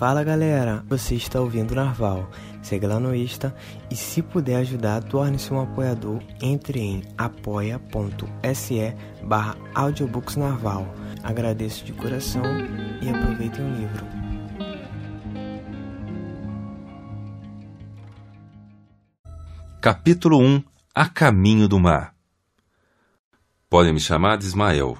Fala 0.00 0.24
galera, 0.24 0.82
você 0.88 1.14
está 1.14 1.42
ouvindo 1.42 1.74
Narval. 1.74 2.30
Segue 2.62 2.86
lá 2.86 2.98
no 2.98 3.14
Insta 3.14 3.54
e 3.90 3.94
se 3.94 4.22
puder 4.22 4.56
ajudar, 4.56 5.04
torne-se 5.04 5.52
um 5.52 5.60
apoiador. 5.60 6.22
Entre 6.40 6.80
em 6.80 7.02
apoia.se 7.18 8.96
barra 9.22 9.58
audiobooksnarval. 9.74 10.90
Agradeço 11.22 11.84
de 11.84 11.92
coração 11.92 12.42
e 13.02 13.10
aproveitem 13.10 13.62
o 13.62 13.76
livro. 13.76 14.06
Capítulo 19.82 20.38
1 20.38 20.64
A 20.94 21.10
Caminho 21.10 21.68
do 21.68 21.78
Mar 21.78 22.14
Podem 23.68 23.92
me 23.92 24.00
chamar 24.00 24.38
de 24.38 24.46
Ismael. 24.46 24.96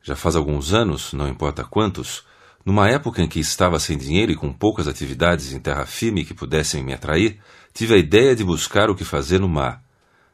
Já 0.00 0.16
faz 0.16 0.34
alguns 0.34 0.72
anos, 0.72 1.12
não 1.12 1.28
importa 1.28 1.62
quantos, 1.62 2.24
numa 2.64 2.88
época 2.88 3.22
em 3.22 3.28
que 3.28 3.40
estava 3.40 3.78
sem 3.78 3.96
dinheiro 3.96 4.32
e 4.32 4.36
com 4.36 4.52
poucas 4.52 4.86
atividades 4.86 5.52
em 5.52 5.58
terra 5.58 5.86
firme 5.86 6.24
que 6.24 6.34
pudessem 6.34 6.82
me 6.82 6.92
atrair, 6.92 7.38
tive 7.72 7.94
a 7.94 7.98
ideia 7.98 8.36
de 8.36 8.44
buscar 8.44 8.90
o 8.90 8.94
que 8.94 9.04
fazer 9.04 9.40
no 9.40 9.48
mar. 9.48 9.82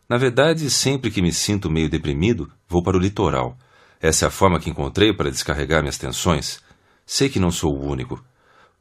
Na 0.09 0.17
verdade, 0.17 0.69
sempre 0.71 1.11
que 1.11 1.23
me 1.23 1.33
sinto 1.33 1.71
meio 1.71 1.89
deprimido, 1.89 2.51
vou 2.69 2.83
para 2.83 2.97
o 2.97 3.01
litoral. 3.01 3.57
Essa 4.01 4.27
é 4.27 4.29
a 4.29 4.31
forma 4.31 4.61
que 4.61 4.71
encontrei 4.71 5.13
para 5.13 5.31
descarregar 5.31 5.83
minhas 5.83 5.99
tensões. 5.99 6.61
Sei 7.05 7.29
que 7.29 7.41
não 7.41 7.51
sou 7.51 7.75
o 7.75 7.85
único. 7.85 8.23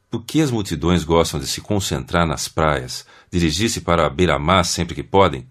Por 0.09 0.23
que 0.23 0.41
as 0.41 0.52
multidões 0.52 1.03
gostam 1.03 1.39
de 1.39 1.48
se 1.48 1.62
concentrar 1.62 2.27
nas 2.27 2.48
praias, 2.48 3.05
dirigir-se 3.31 3.81
para 3.81 4.05
a 4.05 4.09
beira-mar 4.09 4.64
sempre 4.64 4.95
que 4.95 5.03
podem? 5.03 5.48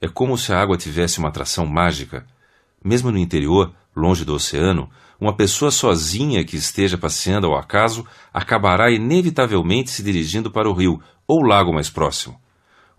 É 0.00 0.08
como 0.08 0.38
se 0.38 0.52
a 0.52 0.60
água 0.60 0.76
tivesse 0.76 1.18
uma 1.18 1.28
atração 1.28 1.66
mágica. 1.66 2.24
Mesmo 2.82 3.10
no 3.10 3.18
interior, 3.18 3.74
longe 3.94 4.24
do 4.24 4.34
oceano, 4.34 4.88
uma 5.20 5.34
pessoa 5.34 5.70
sozinha 5.70 6.44
que 6.44 6.56
esteja 6.56 6.96
passeando 6.96 7.48
ao 7.48 7.58
acaso 7.58 8.06
acabará 8.32 8.90
inevitavelmente 8.90 9.90
se 9.90 10.02
dirigindo 10.02 10.50
para 10.50 10.68
o 10.68 10.72
rio 10.72 11.02
ou 11.26 11.42
lago 11.42 11.72
mais 11.72 11.90
próximo. 11.90 12.40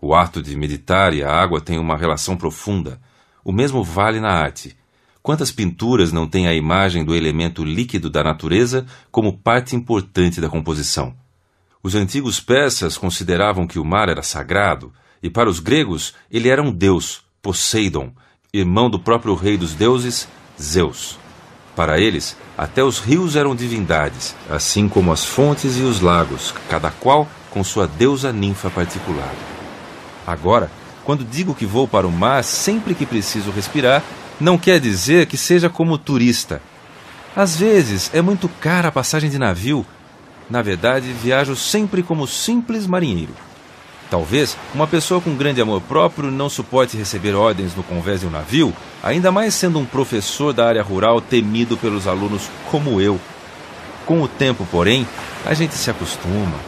O 0.00 0.14
ato 0.14 0.42
de 0.42 0.56
meditar 0.56 1.14
e 1.14 1.22
a 1.22 1.30
água 1.30 1.60
têm 1.60 1.78
uma 1.78 1.96
relação 1.96 2.36
profunda. 2.36 3.00
O 3.44 3.52
mesmo 3.52 3.82
vale 3.82 4.20
na 4.20 4.30
arte. 4.30 4.76
Quantas 5.22 5.50
pinturas 5.52 6.12
não 6.12 6.26
têm 6.26 6.46
a 6.46 6.54
imagem 6.54 7.04
do 7.04 7.14
elemento 7.14 7.64
líquido 7.64 8.08
da 8.08 8.22
natureza 8.22 8.86
como 9.10 9.36
parte 9.36 9.76
importante 9.76 10.40
da 10.40 10.48
composição? 10.48 11.14
Os 11.82 11.94
antigos 11.94 12.40
persas 12.40 12.96
consideravam 12.96 13.66
que 13.66 13.78
o 13.78 13.84
mar 13.84 14.08
era 14.08 14.22
sagrado, 14.22 14.92
e 15.22 15.28
para 15.28 15.48
os 15.48 15.58
gregos 15.58 16.14
ele 16.30 16.48
era 16.48 16.62
um 16.62 16.72
deus, 16.72 17.22
Poseidon, 17.42 18.12
irmão 18.52 18.88
do 18.90 18.98
próprio 18.98 19.34
rei 19.34 19.56
dos 19.56 19.74
deuses, 19.74 20.28
Zeus. 20.60 21.19
Para 21.80 21.98
eles, 21.98 22.36
até 22.58 22.84
os 22.84 22.98
rios 22.98 23.36
eram 23.36 23.56
divindades, 23.56 24.36
assim 24.50 24.86
como 24.86 25.10
as 25.10 25.24
fontes 25.24 25.78
e 25.78 25.80
os 25.80 26.02
lagos, 26.02 26.52
cada 26.68 26.90
qual 26.90 27.26
com 27.48 27.64
sua 27.64 27.86
deusa 27.86 28.34
ninfa 28.34 28.68
particular. 28.68 29.32
Agora, 30.26 30.70
quando 31.04 31.24
digo 31.24 31.54
que 31.54 31.64
vou 31.64 31.88
para 31.88 32.06
o 32.06 32.12
mar 32.12 32.44
sempre 32.44 32.94
que 32.94 33.06
preciso 33.06 33.50
respirar, 33.50 34.02
não 34.38 34.58
quer 34.58 34.78
dizer 34.78 35.24
que 35.24 35.38
seja 35.38 35.70
como 35.70 35.96
turista. 35.96 36.60
Às 37.34 37.56
vezes 37.56 38.10
é 38.12 38.20
muito 38.20 38.46
cara 38.60 38.88
a 38.88 38.92
passagem 38.92 39.30
de 39.30 39.38
navio. 39.38 39.86
Na 40.50 40.60
verdade, 40.60 41.10
viajo 41.14 41.56
sempre 41.56 42.02
como 42.02 42.26
simples 42.26 42.86
marinheiro. 42.86 43.32
Talvez 44.10 44.56
uma 44.74 44.88
pessoa 44.88 45.20
com 45.20 45.36
grande 45.36 45.60
amor 45.60 45.80
próprio 45.80 46.32
não 46.32 46.48
suporte 46.48 46.96
receber 46.96 47.32
ordens 47.32 47.76
no 47.76 47.84
convés 47.84 48.20
de 48.20 48.26
um 48.26 48.30
navio, 48.30 48.74
ainda 49.00 49.30
mais 49.30 49.54
sendo 49.54 49.78
um 49.78 49.84
professor 49.84 50.52
da 50.52 50.66
área 50.66 50.82
rural 50.82 51.20
temido 51.20 51.76
pelos 51.76 52.08
alunos 52.08 52.50
como 52.70 53.00
eu. 53.00 53.20
Com 54.04 54.20
o 54.20 54.26
tempo, 54.26 54.66
porém, 54.68 55.06
a 55.46 55.54
gente 55.54 55.74
se 55.74 55.88
acostuma. 55.88 56.58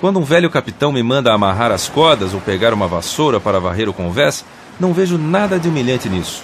Quando 0.00 0.18
um 0.18 0.24
velho 0.24 0.48
capitão 0.48 0.90
me 0.90 1.02
manda 1.02 1.34
amarrar 1.34 1.70
as 1.70 1.86
cordas 1.86 2.32
ou 2.32 2.40
pegar 2.40 2.72
uma 2.72 2.88
vassoura 2.88 3.38
para 3.38 3.60
varrer 3.60 3.86
o 3.86 3.92
convés, 3.92 4.42
não 4.80 4.94
vejo 4.94 5.18
nada 5.18 5.58
de 5.58 5.68
humilhante 5.68 6.08
nisso. 6.08 6.42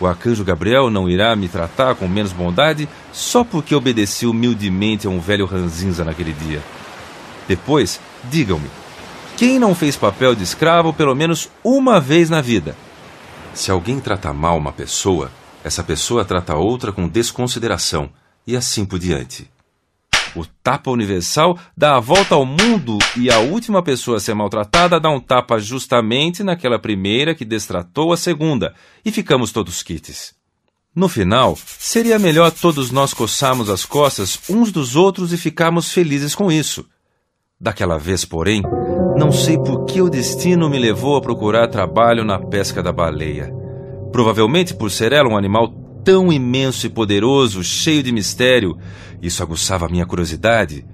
O 0.00 0.06
arcanjo 0.06 0.42
Gabriel 0.42 0.88
não 0.88 1.06
irá 1.06 1.36
me 1.36 1.48
tratar 1.48 1.94
com 1.94 2.08
menos 2.08 2.32
bondade 2.32 2.88
só 3.12 3.44
porque 3.44 3.74
obedeci 3.74 4.26
humildemente 4.26 5.06
a 5.06 5.10
um 5.10 5.20
velho 5.20 5.44
ranzinza 5.44 6.02
naquele 6.02 6.32
dia. 6.32 6.62
Depois, 7.46 8.00
digam-me, 8.24 8.68
quem 9.36 9.58
não 9.58 9.74
fez 9.74 9.96
papel 9.96 10.34
de 10.34 10.42
escravo 10.42 10.94
pelo 10.94 11.14
menos 11.14 11.50
uma 11.62 12.00
vez 12.00 12.30
na 12.30 12.40
vida? 12.40 12.74
Se 13.52 13.70
alguém 13.70 14.00
trata 14.00 14.32
mal 14.32 14.56
uma 14.56 14.72
pessoa, 14.72 15.30
essa 15.62 15.84
pessoa 15.84 16.24
trata 16.24 16.56
outra 16.56 16.90
com 16.90 17.06
desconsideração 17.06 18.10
e 18.46 18.56
assim 18.56 18.84
por 18.84 18.98
diante. 18.98 19.50
O 20.34 20.44
tapa 20.62 20.90
universal 20.90 21.58
dá 21.76 21.96
a 21.96 22.00
volta 22.00 22.34
ao 22.34 22.46
mundo 22.46 22.98
e 23.16 23.30
a 23.30 23.38
última 23.38 23.82
pessoa 23.82 24.16
a 24.16 24.20
ser 24.20 24.34
maltratada 24.34 24.98
dá 24.98 25.10
um 25.10 25.20
tapa 25.20 25.58
justamente 25.58 26.42
naquela 26.42 26.78
primeira 26.78 27.34
que 27.34 27.44
destratou 27.44 28.12
a 28.12 28.16
segunda, 28.16 28.74
e 29.04 29.10
ficamos 29.10 29.52
todos 29.52 29.82
quites. 29.82 30.34
No 30.94 31.08
final, 31.08 31.58
seria 31.78 32.18
melhor 32.18 32.50
todos 32.50 32.90
nós 32.90 33.12
coçarmos 33.12 33.68
as 33.68 33.84
costas 33.84 34.38
uns 34.48 34.72
dos 34.72 34.96
outros 34.96 35.32
e 35.32 35.36
ficarmos 35.36 35.92
felizes 35.92 36.34
com 36.34 36.50
isso. 36.50 36.86
Daquela 37.58 37.98
vez, 37.98 38.22
porém, 38.22 38.60
não 39.16 39.32
sei 39.32 39.56
por 39.56 39.86
que 39.86 40.02
o 40.02 40.10
destino 40.10 40.68
me 40.68 40.78
levou 40.78 41.16
a 41.16 41.22
procurar 41.22 41.68
trabalho 41.68 42.22
na 42.22 42.38
pesca 42.38 42.82
da 42.82 42.92
baleia. 42.92 43.50
Provavelmente 44.12 44.74
por 44.74 44.90
ser 44.90 45.10
ela 45.10 45.30
um 45.30 45.38
animal 45.38 45.68
tão 46.04 46.30
imenso 46.30 46.86
e 46.86 46.90
poderoso, 46.90 47.64
cheio 47.64 48.02
de 48.02 48.12
mistério, 48.12 48.76
isso 49.22 49.42
aguçava 49.42 49.88
minha 49.88 50.04
curiosidade. 50.04 50.84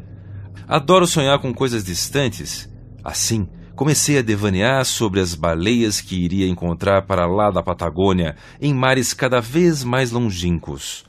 Adoro 0.69 1.05
sonhar 1.05 1.41
com 1.41 1.53
coisas 1.53 1.83
distantes. 1.83 2.71
Assim, 3.03 3.49
comecei 3.75 4.19
a 4.19 4.23
devanear 4.23 4.85
sobre 4.85 5.19
as 5.19 5.35
baleias 5.35 6.01
que 6.01 6.15
iria 6.15 6.47
encontrar 6.47 7.03
para 7.03 7.27
lá 7.27 7.51
da 7.51 7.61
Patagônia, 7.61 8.37
em 8.61 8.73
mares 8.73 9.13
cada 9.13 9.41
vez 9.41 9.83
mais 9.83 10.13
longínquos. 10.13 11.05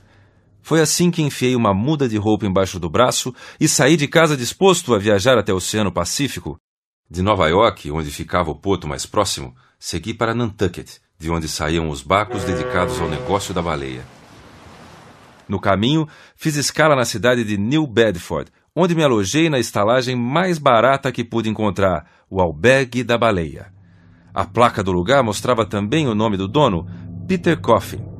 Foi 0.64 0.80
assim 0.80 1.10
que 1.10 1.20
enfiei 1.20 1.54
uma 1.54 1.74
muda 1.74 2.08
de 2.08 2.16
roupa 2.16 2.46
embaixo 2.46 2.80
do 2.80 2.88
braço 2.88 3.34
e 3.60 3.68
saí 3.68 3.98
de 3.98 4.08
casa 4.08 4.34
disposto 4.34 4.94
a 4.94 4.98
viajar 4.98 5.36
até 5.36 5.52
o 5.52 5.56
Oceano 5.56 5.92
Pacífico. 5.92 6.56
De 7.08 7.20
Nova 7.20 7.46
York, 7.48 7.90
onde 7.90 8.10
ficava 8.10 8.50
o 8.50 8.54
porto 8.54 8.88
mais 8.88 9.04
próximo, 9.04 9.54
segui 9.78 10.14
para 10.14 10.34
Nantucket, 10.34 10.90
de 11.18 11.30
onde 11.30 11.48
saíam 11.48 11.90
os 11.90 12.00
barcos 12.00 12.44
dedicados 12.44 12.98
ao 12.98 13.10
negócio 13.10 13.52
da 13.52 13.60
baleia. 13.60 14.06
No 15.46 15.60
caminho, 15.60 16.08
fiz 16.34 16.56
escala 16.56 16.96
na 16.96 17.04
cidade 17.04 17.44
de 17.44 17.58
New 17.58 17.86
Bedford, 17.86 18.50
onde 18.74 18.94
me 18.94 19.04
alojei 19.04 19.50
na 19.50 19.58
estalagem 19.58 20.16
mais 20.16 20.58
barata 20.58 21.12
que 21.12 21.22
pude 21.22 21.50
encontrar, 21.50 22.06
o 22.30 22.40
Albergue 22.40 23.04
da 23.04 23.18
Baleia. 23.18 23.70
A 24.32 24.46
placa 24.46 24.82
do 24.82 24.92
lugar 24.92 25.22
mostrava 25.22 25.66
também 25.66 26.08
o 26.08 26.14
nome 26.14 26.38
do 26.38 26.48
dono, 26.48 26.86
Peter 27.28 27.60
Coffin. 27.60 28.13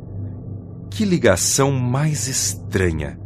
Que 0.94 1.04
ligação 1.04 1.72
mais 1.72 2.28
estranha! 2.28 3.18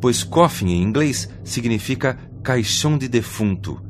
Pois 0.00 0.22
coffin 0.22 0.68
em 0.68 0.80
inglês 0.80 1.28
significa 1.42 2.16
caixão 2.40 2.96
de 2.96 3.08
defunto. 3.08 3.82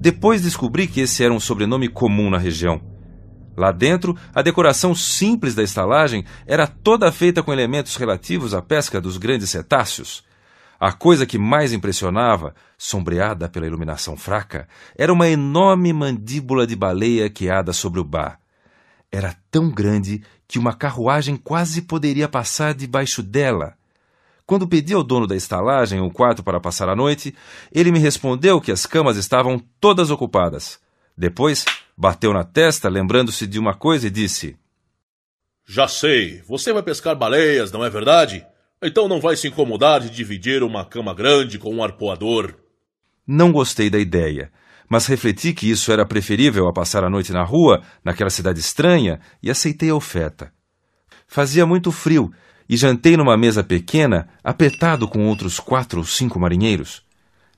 Depois 0.00 0.42
descobri 0.42 0.88
que 0.88 1.02
esse 1.02 1.22
era 1.22 1.32
um 1.32 1.38
sobrenome 1.38 1.88
comum 1.88 2.28
na 2.28 2.36
região. 2.36 2.82
Lá 3.56 3.70
dentro, 3.70 4.16
a 4.34 4.42
decoração 4.42 4.92
simples 4.92 5.54
da 5.54 5.62
estalagem 5.62 6.24
era 6.48 6.66
toda 6.66 7.12
feita 7.12 7.44
com 7.44 7.52
elementos 7.52 7.94
relativos 7.94 8.52
à 8.52 8.60
pesca 8.60 9.00
dos 9.00 9.18
grandes 9.18 9.50
cetáceos. 9.50 10.24
A 10.80 10.90
coisa 10.90 11.24
que 11.24 11.38
mais 11.38 11.72
impressionava, 11.72 12.56
sombreada 12.76 13.48
pela 13.48 13.68
iluminação 13.68 14.16
fraca, 14.16 14.66
era 14.96 15.12
uma 15.12 15.28
enorme 15.28 15.92
mandíbula 15.92 16.66
de 16.66 16.74
baleia 16.74 17.30
queada 17.30 17.72
sobre 17.72 18.00
o 18.00 18.04
bar. 18.04 18.40
Era 19.10 19.34
tão 19.50 19.70
grande 19.70 20.22
que 20.46 20.58
uma 20.58 20.74
carruagem 20.74 21.36
quase 21.36 21.82
poderia 21.82 22.28
passar 22.28 22.74
debaixo 22.74 23.22
dela. 23.22 23.74
Quando 24.46 24.68
pedi 24.68 24.94
ao 24.94 25.04
dono 25.04 25.26
da 25.26 25.36
estalagem 25.36 26.00
um 26.00 26.08
quarto 26.08 26.42
para 26.42 26.60
passar 26.60 26.88
a 26.88 26.96
noite, 26.96 27.34
ele 27.70 27.92
me 27.92 27.98
respondeu 27.98 28.60
que 28.60 28.72
as 28.72 28.86
camas 28.86 29.16
estavam 29.16 29.62
todas 29.78 30.10
ocupadas. 30.10 30.78
Depois, 31.16 31.64
bateu 31.96 32.32
na 32.32 32.44
testa, 32.44 32.88
lembrando-se 32.88 33.46
de 33.46 33.58
uma 33.58 33.74
coisa, 33.74 34.06
e 34.06 34.10
disse: 34.10 34.56
Já 35.66 35.86
sei, 35.86 36.42
você 36.46 36.72
vai 36.72 36.82
pescar 36.82 37.16
baleias, 37.16 37.72
não 37.72 37.84
é 37.84 37.90
verdade? 37.90 38.46
Então 38.82 39.08
não 39.08 39.20
vai 39.20 39.36
se 39.36 39.48
incomodar 39.48 40.00
de 40.00 40.08
dividir 40.08 40.62
uma 40.62 40.84
cama 40.84 41.12
grande 41.12 41.58
com 41.58 41.74
um 41.74 41.82
arpoador. 41.82 42.54
Não 43.26 43.52
gostei 43.52 43.90
da 43.90 43.98
ideia, 43.98 44.50
mas 44.88 45.06
refleti 45.06 45.52
que 45.52 45.70
isso 45.70 45.92
era 45.92 46.06
preferível 46.06 46.66
a 46.68 46.72
passar 46.72 47.04
a 47.04 47.10
noite 47.10 47.32
na 47.32 47.44
rua, 47.44 47.82
naquela 48.04 48.30
cidade 48.30 48.60
estranha, 48.60 49.20
e 49.42 49.50
aceitei 49.50 49.90
a 49.90 49.94
oferta. 49.94 50.50
Fazia 51.26 51.66
muito 51.66 51.92
frio 51.92 52.30
e 52.68 52.76
jantei 52.76 53.16
numa 53.16 53.36
mesa 53.36 53.64
pequena, 53.64 54.28
apertado 54.42 55.08
com 55.08 55.26
outros 55.26 55.58
quatro 55.58 55.98
ou 55.98 56.04
cinco 56.04 56.38
marinheiros. 56.38 57.02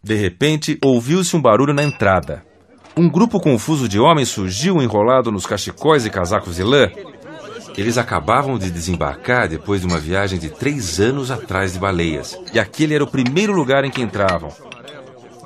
De 0.03 0.15
repente, 0.15 0.79
ouviu-se 0.82 1.37
um 1.37 1.43
barulho 1.43 1.75
na 1.75 1.82
entrada. 1.82 2.43
Um 2.97 3.09
grupo 3.09 3.41
confuso 3.41 3.88
de 3.88 3.99
homens 3.99 4.29
surgiu 4.29 4.81
enrolado 4.81 5.31
nos 5.31 5.47
cachecóis 5.47 6.06
e 6.06 6.11
casacos 6.11 6.56
de 6.56 6.62
lã. 6.62 6.88
Eles 7.77 7.99
acabavam 7.99 8.59
de 8.59 8.71
desembarcar 8.71 9.49
depois 9.49 9.81
de 9.81 9.87
uma 9.87 9.99
viagem 9.99 10.38
de 10.38 10.49
três 10.50 10.99
anos 11.00 11.31
atrás 11.31 11.73
de 11.73 11.79
baleias, 11.79 12.37
e 12.53 12.59
aquele 12.59 12.94
era 12.94 13.05
o 13.05 13.11
primeiro 13.11 13.53
lugar 13.53 13.85
em 13.85 13.91
que 13.91 14.03
entravam. 14.03 14.50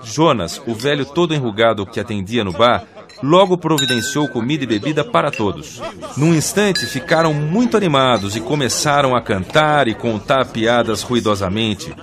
Jonas, 0.05 0.61
o 0.67 0.75
velho 0.75 1.05
todo 1.05 1.35
enrugado 1.35 1.87
que 1.87 1.99
atendia 1.99 2.45
no 2.45 2.53
bar, 2.53 2.85
logo 3.23 3.57
providenciou 3.57 4.29
comida 4.29 4.65
e 4.65 4.67
bebida 4.67 5.05
para 5.05 5.31
todos. 5.31 5.81
Num 6.17 6.35
instante 6.35 6.87
ficaram 6.87 7.33
muito 7.33 7.77
animados 7.77 8.37
e 8.37 8.41
começaram 8.41 9.17
a 9.17 9.23
cantar 9.23 9.89
e 9.89 9.95
contar 9.95 10.47
piadas 10.47 11.03
ruidosamente. 11.03 11.95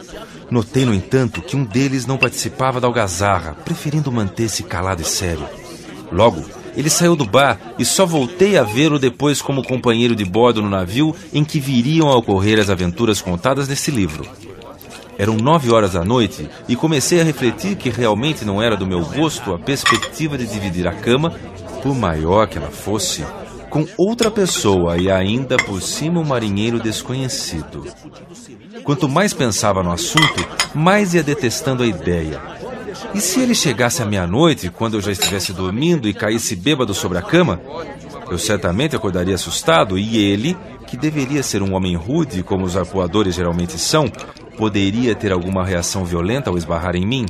Notei, 0.50 0.86
no 0.86 0.94
entanto, 0.94 1.42
que 1.42 1.56
um 1.56 1.64
deles 1.64 2.06
não 2.06 2.18
participava 2.18 2.82
da 2.82 2.88
algazarra, 2.88 3.54
preferindo 3.64 4.12
manter-se 4.12 4.64
calado 4.64 5.02
e 5.02 5.06
sério. 5.06 5.48
Logo, 6.12 6.44
ele 6.76 6.90
saiu 6.90 7.16
do 7.16 7.26
bar 7.26 7.58
e 7.78 7.86
só 7.86 8.06
voltei 8.06 8.58
a 8.58 8.64
vê-lo 8.64 9.00
depois 9.00 9.42
como 9.42 9.64
companheiro 9.64 10.16
de 10.16 10.26
bordo 10.26 10.62
no 10.62 10.70
navio 10.70 11.16
em 11.34 11.44
que 11.44 11.60
viriam 11.60 12.10
a 12.10 12.18
ocorrer 12.18 12.60
as 12.60 12.70
aventuras 12.70 13.22
contadas 13.22 13.68
nesse 13.68 13.92
livro. 13.92 14.26
Eram 15.22 15.38
nove 15.38 15.72
horas 15.72 15.92
da 15.92 16.04
noite 16.04 16.50
e 16.68 16.76
comecei 16.76 17.22
a 17.22 17.24
refletir 17.24 17.76
que 17.76 17.92
realmente 17.92 18.44
não 18.44 18.60
era 18.60 18.76
do 18.76 18.88
meu 18.88 19.06
gosto 19.06 19.54
a 19.54 19.60
perspectiva 19.60 20.36
de 20.36 20.48
dividir 20.48 20.88
a 20.88 20.96
cama, 20.96 21.30
por 21.84 21.94
maior 21.94 22.48
que 22.48 22.58
ela 22.58 22.72
fosse, 22.72 23.24
com 23.70 23.86
outra 23.96 24.32
pessoa 24.32 24.98
e 24.98 25.12
ainda 25.12 25.58
por 25.58 25.80
cima 25.80 26.20
um 26.20 26.24
marinheiro 26.24 26.80
desconhecido. 26.80 27.86
Quanto 28.84 29.08
mais 29.08 29.32
pensava 29.32 29.84
no 29.84 29.92
assunto, 29.92 30.44
mais 30.74 31.14
ia 31.14 31.22
detestando 31.22 31.84
a 31.84 31.86
ideia. 31.86 32.42
E 33.14 33.22
se 33.22 33.42
ele 33.42 33.54
chegasse 33.54 34.02
à 34.02 34.06
meia-noite, 34.08 34.72
quando 34.72 34.96
eu 34.96 35.02
já 35.02 35.12
estivesse 35.12 35.54
dormindo 35.54 36.10
e 36.10 36.16
caísse 36.16 36.56
bêbado 36.56 36.96
sobre 36.96 37.20
a 37.20 37.22
cama? 37.22 37.62
Eu 38.32 38.40
certamente 38.40 38.96
acordaria 38.96 39.36
assustado 39.36 40.00
e 40.00 40.18
ele, 40.18 40.58
que 40.88 40.98
deveria 40.98 41.44
ser 41.44 41.62
um 41.62 41.76
homem 41.76 41.96
rude, 41.96 42.42
como 42.42 42.66
os 42.66 42.76
arpoadores 42.76 43.36
geralmente 43.36 43.78
são, 43.78 44.12
poderia 44.58 45.16
ter 45.16 45.32
alguma 45.32 45.66
reação 45.66 46.06
violenta 46.06 46.50
ao 46.50 46.58
esbarrar 46.58 46.96
em 46.96 47.06
mim? 47.06 47.26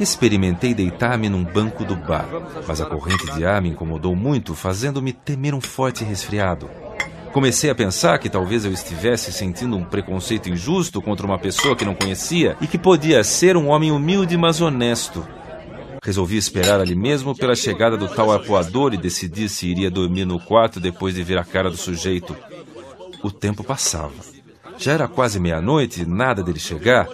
Experimentei 0.00 0.74
deitar-me 0.74 1.28
num 1.28 1.42
banco 1.42 1.84
do 1.84 1.96
bar, 1.96 2.28
mas 2.66 2.80
a 2.80 2.86
corrente 2.86 3.32
de 3.34 3.44
ar 3.44 3.60
me 3.60 3.70
incomodou 3.70 4.14
muito, 4.14 4.54
fazendo-me 4.54 5.12
temer 5.12 5.54
um 5.54 5.60
forte 5.60 6.04
resfriado. 6.04 6.70
Comecei 7.32 7.68
a 7.68 7.74
pensar 7.74 8.18
que 8.18 8.30
talvez 8.30 8.64
eu 8.64 8.72
estivesse 8.72 9.32
sentindo 9.32 9.76
um 9.76 9.84
preconceito 9.84 10.48
injusto 10.48 11.02
contra 11.02 11.26
uma 11.26 11.38
pessoa 11.38 11.76
que 11.76 11.84
não 11.84 11.94
conhecia 11.94 12.56
e 12.60 12.66
que 12.66 12.78
podia 12.78 13.22
ser 13.24 13.56
um 13.56 13.68
homem 13.68 13.90
humilde, 13.90 14.36
mas 14.36 14.60
honesto. 14.60 15.26
Resolvi 16.02 16.36
esperar 16.36 16.80
ali 16.80 16.94
mesmo 16.94 17.36
pela 17.36 17.54
chegada 17.54 17.96
do 17.96 18.08
tal 18.08 18.30
arpoador 18.30 18.94
e 18.94 18.96
decidir 18.96 19.48
se 19.48 19.66
iria 19.66 19.90
dormir 19.90 20.24
no 20.24 20.38
quarto 20.38 20.80
depois 20.80 21.14
de 21.14 21.22
ver 21.22 21.38
a 21.38 21.44
cara 21.44 21.70
do 21.70 21.76
sujeito. 21.76 22.36
O 23.22 23.30
tempo 23.30 23.64
passava. 23.64 24.37
Já 24.78 24.92
era 24.92 25.08
quase 25.08 25.40
meia-noite 25.40 26.02
e 26.02 26.06
nada 26.06 26.42
dele 26.42 26.60
chegar. 26.60 27.08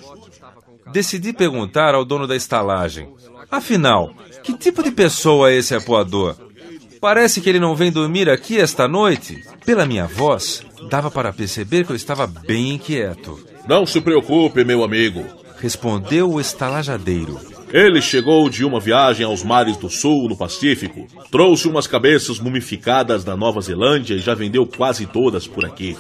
Decidi 0.93 1.32
perguntar 1.32 1.94
ao 1.94 2.05
dono 2.05 2.26
da 2.26 2.37
estalagem: 2.37 3.08
Afinal, 3.50 4.12
que 4.43 4.56
tipo 4.56 4.82
de 4.82 4.90
pessoa 4.90 5.50
é 5.50 5.56
esse 5.56 5.75
arpoador? 5.75 6.37
Parece 7.00 7.40
que 7.40 7.49
ele 7.49 7.58
não 7.58 7.75
vem 7.75 7.90
dormir 7.90 8.31
aqui 8.31 8.58
esta 8.58 8.87
noite. 8.87 9.43
Pela 9.64 9.87
minha 9.87 10.06
voz, 10.06 10.64
dava 10.88 11.11
para 11.11 11.32
perceber 11.32 11.84
que 11.84 11.93
eu 11.93 11.96
estava 11.96 12.26
bem 12.26 12.75
inquieto. 12.75 13.38
Não 13.67 13.84
se 13.87 14.00
preocupe, 14.00 14.64
meu 14.64 14.84
amigo, 14.84 15.25
respondeu 15.58 16.31
o 16.31 16.40
estalajadeiro. 16.40 17.38
Ele 17.72 18.00
chegou 18.00 18.49
de 18.49 18.64
uma 18.64 18.78
viagem 18.78 19.26
aos 19.26 19.43
mares 19.43 19.76
do 19.76 19.90
sul, 19.90 20.28
no 20.28 20.37
Pacífico. 20.37 21.06
Trouxe 21.31 21.67
umas 21.67 21.87
cabeças 21.87 22.38
mumificadas 22.38 23.25
da 23.25 23.37
Nova 23.37 23.60
Zelândia 23.60 24.14
e 24.14 24.20
já 24.20 24.34
vendeu 24.34 24.67
quase 24.67 25.06
todas 25.06 25.46
por 25.46 25.64
aqui. 25.64 25.96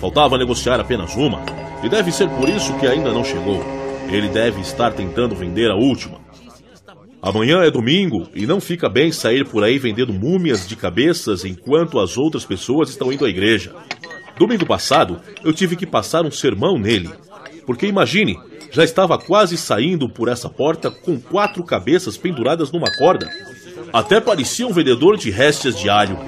Faltava 0.00 0.38
negociar 0.38 0.80
apenas 0.80 1.14
uma, 1.14 1.42
e 1.84 1.88
deve 1.88 2.10
ser 2.10 2.28
por 2.30 2.48
isso 2.48 2.72
que 2.78 2.86
ainda 2.86 3.12
não 3.12 3.22
chegou. 3.22 3.62
Ele 4.10 4.28
deve 4.28 4.60
estar 4.60 4.92
tentando 4.92 5.34
vender 5.34 5.70
a 5.70 5.76
última. 5.76 6.18
Amanhã 7.22 7.62
é 7.62 7.70
domingo 7.70 8.26
e 8.34 8.46
não 8.46 8.62
fica 8.62 8.88
bem 8.88 9.12
sair 9.12 9.44
por 9.46 9.62
aí 9.62 9.78
vendendo 9.78 10.12
múmias 10.12 10.66
de 10.66 10.74
cabeças 10.74 11.44
enquanto 11.44 12.00
as 12.00 12.16
outras 12.16 12.46
pessoas 12.46 12.88
estão 12.88 13.12
indo 13.12 13.26
à 13.26 13.28
igreja. 13.28 13.74
Domingo 14.38 14.64
passado, 14.64 15.20
eu 15.44 15.52
tive 15.52 15.76
que 15.76 15.86
passar 15.86 16.24
um 16.24 16.30
sermão 16.30 16.78
nele. 16.78 17.10
Porque 17.66 17.86
imagine, 17.86 18.38
já 18.70 18.82
estava 18.82 19.18
quase 19.18 19.58
saindo 19.58 20.08
por 20.08 20.28
essa 20.28 20.48
porta 20.48 20.90
com 20.90 21.20
quatro 21.20 21.62
cabeças 21.62 22.16
penduradas 22.16 22.72
numa 22.72 22.90
corda. 22.96 23.28
Até 23.92 24.18
parecia 24.18 24.66
um 24.66 24.72
vendedor 24.72 25.18
de 25.18 25.30
réstias 25.30 25.78
de 25.78 25.90
alho. 25.90 26.18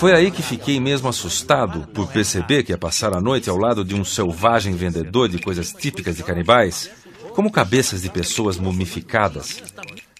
Foi 0.00 0.14
aí 0.14 0.30
que 0.30 0.42
fiquei 0.42 0.80
mesmo 0.80 1.10
assustado 1.10 1.86
por 1.88 2.10
perceber 2.10 2.62
que 2.62 2.72
ia 2.72 2.78
passar 2.78 3.14
a 3.14 3.20
noite 3.20 3.50
ao 3.50 3.58
lado 3.58 3.84
de 3.84 3.94
um 3.94 4.02
selvagem 4.02 4.74
vendedor 4.74 5.28
de 5.28 5.38
coisas 5.38 5.74
típicas 5.74 6.16
de 6.16 6.22
canibais, 6.22 6.90
como 7.34 7.52
cabeças 7.52 8.00
de 8.00 8.08
pessoas 8.08 8.56
mumificadas. 8.56 9.62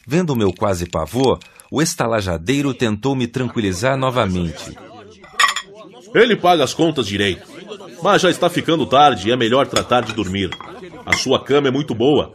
Vendo 0.07 0.35
o 0.35 0.37
meu 0.37 0.53
quase 0.53 0.85
pavor, 0.85 1.39
o 1.71 1.81
estalajadeiro 1.81 2.75
tentou 2.75 3.17
me 3.17 3.27
tranquilizar 3.27 3.97
novamente. 3.97 4.77
Ele 6.15 6.37
paga 6.37 6.63
as 6.63 6.75
contas 6.75 7.07
direito, 7.07 7.50
mas 8.03 8.23
já 8.23 8.31
está 8.31 8.49
ficando 8.49 8.87
tarde 8.87 9.29
e 9.29 9.33
é 9.33 9.37
melhor 9.37 9.67
tratar 9.67 10.03
de 10.03 10.13
dormir. 10.13 10.51
A 11.05 11.17
sua 11.17 11.43
cama 11.43 11.69
é 11.69 11.71
muito 11.71 11.95
boa. 11.95 12.33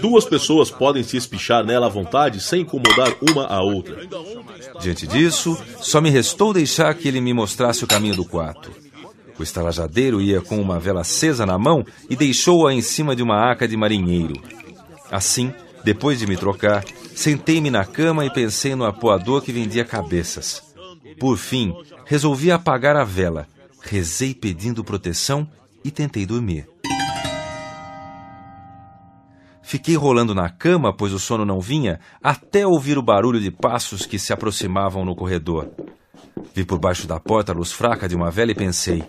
Duas 0.00 0.24
pessoas 0.24 0.70
podem 0.70 1.02
se 1.02 1.16
espichar 1.16 1.64
nela 1.64 1.86
à 1.86 1.88
vontade 1.88 2.40
sem 2.40 2.62
incomodar 2.62 3.12
uma 3.20 3.46
a 3.46 3.62
outra. 3.62 3.96
Diante 4.80 5.06
disso, 5.06 5.56
só 5.80 6.00
me 6.00 6.10
restou 6.10 6.52
deixar 6.52 6.94
que 6.94 7.08
ele 7.08 7.20
me 7.20 7.32
mostrasse 7.32 7.84
o 7.84 7.86
caminho 7.86 8.16
do 8.16 8.24
quarto. 8.24 8.70
O 9.38 9.42
estalajadeiro 9.42 10.20
ia 10.20 10.40
com 10.40 10.60
uma 10.60 10.78
vela 10.78 11.00
acesa 11.00 11.44
na 11.44 11.58
mão 11.58 11.84
e 12.08 12.14
deixou-a 12.14 12.72
em 12.72 12.80
cima 12.80 13.16
de 13.16 13.22
uma 13.22 13.50
aca 13.50 13.66
de 13.66 13.76
marinheiro. 13.76 14.40
Assim, 15.10 15.52
depois 15.84 16.18
de 16.18 16.26
me 16.26 16.36
trocar, 16.36 16.84
sentei-me 17.14 17.70
na 17.70 17.84
cama 17.84 18.24
e 18.24 18.30
pensei 18.30 18.74
no 18.74 18.84
apoador 18.84 19.42
que 19.42 19.52
vendia 19.52 19.84
cabeças. 19.84 20.62
Por 21.18 21.36
fim, 21.36 21.74
resolvi 22.06 22.50
apagar 22.50 22.96
a 22.96 23.04
vela, 23.04 23.46
rezei 23.84 24.34
pedindo 24.34 24.82
proteção 24.82 25.48
e 25.84 25.90
tentei 25.90 26.24
dormir. 26.24 26.68
Fiquei 29.62 29.96
rolando 29.96 30.34
na 30.34 30.50
cama, 30.50 30.94
pois 30.94 31.12
o 31.12 31.18
sono 31.18 31.44
não 31.44 31.60
vinha, 31.60 31.98
até 32.22 32.66
ouvir 32.66 32.98
o 32.98 33.02
barulho 33.02 33.40
de 33.40 33.50
passos 33.50 34.04
que 34.04 34.18
se 34.18 34.32
aproximavam 34.32 35.04
no 35.04 35.16
corredor. 35.16 35.70
Vi 36.54 36.64
por 36.64 36.78
baixo 36.78 37.06
da 37.06 37.18
porta 37.18 37.52
a 37.52 37.54
luz 37.54 37.72
fraca 37.72 38.08
de 38.08 38.14
uma 38.14 38.30
vela 38.30 38.52
e 38.52 38.54
pensei: 38.54 39.02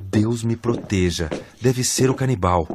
Deus 0.00 0.42
me 0.42 0.56
proteja, 0.56 1.28
deve 1.60 1.82
ser 1.82 2.08
o 2.08 2.14
canibal. 2.14 2.68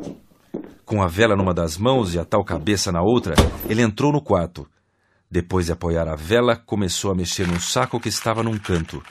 Com 0.85 1.01
a 1.01 1.07
vela 1.07 1.35
numa 1.35 1.53
das 1.53 1.77
mãos 1.77 2.13
e 2.13 2.19
a 2.19 2.25
tal 2.25 2.43
cabeça 2.43 2.91
na 2.91 3.01
outra, 3.01 3.33
ele 3.67 3.81
entrou 3.81 4.11
no 4.11 4.21
quarto. 4.21 4.67
Depois 5.31 5.65
de 5.65 5.71
apoiar 5.71 6.07
a 6.07 6.15
vela, 6.15 6.55
começou 6.55 7.11
a 7.11 7.15
mexer 7.15 7.47
num 7.47 7.59
saco 7.59 7.99
que 7.99 8.09
estava 8.09 8.43
num 8.43 8.57
canto. 8.57 9.01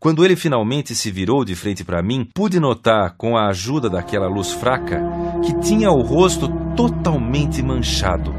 Quando 0.00 0.24
ele 0.24 0.34
finalmente 0.34 0.94
se 0.94 1.10
virou 1.10 1.44
de 1.44 1.54
frente 1.54 1.84
para 1.84 2.02
mim, 2.02 2.26
pude 2.34 2.58
notar, 2.58 3.16
com 3.18 3.36
a 3.36 3.48
ajuda 3.48 3.90
daquela 3.90 4.26
luz 4.26 4.50
fraca, 4.50 4.98
que 5.44 5.52
tinha 5.60 5.90
o 5.90 6.00
rosto 6.00 6.48
totalmente 6.74 7.62
manchado. 7.62 8.34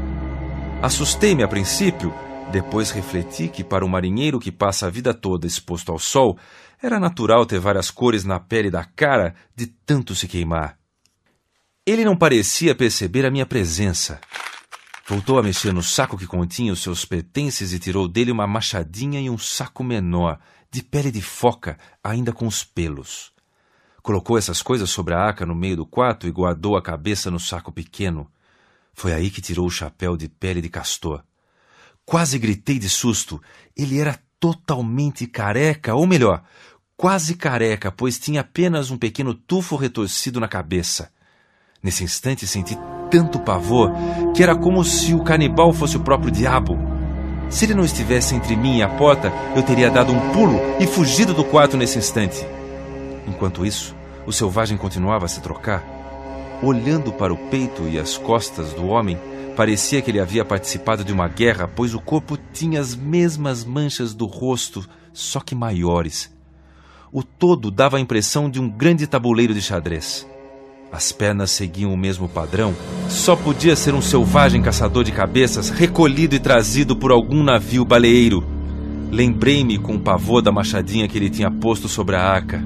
Assustei-me 0.82 1.44
a 1.44 1.46
princípio, 1.46 2.12
depois 2.50 2.90
refleti 2.90 3.46
que 3.46 3.62
para 3.62 3.84
um 3.84 3.88
marinheiro 3.88 4.40
que 4.40 4.50
passa 4.50 4.88
a 4.88 4.90
vida 4.90 5.14
toda 5.14 5.46
exposto 5.46 5.92
ao 5.92 6.00
sol, 6.00 6.36
era 6.82 6.98
natural 6.98 7.46
ter 7.46 7.60
várias 7.60 7.92
cores 7.92 8.24
na 8.24 8.40
pele 8.40 8.68
da 8.68 8.84
cara 8.84 9.32
de 9.54 9.68
tanto 9.68 10.16
se 10.16 10.26
queimar. 10.26 10.76
Ele 11.86 12.04
não 12.04 12.16
parecia 12.16 12.74
perceber 12.74 13.24
a 13.24 13.30
minha 13.30 13.46
presença. 13.46 14.20
Voltou 15.06 15.38
a 15.38 15.42
mexer 15.44 15.72
no 15.72 15.82
saco 15.82 16.18
que 16.18 16.26
continha 16.26 16.72
os 16.72 16.82
seus 16.82 17.04
pertences 17.04 17.72
e 17.72 17.78
tirou 17.78 18.08
dele 18.08 18.32
uma 18.32 18.48
machadinha 18.48 19.20
e 19.20 19.30
um 19.30 19.38
saco 19.38 19.84
menor, 19.84 20.40
de 20.72 20.82
pele 20.82 21.10
de 21.10 21.20
foca, 21.20 21.78
ainda 22.02 22.32
com 22.32 22.46
os 22.46 22.64
pelos. 22.64 23.30
Colocou 24.02 24.38
essas 24.38 24.62
coisas 24.62 24.88
sobre 24.88 25.12
a 25.12 25.28
aca 25.28 25.44
no 25.44 25.54
meio 25.54 25.76
do 25.76 25.86
quarto 25.86 26.26
e 26.26 26.30
guardou 26.30 26.76
a 26.76 26.82
cabeça 26.82 27.30
no 27.30 27.38
saco 27.38 27.70
pequeno. 27.70 28.26
Foi 28.94 29.12
aí 29.12 29.30
que 29.30 29.42
tirou 29.42 29.66
o 29.66 29.70
chapéu 29.70 30.16
de 30.16 30.28
pele 30.28 30.62
de 30.62 30.70
castor. 30.70 31.22
Quase 32.06 32.38
gritei 32.38 32.78
de 32.78 32.88
susto. 32.88 33.40
Ele 33.76 34.00
era 34.00 34.18
totalmente 34.40 35.26
careca, 35.26 35.94
ou 35.94 36.06
melhor, 36.06 36.42
quase 36.96 37.34
careca, 37.34 37.92
pois 37.92 38.18
tinha 38.18 38.40
apenas 38.40 38.90
um 38.90 38.96
pequeno 38.96 39.34
tufo 39.34 39.76
retorcido 39.76 40.40
na 40.40 40.48
cabeça. 40.48 41.12
Nesse 41.82 42.02
instante 42.02 42.46
senti 42.46 42.76
tanto 43.10 43.38
pavor 43.38 43.92
que 44.34 44.42
era 44.42 44.56
como 44.56 44.82
se 44.84 45.14
o 45.14 45.22
canibal 45.22 45.72
fosse 45.72 45.96
o 45.96 46.02
próprio 46.02 46.30
diabo. 46.30 46.91
Se 47.50 47.64
ele 47.64 47.74
não 47.74 47.84
estivesse 47.84 48.34
entre 48.34 48.56
mim 48.56 48.78
e 48.78 48.82
a 48.82 48.88
porta, 48.88 49.32
eu 49.54 49.62
teria 49.62 49.90
dado 49.90 50.12
um 50.12 50.32
pulo 50.32 50.58
e 50.80 50.86
fugido 50.86 51.34
do 51.34 51.44
quarto 51.44 51.76
nesse 51.76 51.98
instante. 51.98 52.46
Enquanto 53.26 53.64
isso, 53.64 53.94
o 54.26 54.32
selvagem 54.32 54.76
continuava 54.76 55.26
a 55.26 55.28
se 55.28 55.40
trocar. 55.40 55.84
Olhando 56.62 57.12
para 57.12 57.32
o 57.32 57.36
peito 57.36 57.88
e 57.88 57.98
as 57.98 58.16
costas 58.16 58.72
do 58.72 58.86
homem, 58.86 59.18
parecia 59.56 60.00
que 60.00 60.10
ele 60.10 60.20
havia 60.20 60.44
participado 60.44 61.04
de 61.04 61.12
uma 61.12 61.28
guerra, 61.28 61.68
pois 61.68 61.94
o 61.94 62.00
corpo 62.00 62.38
tinha 62.52 62.80
as 62.80 62.94
mesmas 62.94 63.64
manchas 63.64 64.14
do 64.14 64.26
rosto, 64.26 64.88
só 65.12 65.40
que 65.40 65.54
maiores. 65.54 66.32
O 67.12 67.22
todo 67.22 67.70
dava 67.70 67.98
a 67.98 68.00
impressão 68.00 68.48
de 68.48 68.60
um 68.60 68.68
grande 68.68 69.06
tabuleiro 69.06 69.52
de 69.52 69.60
xadrez. 69.60 70.26
As 70.92 71.10
pernas 71.10 71.50
seguiam 71.50 71.90
o 71.90 71.96
mesmo 71.96 72.28
padrão. 72.28 72.74
Só 73.08 73.34
podia 73.34 73.74
ser 73.74 73.94
um 73.94 74.02
selvagem 74.02 74.60
caçador 74.60 75.02
de 75.02 75.10
cabeças 75.10 75.70
recolhido 75.70 76.34
e 76.34 76.38
trazido 76.38 76.94
por 76.94 77.10
algum 77.10 77.42
navio 77.42 77.82
baleeiro. 77.82 78.44
Lembrei-me 79.10 79.78
com 79.78 79.98
pavor 79.98 80.42
da 80.42 80.52
machadinha 80.52 81.08
que 81.08 81.16
ele 81.16 81.30
tinha 81.30 81.50
posto 81.50 81.88
sobre 81.88 82.14
a 82.14 82.22
arca. 82.22 82.62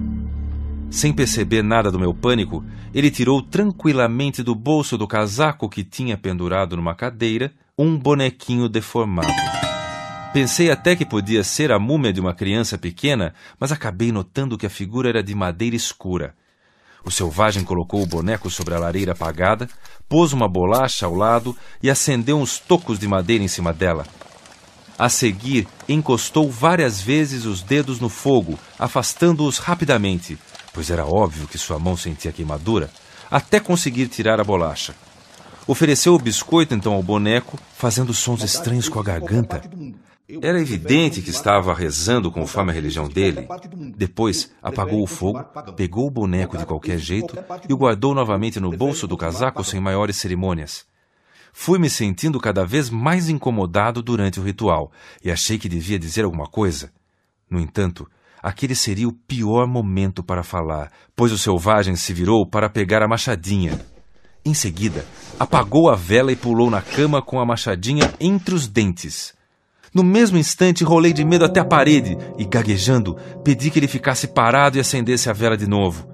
Sem 0.91 1.13
perceber 1.13 1.63
nada 1.63 1.91
do 1.91 2.01
meu 2.01 2.13
pânico, 2.13 2.65
ele 2.93 3.13
tirou 3.13 3.41
tranquilamente 3.41 4.43
do 4.43 4.57
bolso 4.57 4.99
do 4.99 5.07
casaco 5.07 5.69
que 5.69 5.85
tinha 5.85 6.17
pendurado 6.17 6.77
numa 6.77 6.97
cadeira 6.97 7.53
um 7.79 7.97
bonequinho 7.97 8.69
deformado. 8.69 9.33
Pensei 10.33 10.71
até 10.71 10.97
que 10.97 11.07
podia 11.07 11.45
ser 11.45 11.71
a 11.71 11.79
múmia 11.79 12.13
de 12.13 12.21
uma 12.21 12.35
criança 12.35 12.77
pequena, 12.77 13.35
mas 13.59 13.71
acabei 13.71 14.11
notando 14.11 14.59
que 14.59 14.67
a 14.67 14.71
figura 14.71 15.09
era 15.09 15.23
de 15.23 15.35
madeira 15.35 15.77
escura. 15.77 16.35
O 17.07 17.11
selvagem 17.11 17.63
colocou 17.63 18.03
o 18.03 18.07
boneco 18.07 18.51
sobre 18.51 18.75
a 18.75 18.81
lareira 18.81 19.13
apagada, 19.13 19.69
pôs 20.09 20.33
uma 20.33 20.49
bolacha 20.49 21.07
ao 21.07 21.15
lado 21.15 21.57
e 21.81 21.89
acendeu 21.89 22.37
uns 22.37 22.59
tocos 22.59 22.99
de 22.99 23.07
madeira 23.07 23.45
em 23.45 23.49
cima 23.49 23.73
dela. 23.73 24.05
A 24.99 25.09
seguir, 25.09 25.69
encostou 25.89 26.51
várias 26.51 27.01
vezes 27.01 27.45
os 27.45 27.63
dedos 27.63 28.01
no 28.01 28.09
fogo, 28.09 28.59
afastando-os 28.77 29.59
rapidamente, 29.59 30.37
pois 30.73 30.91
era 30.91 31.07
óbvio 31.07 31.47
que 31.47 31.57
sua 31.57 31.79
mão 31.79 31.97
sentia 31.97 32.33
queimadura, 32.33 32.91
até 33.31 33.61
conseguir 33.61 34.09
tirar 34.09 34.41
a 34.41 34.45
bolacha. 34.45 34.93
Ofereceu 35.65 36.13
o 36.13 36.19
biscoito 36.19 36.75
então 36.75 36.93
ao 36.93 37.05
boneco, 37.05 37.57
fazendo 37.77 38.13
sons 38.13 38.43
estranhos 38.43 38.89
com 38.89 38.99
a 38.99 39.05
garganta. 39.05 39.63
Era 40.43 40.61
evidente 40.61 41.23
que 41.23 41.31
estava 41.31 41.73
rezando 41.73 42.33
conforme 42.33 42.73
a 42.73 42.75
religião 42.75 43.09
dele. 43.09 43.47
Depois, 43.97 44.51
apagou 44.61 45.01
o 45.01 45.07
fogo, 45.07 45.45
pegou 45.77 46.09
o 46.09 46.11
boneco 46.11 46.59
de 46.59 46.67
qualquer 46.67 46.99
jeito 46.99 47.37
e 47.69 47.73
o 47.73 47.77
guardou 47.77 48.13
novamente 48.13 48.59
no 48.59 48.77
bolso 48.77 49.07
do 49.07 49.17
casaco 49.17 49.63
sem 49.63 49.81
maiores 49.81 50.17
cerimônias. 50.17 50.85
Fui 51.53 51.79
me 51.79 51.89
sentindo 51.89 52.41
cada 52.41 52.67
vez 52.67 52.91
mais 52.91 53.29
incomodado 53.29 54.03
durante 54.03 54.41
o 54.41 54.43
ritual 54.43 54.91
e 55.25 55.31
achei 55.31 55.59
que 55.59 55.69
devia 55.69 55.99
dizer 55.99 56.25
alguma 56.25 56.49
coisa. 56.49 56.93
No 57.49 57.61
entanto, 57.61 58.11
aquele 58.43 58.75
seria 58.75 59.09
o 59.09 59.13
pior 59.13 59.67
momento 59.69 60.25
para 60.25 60.43
falar, 60.43 60.91
pois 61.15 61.31
o 61.31 61.39
selvagem 61.39 61.95
se 61.95 62.13
virou 62.13 62.45
para 62.45 62.69
pegar 62.69 63.01
a 63.01 63.09
machadinha. 63.09 63.81
Em 64.45 64.55
seguida, 64.55 65.07
apagou 65.39 65.89
a 65.89 65.95
vela 65.95 66.33
e 66.33 66.37
pulou 66.37 66.69
na 66.69 66.83
cama 66.83 67.23
com 67.23 67.39
a 67.39 67.47
machadinha 67.47 68.13
entre 68.21 68.55
os 68.55 68.67
dentes. 68.67 69.36
No 69.97 70.05
mesmo 70.05 70.37
instante, 70.37 70.85
rolei 70.85 71.11
de 71.11 71.25
medo 71.25 71.47
até 71.47 71.59
a 71.59 71.65
parede 71.65 72.19
e, 72.37 72.45
gaguejando, 72.45 73.17
pedi 73.43 73.71
que 73.71 73.79
ele 73.79 73.89
ficasse 73.89 74.27
parado 74.27 74.77
e 74.77 74.81
acendesse 74.81 75.31
a 75.31 75.33
vela 75.33 75.57
de 75.57 75.67
novo. 75.67 76.07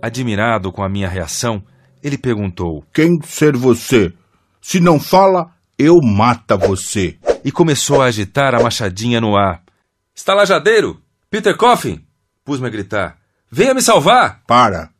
Admirado 0.00 0.70
com 0.70 0.84
a 0.84 0.88
minha 0.88 1.08
reação, 1.08 1.60
ele 2.00 2.16
perguntou: 2.16 2.84
Quem 2.94 3.20
ser 3.24 3.56
você? 3.56 4.12
Se 4.62 4.78
não 4.78 5.00
fala, 5.00 5.50
eu 5.76 5.98
mata 6.00 6.56
você. 6.56 7.18
E 7.44 7.50
começou 7.50 8.00
a 8.00 8.04
agitar 8.04 8.54
a 8.54 8.62
machadinha 8.62 9.20
no 9.20 9.36
ar. 9.36 9.64
Estalajadeiro! 10.14 11.02
Peter 11.28 11.56
Coffin! 11.56 12.04
Pus-me 12.44 12.68
a 12.68 12.70
gritar. 12.70 13.18
Venha 13.50 13.74
me 13.74 13.82
salvar! 13.82 14.42
Para. 14.46 14.90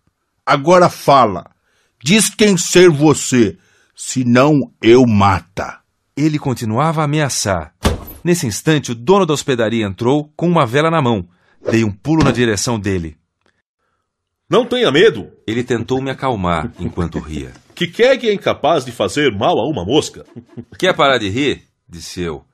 Agora 0.45 0.89
fala. 0.89 1.53
Diz 2.03 2.31
quem 2.31 2.57
ser 2.57 2.91
você, 2.91 3.57
senão 3.95 4.59
eu 4.83 5.07
mata. 5.07 5.79
Ele 6.17 6.37
continuava 6.37 7.01
a 7.01 7.05
ameaçar. 7.05 7.73
Nesse 8.25 8.47
instante, 8.47 8.91
o 8.91 8.95
dono 8.95 9.27
da 9.27 9.35
hospedaria 9.35 9.85
entrou 9.85 10.33
com 10.35 10.49
uma 10.49 10.65
vela 10.65 10.91
na 10.91 11.03
mão. 11.03 11.29
Dei 11.71 11.85
um 11.85 11.93
pulo 11.93 12.25
na 12.25 12.33
direção 12.33 12.81
dele. 12.81 13.19
Não 14.49 14.65
tenha 14.65 14.91
medo! 14.91 15.31
Ele 15.47 15.63
tentou 15.63 16.01
me 16.01 16.11
acalmar 16.11 16.73
enquanto 16.81 17.19
ria. 17.19 17.53
Que 17.75 17.89
Keg 17.89 18.29
é 18.29 18.33
incapaz 18.33 18.85
de 18.85 18.93
fazer 18.93 19.33
mal 19.33 19.59
a 19.59 19.69
uma 19.69 19.85
mosca. 19.85 20.25
Quer 20.79 20.95
parar 20.95 21.19
de 21.19 21.29
rir? 21.29 21.65
Disse 21.89 22.21
eu. 22.21 22.45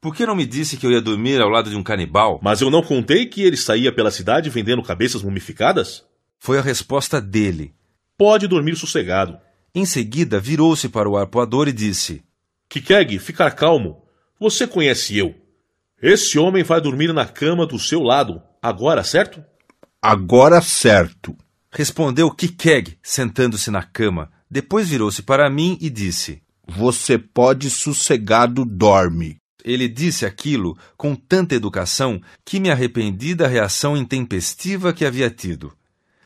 Por 0.00 0.16
que 0.16 0.24
não 0.24 0.34
me 0.34 0.46
disse 0.46 0.78
que 0.78 0.86
eu 0.86 0.90
ia 0.90 1.02
dormir 1.02 1.38
ao 1.38 1.50
lado 1.50 1.68
de 1.68 1.76
um 1.76 1.82
canibal? 1.82 2.40
Mas 2.42 2.62
eu 2.62 2.70
não 2.70 2.82
contei 2.82 3.26
que 3.26 3.42
ele 3.42 3.58
saía 3.58 3.92
pela 3.92 4.10
cidade 4.10 4.48
vendendo 4.48 4.82
cabeças 4.82 5.22
mumificadas? 5.22 6.02
Foi 6.38 6.58
a 6.58 6.62
resposta 6.62 7.20
dele. 7.20 7.74
Pode 8.16 8.48
dormir 8.48 8.74
sossegado. 8.74 9.38
Em 9.74 9.84
seguida, 9.84 10.40
virou-se 10.40 10.88
para 10.88 11.10
o 11.10 11.18
arpoador 11.18 11.68
e 11.68 11.72
disse: 11.72 12.24
Kikeg, 12.70 13.18
ficar 13.18 13.50
calmo. 13.50 14.02
Você 14.40 14.66
conhece 14.66 15.18
eu. 15.18 15.34
Esse 16.02 16.38
homem 16.38 16.62
vai 16.62 16.80
dormir 16.80 17.12
na 17.12 17.26
cama 17.26 17.66
do 17.66 17.78
seu 17.78 18.00
lado, 18.00 18.42
agora, 18.62 19.04
certo? 19.04 19.44
Agora 20.00 20.62
certo. 20.62 21.36
Respondeu 21.70 22.30
Kikeg, 22.30 22.96
sentando-se 23.02 23.70
na 23.70 23.82
cama. 23.82 24.30
Depois 24.50 24.88
virou-se 24.88 25.22
para 25.22 25.50
mim 25.50 25.76
e 25.78 25.90
disse: 25.90 26.42
Você 26.66 27.18
pode 27.18 27.68
sossegado 27.68 28.64
dorme. 28.64 29.36
Ele 29.62 29.86
disse 29.86 30.24
aquilo 30.24 30.74
com 30.96 31.14
tanta 31.14 31.54
educação 31.54 32.18
que 32.42 32.58
me 32.58 32.70
arrependi 32.70 33.34
da 33.34 33.46
reação 33.46 33.94
intempestiva 33.94 34.94
que 34.94 35.04
havia 35.04 35.28
tido. 35.28 35.70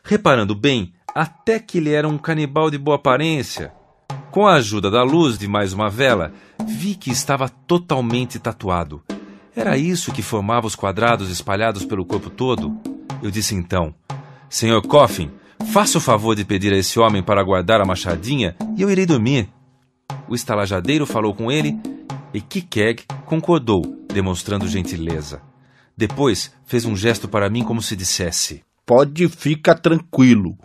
Reparando 0.01 0.55
bem, 0.55 0.93
até 1.13 1.59
que 1.59 1.79
ele 1.79 1.91
era 1.91 2.07
um 2.07 2.17
canibal 2.17 2.71
de 2.71 2.77
boa 2.77 2.95
aparência. 2.95 3.73
Com 4.31 4.45
a 4.45 4.55
ajuda 4.55 4.91
da 4.91 5.01
luz 5.01 5.37
de 5.37 5.47
mais 5.47 5.71
uma 5.71 5.89
vela, 5.89 6.33
vi 6.67 6.95
que 6.95 7.09
estava 7.09 7.47
totalmente 7.47 8.37
tatuado. 8.39 9.01
Era 9.55 9.77
isso 9.77 10.11
que 10.11 10.21
formava 10.21 10.67
os 10.67 10.75
quadrados 10.75 11.29
espalhados 11.29 11.85
pelo 11.85 12.05
corpo 12.05 12.29
todo? 12.29 12.75
Eu 13.23 13.31
disse 13.31 13.55
então: 13.55 13.95
Senhor 14.49 14.81
Coffin, 14.81 15.31
faça 15.71 15.97
o 15.97 16.01
favor 16.01 16.35
de 16.35 16.43
pedir 16.43 16.73
a 16.73 16.77
esse 16.77 16.99
homem 16.99 17.23
para 17.23 17.43
guardar 17.43 17.79
a 17.79 17.85
machadinha 17.85 18.55
e 18.75 18.81
eu 18.81 18.89
irei 18.89 19.05
dormir. 19.05 19.49
O 20.27 20.35
estalajadeiro 20.35 21.05
falou 21.05 21.33
com 21.33 21.51
ele 21.51 21.79
e 22.33 22.41
Kikeg 22.41 23.03
concordou, 23.25 23.81
demonstrando 24.13 24.67
gentileza. 24.67 25.41
Depois 25.95 26.53
fez 26.65 26.83
um 26.83 26.95
gesto 26.95 27.29
para 27.29 27.49
mim 27.49 27.63
como 27.63 27.81
se 27.81 27.95
dissesse: 27.95 28.61
Pode 28.85 29.29
ficar 29.29 29.75
tranquilo. 29.75 30.57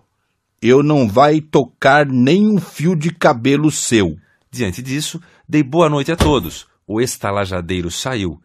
Eu 0.63 0.83
não 0.83 1.09
vai 1.09 1.41
tocar 1.41 2.05
nem 2.05 2.47
um 2.47 2.59
fio 2.59 2.95
de 2.95 3.11
cabelo 3.11 3.71
seu. 3.71 4.19
Diante 4.51 4.83
disso, 4.83 5.19
dei 5.49 5.63
boa 5.63 5.89
noite 5.89 6.13
a 6.13 6.17
todos. 6.17 6.67
O 6.87 7.01
estalajadeiro 7.01 7.91
saiu 7.91 8.39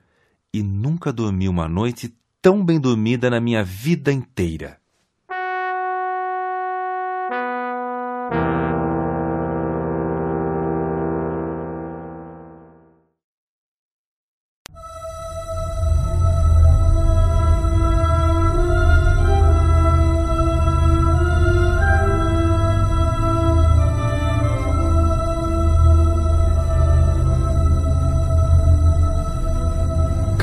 e 0.53 0.63
nunca 0.63 1.11
dormi 1.11 1.49
uma 1.49 1.67
noite 1.67 2.15
tão 2.41 2.63
bem 2.63 2.79
dormida 2.79 3.29
na 3.29 3.41
minha 3.41 3.65
vida 3.65 4.13
inteira. 4.13 4.77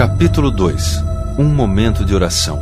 Capítulo 0.02 0.50
2 0.50 0.96
Um 1.38 1.44
momento 1.44 2.04
de 2.04 2.12
oração. 2.12 2.60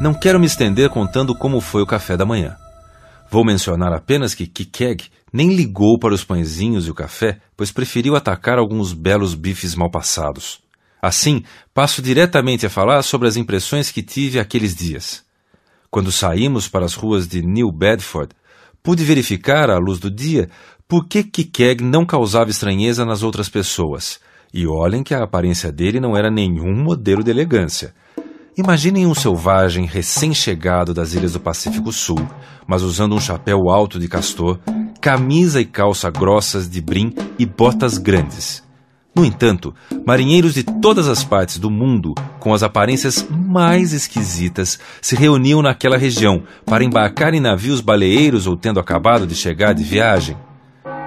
Não 0.00 0.12
quero 0.12 0.40
me 0.40 0.46
estender 0.46 0.90
contando 0.90 1.32
como 1.32 1.60
foi 1.60 1.80
o 1.80 1.86
café 1.86 2.16
da 2.16 2.26
manhã. 2.26 2.56
Vou 3.30 3.44
mencionar 3.44 3.92
apenas 3.92 4.34
que 4.34 4.48
Kikeg 4.48 5.04
nem 5.32 5.54
ligou 5.54 6.00
para 6.00 6.12
os 6.12 6.24
pãezinhos 6.24 6.88
e 6.88 6.90
o 6.90 6.94
café, 6.94 7.38
pois 7.56 7.70
preferiu 7.70 8.16
atacar 8.16 8.58
alguns 8.58 8.92
belos 8.92 9.36
bifes 9.36 9.76
mal 9.76 9.92
passados. 9.92 10.58
Assim, 11.00 11.44
passo 11.72 12.02
diretamente 12.02 12.66
a 12.66 12.70
falar 12.70 13.00
sobre 13.02 13.28
as 13.28 13.36
impressões 13.36 13.92
que 13.92 14.02
tive 14.02 14.40
aqueles 14.40 14.74
dias. 14.74 15.22
Quando 15.88 16.10
saímos 16.10 16.66
para 16.66 16.84
as 16.84 16.94
ruas 16.94 17.28
de 17.28 17.42
New 17.42 17.70
Bedford, 17.70 18.34
pude 18.82 19.04
verificar, 19.04 19.70
à 19.70 19.78
luz 19.78 20.00
do 20.00 20.10
dia, 20.10 20.50
por 20.88 21.06
que 21.06 21.22
Kikeg 21.22 21.84
não 21.84 22.04
causava 22.04 22.50
estranheza 22.50 23.04
nas 23.04 23.22
outras 23.22 23.48
pessoas 23.48 24.18
e 24.52 24.66
olhem 24.66 25.02
que 25.02 25.14
a 25.14 25.22
aparência 25.22 25.72
dele 25.72 26.00
não 26.00 26.16
era 26.16 26.30
nenhum 26.30 26.74
modelo 26.82 27.22
de 27.22 27.30
elegância. 27.30 27.94
Imaginem 28.56 29.06
um 29.06 29.14
selvagem 29.14 29.86
recém-chegado 29.86 30.92
das 30.92 31.14
ilhas 31.14 31.32
do 31.32 31.40
Pacífico 31.40 31.90
Sul, 31.90 32.18
mas 32.66 32.82
usando 32.82 33.14
um 33.14 33.20
chapéu 33.20 33.70
alto 33.70 33.98
de 33.98 34.08
castor, 34.08 34.58
camisa 35.00 35.60
e 35.60 35.64
calça 35.64 36.10
grossas 36.10 36.68
de 36.68 36.80
brim 36.80 37.14
e 37.38 37.46
botas 37.46 37.96
grandes. 37.96 38.62
No 39.14 39.24
entanto, 39.24 39.74
marinheiros 40.06 40.54
de 40.54 40.62
todas 40.62 41.06
as 41.06 41.22
partes 41.22 41.58
do 41.58 41.70
mundo, 41.70 42.14
com 42.38 42.54
as 42.54 42.62
aparências 42.62 43.26
mais 43.30 43.92
esquisitas, 43.92 44.78
se 45.02 45.14
reuniam 45.14 45.60
naquela 45.60 45.98
região 45.98 46.42
para 46.64 46.84
embarcar 46.84 47.34
em 47.34 47.40
navios 47.40 47.80
baleeiros 47.80 48.46
ou 48.46 48.56
tendo 48.56 48.80
acabado 48.80 49.26
de 49.26 49.34
chegar 49.34 49.74
de 49.74 49.82
viagem. 49.82 50.36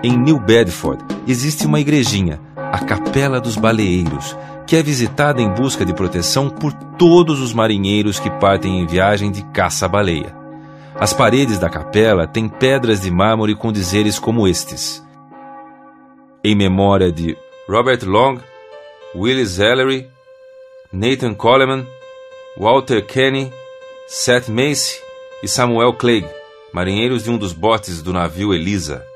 Em 0.04 0.16
New 0.16 0.40
Bedford 0.40 1.04
existe 1.28 1.66
uma 1.66 1.80
igrejinha, 1.80 2.40
a 2.76 2.80
Capela 2.80 3.40
dos 3.40 3.56
Baleeiros, 3.56 4.36
que 4.68 4.76
é 4.76 4.84
visitada 4.84 5.42
em 5.42 5.50
busca 5.50 5.86
de 5.86 5.94
proteção 5.94 6.50
por 6.50 6.74
todos 6.74 7.40
os 7.40 7.54
marinheiros 7.54 8.20
que 8.20 8.30
partem 8.30 8.82
em 8.82 8.86
viagem 8.86 9.32
de 9.32 9.42
caça-baleia. 9.46 10.36
As 10.94 11.14
paredes 11.14 11.58
da 11.58 11.70
capela 11.70 12.28
têm 12.28 12.50
pedras 12.50 13.00
de 13.00 13.10
mármore 13.10 13.56
com 13.56 13.72
dizeres 13.72 14.20
como 14.20 14.46
estes: 14.46 15.02
Em 16.44 16.54
memória 16.54 17.14
de 17.14 17.38
Robert 17.66 18.04
Long, 18.04 18.40
Willis 19.16 19.58
Ellery, 19.58 20.10
Nathan 20.92 21.34
Coleman, 21.34 21.88
Walter 22.58 23.06
Kenny, 23.06 23.54
Seth 24.06 24.50
Macy 24.50 25.00
e 25.42 25.48
Samuel 25.48 25.94
Clegg, 25.94 26.28
marinheiros 26.74 27.24
de 27.24 27.32
um 27.32 27.38
dos 27.38 27.54
botes 27.54 28.02
do 28.02 28.12
navio 28.12 28.54
Elisa. 28.54 29.15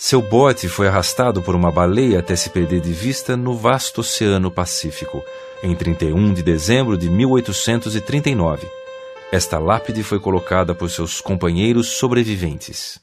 Seu 0.00 0.22
bote 0.22 0.68
foi 0.68 0.86
arrastado 0.86 1.42
por 1.42 1.56
uma 1.56 1.72
baleia 1.72 2.20
até 2.20 2.36
se 2.36 2.50
perder 2.50 2.80
de 2.80 2.92
vista 2.92 3.36
no 3.36 3.56
vasto 3.56 4.00
Oceano 4.00 4.48
Pacífico, 4.48 5.24
em 5.60 5.74
31 5.74 6.34
de 6.34 6.40
dezembro 6.40 6.96
de 6.96 7.10
1839. 7.10 8.70
Esta 9.32 9.58
lápide 9.58 10.04
foi 10.04 10.20
colocada 10.20 10.72
por 10.72 10.88
seus 10.88 11.20
companheiros 11.20 11.88
sobreviventes. 11.88 13.00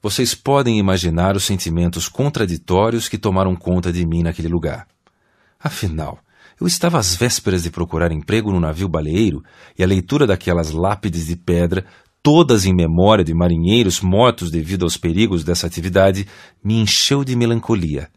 Vocês 0.00 0.36
podem 0.36 0.78
imaginar 0.78 1.34
os 1.34 1.42
sentimentos 1.42 2.08
contraditórios 2.08 3.08
que 3.08 3.18
tomaram 3.18 3.56
conta 3.56 3.92
de 3.92 4.06
mim 4.06 4.22
naquele 4.22 4.48
lugar. 4.48 4.86
Afinal, 5.58 6.20
eu 6.60 6.66
estava 6.68 6.96
às 6.96 7.16
vésperas 7.16 7.64
de 7.64 7.70
procurar 7.70 8.12
emprego 8.12 8.52
no 8.52 8.60
navio 8.60 8.86
baleeiro 8.86 9.42
e 9.76 9.82
a 9.82 9.86
leitura 9.86 10.28
daquelas 10.28 10.70
lápides 10.70 11.26
de 11.26 11.34
pedra 11.34 11.84
todas 12.22 12.64
em 12.64 12.74
memória 12.74 13.24
de 13.24 13.34
marinheiros 13.34 14.00
mortos 14.00 14.50
devido 14.50 14.84
aos 14.84 14.96
perigos 14.96 15.42
dessa 15.42 15.66
atividade, 15.66 16.26
me 16.62 16.80
encheu 16.80 17.24
de 17.24 17.34
melancolia. 17.34 18.08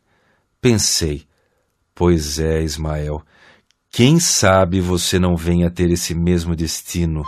Pensei, 0.61 1.23
pois 1.93 2.39
é, 2.39 2.61
Ismael, 2.61 3.21
quem 3.91 4.19
sabe 4.19 4.79
você 4.79 5.17
não 5.17 5.35
venha 5.35 5.71
ter 5.71 5.89
esse 5.89 6.13
mesmo 6.13 6.55
destino. 6.55 7.23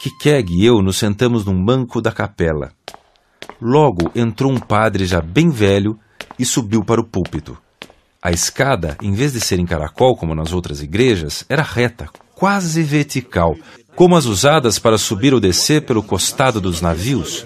Kikeg 0.00 0.54
e 0.54 0.64
eu 0.64 0.80
nos 0.80 0.96
sentamos 0.96 1.44
num 1.44 1.62
banco 1.62 2.00
da 2.00 2.10
capela. 2.10 2.72
Logo 3.60 4.10
entrou 4.14 4.50
um 4.50 4.58
padre 4.58 5.04
já 5.04 5.20
bem 5.20 5.50
velho 5.50 5.98
e 6.38 6.44
subiu 6.46 6.82
para 6.82 7.00
o 7.00 7.06
púlpito. 7.06 7.58
A 8.22 8.30
escada, 8.30 8.96
em 9.02 9.12
vez 9.12 9.34
de 9.34 9.40
ser 9.40 9.58
em 9.58 9.66
caracol 9.66 10.16
como 10.16 10.34
nas 10.34 10.52
outras 10.52 10.82
igrejas, 10.82 11.44
era 11.48 11.62
reta, 11.62 12.08
quase 12.34 12.82
vertical, 12.82 13.54
como 13.94 14.16
as 14.16 14.24
usadas 14.24 14.78
para 14.78 14.98
subir 14.98 15.34
ou 15.34 15.40
descer 15.40 15.82
pelo 15.82 16.02
costado 16.02 16.60
dos 16.60 16.80
navios. 16.80 17.44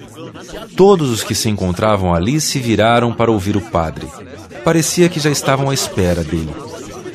Todos 0.76 1.10
os 1.10 1.22
que 1.22 1.34
se 1.34 1.48
encontravam 1.48 2.14
ali 2.14 2.40
se 2.40 2.58
viraram 2.58 3.12
para 3.12 3.30
ouvir 3.30 3.56
o 3.56 3.60
padre. 3.60 4.06
Parecia 4.64 5.08
que 5.08 5.20
já 5.20 5.30
estavam 5.30 5.70
à 5.70 5.74
espera 5.74 6.22
dele. 6.22 6.52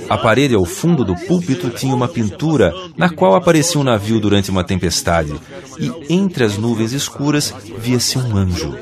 A 0.10 0.18
parede 0.18 0.56
ao 0.56 0.66
fundo 0.66 1.06
do 1.06 1.16
púlpito 1.16 1.70
tinha 1.70 1.94
uma 1.94 2.08
pintura 2.08 2.74
na 2.98 3.10
qual 3.10 3.36
aparecia 3.36 3.80
um 3.80 3.84
navio 3.84 4.20
durante 4.20 4.50
uma 4.50 4.64
tempestade, 4.64 5.36
e 5.80 5.92
entre 6.10 6.44
as 6.44 6.58
nuvens 6.58 6.94
escuras 6.94 7.54
via-se 7.78 8.18
um 8.18 8.36
anjo. 8.36 8.76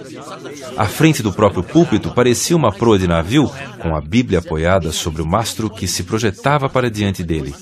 À 0.78 0.86
frente 0.86 1.22
do 1.22 1.34
próprio 1.34 1.64
púlpito 1.64 2.12
parecia 2.12 2.56
uma 2.56 2.72
proa 2.72 2.98
de 2.98 3.08
navio 3.08 3.52
com 3.82 3.94
a 3.94 4.00
Bíblia 4.00 4.40
apoiada 4.40 4.92
sobre 4.94 5.22
o 5.22 5.26
mastro 5.26 5.70
que 5.70 5.88
se 5.88 6.04
projetava 6.04 6.70
para 6.70 6.90
diante 6.90 7.24
dele. 7.24 7.54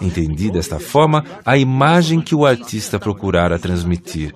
Entendi 0.00 0.50
desta 0.50 0.78
forma 0.78 1.24
a 1.44 1.56
imagem 1.56 2.20
que 2.20 2.34
o 2.34 2.44
artista 2.44 2.98
procurara 2.98 3.58
transmitir. 3.58 4.32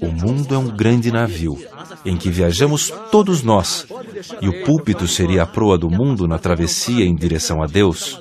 O 0.00 0.10
mundo 0.10 0.54
é 0.54 0.58
um 0.58 0.68
grande 0.68 1.12
navio, 1.12 1.56
em 2.04 2.16
que 2.16 2.28
viajamos 2.28 2.92
todos 3.10 3.42
nós, 3.42 3.86
e 4.40 4.48
o 4.48 4.64
púlpito 4.64 5.06
seria 5.06 5.44
a 5.44 5.46
proa 5.46 5.78
do 5.78 5.88
mundo 5.88 6.26
na 6.26 6.38
travessia 6.38 7.04
em 7.04 7.14
direção 7.14 7.62
a 7.62 7.66
Deus. 7.66 8.20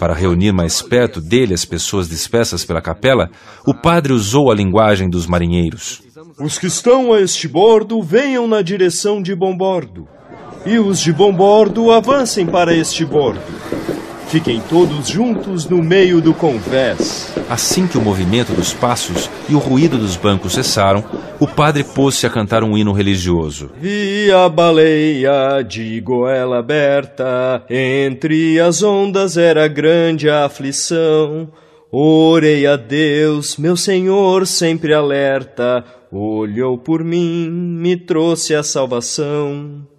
Para 0.00 0.14
reunir 0.14 0.52
mais 0.52 0.82
perto 0.82 1.20
dele 1.20 1.54
as 1.54 1.64
pessoas 1.64 2.08
dispersas 2.08 2.64
pela 2.64 2.82
capela, 2.82 3.30
o 3.64 3.72
padre 3.72 4.12
usou 4.12 4.50
a 4.50 4.54
linguagem 4.54 5.08
dos 5.08 5.26
marinheiros. 5.26 6.02
Os 6.40 6.58
que 6.58 6.66
estão 6.66 7.12
a 7.12 7.20
este 7.20 7.46
bordo 7.46 8.02
venham 8.02 8.48
na 8.48 8.60
direção 8.62 9.22
de 9.22 9.34
bombordo, 9.34 10.08
e 10.66 10.78
os 10.78 11.00
de 11.00 11.12
bombordo 11.12 11.90
avancem 11.92 12.46
para 12.46 12.74
este 12.74 13.04
bordo. 13.04 13.40
Fiquem 14.32 14.62
todos 14.66 15.08
juntos 15.08 15.68
no 15.68 15.82
meio 15.82 16.18
do 16.18 16.32
convés. 16.32 17.34
Assim 17.50 17.86
que 17.86 17.98
o 17.98 18.00
movimento 18.00 18.54
dos 18.54 18.72
passos 18.72 19.28
e 19.46 19.54
o 19.54 19.58
ruído 19.58 19.98
dos 19.98 20.16
bancos 20.16 20.54
cessaram, 20.54 21.04
o 21.38 21.46
padre 21.46 21.84
pôs-se 21.84 22.26
a 22.26 22.30
cantar 22.30 22.64
um 22.64 22.74
hino 22.74 22.92
religioso. 22.92 23.70
Vi 23.78 24.32
a 24.32 24.48
baleia 24.48 25.60
de 25.60 26.00
goela 26.00 26.60
aberta, 26.60 27.62
entre 27.68 28.58
as 28.58 28.82
ondas 28.82 29.36
era 29.36 29.68
grande 29.68 30.30
a 30.30 30.46
aflição. 30.46 31.50
Orei 31.90 32.66
a 32.66 32.76
Deus, 32.76 33.58
meu 33.58 33.76
Senhor 33.76 34.46
sempre 34.46 34.94
alerta, 34.94 35.84
olhou 36.10 36.78
por 36.78 37.04
mim, 37.04 37.50
me 37.50 37.98
trouxe 37.98 38.54
a 38.54 38.62
salvação. 38.62 39.91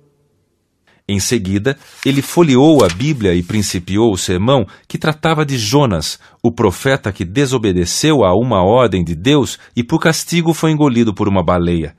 Em 1.07 1.19
seguida, 1.19 1.77
ele 2.05 2.21
folheou 2.21 2.83
a 2.83 2.87
Bíblia 2.87 3.33
e 3.35 3.43
principiou 3.43 4.13
o 4.13 4.17
sermão 4.17 4.65
que 4.87 4.97
tratava 4.97 5.45
de 5.45 5.57
Jonas, 5.57 6.17
o 6.41 6.49
profeta 6.49 7.11
que 7.11 7.25
desobedeceu 7.25 8.23
a 8.23 8.33
uma 8.33 8.63
ordem 8.63 9.03
de 9.03 9.13
Deus 9.13 9.59
e 9.75 9.83
por 9.83 9.99
castigo 9.99 10.53
foi 10.53 10.71
engolido 10.71 11.13
por 11.13 11.27
uma 11.27 11.43
baleia. 11.43 11.93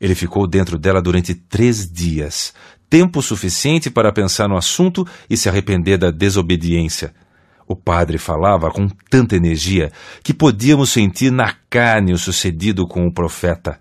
Ele 0.00 0.16
ficou 0.16 0.48
dentro 0.48 0.76
dela 0.78 1.00
durante 1.00 1.32
três 1.32 1.88
dias, 1.88 2.52
tempo 2.88 3.22
suficiente 3.22 3.88
para 3.88 4.12
pensar 4.12 4.48
no 4.48 4.56
assunto 4.56 5.06
e 5.28 5.36
se 5.36 5.48
arrepender 5.48 5.96
da 5.96 6.10
desobediência. 6.10 7.14
O 7.70 7.76
padre 7.76 8.18
falava 8.18 8.68
com 8.68 8.88
tanta 9.08 9.36
energia 9.36 9.92
que 10.24 10.34
podíamos 10.34 10.90
sentir 10.90 11.30
na 11.30 11.54
carne 11.70 12.12
o 12.12 12.18
sucedido 12.18 12.84
com 12.84 13.06
o 13.06 13.14
profeta. 13.14 13.78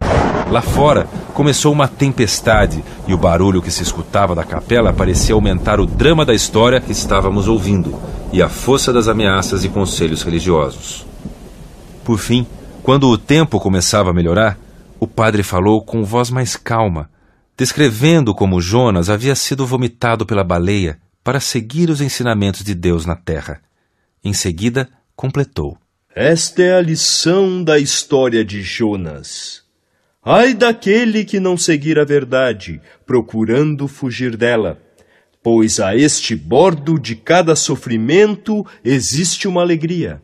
Lá 0.52 0.62
fora 0.62 1.08
começou 1.34 1.74
uma 1.74 1.88
tempestade 1.88 2.84
e 3.08 3.16
o 3.16 3.18
barulho 3.18 3.64
que 3.64 3.72
se 3.72 3.82
escutava 3.82 4.36
da 4.36 4.44
capela 4.44 4.94
parecia 4.94 5.34
aumentar 5.34 5.80
o 5.80 5.88
drama 5.88 6.24
da 6.24 6.36
história 6.36 6.80
que 6.80 6.92
estávamos 6.92 7.48
ouvindo 7.48 8.00
e 8.32 8.44
a 8.44 8.48
força 8.48 8.94
das 8.94 9.08
ameaças 9.08 9.66
e 9.66 9.70
conselhos 9.70 10.22
religiosos. 10.22 11.04
Por 12.04 12.20
fim, 12.20 12.46
quando 12.84 13.08
o 13.08 13.18
tempo 13.18 13.60
começava 13.60 14.12
a 14.12 14.14
melhorar, 14.14 14.60
o 15.00 15.08
padre 15.08 15.42
falou 15.42 15.84
com 15.84 16.04
voz 16.04 16.30
mais 16.30 16.56
calma, 16.56 17.10
descrevendo 17.58 18.36
como 18.36 18.62
Jonas 18.62 19.10
havia 19.10 19.34
sido 19.34 19.66
vomitado 19.66 20.28
pela 20.28 20.44
baleia 20.44 21.00
para 21.24 21.40
seguir 21.40 21.90
os 21.90 22.02
ensinamentos 22.02 22.64
de 22.64 22.76
Deus 22.76 23.04
na 23.04 23.16
terra. 23.16 23.60
Em 24.24 24.34
seguida, 24.34 24.90
completou: 25.16 25.78
Esta 26.14 26.62
é 26.62 26.74
a 26.76 26.82
lição 26.82 27.64
da 27.64 27.80
história 27.80 28.44
de 28.44 28.62
Jonas. 28.62 29.64
Ai 30.22 30.54
daquele 30.54 31.24
que 31.24 31.40
não 31.40 31.58
seguir 31.58 31.98
a 31.98 32.04
verdade, 32.04 32.82
procurando 33.06 33.88
fugir 33.88 34.36
dela. 34.36 34.82
Pois 35.42 35.80
a 35.80 35.96
este 35.96 36.36
bordo 36.36 37.00
de 37.00 37.16
cada 37.16 37.56
sofrimento 37.56 38.66
existe 38.84 39.48
uma 39.48 39.62
alegria. 39.62 40.22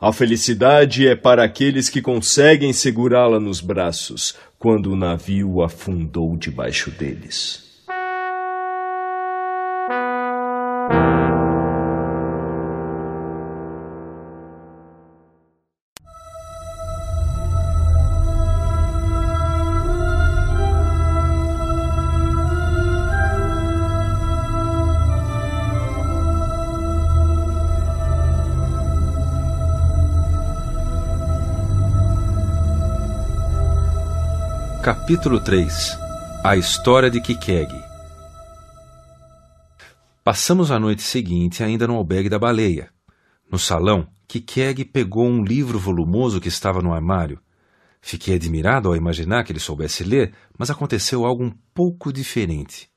A 0.00 0.12
felicidade 0.12 1.06
é 1.06 1.14
para 1.14 1.44
aqueles 1.44 1.90
que 1.90 2.00
conseguem 2.00 2.72
segurá-la 2.72 3.38
nos 3.38 3.60
braços 3.60 4.34
quando 4.58 4.92
o 4.92 4.96
navio 4.96 5.62
afundou 5.62 6.36
debaixo 6.36 6.90
deles. 6.90 7.65
Capítulo 34.86 35.40
3 35.40 35.98
A 36.44 36.56
História 36.56 37.10
de 37.10 37.20
Kikeg 37.20 37.66
Passamos 40.22 40.70
a 40.70 40.78
noite 40.78 41.02
seguinte 41.02 41.64
ainda 41.64 41.88
no 41.88 41.96
albergue 41.96 42.28
da 42.28 42.38
baleia. 42.38 42.90
No 43.50 43.58
salão, 43.58 44.06
Kikeg 44.28 44.84
pegou 44.84 45.26
um 45.26 45.42
livro 45.42 45.76
volumoso 45.76 46.40
que 46.40 46.46
estava 46.46 46.80
no 46.80 46.92
armário. 46.94 47.40
Fiquei 48.00 48.36
admirado 48.36 48.88
ao 48.88 48.94
imaginar 48.94 49.42
que 49.42 49.50
ele 49.50 49.58
soubesse 49.58 50.04
ler, 50.04 50.32
mas 50.56 50.70
aconteceu 50.70 51.26
algo 51.26 51.42
um 51.42 51.52
pouco 51.74 52.12
diferente. 52.12 52.88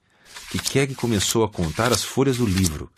Kikeg 0.52 0.94
começou 0.94 1.44
a 1.44 1.50
contar 1.50 1.92
as 1.92 2.04
folhas 2.04 2.38
do 2.38 2.46
livro. 2.46 2.92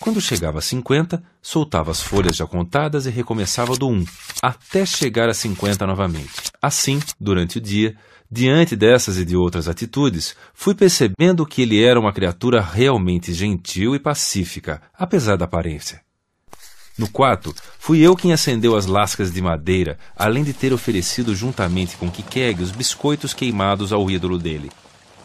Quando 0.00 0.20
chegava 0.20 0.58
a 0.58 0.62
50, 0.62 1.22
soltava 1.40 1.90
as 1.90 2.00
folhas 2.00 2.36
já 2.36 2.46
contadas 2.46 3.06
e 3.06 3.10
recomeçava 3.10 3.74
do 3.74 3.88
1, 3.88 4.04
até 4.42 4.84
chegar 4.84 5.28
a 5.28 5.34
50 5.34 5.86
novamente. 5.86 6.32
Assim, 6.60 7.00
durante 7.20 7.58
o 7.58 7.60
dia, 7.60 7.96
Diante 8.36 8.74
dessas 8.74 9.16
e 9.16 9.24
de 9.24 9.36
outras 9.36 9.68
atitudes, 9.68 10.34
fui 10.52 10.74
percebendo 10.74 11.46
que 11.46 11.62
ele 11.62 11.80
era 11.80 12.00
uma 12.00 12.12
criatura 12.12 12.60
realmente 12.60 13.32
gentil 13.32 13.94
e 13.94 14.00
pacífica, 14.00 14.82
apesar 14.92 15.36
da 15.36 15.44
aparência. 15.44 16.00
No 16.98 17.08
quarto, 17.08 17.54
fui 17.78 18.00
eu 18.00 18.16
quem 18.16 18.32
acendeu 18.32 18.74
as 18.74 18.86
lascas 18.86 19.32
de 19.32 19.40
madeira, 19.40 20.00
além 20.16 20.42
de 20.42 20.52
ter 20.52 20.72
oferecido 20.72 21.32
juntamente 21.32 21.96
com 21.96 22.10
Kikeg 22.10 22.60
os 22.60 22.72
biscoitos 22.72 23.32
queimados 23.32 23.92
ao 23.92 24.10
ídolo 24.10 24.36
dele. 24.36 24.72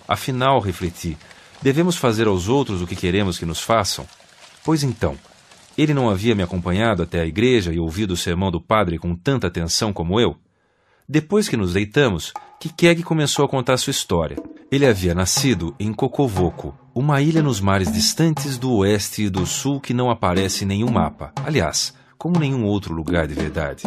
Afinal, 0.07 0.59
refleti, 0.59 1.17
devemos 1.63 1.97
fazer 1.97 2.27
aos 2.27 2.47
outros 2.47 2.79
o 2.79 2.85
que 2.85 2.95
queremos 2.95 3.39
que 3.39 3.45
nos 3.45 3.59
façam? 3.59 4.05
Pois 4.63 4.83
então, 4.83 5.17
ele 5.75 5.95
não 5.95 6.11
havia 6.11 6.35
me 6.35 6.43
acompanhado 6.43 7.01
até 7.01 7.21
a 7.21 7.25
igreja 7.25 7.73
e 7.73 7.79
ouvido 7.79 8.11
o 8.11 8.17
sermão 8.17 8.51
do 8.51 8.61
padre 8.61 8.99
com 8.99 9.15
tanta 9.15 9.47
atenção 9.47 9.91
como 9.91 10.19
eu? 10.19 10.37
Depois 11.11 11.49
que 11.49 11.57
nos 11.57 11.73
deitamos, 11.73 12.31
Kikeg 12.59 13.03
começou 13.03 13.45
a 13.45 13.47
contar 13.47 13.77
sua 13.77 13.91
história. 13.91 14.35
Ele 14.69 14.85
havia 14.85 15.15
nascido 15.15 15.73
em 15.79 15.93
Kokovoco, 15.93 16.77
uma 16.93 17.21
ilha 17.21 17.41
nos 17.41 17.61
mares 17.61 17.89
distantes 17.89 18.57
do 18.57 18.73
oeste 18.73 19.23
e 19.23 19.29
do 19.29 19.45
sul 19.45 19.79
que 19.79 19.93
não 19.93 20.11
aparece 20.11 20.65
em 20.65 20.67
nenhum 20.67 20.91
mapa. 20.91 21.31
Aliás, 21.45 21.93
como 22.17 22.37
nenhum 22.37 22.65
outro 22.65 22.93
lugar 22.93 23.27
de 23.27 23.33
verdade. 23.33 23.83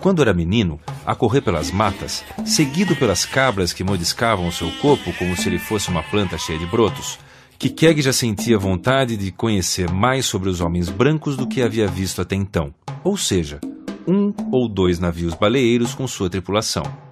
Quando 0.00 0.22
era 0.22 0.34
menino, 0.34 0.80
a 1.06 1.14
correr 1.14 1.40
pelas 1.40 1.70
matas, 1.70 2.24
seguido 2.44 2.96
pelas 2.96 3.24
cabras 3.24 3.72
que 3.72 3.84
mordiscavam 3.84 4.48
o 4.48 4.52
seu 4.52 4.72
corpo 4.82 5.12
como 5.12 5.36
se 5.36 5.48
ele 5.48 5.60
fosse 5.60 5.88
uma 5.88 6.02
planta 6.02 6.36
cheia 6.36 6.58
de 6.58 6.66
brotos, 6.66 7.16
Kikeg 7.60 8.02
já 8.02 8.12
sentia 8.12 8.58
vontade 8.58 9.16
de 9.16 9.30
conhecer 9.30 9.88
mais 9.88 10.26
sobre 10.26 10.48
os 10.48 10.60
homens 10.60 10.88
brancos 10.88 11.36
do 11.36 11.46
que 11.46 11.62
havia 11.62 11.86
visto 11.86 12.20
até 12.20 12.34
então. 12.34 12.74
Ou 13.04 13.16
seja, 13.16 13.60
um 14.04 14.34
ou 14.50 14.68
dois 14.68 14.98
navios 14.98 15.34
baleeiros 15.34 15.94
com 15.94 16.08
sua 16.08 16.28
tripulação. 16.28 17.09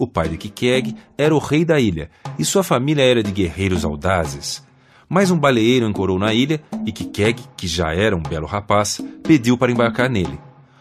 O 0.00 0.06
pai 0.06 0.30
de 0.30 0.38
Kikeg 0.38 0.96
era 1.18 1.34
o 1.34 1.38
rei 1.38 1.62
da 1.62 1.78
ilha 1.78 2.08
e 2.38 2.42
sua 2.42 2.62
família 2.62 3.02
era 3.02 3.22
de 3.22 3.30
guerreiros 3.30 3.84
audazes. 3.84 4.64
Mas 5.06 5.30
um 5.30 5.38
baleeiro 5.38 5.84
ancorou 5.84 6.18
na 6.18 6.32
ilha 6.32 6.58
e 6.86 6.90
Kikeg, 6.90 7.38
que 7.54 7.68
já 7.68 7.92
era 7.92 8.16
um 8.16 8.22
belo 8.22 8.46
rapaz, 8.46 8.98
pediu 9.22 9.58
para 9.58 9.70
embarcar 9.70 10.08
nele. 10.08 10.40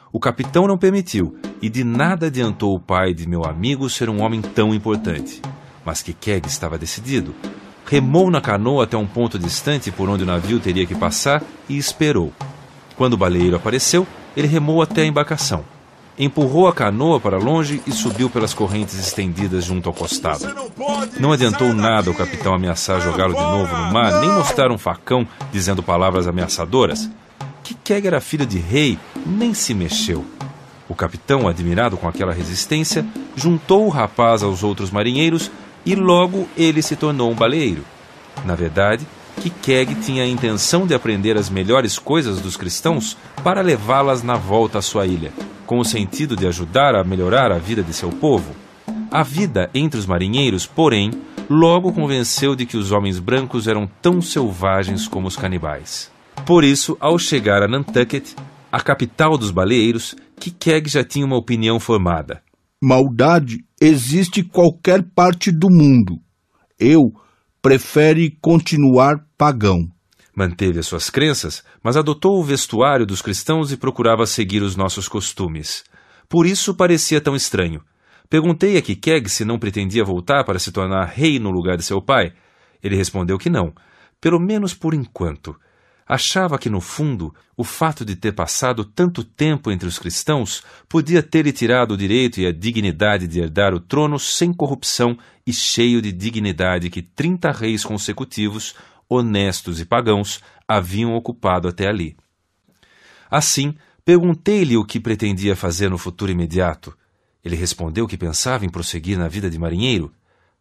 O 0.10 0.22
capitão 0.22 0.66
não 0.68 0.78
permitiu 0.78 1.38
e 1.62 1.70
de 1.70 1.84
nada 1.84 2.28
adiantou 2.28 2.74
o 2.74 2.80
pai 2.80 3.14
de 3.14 3.28
meu 3.28 3.44
amigo 3.44 3.90
ser 3.90 4.10
um 4.10 4.22
homem 4.22 4.40
tão 4.40 4.74
importante. 4.74 5.42
Mas 5.84 6.02
Kikeg 6.02 6.48
estava 6.48 6.78
decidido. 6.78 7.36
Remou 7.86 8.32
na 8.32 8.40
canoa 8.40 8.86
até 8.86 8.96
um 8.96 9.06
ponto 9.06 9.38
distante 9.38 9.92
por 9.92 10.08
onde 10.08 10.24
o 10.24 10.28
navio 10.28 10.62
teria 10.62 10.86
que 10.86 10.96
passar 10.96 11.44
e 11.68 11.78
esperou. 11.78 12.32
Quando 12.96 13.16
o 13.16 13.18
baleeiro 13.18 13.58
apareceu, 13.58 14.08
ele 14.34 14.48
remou 14.48 14.82
até 14.82 15.02
a 15.02 15.06
embarcação 15.06 15.66
empurrou 16.20 16.68
a 16.68 16.74
canoa 16.74 17.18
para 17.18 17.38
longe 17.38 17.82
e 17.88 17.92
subiu 17.94 18.30
pelas 18.30 18.54
correntes 18.54 19.00
estendidas 19.00 19.64
junto 19.64 19.88
ao 19.88 19.96
costado. 19.96 20.46
Não 21.18 21.32
adiantou 21.32 21.74
nada 21.74 22.12
o 22.12 22.14
capitão 22.14 22.54
ameaçar 22.54 23.00
jogá-lo 23.00 23.34
de 23.34 23.40
novo 23.40 23.76
no 23.76 23.94
mar, 23.94 24.20
nem 24.20 24.30
mostrar 24.30 24.70
um 24.70 24.78
facão 24.78 25.26
dizendo 25.50 25.82
palavras 25.82 26.28
ameaçadoras. 26.28 27.10
Kikeg 27.64 28.06
era 28.06 28.20
filho 28.20 28.46
de 28.46 28.58
rei, 28.58 29.00
nem 29.26 29.54
se 29.54 29.74
mexeu. 29.74 30.26
O 30.90 30.96
capitão, 30.96 31.48
admirado 31.48 31.96
com 31.96 32.08
aquela 32.08 32.34
resistência, 32.34 33.06
juntou 33.36 33.86
o 33.86 33.90
rapaz 33.90 34.44
aos 34.44 34.64
outros 34.64 34.92
marinheiros 34.92 35.50
e 35.86 35.96
logo 35.96 36.50
ele 36.58 36.82
se 36.82 36.96
tornou 36.96 37.32
um 37.32 37.36
baleeiro. 37.36 37.86
Na 38.44 38.56
verdade, 38.56 39.08
Kikeg 39.42 39.96
tinha 39.96 40.24
a 40.24 40.28
intenção 40.28 40.86
de 40.86 40.94
aprender 40.94 41.38
as 41.38 41.50
melhores 41.50 41.98
coisas 41.98 42.40
dos 42.40 42.58
cristãos 42.58 43.18
para 43.44 43.62
levá-las 43.62 44.24
na 44.24 44.36
volta 44.36 44.80
à 44.80 44.82
sua 44.82 45.06
ilha 45.06 45.32
com 45.70 45.78
o 45.78 45.86
sentido 45.86 46.36
de 46.36 46.48
ajudar 46.48 46.96
a 46.96 47.04
melhorar 47.04 47.52
a 47.52 47.60
vida 47.60 47.84
de 47.84 47.94
seu 47.94 48.10
povo. 48.10 48.56
A 49.12 49.22
vida 49.22 49.70
entre 49.72 50.00
os 50.00 50.08
marinheiros, 50.08 50.66
porém, 50.66 51.12
logo 51.48 51.94
convenceu 51.94 52.56
de 52.56 52.66
que 52.66 52.76
os 52.76 52.92
homens 52.92 53.20
brancos 53.20 53.68
eram 53.68 53.88
tão 54.02 54.20
selvagens 54.20 55.08
como 55.08 55.28
os 55.28 55.38
canibais. 55.38 56.12
Por 56.44 56.64
isso, 56.64 56.98
ao 57.00 57.20
chegar 57.20 57.62
a 57.62 57.68
Nantucket, 57.68 58.32
a 58.72 58.82
capital 58.82 59.38
dos 59.38 59.52
baleeiros, 59.52 60.16
Kikeg 60.40 60.90
já 60.90 61.04
tinha 61.04 61.24
uma 61.24 61.38
opinião 61.38 61.80
formada. 61.80 62.42
Maldade 62.82 63.60
existe 63.80 64.40
em 64.40 64.46
qualquer 64.46 65.04
parte 65.04 65.52
do 65.52 65.70
mundo. 65.70 66.18
Eu 66.80 67.14
prefere 67.62 68.38
continuar 68.42 69.26
pagão. 69.38 69.90
Manteve 70.36 70.80
as 70.80 70.88
suas 70.88 71.10
crenças, 71.10 71.64
mas 71.84 71.98
adotou 71.98 72.40
o 72.40 72.44
vestuário 72.44 73.06
dos 73.06 73.22
cristãos 73.22 73.72
e 73.72 73.78
procurava 73.78 74.26
seguir 74.26 74.62
os 74.62 74.76
nossos 74.76 75.08
costumes. 75.10 75.84
Por 76.30 76.46
isso 76.46 76.74
parecia 76.74 77.20
tão 77.20 77.36
estranho. 77.36 77.84
Perguntei 78.30 78.78
a 78.78 78.82
Kikeg 78.82 79.28
se 79.28 79.44
não 79.44 79.60
pretendia 79.60 80.06
voltar 80.06 80.46
para 80.46 80.60
se 80.60 80.72
tornar 80.72 81.06
rei 81.06 81.40
no 81.40 81.50
lugar 81.50 81.76
de 81.76 81.84
seu 81.84 82.02
pai. 82.02 82.32
Ele 82.82 82.96
respondeu 82.96 83.38
que 83.38 83.50
não, 83.50 83.74
pelo 84.22 84.40
menos 84.40 84.74
por 84.74 84.94
enquanto. 84.94 85.56
Achava 86.12 86.58
que, 86.58 86.72
no 86.72 86.82
fundo, 86.82 87.36
o 87.56 87.64
fato 87.64 88.04
de 88.04 88.16
ter 88.16 88.32
passado 88.32 88.84
tanto 88.84 89.24
tempo 89.24 89.70
entre 89.70 89.88
os 89.88 90.00
cristãos 90.00 90.64
podia 90.88 91.22
ter-lhe 91.22 91.52
tirado 91.52 91.92
o 91.92 91.98
direito 91.98 92.42
e 92.42 92.48
a 92.48 92.52
dignidade 92.52 93.28
de 93.28 93.40
herdar 93.40 93.76
o 93.76 93.80
trono 93.80 94.18
sem 94.18 94.52
corrupção 94.52 95.16
e 95.46 95.54
cheio 95.54 96.02
de 96.02 96.12
dignidade 96.12 96.90
que 96.90 97.04
trinta 97.04 97.52
reis 97.52 97.86
consecutivos 97.86 98.74
honestos 99.08 99.80
e 99.80 99.86
pagãos 99.86 100.42
haviam 100.68 101.14
ocupado 101.14 101.68
até 101.68 101.88
ali. 101.88 102.18
Assim, 103.30 103.76
perguntei-lhe 104.04 104.78
o 104.78 104.86
que 104.86 105.00
pretendia 105.00 105.56
fazer 105.56 105.92
no 105.92 105.98
futuro 106.00 106.32
imediato. 106.32 106.98
Ele 107.46 107.56
respondeu 107.56 108.08
que 108.08 108.18
pensava 108.18 108.66
em 108.66 108.70
prosseguir 108.70 109.16
na 109.16 109.28
vida 109.28 109.48
de 109.48 109.60
marinheiro. 109.60 110.12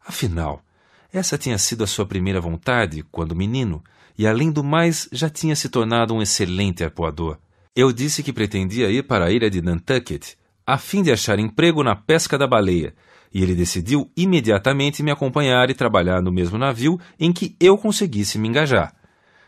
Afinal, 0.07 0.63
essa 1.11 1.39
tinha 1.39 1.57
sido 1.57 1.85
a 1.85 1.87
sua 1.87 2.05
primeira 2.05 2.39
vontade 2.39 3.03
quando 3.11 3.35
menino, 3.35 3.83
e 4.19 4.27
além 4.27 4.51
do 4.51 4.65
mais, 4.65 5.09
já 5.13 5.31
tinha 5.31 5.55
se 5.55 5.69
tornado 5.69 6.13
um 6.13 6.21
excelente 6.21 6.83
arpoador. 6.83 7.39
Eu 7.75 7.93
disse 7.93 8.21
que 8.23 8.33
pretendia 8.33 8.91
ir 8.91 9.05
para 9.05 9.27
a 9.27 9.31
ilha 9.31 9.49
de 9.49 9.63
Nantucket, 9.63 10.35
a 10.67 10.77
fim 10.77 11.03
de 11.03 11.13
achar 11.13 11.39
emprego 11.39 11.85
na 11.85 11.95
pesca 11.95 12.37
da 12.37 12.45
baleia, 12.45 12.93
e 13.33 13.43
ele 13.43 13.55
decidiu 13.55 14.11
imediatamente 14.17 15.03
me 15.03 15.13
acompanhar 15.13 15.71
e 15.71 15.75
trabalhar 15.75 16.21
no 16.21 16.33
mesmo 16.33 16.59
navio 16.59 16.99
em 17.21 17.33
que 17.33 17.55
eu 17.61 17.79
conseguisse 17.79 18.39
me 18.39 18.49
engajar. 18.49 18.93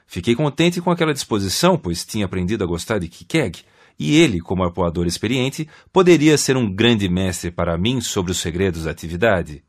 Fiquei 0.07 0.37
contente 0.37 0.81
com 0.81 0.91
aquela 0.91 1.13
disposição, 1.13 1.77
pois 1.77 2.05
tinha 2.05 2.27
aprendido 2.27 2.63
a 2.63 2.67
gostar 2.67 2.99
de 2.99 3.09
Kikeg, 3.09 3.65
e 3.99 4.17
ele, 4.17 4.41
como 4.41 4.63
arpoador 4.63 5.07
experiente, 5.07 5.69
poderia 5.93 6.39
ser 6.39 6.57
um 6.57 6.73
grande 6.73 7.09
mestre 7.09 7.51
para 7.51 7.77
mim 7.77 8.01
sobre 8.01 8.31
os 8.31 8.39
segredos 8.39 8.85
da 8.85 8.93
atividade. 8.93 9.63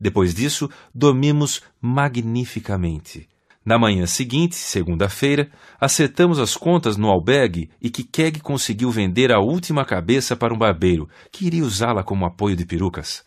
Depois 0.00 0.34
disso, 0.34 0.68
dormimos 0.94 1.62
magnificamente. 1.80 3.28
Na 3.64 3.78
manhã 3.78 4.06
seguinte, 4.06 4.54
segunda-feira, 4.56 5.50
acertamos 5.78 6.38
as 6.38 6.56
contas 6.56 6.96
no 6.96 7.08
albergue 7.08 7.68
e 7.80 7.90
Kikeg 7.90 8.40
conseguiu 8.40 8.90
vender 8.90 9.30
a 9.30 9.38
última 9.38 9.84
cabeça 9.84 10.34
para 10.34 10.54
um 10.54 10.58
barbeiro, 10.58 11.06
que 11.30 11.46
iria 11.46 11.62
usá-la 11.62 12.02
como 12.02 12.24
apoio 12.24 12.56
de 12.56 12.64
perucas. 12.64 13.22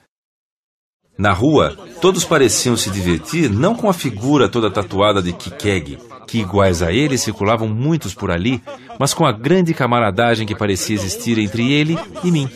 Na 1.16 1.32
rua, 1.32 1.78
todos 2.02 2.26
pareciam 2.26 2.76
se 2.76 2.90
divertir 2.90 3.48
não 3.48 3.76
com 3.76 3.88
a 3.88 3.94
figura 3.94 4.50
toda 4.50 4.72
tatuada 4.72 5.22
de 5.22 5.32
Kikeg, 5.32 6.00
que 6.28 6.40
iguais 6.40 6.82
a 6.82 6.92
ele 6.92 7.20
circulavam 7.20 7.68
muitos 7.70 8.16
por 8.16 8.32
ali, 8.32 8.60
mas 9.00 9.14
com 9.14 9.28
a 9.28 9.32
grande 9.32 9.76
camaradagem 9.76 10.48
que 10.48 10.56
parecia 10.56 10.96
existir 10.96 11.38
entre 11.38 11.72
ele 11.72 11.96
e 12.24 12.32
mim. 12.32 12.50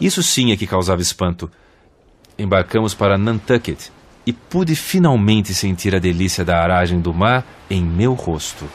Isso 0.00 0.22
sim 0.22 0.52
é 0.52 0.56
que 0.56 0.68
causava 0.68 1.02
espanto. 1.02 1.50
Embarcamos 2.38 2.94
para 2.94 3.18
Nantucket 3.18 3.90
e 4.28 4.32
pude 4.34 4.76
finalmente 4.76 5.54
sentir 5.54 5.94
a 5.94 5.98
delícia 5.98 6.44
da 6.44 6.62
aragem 6.62 7.00
do 7.00 7.14
mar 7.14 7.46
em 7.70 7.82
meu 7.82 8.12
rosto. 8.12 8.66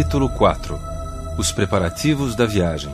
Capítulo 0.00 0.30
4 0.30 0.80
Os 1.38 1.52
preparativos 1.52 2.34
da 2.34 2.46
viagem 2.46 2.90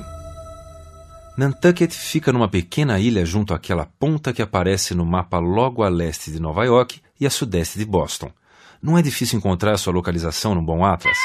Nantucket 1.38 1.92
fica 1.92 2.32
numa 2.32 2.48
pequena 2.48 2.98
ilha 2.98 3.24
junto 3.24 3.54
àquela 3.54 3.86
ponta 3.86 4.32
que 4.32 4.42
aparece 4.42 4.92
no 4.92 5.06
mapa 5.06 5.38
logo 5.38 5.84
a 5.84 5.88
leste 5.88 6.32
de 6.32 6.40
Nova 6.40 6.64
York 6.64 7.00
e 7.20 7.24
a 7.24 7.30
sudeste 7.30 7.78
de 7.78 7.84
Boston. 7.84 8.32
Não 8.82 8.98
é 8.98 9.02
difícil 9.02 9.38
encontrar 9.38 9.78
sua 9.78 9.92
localização 9.92 10.52
no 10.52 10.60
bom 10.60 10.84
atlas. 10.84 11.16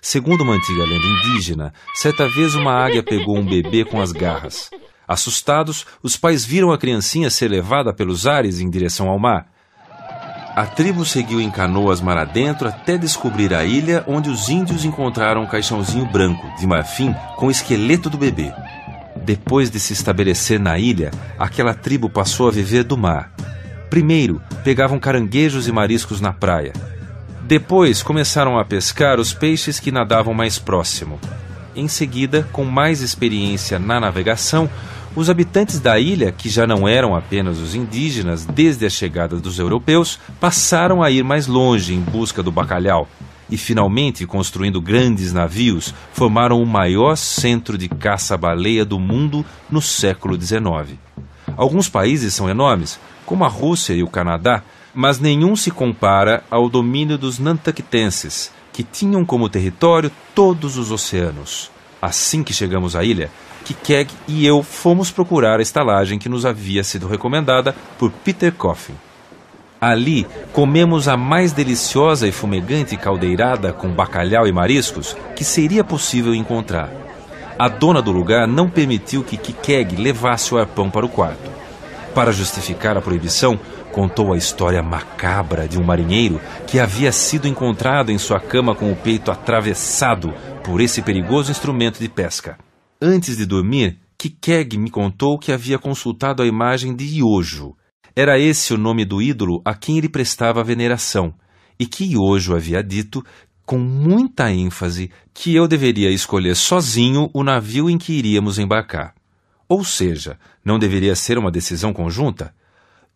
Segundo 0.00 0.42
uma 0.42 0.54
antiga 0.54 0.84
lenda 0.84 1.06
indígena, 1.06 1.72
certa 1.96 2.28
vez 2.28 2.54
uma 2.54 2.72
águia 2.72 3.02
pegou 3.02 3.36
um 3.38 3.44
bebê 3.44 3.84
com 3.84 4.00
as 4.00 4.12
garras. 4.12 4.70
Assustados, 5.06 5.84
os 6.00 6.16
pais 6.16 6.44
viram 6.44 6.70
a 6.70 6.78
criancinha 6.78 7.28
ser 7.28 7.48
levada 7.48 7.92
pelos 7.92 8.24
ares 8.24 8.60
em 8.60 8.70
direção 8.70 9.08
ao 9.08 9.18
mar. 9.18 9.50
A 10.58 10.66
tribo 10.66 11.04
seguiu 11.04 11.40
em 11.40 11.52
canoas 11.52 12.00
mar 12.00 12.18
adentro 12.18 12.66
até 12.66 12.98
descobrir 12.98 13.54
a 13.54 13.64
ilha 13.64 14.02
onde 14.08 14.28
os 14.28 14.48
índios 14.48 14.84
encontraram 14.84 15.42
um 15.42 15.46
caixãozinho 15.46 16.04
branco, 16.04 16.44
de 16.58 16.66
marfim, 16.66 17.14
com 17.36 17.46
o 17.46 17.50
esqueleto 17.52 18.10
do 18.10 18.18
bebê. 18.18 18.52
Depois 19.24 19.70
de 19.70 19.78
se 19.78 19.92
estabelecer 19.92 20.58
na 20.58 20.76
ilha, 20.76 21.12
aquela 21.38 21.74
tribo 21.74 22.10
passou 22.10 22.48
a 22.48 22.50
viver 22.50 22.82
do 22.82 22.98
mar. 22.98 23.32
Primeiro, 23.88 24.42
pegavam 24.64 24.98
caranguejos 24.98 25.68
e 25.68 25.70
mariscos 25.70 26.20
na 26.20 26.32
praia. 26.32 26.72
Depois, 27.44 28.02
começaram 28.02 28.58
a 28.58 28.64
pescar 28.64 29.20
os 29.20 29.32
peixes 29.32 29.78
que 29.78 29.92
nadavam 29.92 30.34
mais 30.34 30.58
próximo. 30.58 31.20
Em 31.76 31.86
seguida, 31.86 32.48
com 32.50 32.64
mais 32.64 33.00
experiência 33.00 33.78
na 33.78 34.00
navegação, 34.00 34.68
os 35.18 35.28
habitantes 35.28 35.80
da 35.80 35.98
ilha, 35.98 36.30
que 36.30 36.48
já 36.48 36.64
não 36.64 36.86
eram 36.86 37.16
apenas 37.16 37.58
os 37.58 37.74
indígenas 37.74 38.46
desde 38.46 38.86
a 38.86 38.90
chegada 38.90 39.34
dos 39.34 39.58
europeus, 39.58 40.16
passaram 40.38 41.02
a 41.02 41.10
ir 41.10 41.24
mais 41.24 41.48
longe 41.48 41.92
em 41.92 42.00
busca 42.00 42.40
do 42.40 42.52
bacalhau 42.52 43.08
e, 43.50 43.56
finalmente, 43.56 44.24
construindo 44.24 44.80
grandes 44.80 45.32
navios, 45.32 45.92
formaram 46.12 46.62
o 46.62 46.66
maior 46.66 47.16
centro 47.16 47.76
de 47.76 47.88
caça-baleia 47.88 48.84
do 48.84 49.00
mundo 49.00 49.44
no 49.68 49.82
século 49.82 50.40
XIX. 50.40 50.96
Alguns 51.56 51.88
países 51.88 52.32
são 52.32 52.48
enormes, 52.48 53.00
como 53.26 53.44
a 53.44 53.48
Rússia 53.48 53.94
e 53.94 54.04
o 54.04 54.08
Canadá, 54.08 54.62
mas 54.94 55.18
nenhum 55.18 55.56
se 55.56 55.72
compara 55.72 56.44
ao 56.48 56.68
domínio 56.68 57.18
dos 57.18 57.40
nantucketenses, 57.40 58.52
que 58.72 58.84
tinham 58.84 59.24
como 59.24 59.48
território 59.48 60.12
todos 60.32 60.76
os 60.76 60.92
oceanos. 60.92 61.72
Assim 62.00 62.44
que 62.44 62.54
chegamos 62.54 62.94
à 62.94 63.02
ilha, 63.02 63.28
que 63.68 63.74
Keg 63.74 64.10
e 64.26 64.46
eu 64.46 64.62
fomos 64.62 65.10
procurar 65.10 65.58
a 65.58 65.62
estalagem 65.62 66.18
que 66.18 66.26
nos 66.26 66.46
havia 66.46 66.82
sido 66.82 67.06
recomendada 67.06 67.76
por 67.98 68.10
Peter 68.10 68.50
Coffin. 68.50 68.94
Ali 69.78 70.26
comemos 70.54 71.06
a 71.06 71.18
mais 71.18 71.52
deliciosa 71.52 72.26
e 72.26 72.32
fumegante 72.32 72.96
caldeirada 72.96 73.70
com 73.70 73.90
bacalhau 73.90 74.46
e 74.46 74.52
mariscos 74.52 75.14
que 75.36 75.44
seria 75.44 75.84
possível 75.84 76.34
encontrar. 76.34 76.90
A 77.58 77.68
dona 77.68 78.00
do 78.00 78.10
lugar 78.10 78.48
não 78.48 78.70
permitiu 78.70 79.22
que 79.22 79.36
Kikeg 79.36 79.96
levasse 79.96 80.54
o 80.54 80.58
arpão 80.58 80.88
para 80.88 81.04
o 81.04 81.08
quarto. 81.10 81.50
Para 82.14 82.32
justificar 82.32 82.96
a 82.96 83.02
proibição, 83.02 83.60
contou 83.92 84.32
a 84.32 84.38
história 84.38 84.82
macabra 84.82 85.68
de 85.68 85.78
um 85.78 85.84
marinheiro 85.84 86.40
que 86.66 86.80
havia 86.80 87.12
sido 87.12 87.46
encontrado 87.46 88.10
em 88.10 88.16
sua 88.16 88.40
cama 88.40 88.74
com 88.74 88.90
o 88.90 88.96
peito 88.96 89.30
atravessado 89.30 90.32
por 90.64 90.80
esse 90.80 91.02
perigoso 91.02 91.50
instrumento 91.50 91.98
de 91.98 92.08
pesca. 92.08 92.56
Antes 93.00 93.36
de 93.36 93.46
dormir, 93.46 93.98
Kikeg 94.16 94.76
me 94.76 94.90
contou 94.90 95.38
que 95.38 95.52
havia 95.52 95.78
consultado 95.78 96.42
a 96.42 96.46
imagem 96.46 96.94
de 96.96 97.04
Iojo, 97.04 97.76
era 98.20 98.36
esse 98.36 98.74
o 98.74 98.76
nome 98.76 99.04
do 99.04 99.22
ídolo 99.22 99.62
a 99.64 99.76
quem 99.76 99.96
ele 99.96 100.08
prestava 100.08 100.64
veneração, 100.64 101.32
e 101.78 101.86
que 101.86 102.02
Iojo 102.02 102.52
havia 102.52 102.82
dito, 102.82 103.24
com 103.64 103.78
muita 103.78 104.50
ênfase, 104.50 105.12
que 105.32 105.54
eu 105.54 105.68
deveria 105.68 106.10
escolher 106.10 106.56
sozinho 106.56 107.30
o 107.32 107.44
navio 107.44 107.88
em 107.88 107.96
que 107.96 108.12
iríamos 108.12 108.58
embarcar. 108.58 109.14
Ou 109.68 109.84
seja, 109.84 110.36
não 110.64 110.80
deveria 110.80 111.14
ser 111.14 111.38
uma 111.38 111.48
decisão 111.48 111.92
conjunta? 111.92 112.52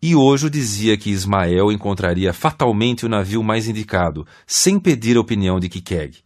Iojo 0.01 0.49
dizia 0.49 0.97
que 0.97 1.11
Ismael 1.11 1.73
encontraria 1.73 2.33
fatalmente 2.33 3.05
o 3.05 3.09
navio 3.09 3.43
mais 3.43 3.67
indicado, 3.67 4.25
sem 4.47 4.79
pedir 4.79 5.17
a 5.17 5.21
opinião 5.21 5.59
de 5.59 5.69
Kikeg. 5.69 6.19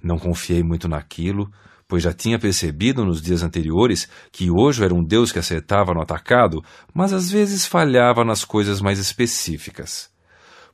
Não 0.00 0.16
confiei 0.16 0.62
muito 0.62 0.86
naquilo, 0.86 1.50
pois 1.92 2.02
já 2.02 2.12
tinha 2.14 2.38
percebido 2.38 3.04
nos 3.04 3.20
dias 3.20 3.42
anteriores 3.42 4.08
que 4.32 4.50
hoje 4.50 4.82
era 4.82 4.94
um 4.94 5.04
Deus 5.04 5.30
que 5.30 5.38
acertava 5.38 5.92
no 5.92 6.00
atacado, 6.00 6.64
mas 6.94 7.12
às 7.12 7.30
vezes 7.30 7.66
falhava 7.66 8.24
nas 8.24 8.46
coisas 8.46 8.80
mais 8.80 8.98
específicas. 8.98 10.08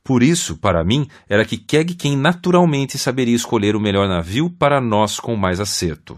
Por 0.01 0.23
isso, 0.23 0.55
para 0.55 0.81
mim, 0.81 1.09
era 1.27 1.43
que 1.43 1.57
Keg 1.57 1.95
quem 1.95 2.15
naturalmente 2.15 2.97
saberia 2.97 3.35
escolher 3.35 3.75
o 3.75 3.81
melhor 3.81 4.07
navio 4.07 4.49
para 4.49 4.79
nós 4.79 5.19
com 5.19 5.35
mais 5.35 5.59
acerto. 5.59 6.17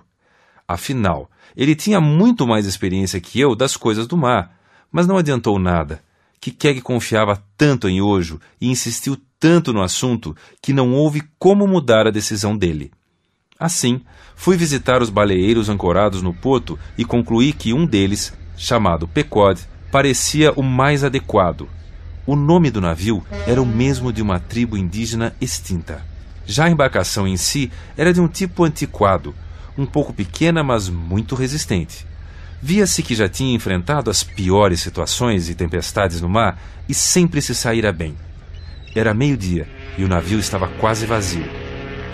Afinal, 0.67 1.31
ele 1.57 1.73
tinha 1.73 1.99
muito 1.99 2.45
mais 2.45 2.67
experiência 2.67 3.19
que 3.19 3.39
eu 3.39 3.55
das 3.55 3.75
coisas 3.75 4.05
do 4.05 4.15
mar, 4.15 4.55
mas 4.91 5.07
não 5.07 5.17
adiantou 5.17 5.57
nada. 5.57 6.03
Que 6.39 6.51
Keg 6.51 6.79
confiava 6.81 7.43
tanto 7.57 7.89
em 7.89 8.03
Ojo 8.03 8.39
e 8.61 8.69
insistiu 8.69 9.17
tanto 9.39 9.73
no 9.73 9.81
assunto 9.81 10.37
que 10.61 10.71
não 10.71 10.93
houve 10.93 11.23
como 11.39 11.65
mudar 11.65 12.05
a 12.05 12.11
decisão 12.11 12.55
dele. 12.55 12.91
Assim, 13.61 14.01
fui 14.35 14.57
visitar 14.57 15.03
os 15.03 15.11
baleeiros 15.11 15.69
ancorados 15.69 16.23
no 16.23 16.33
porto 16.33 16.79
e 16.97 17.05
concluí 17.05 17.53
que 17.53 17.75
um 17.75 17.85
deles, 17.85 18.33
chamado 18.57 19.07
Pecod, 19.07 19.61
parecia 19.91 20.51
o 20.53 20.63
mais 20.63 21.03
adequado. 21.03 21.69
O 22.25 22.35
nome 22.35 22.71
do 22.71 22.81
navio 22.81 23.23
era 23.45 23.61
o 23.61 23.65
mesmo 23.65 24.11
de 24.11 24.19
uma 24.19 24.39
tribo 24.39 24.75
indígena 24.75 25.35
extinta. 25.39 26.03
Já 26.43 26.65
a 26.65 26.69
embarcação 26.71 27.27
em 27.27 27.37
si 27.37 27.71
era 27.95 28.11
de 28.11 28.19
um 28.19 28.27
tipo 28.27 28.63
antiquado, 28.63 29.35
um 29.77 29.85
pouco 29.85 30.11
pequena, 30.11 30.63
mas 30.63 30.89
muito 30.89 31.35
resistente. 31.35 32.07
Via-se 32.59 33.03
que 33.03 33.13
já 33.13 33.29
tinha 33.29 33.53
enfrentado 33.53 34.09
as 34.09 34.23
piores 34.23 34.81
situações 34.81 35.49
e 35.49 35.55
tempestades 35.55 36.19
no 36.19 36.27
mar 36.27 36.59
e 36.89 36.95
sempre 36.95 37.39
se 37.43 37.53
saíra 37.53 37.93
bem. 37.93 38.15
Era 38.95 39.13
meio-dia 39.13 39.69
e 39.99 40.03
o 40.03 40.07
navio 40.07 40.39
estava 40.39 40.67
quase 40.67 41.05
vazio. 41.05 41.60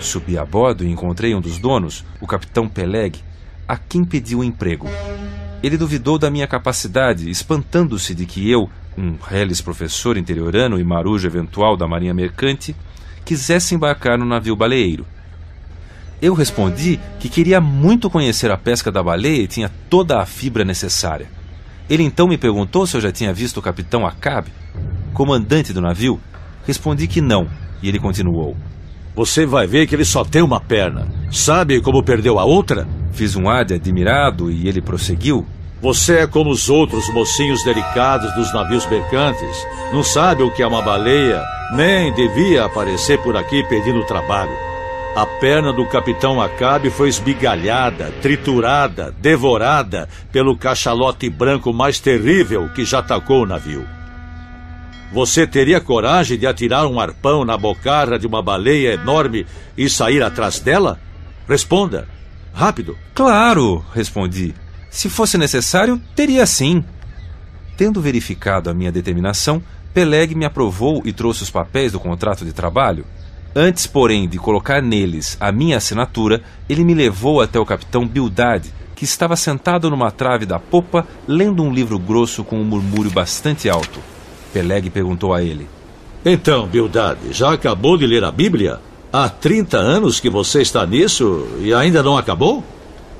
Subi 0.00 0.38
a 0.38 0.44
bordo 0.44 0.84
e 0.84 0.90
encontrei 0.90 1.34
um 1.34 1.40
dos 1.40 1.58
donos, 1.58 2.04
o 2.20 2.26
capitão 2.26 2.68
Peleg, 2.68 3.18
a 3.66 3.76
quem 3.76 4.04
pedi 4.04 4.34
o 4.34 4.40
um 4.40 4.44
emprego. 4.44 4.86
Ele 5.62 5.76
duvidou 5.76 6.18
da 6.18 6.30
minha 6.30 6.46
capacidade, 6.46 7.28
espantando-se 7.28 8.14
de 8.14 8.24
que 8.24 8.48
eu, 8.48 8.70
um 8.96 9.16
reles 9.20 9.60
professor 9.60 10.16
interiorano 10.16 10.78
e 10.78 10.84
marujo 10.84 11.26
eventual 11.26 11.76
da 11.76 11.88
marinha 11.88 12.14
mercante, 12.14 12.74
quisesse 13.24 13.74
embarcar 13.74 14.16
no 14.16 14.24
navio 14.24 14.54
baleeiro. 14.54 15.04
Eu 16.22 16.34
respondi 16.34 16.98
que 17.20 17.28
queria 17.28 17.60
muito 17.60 18.08
conhecer 18.08 18.50
a 18.50 18.56
pesca 18.56 18.90
da 18.90 19.02
baleia 19.02 19.42
e 19.42 19.48
tinha 19.48 19.70
toda 19.90 20.20
a 20.20 20.26
fibra 20.26 20.64
necessária. 20.64 21.28
Ele 21.88 22.02
então 22.02 22.28
me 22.28 22.36
perguntou 22.36 22.86
se 22.86 22.96
eu 22.96 23.00
já 23.00 23.12
tinha 23.12 23.32
visto 23.32 23.58
o 23.58 23.62
capitão 23.62 24.06
Acabe, 24.06 24.50
comandante 25.12 25.72
do 25.72 25.80
navio. 25.80 26.20
Respondi 26.66 27.06
que 27.06 27.20
não, 27.20 27.48
e 27.82 27.88
ele 27.88 27.98
continuou. 27.98 28.56
Você 29.18 29.44
vai 29.44 29.66
ver 29.66 29.88
que 29.88 29.96
ele 29.96 30.04
só 30.04 30.24
tem 30.24 30.42
uma 30.42 30.60
perna. 30.60 31.08
Sabe 31.28 31.80
como 31.80 32.04
perdeu 32.04 32.38
a 32.38 32.44
outra? 32.44 32.86
Fiz 33.10 33.34
um 33.34 33.48
ar 33.48 33.64
de 33.64 33.74
admirado 33.74 34.48
e 34.48 34.68
ele 34.68 34.80
prosseguiu. 34.80 35.44
Você 35.82 36.18
é 36.18 36.26
como 36.28 36.50
os 36.50 36.70
outros 36.70 37.12
mocinhos 37.12 37.64
delicados 37.64 38.32
dos 38.36 38.54
navios 38.54 38.86
mercantes. 38.86 39.66
Não 39.92 40.04
sabe 40.04 40.44
o 40.44 40.52
que 40.52 40.62
é 40.62 40.66
uma 40.68 40.82
baleia, 40.82 41.42
nem 41.74 42.14
devia 42.14 42.64
aparecer 42.64 43.20
por 43.20 43.36
aqui 43.36 43.64
pedindo 43.64 44.06
trabalho. 44.06 44.56
A 45.16 45.26
perna 45.26 45.72
do 45.72 45.84
capitão 45.84 46.40
Acabe 46.40 46.88
foi 46.88 47.08
esmigalhada, 47.08 48.12
triturada, 48.22 49.12
devorada 49.20 50.08
pelo 50.30 50.56
cachalote 50.56 51.28
branco 51.28 51.72
mais 51.72 51.98
terrível 51.98 52.68
que 52.68 52.84
já 52.84 53.00
atacou 53.00 53.42
o 53.42 53.46
navio. 53.46 53.97
Você 55.12 55.46
teria 55.46 55.80
coragem 55.80 56.38
de 56.38 56.46
atirar 56.46 56.86
um 56.86 57.00
arpão 57.00 57.44
na 57.44 57.56
bocarra 57.56 58.18
de 58.18 58.26
uma 58.26 58.42
baleia 58.42 58.92
enorme 58.92 59.46
e 59.76 59.88
sair 59.88 60.22
atrás 60.22 60.60
dela? 60.60 61.00
Responda. 61.48 62.06
Rápido. 62.52 62.96
Claro, 63.14 63.84
respondi. 63.94 64.54
Se 64.90 65.08
fosse 65.08 65.38
necessário, 65.38 66.00
teria 66.14 66.44
sim. 66.44 66.84
Tendo 67.76 68.00
verificado 68.00 68.68
a 68.68 68.74
minha 68.74 68.92
determinação, 68.92 69.62
Peleg 69.94 70.34
me 70.34 70.44
aprovou 70.44 71.00
e 71.04 71.12
trouxe 71.12 71.42
os 71.42 71.50
papéis 71.50 71.92
do 71.92 72.00
contrato 72.00 72.44
de 72.44 72.52
trabalho. 72.52 73.04
Antes, 73.54 73.86
porém, 73.86 74.28
de 74.28 74.38
colocar 74.38 74.82
neles 74.82 75.38
a 75.40 75.50
minha 75.50 75.78
assinatura, 75.78 76.42
ele 76.68 76.84
me 76.84 76.92
levou 76.92 77.40
até 77.40 77.58
o 77.58 77.64
capitão 77.64 78.06
Bildad, 78.06 78.66
que 78.94 79.04
estava 79.04 79.36
sentado 79.36 79.88
numa 79.88 80.10
trave 80.10 80.44
da 80.44 80.58
popa, 80.58 81.06
lendo 81.26 81.62
um 81.62 81.72
livro 81.72 81.98
grosso 81.98 82.44
com 82.44 82.60
um 82.60 82.64
murmúrio 82.64 83.10
bastante 83.10 83.68
alto. 83.70 84.00
Peleg 84.52 84.90
perguntou 84.90 85.32
a 85.34 85.42
ele. 85.42 85.68
Então, 86.24 86.66
Bildad, 86.66 87.18
já 87.30 87.52
acabou 87.52 87.96
de 87.96 88.06
ler 88.06 88.24
a 88.24 88.30
Bíblia? 88.32 88.80
Há 89.12 89.28
30 89.28 89.78
anos 89.78 90.20
que 90.20 90.28
você 90.28 90.60
está 90.60 90.84
nisso 90.84 91.46
e 91.60 91.72
ainda 91.72 92.02
não 92.02 92.18
acabou? 92.18 92.62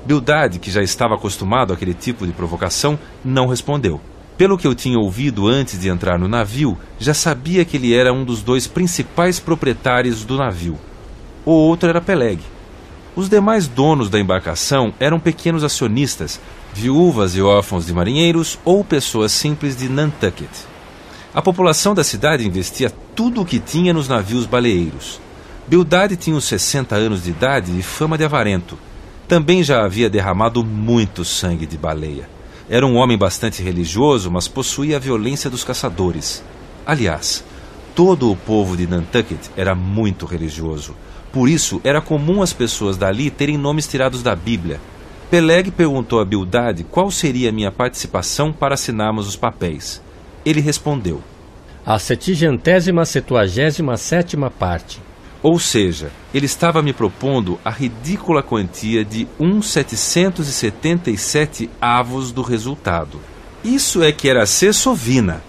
Bildad, 0.05 0.59
que 0.59 0.71
já 0.71 0.83
estava 0.83 1.15
acostumado 1.15 1.73
àquele 1.73 1.95
tipo 1.95 2.27
de 2.27 2.33
provocação, 2.33 2.99
não 3.25 3.47
respondeu. 3.47 4.01
Pelo 4.37 4.57
que 4.57 4.67
eu 4.67 4.75
tinha 4.75 4.99
ouvido 4.99 5.49
antes 5.49 5.81
de 5.81 5.89
entrar 5.89 6.19
no 6.19 6.29
navio, 6.29 6.79
já 6.99 7.13
sabia 7.13 7.65
que 7.65 7.77
ele 7.77 7.95
era 7.95 8.13
um 8.13 8.25
dos 8.25 8.43
dois 8.43 8.67
principais 8.67 9.41
proprietários 9.41 10.25
do 10.25 10.37
navio. 10.37 10.79
O 11.45 11.53
outro 11.53 11.89
era 11.89 12.01
Peleg. 12.01 12.41
Os 13.17 13.29
demais 13.29 13.67
donos 13.67 14.09
da 14.09 14.21
embarcação 14.21 14.95
eram 15.01 15.19
pequenos 15.19 15.65
acionistas, 15.65 16.41
viúvas 16.73 17.35
e 17.35 17.43
órfãos 17.43 17.87
de 17.87 17.93
marinheiros 17.93 18.59
ou 18.65 18.85
pessoas 18.85 19.33
simples 19.33 19.77
de 19.77 19.89
Nantucket. 19.89 20.51
A 21.39 21.41
população 21.41 21.95
da 21.95 22.03
cidade 22.03 22.45
investia 22.45 22.93
tudo 23.15 23.43
o 23.43 23.47
que 23.47 23.61
tinha 23.61 23.95
nos 23.95 24.09
navios 24.09 24.45
baleeiros. 24.45 25.21
Bildad 25.69 26.17
tinha 26.17 26.35
uns 26.35 26.47
60 26.47 26.97
anos 26.97 27.23
de 27.23 27.31
idade 27.31 27.79
e 27.79 27.81
fama 27.81 28.19
de 28.19 28.25
avarento. 28.25 28.77
Também 29.29 29.63
já 29.63 29.85
havia 29.85 30.11
derramado 30.11 30.65
muito 30.65 31.25
sangue 31.25 31.65
de 31.65 31.79
baleia. 31.79 32.29
Era 32.69 32.85
um 32.85 32.97
homem 32.97 33.17
bastante 33.17 33.63
religioso, 33.63 34.33
mas 34.33 34.49
possuía 34.49 34.97
a 34.97 34.99
violência 34.99 35.49
dos 35.49 35.63
caçadores. 35.63 36.43
Aliás, 36.85 37.45
todo 37.95 38.33
o 38.33 38.37
povo 38.37 38.77
de 38.77 38.89
Nantucket 38.89 39.39
era 39.57 39.77
muito 39.77 40.27
religioso. 40.27 40.97
Por 41.33 41.49
isso, 41.49 41.81
era 41.85 42.01
comum 42.01 42.43
as 42.43 42.53
pessoas 42.53 42.97
dali 42.97 43.31
terem 43.31 43.57
nomes 43.57 43.87
tirados 43.87 44.25
da 44.25 44.35
Bíblia. 44.35 44.81
Peleg 45.31 45.71
perguntou 45.71 46.19
a 46.19 46.25
Bildad 46.25 46.83
qual 46.91 47.13
seria 47.13 47.51
a 47.51 47.53
minha 47.53 47.71
participação 47.71 48.53
para 48.53 48.75
assinarmos 48.75 49.29
os 49.29 49.37
papéis. 49.37 50.03
Ele 50.45 50.61
respondeu: 50.61 51.23
A 51.85 51.99
setigentésima 51.99 53.05
septuagésima 53.05 53.97
sétima 53.97 54.51
parte. 54.51 55.01
Ou 55.43 55.59
seja, 55.59 56.13
ele 56.35 56.47
estava 56.47 56.81
me 56.83 56.93
propondo 56.93 57.59
a 57.65 57.71
ridícula 57.71 58.43
quantia 58.43 59.05
de 59.05 59.27
1,777 59.39 61.71
avos 61.81 62.33
do 62.33 62.43
resultado. 62.43 63.21
Isso 63.63 64.03
é 64.03 64.11
que 64.11 64.29
era 64.29 64.45
ser 64.47 64.75
sovina. 64.75 65.41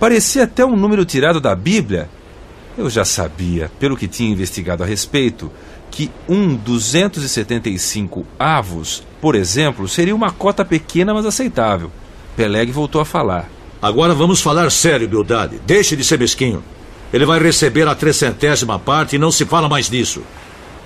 Parecia 0.00 0.42
até 0.44 0.64
um 0.64 0.76
número 0.76 1.04
tirado 1.04 1.40
da 1.40 1.54
Bíblia. 1.54 2.08
Eu 2.76 2.90
já 2.90 3.04
sabia, 3.04 3.70
pelo 3.78 3.96
que 3.96 4.08
tinha 4.08 4.30
investigado 4.30 4.82
a 4.82 4.86
respeito, 4.86 5.52
que 5.90 6.10
um 6.28 6.54
275 6.56 8.26
avos, 8.38 9.02
por 9.20 9.34
exemplo, 9.34 9.88
seria 9.88 10.14
uma 10.14 10.30
cota 10.30 10.64
pequena, 10.64 11.12
mas 11.14 11.24
aceitável. 11.24 11.90
Peleg 12.36 12.70
voltou 12.70 13.00
a 13.00 13.04
falar. 13.04 13.48
Agora 13.80 14.14
vamos 14.14 14.40
falar 14.40 14.70
sério, 14.70 15.08
Bildade. 15.08 15.60
Deixe 15.66 15.94
de 15.94 16.04
ser 16.04 16.18
mesquinho. 16.18 16.62
Ele 17.12 17.26
vai 17.26 17.38
receber 17.38 17.86
a 17.86 17.94
trecentésima 17.94 18.78
parte 18.78 19.16
e 19.16 19.18
não 19.18 19.30
se 19.30 19.44
fala 19.44 19.68
mais 19.68 19.88
disso. 19.88 20.22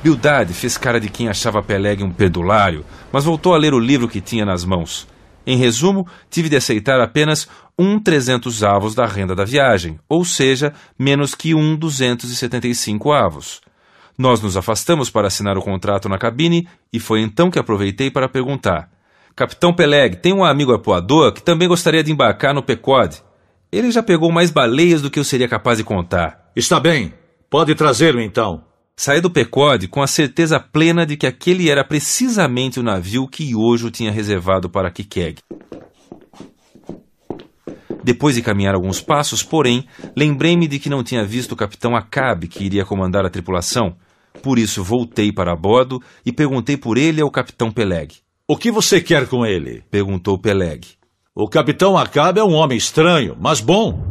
Bildade 0.03 0.55
fez 0.55 0.77
cara 0.77 0.99
de 0.99 1.09
quem 1.09 1.29
achava 1.29 1.63
Peleg 1.63 2.03
um 2.03 2.11
perdulário, 2.11 2.85
mas 3.13 3.25
voltou 3.25 3.55
a 3.55 3.59
ler 3.59 3.75
o 3.75 3.79
livro 3.79 4.09
que 4.09 4.21
tinha 4.21 4.45
nas 4.45 4.65
mãos. 4.65 5.07
Em 5.47 5.57
resumo, 5.57 6.07
tive 6.29 6.49
de 6.49 6.57
aceitar 6.57 7.01
apenas 7.01 7.49
um 7.79 7.99
trezentos 7.99 8.63
avos 8.63 8.95
da 8.95 9.07
renda 9.07 9.35
da 9.35 9.45
viagem, 9.45 9.99
ou 10.09 10.25
seja, 10.25 10.73
menos 10.99 11.35
que 11.35 11.55
um 11.55 11.77
duzentos 11.77 12.31
e 12.31 12.37
setenta 12.37 12.69
e 12.69 12.75
cinco 12.75 13.13
avos. 13.13 13.61
Nós 14.19 14.41
nos 14.43 14.57
afastamos 14.57 15.09
para 15.09 15.29
assinar 15.29 15.57
o 15.57 15.63
contrato 15.63 16.09
na 16.09 16.19
cabine 16.19 16.69
e 16.93 17.01
foi 17.01 17.21
então 17.21 17.51
que 17.51 17.59
aproveitei 17.59 18.11
para 18.11 18.29
perguntar: 18.29 18.91
Capitão 19.41 19.73
Peleg, 19.73 20.17
tem 20.17 20.35
um 20.35 20.45
amigo 20.45 20.75
apoador 20.75 21.33
que 21.33 21.43
também 21.43 21.67
gostaria 21.67 22.05
de 22.05 22.13
embarcar 22.13 22.53
no 22.53 22.63
Pecode. 22.63 23.23
Ele 23.73 23.91
já 23.91 24.03
pegou 24.03 24.31
mais 24.31 24.51
baleias 24.51 25.01
do 25.01 25.11
que 25.11 25.19
eu 25.19 25.25
seria 25.25 25.49
capaz 25.49 25.79
de 25.79 25.85
contar. 25.85 26.51
Está 26.55 26.79
bem, 26.79 27.15
pode 27.49 27.75
trazê-lo 27.75 28.21
então. 28.21 28.63
Saí 28.95 29.19
do 29.19 29.31
Pecode 29.31 29.89
com 29.89 30.03
a 30.03 30.07
certeza 30.07 30.61
plena 30.61 31.07
de 31.07 31.17
que 31.17 31.27
aquele 31.27 31.71
era 31.71 31.83
precisamente 31.83 32.79
o 32.79 32.83
navio 32.83 33.27
que 33.27 33.53
Iojo 33.53 33.91
tinha 33.91 34.13
reservado 34.13 34.69
para 34.69 34.91
Kikeg. 34.91 35.39
Depois 38.05 38.35
de 38.35 38.43
caminhar 38.43 38.75
alguns 38.75 39.01
passos, 39.01 39.43
porém, 39.43 39.87
lembrei-me 40.15 40.69
de 40.69 40.79
que 40.79 40.91
não 40.91 41.03
tinha 41.03 41.25
visto 41.25 41.53
o 41.53 41.57
capitão 41.57 41.97
Acabe 41.97 42.47
que 42.47 42.63
iria 42.63 42.85
comandar 42.85 43.25
a 43.25 43.31
tripulação. 43.31 43.97
Por 44.43 44.59
isso 44.59 44.85
voltei 44.85 45.33
para 45.33 45.57
bordo 45.57 45.99
e 46.27 46.31
perguntei 46.31 46.77
por 46.77 46.99
ele 46.99 47.23
ao 47.23 47.31
capitão 47.31 47.73
Peleg. 47.73 48.21
O 48.51 48.57
que 48.57 48.73
você 48.73 49.01
quer 49.01 49.29
com 49.29 49.47
ele? 49.47 49.81
perguntou 49.93 50.37
Peleg. 50.37 50.85
O 51.33 51.47
capitão 51.47 51.97
Acabe 51.97 52.41
é 52.41 52.43
um 52.43 52.53
homem 52.53 52.77
estranho, 52.77 53.37
mas 53.41 53.61
bom. 53.61 54.05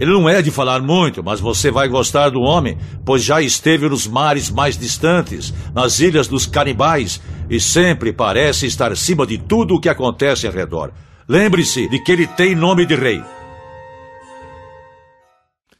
Ele 0.00 0.10
não 0.10 0.28
é 0.28 0.42
de 0.42 0.50
falar 0.50 0.82
muito, 0.82 1.22
mas 1.22 1.38
você 1.38 1.70
vai 1.70 1.86
gostar 1.86 2.30
do 2.30 2.40
homem, 2.40 2.76
pois 3.04 3.22
já 3.22 3.40
esteve 3.40 3.88
nos 3.88 4.04
mares 4.04 4.50
mais 4.50 4.76
distantes, 4.76 5.54
nas 5.72 6.00
ilhas 6.00 6.26
dos 6.26 6.46
canibais, 6.46 7.22
e 7.48 7.60
sempre 7.60 8.12
parece 8.12 8.66
estar 8.66 8.90
acima 8.90 9.24
de 9.24 9.38
tudo 9.38 9.76
o 9.76 9.80
que 9.80 9.88
acontece 9.88 10.48
ao 10.48 10.52
redor. 10.52 10.92
Lembre-se 11.28 11.88
de 11.88 12.00
que 12.02 12.10
ele 12.10 12.26
tem 12.26 12.56
nome 12.56 12.86
de 12.86 12.96
rei. 12.96 13.22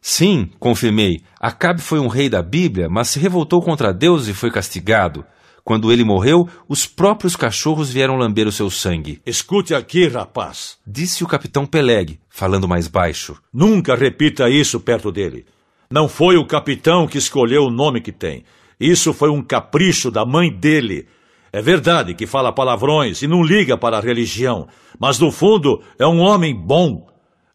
Sim, 0.01 0.49
confirmei. 0.61 1.23
Acabe 1.41 1.81
foi 1.81 1.99
um 1.99 2.07
rei 2.07 2.29
da 2.29 2.41
Bíblia, 2.41 2.89
mas 2.89 3.09
se 3.09 3.19
revoltou 3.19 3.61
contra 3.61 3.93
Deus 3.93 4.29
e 4.29 4.33
foi 4.33 4.53
castigado. 4.53 5.25
Quando 5.67 5.91
ele 5.91 6.05
morreu, 6.05 6.49
os 6.69 6.87
próprios 6.87 7.35
cachorros 7.35 7.91
vieram 7.93 8.17
lamber 8.17 8.47
o 8.47 8.53
seu 8.53 8.71
sangue. 8.71 9.21
Escute 9.27 9.75
aqui, 9.75 10.07
rapaz. 10.07 10.79
Disse 10.87 11.25
o 11.25 11.27
capitão 11.27 11.67
Peleg, 11.67 12.21
falando 12.31 12.69
mais 12.69 12.87
baixo. 12.87 13.37
Nunca 13.53 13.97
repita 13.97 14.49
isso 14.49 14.79
perto 14.79 15.11
dele. 15.11 15.45
Não 15.91 16.09
foi 16.09 16.37
o 16.37 16.47
capitão 16.47 17.09
que 17.09 17.19
escolheu 17.19 17.65
o 17.65 17.71
nome 17.71 18.01
que 18.01 18.13
tem. 18.13 18.45
Isso 18.79 19.13
foi 19.13 19.29
um 19.29 19.43
capricho 19.43 20.09
da 20.09 20.25
mãe 20.25 20.53
dele. 20.53 21.09
É 21.53 21.61
verdade 21.61 22.15
que 22.15 22.29
fala 22.29 22.53
palavrões 22.53 23.21
e 23.23 23.27
não 23.27 23.43
liga 23.43 23.77
para 23.77 23.99
a 23.99 24.01
religião, 24.01 24.69
mas 25.01 25.19
no 25.19 25.33
fundo 25.33 25.83
é 25.99 26.07
um 26.07 26.21
homem 26.21 26.55
bom. 26.55 27.09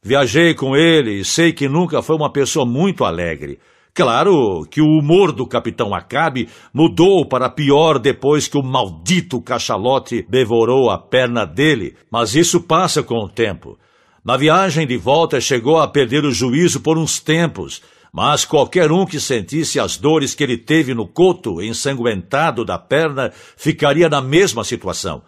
Viajei 0.03 0.53
com 0.53 0.75
ele 0.75 1.21
e 1.21 1.23
sei 1.23 1.53
que 1.53 1.69
nunca 1.69 2.01
foi 2.01 2.17
uma 2.17 2.29
pessoa 2.29 2.65
muito 2.65 3.05
alegre. 3.05 3.57
Claro 3.93 4.65
que 4.71 4.81
o 4.81 4.87
humor 4.87 5.33
do 5.33 5.45
capitão 5.45 5.93
Acabe 5.93 6.47
mudou 6.73 7.25
para 7.25 7.49
pior 7.49 7.99
depois 7.99 8.47
que 8.47 8.57
o 8.57 8.63
maldito 8.63 9.41
cachalote 9.41 10.25
devorou 10.29 10.89
a 10.89 10.97
perna 10.97 11.45
dele, 11.45 11.95
mas 12.09 12.33
isso 12.33 12.61
passa 12.61 13.03
com 13.03 13.15
o 13.15 13.27
tempo. 13.27 13.77
Na 14.23 14.37
viagem 14.37 14.87
de 14.87 14.95
volta 14.95 15.41
chegou 15.41 15.77
a 15.77 15.87
perder 15.87 16.23
o 16.23 16.31
juízo 16.31 16.79
por 16.79 16.97
uns 16.97 17.19
tempos, 17.19 17.81
mas 18.13 18.45
qualquer 18.45 18.91
um 18.93 19.05
que 19.05 19.19
sentisse 19.19 19.77
as 19.77 19.97
dores 19.97 20.33
que 20.33 20.43
ele 20.43 20.57
teve 20.57 20.93
no 20.93 21.05
coto 21.05 21.61
ensanguentado 21.61 22.63
da 22.63 22.77
perna 22.77 23.31
ficaria 23.57 24.07
na 24.07 24.21
mesma 24.21 24.63
situação. 24.63 25.21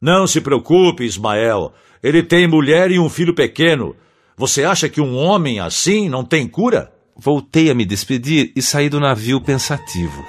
Não 0.00 0.26
se 0.26 0.40
preocupe, 0.40 1.04
Ismael. 1.04 1.72
Ele 2.02 2.22
tem 2.22 2.48
mulher 2.48 2.90
e 2.90 2.98
um 2.98 3.08
filho 3.08 3.34
pequeno. 3.34 3.94
Você 4.36 4.64
acha 4.64 4.88
que 4.88 5.00
um 5.00 5.16
homem 5.16 5.60
assim 5.60 6.08
não 6.08 6.24
tem 6.24 6.48
cura? 6.48 6.91
Voltei 7.16 7.70
a 7.70 7.74
me 7.74 7.84
despedir 7.84 8.52
e 8.56 8.62
saí 8.62 8.88
do 8.88 8.98
navio 8.98 9.40
pensativo. 9.40 10.24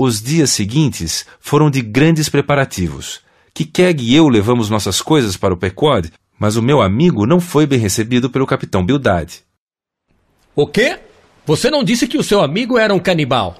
Os 0.00 0.22
dias 0.22 0.50
seguintes 0.50 1.26
foram 1.40 1.68
de 1.68 1.82
grandes 1.82 2.28
preparativos. 2.28 3.20
Kikeg 3.52 4.04
e 4.04 4.14
eu 4.14 4.28
levamos 4.28 4.70
nossas 4.70 5.02
coisas 5.02 5.36
para 5.36 5.52
o 5.52 5.56
Pequod, 5.56 6.12
mas 6.38 6.54
o 6.54 6.62
meu 6.62 6.80
amigo 6.80 7.26
não 7.26 7.40
foi 7.40 7.66
bem 7.66 7.80
recebido 7.80 8.30
pelo 8.30 8.46
capitão 8.46 8.86
Bildad. 8.86 9.42
O 10.54 10.66
quê? 10.66 11.00
Você 11.44 11.70
não 11.70 11.82
disse 11.82 12.06
que 12.06 12.18
o 12.18 12.22
seu 12.22 12.40
amigo 12.40 12.78
era 12.78 12.94
um 12.94 13.00
canibal? 13.00 13.56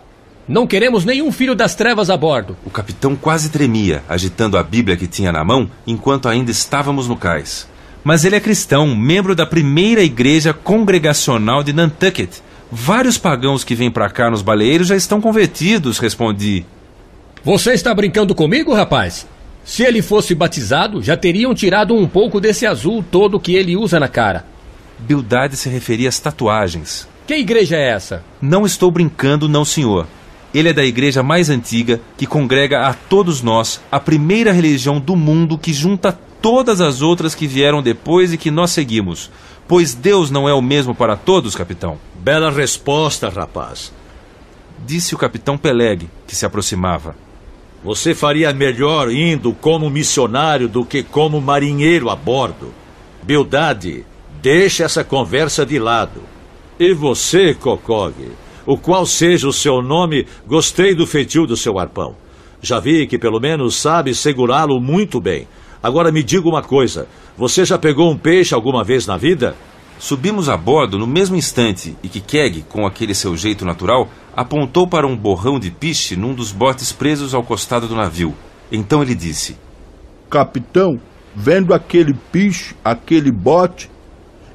Não 0.48 0.66
queremos 0.66 1.04
nenhum 1.04 1.30
filho 1.30 1.54
das 1.54 1.74
trevas 1.74 2.08
a 2.08 2.16
bordo. 2.16 2.56
O 2.64 2.70
capitão 2.70 3.14
quase 3.14 3.50
tremia, 3.50 4.02
agitando 4.08 4.56
a 4.56 4.62
Bíblia 4.62 4.96
que 4.96 5.06
tinha 5.06 5.30
na 5.30 5.44
mão, 5.44 5.70
enquanto 5.86 6.26
ainda 6.26 6.50
estávamos 6.50 7.06
no 7.06 7.16
cais. 7.16 7.68
Mas 8.02 8.24
ele 8.24 8.34
é 8.34 8.40
cristão, 8.40 8.96
membro 8.96 9.34
da 9.34 9.44
primeira 9.44 10.02
igreja 10.02 10.54
congregacional 10.54 11.62
de 11.62 11.74
Nantucket. 11.74 12.30
Vários 12.72 13.18
pagãos 13.18 13.62
que 13.62 13.74
vêm 13.74 13.90
para 13.90 14.08
cá 14.08 14.30
nos 14.30 14.40
baleeiros 14.40 14.88
já 14.88 14.96
estão 14.96 15.20
convertidos, 15.20 15.98
respondi. 15.98 16.64
Você 17.44 17.74
está 17.74 17.94
brincando 17.94 18.34
comigo, 18.34 18.72
rapaz? 18.72 19.26
Se 19.66 19.82
ele 19.82 20.00
fosse 20.00 20.34
batizado, 20.34 21.02
já 21.02 21.14
teriam 21.14 21.54
tirado 21.54 21.94
um 21.94 22.08
pouco 22.08 22.40
desse 22.40 22.64
azul 22.64 23.04
todo 23.10 23.38
que 23.38 23.54
ele 23.54 23.76
usa 23.76 24.00
na 24.00 24.08
cara. 24.08 24.46
Bildade 24.98 25.58
se 25.58 25.68
referia 25.68 26.08
às 26.08 26.18
tatuagens. 26.18 27.06
Que 27.26 27.34
igreja 27.34 27.76
é 27.76 27.90
essa? 27.90 28.24
Não 28.40 28.64
estou 28.64 28.90
brincando, 28.90 29.46
não, 29.46 29.62
senhor. 29.62 30.06
Ele 30.54 30.70
é 30.70 30.72
da 30.72 30.84
igreja 30.84 31.22
mais 31.22 31.50
antiga, 31.50 32.00
que 32.16 32.26
congrega 32.26 32.86
a 32.86 32.94
todos 32.94 33.42
nós, 33.42 33.80
a 33.92 34.00
primeira 34.00 34.52
religião 34.52 34.98
do 34.98 35.14
mundo 35.14 35.58
que 35.58 35.72
junta 35.72 36.18
todas 36.40 36.80
as 36.80 37.02
outras 37.02 37.34
que 37.34 37.46
vieram 37.46 37.82
depois 37.82 38.32
e 38.32 38.38
que 38.38 38.50
nós 38.50 38.70
seguimos. 38.70 39.30
Pois 39.66 39.94
Deus 39.94 40.30
não 40.30 40.48
é 40.48 40.54
o 40.54 40.62
mesmo 40.62 40.94
para 40.94 41.16
todos, 41.16 41.54
capitão. 41.54 41.98
Bela 42.14 42.50
resposta, 42.50 43.28
rapaz. 43.28 43.92
Disse 44.86 45.14
o 45.14 45.18
capitão 45.18 45.58
Peleg, 45.58 46.08
que 46.26 46.34
se 46.34 46.46
aproximava. 46.46 47.14
Você 47.84 48.14
faria 48.14 48.52
melhor 48.52 49.10
indo 49.12 49.52
como 49.52 49.90
missionário 49.90 50.68
do 50.68 50.84
que 50.84 51.02
como 51.02 51.40
marinheiro 51.40 52.08
a 52.08 52.16
bordo. 52.16 52.72
Bildade, 53.22 54.04
deixe 54.40 54.82
essa 54.82 55.04
conversa 55.04 55.66
de 55.66 55.78
lado. 55.78 56.22
E 56.78 56.92
você, 56.92 57.54
Kokog, 57.54 58.14
o 58.68 58.76
qual 58.76 59.06
seja 59.06 59.48
o 59.48 59.52
seu 59.52 59.80
nome, 59.80 60.26
gostei 60.46 60.94
do 60.94 61.06
feitio 61.06 61.46
do 61.46 61.56
seu 61.56 61.78
arpão. 61.78 62.14
Já 62.60 62.78
vi 62.78 63.06
que 63.06 63.18
pelo 63.18 63.40
menos 63.40 63.76
sabe 63.76 64.14
segurá-lo 64.14 64.78
muito 64.78 65.18
bem. 65.22 65.48
Agora 65.82 66.12
me 66.12 66.22
diga 66.22 66.46
uma 66.46 66.62
coisa: 66.62 67.08
você 67.34 67.64
já 67.64 67.78
pegou 67.78 68.10
um 68.10 68.18
peixe 68.18 68.54
alguma 68.54 68.84
vez 68.84 69.06
na 69.06 69.16
vida? 69.16 69.56
Subimos 69.98 70.50
a 70.50 70.56
bordo 70.56 70.98
no 70.98 71.06
mesmo 71.06 71.34
instante 71.34 71.96
e 72.02 72.10
que 72.10 72.20
Keg, 72.20 72.66
com 72.68 72.86
aquele 72.86 73.14
seu 73.14 73.34
jeito 73.38 73.64
natural, 73.64 74.06
apontou 74.36 74.86
para 74.86 75.06
um 75.06 75.16
borrão 75.16 75.58
de 75.58 75.70
piche 75.70 76.14
num 76.14 76.34
dos 76.34 76.52
botes 76.52 76.92
presos 76.92 77.32
ao 77.32 77.42
costado 77.42 77.88
do 77.88 77.96
navio. 77.96 78.34
Então 78.70 79.00
ele 79.00 79.14
disse: 79.14 79.56
Capitão, 80.28 81.00
vendo 81.34 81.72
aquele 81.72 82.12
piche, 82.30 82.76
aquele 82.84 83.32
bote, 83.32 83.90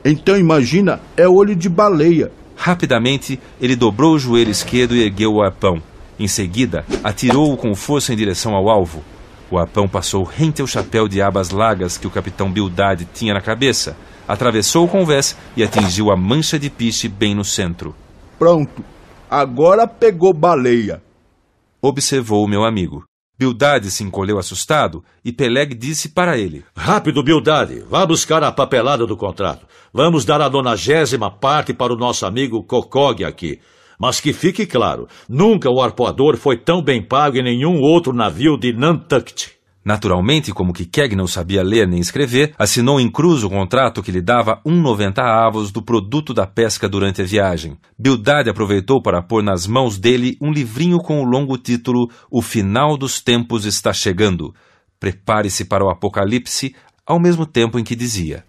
então 0.05 0.37
imagina, 0.37 1.01
é 1.17 1.27
olho 1.27 1.55
de 1.55 1.67
baleia. 1.67 2.31
Rapidamente, 2.55 3.39
ele 3.59 3.75
dobrou 3.75 4.13
o 4.13 4.19
joelho 4.19 4.51
esquerdo 4.51 4.95
e 4.95 5.03
ergueu 5.03 5.33
o 5.33 5.41
arpão. 5.41 5.81
Em 6.19 6.27
seguida, 6.27 6.85
atirou-o 7.03 7.57
com 7.57 7.73
força 7.75 8.13
em 8.13 8.15
direção 8.15 8.55
ao 8.55 8.69
alvo. 8.69 9.03
O 9.49 9.57
arpão 9.57 9.87
passou 9.87 10.23
rente 10.23 10.61
ao 10.61 10.67
chapéu 10.67 11.07
de 11.07 11.21
abas 11.21 11.49
largas 11.49 11.97
que 11.97 12.07
o 12.07 12.11
capitão 12.11 12.51
Bildad 12.51 13.07
tinha 13.13 13.33
na 13.33 13.41
cabeça, 13.41 13.95
atravessou 14.27 14.85
o 14.85 14.87
convés 14.87 15.37
e 15.55 15.63
atingiu 15.63 16.11
a 16.11 16.15
mancha 16.15 16.57
de 16.57 16.69
piche 16.69 17.07
bem 17.07 17.35
no 17.35 17.43
centro. 17.43 17.95
Pronto, 18.39 18.83
agora 19.29 19.87
pegou 19.87 20.33
baleia. 20.33 21.01
Observou 21.81 22.43
o 22.43 22.47
meu 22.47 22.63
amigo. 22.63 23.03
Bildad 23.37 23.83
se 23.89 24.03
encolheu 24.03 24.37
assustado 24.37 25.03
e 25.25 25.31
Peleg 25.31 25.73
disse 25.73 26.09
para 26.09 26.37
ele: 26.37 26.63
Rápido, 26.75 27.23
Bildad, 27.23 27.83
vá 27.89 28.05
buscar 28.05 28.43
a 28.43 28.51
papelada 28.51 29.07
do 29.07 29.17
contrato. 29.17 29.65
Vamos 29.91 30.23
dar 30.23 30.39
a 30.39 30.49
nonagésima 30.49 31.31
parte 31.31 31.73
para 31.73 31.93
o 31.93 31.97
nosso 31.97 32.25
amigo 32.25 32.63
Kokog 32.63 33.23
aqui. 33.23 33.59
Mas 33.99 34.19
que 34.19 34.33
fique 34.33 34.65
claro, 34.65 35.07
nunca 35.27 35.69
o 35.69 35.81
arpoador 35.81 36.37
foi 36.37 36.57
tão 36.57 36.81
bem 36.81 37.01
pago 37.01 37.37
em 37.37 37.43
nenhum 37.43 37.79
outro 37.79 38.13
navio 38.13 38.57
de 38.57 38.71
Nantucket. 38.73 39.49
Naturalmente, 39.85 40.53
como 40.53 40.71
Kikeg 40.71 41.13
não 41.13 41.27
sabia 41.27 41.61
ler 41.61 41.85
nem 41.87 41.99
escrever, 41.99 42.53
assinou 42.57 43.01
em 43.01 43.11
cruz 43.11 43.43
o 43.43 43.49
contrato 43.49 44.01
que 44.01 44.11
lhe 44.11 44.21
dava 44.21 44.61
1,90 44.65 45.19
avos 45.19 45.71
do 45.71 45.81
produto 45.81 46.33
da 46.33 46.47
pesca 46.47 46.87
durante 46.87 47.21
a 47.21 47.25
viagem. 47.25 47.77
Bildad 47.99 48.49
aproveitou 48.49 49.01
para 49.01 49.21
pôr 49.21 49.43
nas 49.43 49.67
mãos 49.67 49.97
dele 49.97 50.37
um 50.41 50.51
livrinho 50.51 50.99
com 50.99 51.21
o 51.21 51.25
longo 51.25 51.57
título 51.57 52.09
O 52.31 52.41
Final 52.41 52.97
dos 52.97 53.19
Tempos 53.19 53.65
está 53.65 53.91
chegando. 53.91 54.53
Prepare-se 55.01 55.65
para 55.65 55.83
o 55.83 55.89
apocalipse, 55.89 56.73
ao 57.05 57.19
mesmo 57.19 57.45
tempo 57.45 57.77
em 57.77 57.83
que 57.83 57.93
dizia: 57.93 58.45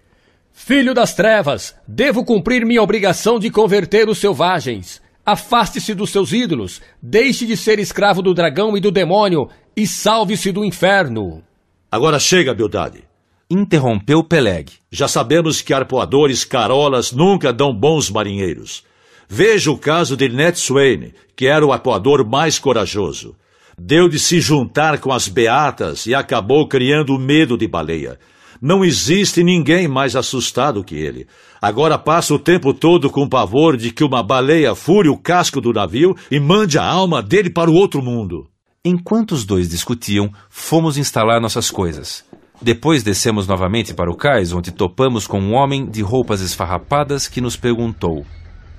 Filho 0.52 0.94
das 0.94 1.14
trevas, 1.14 1.74
devo 1.86 2.24
cumprir 2.24 2.64
minha 2.64 2.80
obrigação 2.80 3.40
de 3.40 3.50
converter 3.50 4.08
os 4.08 4.18
selvagens. 4.18 5.02
Afaste-se 5.26 5.94
dos 5.94 6.10
seus 6.10 6.32
ídolos, 6.32 6.80
deixe 7.02 7.44
de 7.46 7.56
ser 7.56 7.78
escravo 7.78 8.22
do 8.22 8.34
dragão 8.34 8.76
e 8.76 8.80
do 8.80 8.92
demônio, 8.92 9.48
e 9.76 9.86
salve-se 9.86 10.52
do 10.52 10.64
inferno. 10.64 11.42
Agora 11.90 12.18
chega, 12.18 12.54
Bildad. 12.54 13.02
Interrompeu 13.50 14.24
Peleg. 14.24 14.72
Já 14.90 15.06
sabemos 15.06 15.60
que 15.60 15.74
arpoadores 15.74 16.44
carolas 16.44 17.12
nunca 17.12 17.52
dão 17.52 17.74
bons 17.74 18.10
marinheiros. 18.10 18.84
Veja 19.28 19.70
o 19.70 19.78
caso 19.78 20.16
de 20.16 20.28
Ned 20.28 20.58
Swain, 20.58 21.12
que 21.36 21.46
era 21.46 21.64
o 21.64 21.72
arpoador 21.72 22.28
mais 22.28 22.58
corajoso. 22.58 23.36
Deu 23.78 24.08
de 24.08 24.18
se 24.18 24.40
juntar 24.40 24.98
com 24.98 25.12
as 25.12 25.28
beatas 25.28 26.06
e 26.06 26.14
acabou 26.14 26.68
criando 26.68 27.14
o 27.14 27.18
medo 27.18 27.56
de 27.56 27.66
baleia. 27.66 28.18
Não 28.62 28.84
existe 28.84 29.42
ninguém 29.42 29.88
mais 29.88 30.16
assustado 30.16 30.84
que 30.84 30.94
ele. 30.94 31.26
Agora 31.60 31.98
passa 31.98 32.32
o 32.34 32.38
tempo 32.38 32.72
todo 32.72 33.10
com 33.10 33.28
pavor 33.28 33.76
de 33.76 33.90
que 33.90 34.04
uma 34.04 34.22
baleia 34.22 34.74
fure 34.74 35.08
o 35.08 35.18
casco 35.18 35.60
do 35.60 35.72
navio 35.72 36.14
e 36.30 36.38
mande 36.38 36.78
a 36.78 36.84
alma 36.84 37.22
dele 37.22 37.50
para 37.50 37.70
o 37.70 37.74
outro 37.74 38.00
mundo. 38.00 38.48
Enquanto 38.86 39.32
os 39.32 39.46
dois 39.46 39.70
discutiam, 39.70 40.30
fomos 40.50 40.98
instalar 40.98 41.40
nossas 41.40 41.70
coisas. 41.70 42.22
Depois 42.60 43.02
descemos 43.02 43.46
novamente 43.46 43.94
para 43.94 44.10
o 44.10 44.14
cais, 44.14 44.52
onde 44.52 44.70
topamos 44.70 45.26
com 45.26 45.40
um 45.40 45.54
homem 45.54 45.86
de 45.86 46.02
roupas 46.02 46.42
esfarrapadas 46.42 47.26
que 47.26 47.40
nos 47.40 47.56
perguntou: 47.56 48.26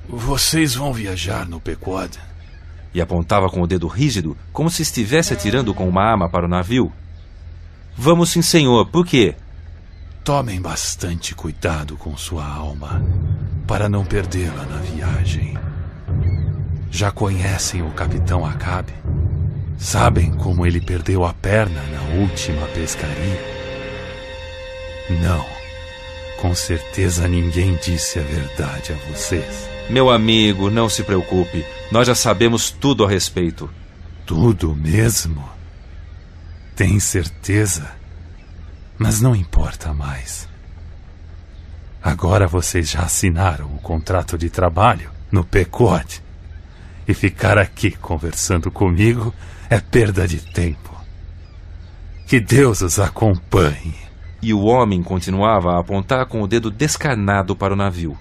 Vocês 0.08 0.76
vão 0.76 0.94
viajar 0.94 1.48
no 1.48 1.60
Pequod? 1.60 2.20
E 2.94 3.02
apontava 3.02 3.50
com 3.50 3.64
o 3.64 3.68
dedo 3.68 3.88
rígido, 3.88 4.38
como 4.54 4.70
se 4.70 4.84
estivesse 4.84 5.34
atirando 5.34 5.74
com 5.74 5.90
uma 5.90 6.04
arma 6.04 6.30
para 6.30 6.46
o 6.46 6.50
navio. 6.50 6.94
Vamos 7.98 8.30
sim, 8.30 8.44
senhor. 8.44 8.86
Por 8.86 9.08
quê? 9.08 9.34
Tomem 10.24 10.62
bastante 10.62 11.34
cuidado 11.34 11.98
com 11.98 12.16
sua 12.16 12.46
alma, 12.46 13.04
para 13.66 13.90
não 13.90 14.06
perdê-la 14.06 14.66
na 14.66 14.78
viagem. 14.78 15.58
Já 16.92 17.10
conhecem 17.10 17.82
o 17.82 17.90
capitão 17.90 18.46
Acabe? 18.46 18.94
Sabem 19.78 20.32
como 20.32 20.66
ele 20.66 20.80
perdeu 20.80 21.26
a 21.26 21.34
perna 21.34 21.82
na 21.84 22.02
última 22.22 22.66
pescaria? 22.68 23.56
Não. 25.22 25.46
Com 26.40 26.54
certeza 26.54 27.28
ninguém 27.28 27.78
disse 27.82 28.20
a 28.20 28.24
verdade 28.24 28.94
a 28.94 29.12
vocês. 29.12 29.70
Meu 29.90 30.10
amigo, 30.10 30.70
não 30.70 30.90
se 30.90 31.04
preocupe. 31.04 31.66
Nós 31.92 32.08
já 32.08 32.16
sabemos 32.16 32.72
tudo 32.72 33.06
a 33.06 33.10
respeito. 33.10 33.70
Tudo 34.26 34.76
mesmo? 34.76 35.48
Tem 36.76 37.00
certeza? 37.00 37.92
Mas 38.98 39.22
não 39.22 39.36
importa 39.36 39.94
mais. 39.94 40.48
Agora 42.04 42.48
vocês 42.48 42.90
já 42.90 43.02
assinaram 43.02 43.66
o 43.68 43.80
contrato 43.80 44.38
de 44.38 44.50
trabalho 44.50 45.12
no 45.32 45.44
PECOD. 45.44 46.24
E 47.08 47.14
ficar 47.14 47.58
aqui 47.58 47.92
conversando 47.92 48.72
comigo 48.72 49.34
é 49.70 49.80
perda 49.80 50.28
de 50.28 50.40
tempo. 50.40 50.96
Que 52.28 52.40
Deus 52.40 52.82
os 52.82 53.00
acompanhe. 53.00 53.96
E 54.42 54.54
o 54.54 54.62
homem 54.64 55.02
continuava 55.02 55.74
a 55.74 55.80
apontar 55.80 56.26
com 56.28 56.42
o 56.42 56.48
dedo 56.48 56.70
descarnado 56.70 57.56
para 57.56 57.74
o 57.74 57.76
navio. 57.76 58.18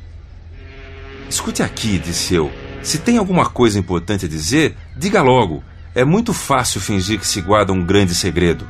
Escute 1.28 1.62
aqui, 1.62 1.98
disse 1.98 2.34
eu. 2.34 2.50
Se 2.82 2.98
tem 2.98 3.18
alguma 3.18 3.46
coisa 3.46 3.78
importante 3.78 4.26
a 4.26 4.28
dizer, 4.28 4.76
diga 4.96 5.22
logo. 5.22 5.62
É 5.94 6.04
muito 6.04 6.32
fácil 6.32 6.80
fingir 6.80 7.18
que 7.18 7.26
se 7.26 7.40
guarda 7.40 7.72
um 7.72 7.84
grande 7.84 8.14
segredo. 8.14 8.66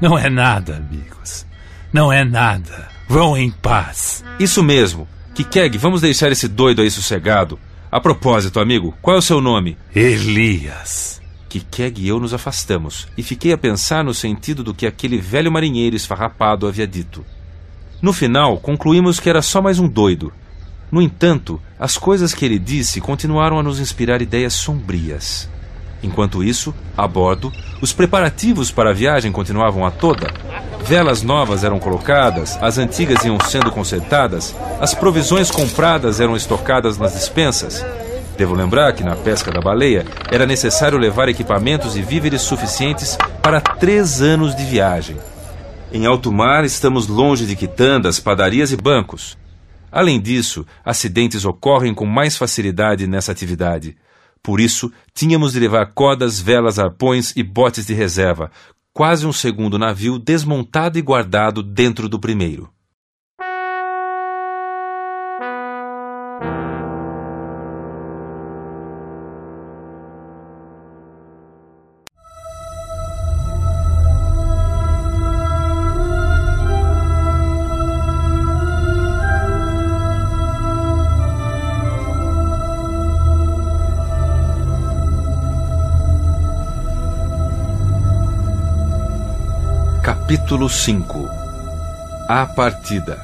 Não 0.00 0.18
é 0.18 0.30
nada, 0.30 0.76
amigos. 0.76 1.46
Não 1.92 2.12
é 2.12 2.24
nada. 2.24 2.88
Vão 3.08 3.36
em 3.36 3.50
paz. 3.50 4.24
Isso 4.38 4.62
mesmo. 4.62 5.08
Kikeg, 5.34 5.76
vamos 5.78 6.00
deixar 6.00 6.30
esse 6.30 6.46
doido 6.48 6.82
aí 6.82 6.90
sossegado. 6.90 7.58
A 7.90 8.00
propósito, 8.00 8.60
amigo, 8.60 8.94
qual 9.00 9.16
é 9.16 9.18
o 9.18 9.22
seu 9.22 9.40
nome? 9.40 9.76
Elias. 9.94 11.20
Kikeg 11.48 12.02
e 12.02 12.08
eu 12.08 12.20
nos 12.20 12.34
afastamos, 12.34 13.08
e 13.16 13.22
fiquei 13.22 13.52
a 13.52 13.58
pensar 13.58 14.04
no 14.04 14.12
sentido 14.12 14.62
do 14.62 14.74
que 14.74 14.86
aquele 14.86 15.18
velho 15.18 15.50
marinheiro 15.50 15.96
esfarrapado 15.96 16.66
havia 16.66 16.86
dito. 16.86 17.24
No 18.00 18.12
final, 18.12 18.58
concluímos 18.58 19.18
que 19.18 19.28
era 19.28 19.42
só 19.42 19.60
mais 19.60 19.78
um 19.78 19.88
doido. 19.88 20.32
No 20.90 21.02
entanto, 21.02 21.60
as 21.78 21.98
coisas 21.98 22.32
que 22.32 22.44
ele 22.44 22.58
disse 22.58 23.00
continuaram 23.00 23.58
a 23.58 23.62
nos 23.62 23.80
inspirar 23.80 24.22
ideias 24.22 24.54
sombrias. 24.54 25.48
Enquanto 26.02 26.44
isso, 26.44 26.72
a 26.96 27.08
bordo, 27.08 27.52
os 27.80 27.92
preparativos 27.92 28.70
para 28.70 28.90
a 28.90 28.94
viagem 28.94 29.32
continuavam 29.32 29.84
a 29.84 29.90
toda. 29.90 30.32
Velas 30.84 31.22
novas 31.22 31.64
eram 31.64 31.78
colocadas, 31.80 32.56
as 32.62 32.78
antigas 32.78 33.24
iam 33.24 33.38
sendo 33.40 33.70
consertadas, 33.70 34.54
as 34.80 34.94
provisões 34.94 35.50
compradas 35.50 36.20
eram 36.20 36.36
estocadas 36.36 36.98
nas 36.98 37.14
dispensas. 37.14 37.84
Devo 38.38 38.54
lembrar 38.54 38.92
que 38.92 39.02
na 39.02 39.16
pesca 39.16 39.50
da 39.50 39.60
baleia 39.60 40.06
era 40.30 40.46
necessário 40.46 40.96
levar 40.96 41.28
equipamentos 41.28 41.96
e 41.96 42.02
víveres 42.02 42.40
suficientes 42.40 43.18
para 43.42 43.60
três 43.60 44.22
anos 44.22 44.54
de 44.54 44.64
viagem. 44.64 45.16
Em 45.92 46.06
alto 46.06 46.30
mar, 46.30 46.64
estamos 46.64 47.08
longe 47.08 47.44
de 47.46 47.56
quitandas, 47.56 48.20
padarias 48.20 48.70
e 48.70 48.76
bancos. 48.76 49.36
Além 49.90 50.20
disso, 50.20 50.64
acidentes 50.84 51.44
ocorrem 51.44 51.92
com 51.92 52.06
mais 52.06 52.36
facilidade 52.36 53.08
nessa 53.08 53.32
atividade. 53.32 53.96
Por 54.40 54.60
isso, 54.60 54.92
tínhamos 55.12 55.54
de 55.54 55.58
levar 55.58 55.86
cordas, 55.86 56.38
velas, 56.38 56.78
arpões 56.78 57.32
e 57.34 57.42
botes 57.42 57.86
de 57.86 57.92
reserva, 57.92 58.52
quase 58.92 59.26
um 59.26 59.32
segundo 59.32 59.76
navio 59.80 60.16
desmontado 60.16 60.96
e 60.96 61.02
guardado 61.02 61.60
dentro 61.60 62.08
do 62.08 62.20
primeiro. 62.20 62.70
Capítulo 90.48 90.70
5 90.70 91.28
A 92.26 92.46
Partida 92.46 93.22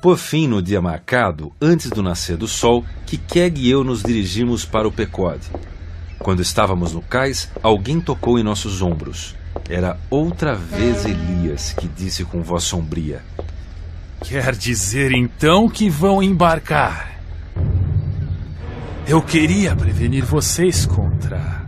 Por 0.00 0.16
fim, 0.16 0.46
no 0.46 0.62
dia 0.62 0.80
marcado, 0.80 1.52
antes 1.60 1.90
do 1.90 2.04
nascer 2.04 2.36
do 2.36 2.46
sol, 2.46 2.84
Kikeg 3.04 3.60
e 3.60 3.68
eu 3.68 3.82
nos 3.82 4.00
dirigimos 4.00 4.64
para 4.64 4.86
o 4.86 4.92
Pecode. 4.92 5.50
Quando 6.20 6.40
estávamos 6.40 6.92
no 6.92 7.02
cais, 7.02 7.50
alguém 7.64 8.00
tocou 8.00 8.38
em 8.38 8.44
nossos 8.44 8.80
ombros. 8.80 9.34
Era 9.68 9.98
outra 10.08 10.54
vez 10.54 11.04
Elias, 11.04 11.72
que 11.72 11.88
disse 11.88 12.24
com 12.24 12.44
voz 12.44 12.62
sombria: 12.62 13.20
Quer 14.22 14.54
dizer 14.54 15.10
então 15.10 15.68
que 15.68 15.90
vão 15.90 16.22
embarcar? 16.22 17.20
Eu 19.04 19.20
queria 19.20 19.74
prevenir 19.74 20.24
vocês 20.24 20.86
contra. 20.86 21.66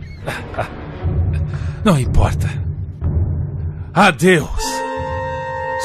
Não 1.83 1.99
importa. 1.99 2.62
Adeus. 3.93 4.49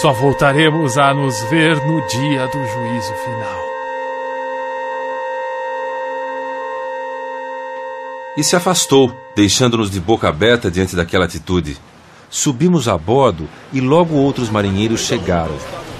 Só 0.00 0.12
voltaremos 0.12 0.96
a 0.96 1.12
nos 1.12 1.38
ver 1.50 1.76
no 1.86 2.00
dia 2.06 2.46
do 2.46 2.66
juízo 2.66 3.12
final. 3.14 3.68
e 8.38 8.44
se 8.44 8.54
afastou, 8.54 9.12
deixando-nos 9.34 9.90
de 9.90 9.98
boca 9.98 10.28
aberta 10.28 10.70
diante 10.70 10.94
daquela 10.94 11.24
atitude. 11.24 11.76
Subimos 12.30 12.86
a 12.86 12.96
bordo 12.96 13.48
e 13.72 13.80
logo 13.80 14.14
outros 14.14 14.48
marinheiros 14.48 15.00
chegaram. 15.00 15.56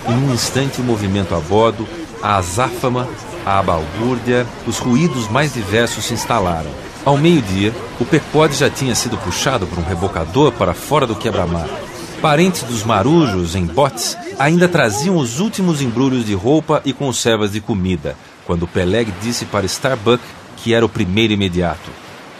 Em 0.07 0.13
um 0.13 0.33
instante, 0.33 0.81
o 0.81 0.85
movimento 0.85 1.35
a 1.35 1.41
bordo, 1.41 1.85
a 2.23 2.37
azáfama, 2.37 3.09
a 3.45 3.61
balbúrdia, 3.61 4.47
os 4.69 4.79
ruídos 4.79 5.29
mais 5.29 5.53
diversos 5.53 6.05
se 6.05 6.15
instalaram. 6.15 6.71
Ao 7.05 7.19
meio-dia, 7.19 7.75
o 7.99 8.05
Pecode 8.05 8.55
já 8.55 8.71
tinha 8.71 8.95
sido 8.95 9.19
puxado 9.19 9.67
por 9.67 9.81
um 9.81 9.85
rebocador 9.85 10.53
para 10.53 10.73
fora 10.73 11.09
do 11.09 11.17
quebra-mar. 11.17 11.69
Parentes 12.21 12.64
dos 12.64 12.83
marujos 12.83 13.55
em 13.55 13.64
botes 13.64 14.16
ainda 14.41 14.66
traziam 14.66 15.16
os 15.16 15.39
últimos 15.39 15.81
embrulhos 15.81 16.27
de 16.27 16.35
roupa 16.35 16.83
e 16.85 16.93
conservas 16.93 17.53
de 17.53 17.61
comida, 17.61 18.16
quando 18.45 18.66
Peleg 18.66 19.12
disse 19.23 19.45
para 19.45 19.66
Starbuck 19.66 20.23
que 20.57 20.75
era 20.75 20.85
o 20.85 20.89
primeiro 20.89 21.33
imediato. 21.33 21.91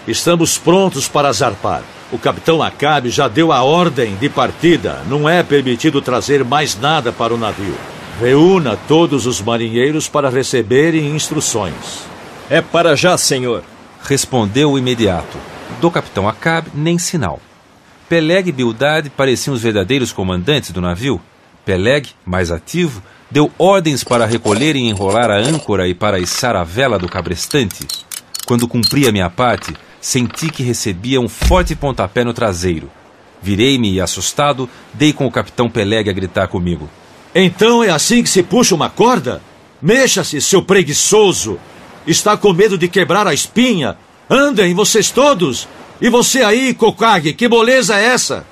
Estamos 0.07 0.59
prontos 0.59 1.07
para 1.07 1.33
zarpar. 1.33 1.83
O 2.11 2.19
capitão 2.19 2.61
Acabe 2.61 3.09
já 3.09 3.29
deu 3.29 3.53
a 3.53 3.63
ordem 3.63 4.17
de 4.17 4.29
partida. 4.29 5.03
Não 5.07 5.29
é 5.29 5.45
permitido 5.45 6.03
trazer 6.03 6.43
mais 6.43 6.77
nada 6.77 7.13
para 7.13 7.33
o 7.33 7.39
navio. 7.39 7.75
Reúna 8.19 8.77
todos 8.89 9.27
os 9.27 9.41
marinheiros 9.41 10.09
para 10.09 10.29
receberem 10.29 11.15
instruções. 11.15 12.03
É 12.51 12.61
para 12.61 12.97
já, 12.97 13.17
senhor. 13.17 13.63
Respondeu 14.03 14.73
o 14.73 14.79
imediato. 14.79 15.39
Do 15.81 15.91
capitão 15.91 16.29
Acabe, 16.29 16.71
nem 16.75 16.99
sinal. 16.99 17.39
Peleg 18.09 18.49
e 18.49 18.53
Bildad 18.53 19.11
pareciam 19.11 19.55
os 19.55 19.63
verdadeiros 19.63 20.13
comandantes 20.13 20.71
do 20.71 20.81
navio. 20.81 21.21
Peleg, 21.65 22.09
mais 22.25 22.51
ativo, 22.51 23.03
deu 23.31 23.53
ordens 23.59 24.03
para 24.03 24.25
recolher 24.25 24.75
e 24.77 24.89
enrolar 24.89 25.31
a 25.31 25.37
âncora 25.37 25.87
e 25.87 25.95
para 25.95 26.19
içar 26.19 26.57
a 26.57 26.65
vela 26.65 26.99
do 26.99 27.09
cabrestante. 27.09 27.87
Quando 28.47 28.67
cumpri 28.67 29.07
a 29.07 29.13
minha 29.13 29.29
parte, 29.29 29.75
senti 30.01 30.51
que 30.51 30.63
recebia 30.63 31.21
um 31.21 31.29
forte 31.29 31.77
pontapé 31.77 32.25
no 32.25 32.33
traseiro. 32.33 32.91
Virei-me 33.43 33.93
e, 33.93 34.01
assustado, 34.01 34.69
dei 34.95 35.13
com 35.13 35.27
o 35.27 35.31
capitão 35.31 35.69
Peleg 35.69 36.09
a 36.09 36.13
gritar 36.13 36.49
comigo. 36.49 36.89
Então 37.35 37.85
é 37.85 37.91
assim 37.91 38.23
que 38.23 38.31
se 38.31 38.43
puxa 38.43 38.75
uma 38.75 38.89
corda? 38.89 39.43
Mexa-se, 39.83 40.41
seu 40.41 40.63
preguiçoso! 40.63 41.61
Está 42.07 42.39
com 42.39 42.55
medo 42.55 42.79
de 42.79 42.89
quebrar 42.89 43.27
a 43.27 43.35
espinha? 43.35 43.99
Andem, 44.31 44.75
vocês 44.75 45.11
todos! 45.11 45.69
E 46.01 46.09
você 46.09 46.43
aí, 46.43 46.75
Kokage, 46.75 47.33
que 47.33 47.49
moleza 47.49 47.97
é 47.99 48.05
essa? 48.05 48.47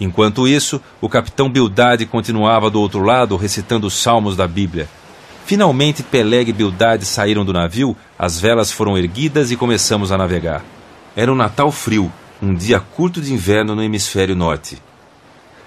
Enquanto 0.00 0.46
isso, 0.46 0.80
o 1.00 1.08
capitão 1.08 1.50
Bildad 1.50 2.06
continuava 2.06 2.70
do 2.70 2.80
outro 2.80 3.02
lado 3.02 3.36
recitando 3.36 3.86
os 3.86 3.94
salmos 3.94 4.36
da 4.36 4.46
Bíblia. 4.46 4.88
Finalmente, 5.44 6.02
Peleg 6.02 6.50
e 6.50 6.52
Bildad 6.52 7.04
saíram 7.04 7.44
do 7.44 7.52
navio, 7.52 7.96
as 8.16 8.38
velas 8.38 8.70
foram 8.70 8.96
erguidas 8.96 9.50
e 9.50 9.56
começamos 9.56 10.12
a 10.12 10.18
navegar. 10.18 10.62
Era 11.16 11.32
um 11.32 11.34
Natal 11.34 11.72
frio, 11.72 12.12
um 12.40 12.54
dia 12.54 12.78
curto 12.78 13.20
de 13.20 13.32
inverno 13.32 13.74
no 13.74 13.82
hemisfério 13.82 14.36
norte. 14.36 14.80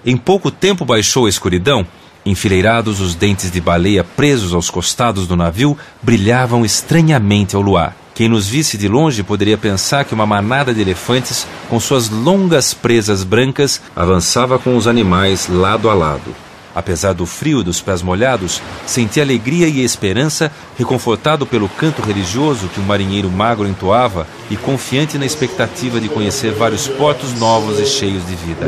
Em 0.05 0.15
pouco 0.15 0.49
tempo 0.49 0.85
baixou 0.85 1.25
a 1.25 1.29
escuridão. 1.29 1.85
Enfileirados, 2.25 3.01
os 3.01 3.15
dentes 3.15 3.51
de 3.51 3.59
baleia 3.59 4.03
presos 4.03 4.53
aos 4.53 4.69
costados 4.69 5.27
do 5.27 5.35
navio 5.35 5.77
brilhavam 6.01 6.63
estranhamente 6.63 7.55
ao 7.55 7.61
luar. 7.61 7.95
Quem 8.13 8.27
nos 8.27 8.47
visse 8.47 8.77
de 8.77 8.87
longe 8.87 9.23
poderia 9.23 9.57
pensar 9.57 10.03
que 10.05 10.13
uma 10.13 10.25
manada 10.25 10.73
de 10.73 10.81
elefantes, 10.81 11.47
com 11.69 11.79
suas 11.79 12.09
longas 12.09 12.73
presas 12.73 13.23
brancas, 13.23 13.81
avançava 13.95 14.59
com 14.59 14.75
os 14.75 14.87
animais 14.87 15.47
lado 15.47 15.89
a 15.89 15.93
lado. 15.93 16.35
Apesar 16.73 17.13
do 17.13 17.25
frio 17.25 17.61
e 17.61 17.63
dos 17.63 17.81
pés 17.81 18.01
molhados, 18.01 18.61
senti 18.85 19.19
alegria 19.19 19.67
e 19.67 19.83
esperança, 19.83 20.51
reconfortado 20.77 21.45
pelo 21.45 21.67
canto 21.67 22.01
religioso 22.01 22.69
que 22.69 22.79
o 22.79 22.83
um 22.83 22.85
marinheiro 22.85 23.29
magro 23.29 23.67
entoava 23.67 24.25
e 24.49 24.55
confiante 24.55 25.17
na 25.17 25.25
expectativa 25.25 25.99
de 25.99 26.07
conhecer 26.07 26.51
vários 26.53 26.87
portos 26.87 27.33
novos 27.33 27.79
e 27.79 27.85
cheios 27.85 28.25
de 28.25 28.35
vida. 28.35 28.67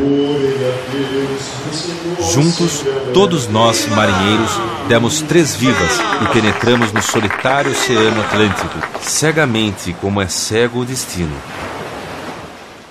Juntos, 2.32 2.84
todos 3.12 3.48
nós, 3.48 3.86
marinheiros, 3.88 4.50
demos 4.88 5.20
três 5.22 5.54
vivas 5.54 5.98
e 6.22 6.32
penetramos 6.32 6.92
no 6.92 7.02
solitário 7.02 7.70
oceano 7.70 8.20
Atlântico, 8.20 8.78
cegamente 9.02 9.94
como 10.00 10.20
é 10.20 10.28
cego 10.28 10.80
o 10.80 10.84
destino. 10.84 11.34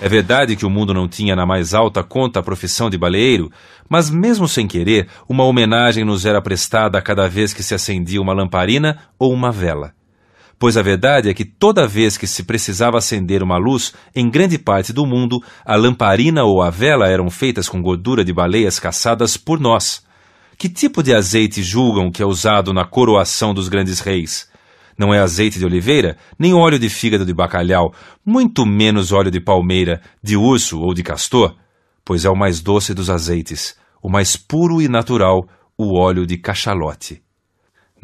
É 0.04 0.08
verdade 0.10 0.54
que 0.54 0.66
o 0.66 0.70
mundo 0.70 0.92
não 0.92 1.08
tinha 1.08 1.34
na 1.34 1.46
mais 1.46 1.72
alta 1.72 2.02
conta 2.02 2.38
a 2.38 2.42
profissão 2.42 2.90
de 2.90 2.98
baleeiro, 2.98 3.50
mas 3.88 4.10
mesmo 4.10 4.46
sem 4.46 4.66
querer, 4.66 5.08
uma 5.26 5.44
homenagem 5.44 6.04
nos 6.04 6.26
era 6.26 6.42
prestada 6.42 6.98
a 6.98 7.00
cada 7.00 7.26
vez 7.26 7.54
que 7.54 7.62
se 7.62 7.74
acendia 7.74 8.20
uma 8.20 8.34
lamparina 8.34 8.98
ou 9.18 9.32
uma 9.32 9.50
vela. 9.50 9.94
Pois 10.58 10.76
a 10.76 10.82
verdade 10.82 11.30
é 11.30 11.32
que 11.32 11.46
toda 11.46 11.88
vez 11.88 12.18
que 12.18 12.26
se 12.26 12.42
precisava 12.42 12.98
acender 12.98 13.42
uma 13.42 13.56
luz, 13.56 13.94
em 14.14 14.28
grande 14.28 14.58
parte 14.58 14.92
do 14.92 15.06
mundo, 15.06 15.42
a 15.64 15.74
lamparina 15.74 16.44
ou 16.44 16.60
a 16.60 16.68
vela 16.68 17.08
eram 17.08 17.30
feitas 17.30 17.66
com 17.66 17.80
gordura 17.80 18.22
de 18.22 18.30
baleias 18.30 18.78
caçadas 18.78 19.38
por 19.38 19.58
nós. 19.58 20.04
Que 20.58 20.68
tipo 20.68 21.02
de 21.02 21.14
azeite 21.14 21.62
julgam 21.62 22.10
que 22.10 22.22
é 22.22 22.26
usado 22.26 22.74
na 22.74 22.84
coroação 22.84 23.54
dos 23.54 23.70
grandes 23.70 24.00
reis? 24.00 24.52
Não 24.96 25.12
é 25.12 25.18
azeite 25.18 25.58
de 25.58 25.64
oliveira, 25.64 26.16
nem 26.38 26.54
óleo 26.54 26.78
de 26.78 26.88
fígado 26.88 27.26
de 27.26 27.34
bacalhau, 27.34 27.92
muito 28.24 28.64
menos 28.64 29.12
óleo 29.12 29.30
de 29.30 29.40
palmeira, 29.40 30.00
de 30.22 30.36
urso 30.36 30.80
ou 30.80 30.94
de 30.94 31.02
castor, 31.02 31.56
pois 32.04 32.24
é 32.24 32.30
o 32.30 32.36
mais 32.36 32.60
doce 32.60 32.94
dos 32.94 33.10
azeites, 33.10 33.76
o 34.02 34.08
mais 34.08 34.36
puro 34.36 34.80
e 34.80 34.88
natural, 34.88 35.48
o 35.76 35.98
óleo 35.98 36.26
de 36.26 36.36
cachalote. 36.36 37.22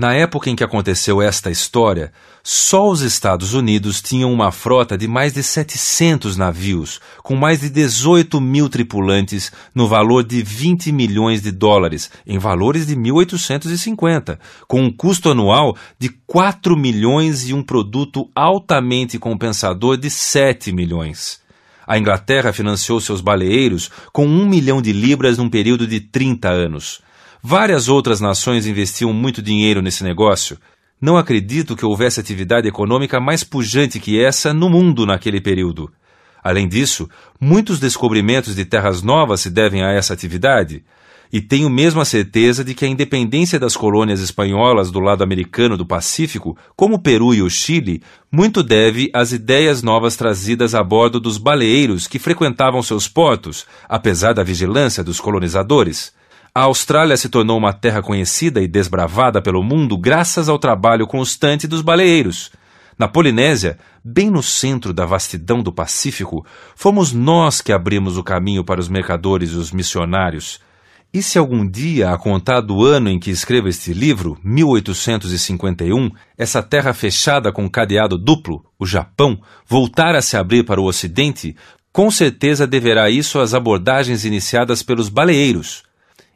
Na 0.00 0.14
época 0.14 0.48
em 0.48 0.56
que 0.56 0.64
aconteceu 0.64 1.20
esta 1.20 1.50
história, 1.50 2.10
só 2.42 2.88
os 2.88 3.02
Estados 3.02 3.52
Unidos 3.52 4.00
tinham 4.00 4.32
uma 4.32 4.50
frota 4.50 4.96
de 4.96 5.06
mais 5.06 5.34
de 5.34 5.42
700 5.42 6.38
navios, 6.38 7.02
com 7.22 7.36
mais 7.36 7.60
de 7.60 7.68
18 7.68 8.40
mil 8.40 8.70
tripulantes, 8.70 9.52
no 9.74 9.86
valor 9.86 10.24
de 10.24 10.42
20 10.42 10.90
milhões 10.90 11.42
de 11.42 11.52
dólares, 11.52 12.10
em 12.26 12.38
valores 12.38 12.86
de 12.86 12.96
1850, 12.96 14.40
com 14.66 14.80
um 14.80 14.90
custo 14.90 15.28
anual 15.28 15.76
de 15.98 16.08
4 16.26 16.74
milhões 16.78 17.46
e 17.46 17.52
um 17.52 17.62
produto 17.62 18.26
altamente 18.34 19.18
compensador 19.18 19.98
de 19.98 20.08
7 20.08 20.72
milhões. 20.72 21.42
A 21.86 21.98
Inglaterra 21.98 22.54
financiou 22.54 23.02
seus 23.02 23.20
baleeiros 23.20 23.90
com 24.14 24.26
um 24.26 24.48
milhão 24.48 24.80
de 24.80 24.94
libras 24.94 25.36
num 25.36 25.50
período 25.50 25.86
de 25.86 26.00
30 26.00 26.48
anos. 26.48 27.02
Várias 27.42 27.88
outras 27.88 28.20
nações 28.20 28.66
investiam 28.66 29.12
muito 29.12 29.40
dinheiro 29.40 29.80
nesse 29.80 30.04
negócio. 30.04 30.58
Não 31.00 31.16
acredito 31.16 31.74
que 31.74 31.86
houvesse 31.86 32.20
atividade 32.20 32.68
econômica 32.68 33.18
mais 33.18 33.42
pujante 33.42 33.98
que 33.98 34.22
essa 34.22 34.52
no 34.52 34.68
mundo 34.68 35.06
naquele 35.06 35.40
período. 35.40 35.90
Além 36.42 36.68
disso, 36.68 37.08
muitos 37.40 37.80
descobrimentos 37.80 38.54
de 38.54 38.66
terras 38.66 39.02
novas 39.02 39.40
se 39.40 39.50
devem 39.50 39.82
a 39.82 39.90
essa 39.90 40.12
atividade. 40.12 40.84
E 41.32 41.40
tenho 41.40 41.70
mesmo 41.70 42.00
a 42.00 42.04
certeza 42.04 42.62
de 42.62 42.74
que 42.74 42.84
a 42.84 42.88
independência 42.88 43.58
das 43.58 43.76
colônias 43.76 44.20
espanholas 44.20 44.90
do 44.90 45.00
lado 45.00 45.22
americano 45.22 45.76
do 45.76 45.86
Pacífico, 45.86 46.58
como 46.76 46.96
o 46.96 46.98
Peru 46.98 47.32
e 47.32 47.40
o 47.40 47.48
Chile, 47.48 48.02
muito 48.30 48.62
deve 48.62 49.10
às 49.14 49.32
ideias 49.32 49.82
novas 49.82 50.16
trazidas 50.16 50.74
a 50.74 50.82
bordo 50.82 51.20
dos 51.20 51.38
baleeiros 51.38 52.06
que 52.06 52.18
frequentavam 52.18 52.82
seus 52.82 53.08
portos, 53.08 53.64
apesar 53.88 54.34
da 54.34 54.42
vigilância 54.42 55.04
dos 55.04 55.20
colonizadores. 55.20 56.12
A 56.52 56.62
Austrália 56.62 57.16
se 57.16 57.28
tornou 57.28 57.56
uma 57.56 57.72
terra 57.72 58.02
conhecida 58.02 58.60
e 58.60 58.66
desbravada 58.66 59.40
pelo 59.40 59.62
mundo 59.62 59.96
graças 59.96 60.48
ao 60.48 60.58
trabalho 60.58 61.06
constante 61.06 61.68
dos 61.68 61.80
baleeiros. 61.80 62.50
Na 62.98 63.06
Polinésia, 63.06 63.78
bem 64.04 64.28
no 64.30 64.42
centro 64.42 64.92
da 64.92 65.06
vastidão 65.06 65.62
do 65.62 65.72
Pacífico, 65.72 66.44
fomos 66.74 67.12
nós 67.12 67.60
que 67.60 67.72
abrimos 67.72 68.16
o 68.16 68.24
caminho 68.24 68.64
para 68.64 68.80
os 68.80 68.88
mercadores 68.88 69.52
e 69.52 69.54
os 69.54 69.70
missionários. 69.70 70.58
E 71.14 71.22
se 71.22 71.38
algum 71.38 71.64
dia, 71.64 72.10
a 72.10 72.18
contar 72.18 72.60
do 72.60 72.84
ano 72.84 73.08
em 73.08 73.20
que 73.20 73.30
escrevo 73.30 73.68
este 73.68 73.92
livro, 73.92 74.36
1851, 74.42 76.10
essa 76.36 76.62
terra 76.64 76.92
fechada 76.92 77.52
com 77.52 77.70
cadeado 77.70 78.18
duplo, 78.18 78.64
o 78.76 78.84
Japão, 78.84 79.40
voltar 79.68 80.16
a 80.16 80.22
se 80.22 80.36
abrir 80.36 80.64
para 80.64 80.80
o 80.80 80.84
Ocidente, 80.84 81.54
com 81.92 82.10
certeza 82.10 82.66
deverá 82.66 83.08
isso 83.08 83.38
às 83.38 83.54
abordagens 83.54 84.24
iniciadas 84.24 84.82
pelos 84.82 85.08
baleeiros. 85.08 85.88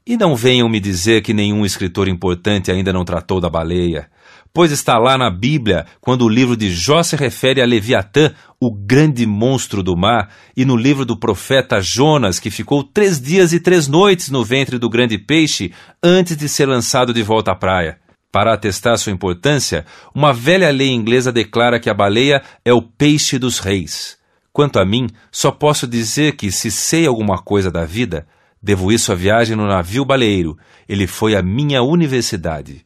E 0.07 0.19
não 0.19 0.37
venham 0.37 0.69
me 0.69 0.81
dizer 0.81 1.23
que 1.23 1.33
nenhum 1.33 1.65
escritor 1.65 2.09
importante 2.09 2.71
ainda 2.71 2.93
não 2.93 3.07
tratou 3.07 3.41
da 3.41 3.49
baleia, 3.49 4.11
pois 4.53 4.71
está 4.71 4.99
lá 4.99 5.17
na 5.17 5.31
Bíblia 5.31 5.87
quando 5.99 6.27
o 6.27 6.29
livro 6.29 6.55
de 6.59 6.71
Jó 6.71 7.03
se 7.03 7.17
refere 7.17 7.63
a 7.63 7.65
Leviatã, 7.65 8.31
o 8.61 8.71
grande 8.71 9.25
monstro 9.25 9.83
do 9.83 9.97
mar, 9.97 10.29
e 10.55 10.63
no 10.63 10.77
livro 10.77 11.07
do 11.07 11.19
profeta 11.19 11.81
Jonas, 11.81 12.39
que 12.39 12.51
ficou 12.51 12.85
três 12.85 13.19
dias 13.19 13.55
e 13.55 13.61
três 13.61 13.89
noites 13.89 14.29
no 14.29 14.45
ventre 14.45 14.79
do 14.79 14.91
grande 14.91 15.17
peixe 15.17 15.73
antes 16.03 16.37
de 16.37 16.51
ser 16.51 16.67
lançado 16.67 17.15
de 17.15 17.23
volta 17.23 17.53
à 17.53 17.55
praia. 17.55 17.99
Para 18.31 18.53
atestar 18.53 18.99
sua 18.99 19.11
importância, 19.13 19.87
uma 20.15 20.35
velha 20.35 20.71
lei 20.71 20.91
inglesa 20.91 21.33
declara 21.33 21.81
que 21.81 21.89
a 21.89 21.95
baleia 21.95 22.43
é 22.63 22.75
o 22.75 22.83
peixe 22.83 23.39
dos 23.39 23.59
reis. 23.59 24.19
Quanto 24.53 24.79
a 24.79 24.85
mim, 24.85 25.09
só 25.33 25.51
posso 25.51 25.87
dizer 25.87 26.37
que, 26.37 26.53
se 26.53 26.71
sei 26.71 27.07
alguma 27.07 27.39
coisa 27.39 27.71
da 27.71 27.87
vida, 27.87 28.27
Devo 28.65 28.91
isso 28.91 29.13
à 29.13 29.15
viagem 29.15 29.55
no 29.55 29.67
navio 29.67 30.07
baleeiro. 30.07 30.57
Ele 30.89 31.07
foi 31.07 31.37
a 31.37 31.43
minha 31.43 31.83
universidade. 31.83 32.83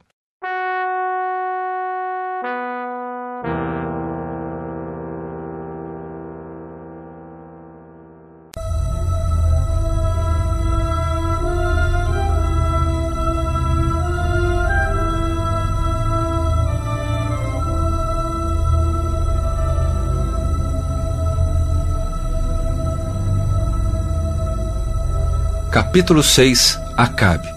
Capítulo 25.89 26.23
6 26.23 26.79
Acabe 26.99 27.49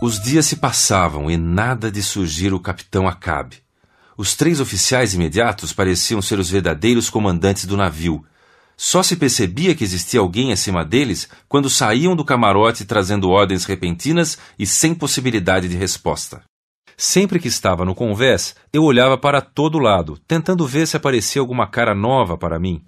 Os 0.00 0.20
dias 0.20 0.46
se 0.46 0.54
passavam 0.54 1.28
e 1.28 1.36
nada 1.36 1.90
de 1.90 2.00
surgir 2.00 2.54
o 2.54 2.60
capitão 2.60 3.08
Acabe. 3.08 3.56
Os 4.16 4.36
três 4.36 4.60
oficiais 4.60 5.12
imediatos 5.12 5.72
pareciam 5.72 6.22
ser 6.22 6.38
os 6.38 6.48
verdadeiros 6.48 7.10
comandantes 7.10 7.66
do 7.66 7.76
navio. 7.76 8.24
Só 8.76 9.02
se 9.02 9.16
percebia 9.16 9.74
que 9.74 9.82
existia 9.82 10.20
alguém 10.20 10.52
acima 10.52 10.84
deles 10.84 11.28
quando 11.48 11.68
saíam 11.68 12.14
do 12.14 12.24
camarote 12.24 12.84
trazendo 12.84 13.28
ordens 13.28 13.64
repentinas 13.64 14.38
e 14.56 14.64
sem 14.64 14.94
possibilidade 14.94 15.68
de 15.68 15.76
resposta. 15.76 16.42
Sempre 16.96 17.40
que 17.40 17.48
estava 17.48 17.84
no 17.84 17.94
convés, 17.94 18.54
eu 18.72 18.84
olhava 18.84 19.18
para 19.18 19.40
todo 19.40 19.80
lado, 19.80 20.16
tentando 20.28 20.64
ver 20.64 20.86
se 20.86 20.96
aparecia 20.96 21.42
alguma 21.42 21.66
cara 21.66 21.92
nova 21.92 22.38
para 22.38 22.60
mim. 22.60 22.84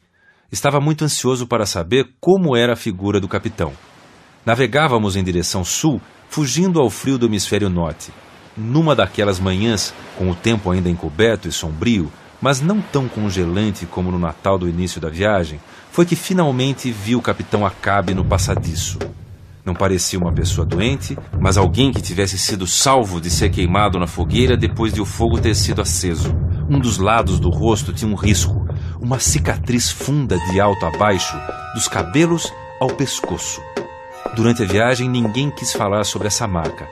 Estava 0.52 0.80
muito 0.80 1.04
ansioso 1.04 1.46
para 1.46 1.64
saber 1.64 2.10
como 2.20 2.56
era 2.56 2.72
a 2.72 2.76
figura 2.76 3.20
do 3.20 3.28
capitão. 3.28 3.72
Navegávamos 4.44 5.14
em 5.14 5.22
direção 5.22 5.62
sul, 5.62 6.00
fugindo 6.28 6.80
ao 6.80 6.90
frio 6.90 7.16
do 7.16 7.26
hemisfério 7.26 7.70
norte. 7.70 8.12
Numa 8.56 8.96
daquelas 8.96 9.38
manhãs, 9.38 9.94
com 10.18 10.28
o 10.28 10.34
tempo 10.34 10.70
ainda 10.70 10.90
encoberto 10.90 11.46
e 11.46 11.52
sombrio, 11.52 12.10
mas 12.42 12.60
não 12.60 12.80
tão 12.80 13.06
congelante 13.06 13.86
como 13.86 14.10
no 14.10 14.18
Natal 14.18 14.58
do 14.58 14.68
início 14.68 15.00
da 15.00 15.08
viagem, 15.08 15.60
foi 15.92 16.04
que 16.04 16.16
finalmente 16.16 16.90
vi 16.90 17.14
o 17.14 17.22
capitão 17.22 17.64
Acabe 17.64 18.12
no 18.12 18.24
passadiço. 18.24 18.98
Não 19.64 19.74
parecia 19.74 20.18
uma 20.18 20.32
pessoa 20.32 20.66
doente, 20.66 21.16
mas 21.38 21.56
alguém 21.56 21.92
que 21.92 22.02
tivesse 22.02 22.38
sido 22.38 22.66
salvo 22.66 23.20
de 23.20 23.30
ser 23.30 23.50
queimado 23.50 23.98
na 23.98 24.06
fogueira 24.06 24.56
depois 24.56 24.92
de 24.92 25.00
o 25.00 25.04
fogo 25.04 25.38
ter 25.38 25.54
sido 25.54 25.82
aceso. 25.82 26.34
Um 26.68 26.80
dos 26.80 26.98
lados 26.98 27.38
do 27.38 27.50
rosto 27.50 27.92
tinha 27.92 28.10
um 28.10 28.16
risco, 28.16 28.66
uma 29.00 29.18
cicatriz 29.18 29.90
funda 29.90 30.38
de 30.50 30.60
alto 30.60 30.84
a 30.84 30.90
baixo, 30.90 31.36
dos 31.74 31.88
cabelos 31.88 32.52
ao 32.78 32.88
pescoço. 32.88 33.62
Durante 34.34 34.62
a 34.62 34.66
viagem, 34.66 35.08
ninguém 35.08 35.50
quis 35.50 35.72
falar 35.72 36.04
sobre 36.04 36.28
essa 36.28 36.46
marca. 36.46 36.88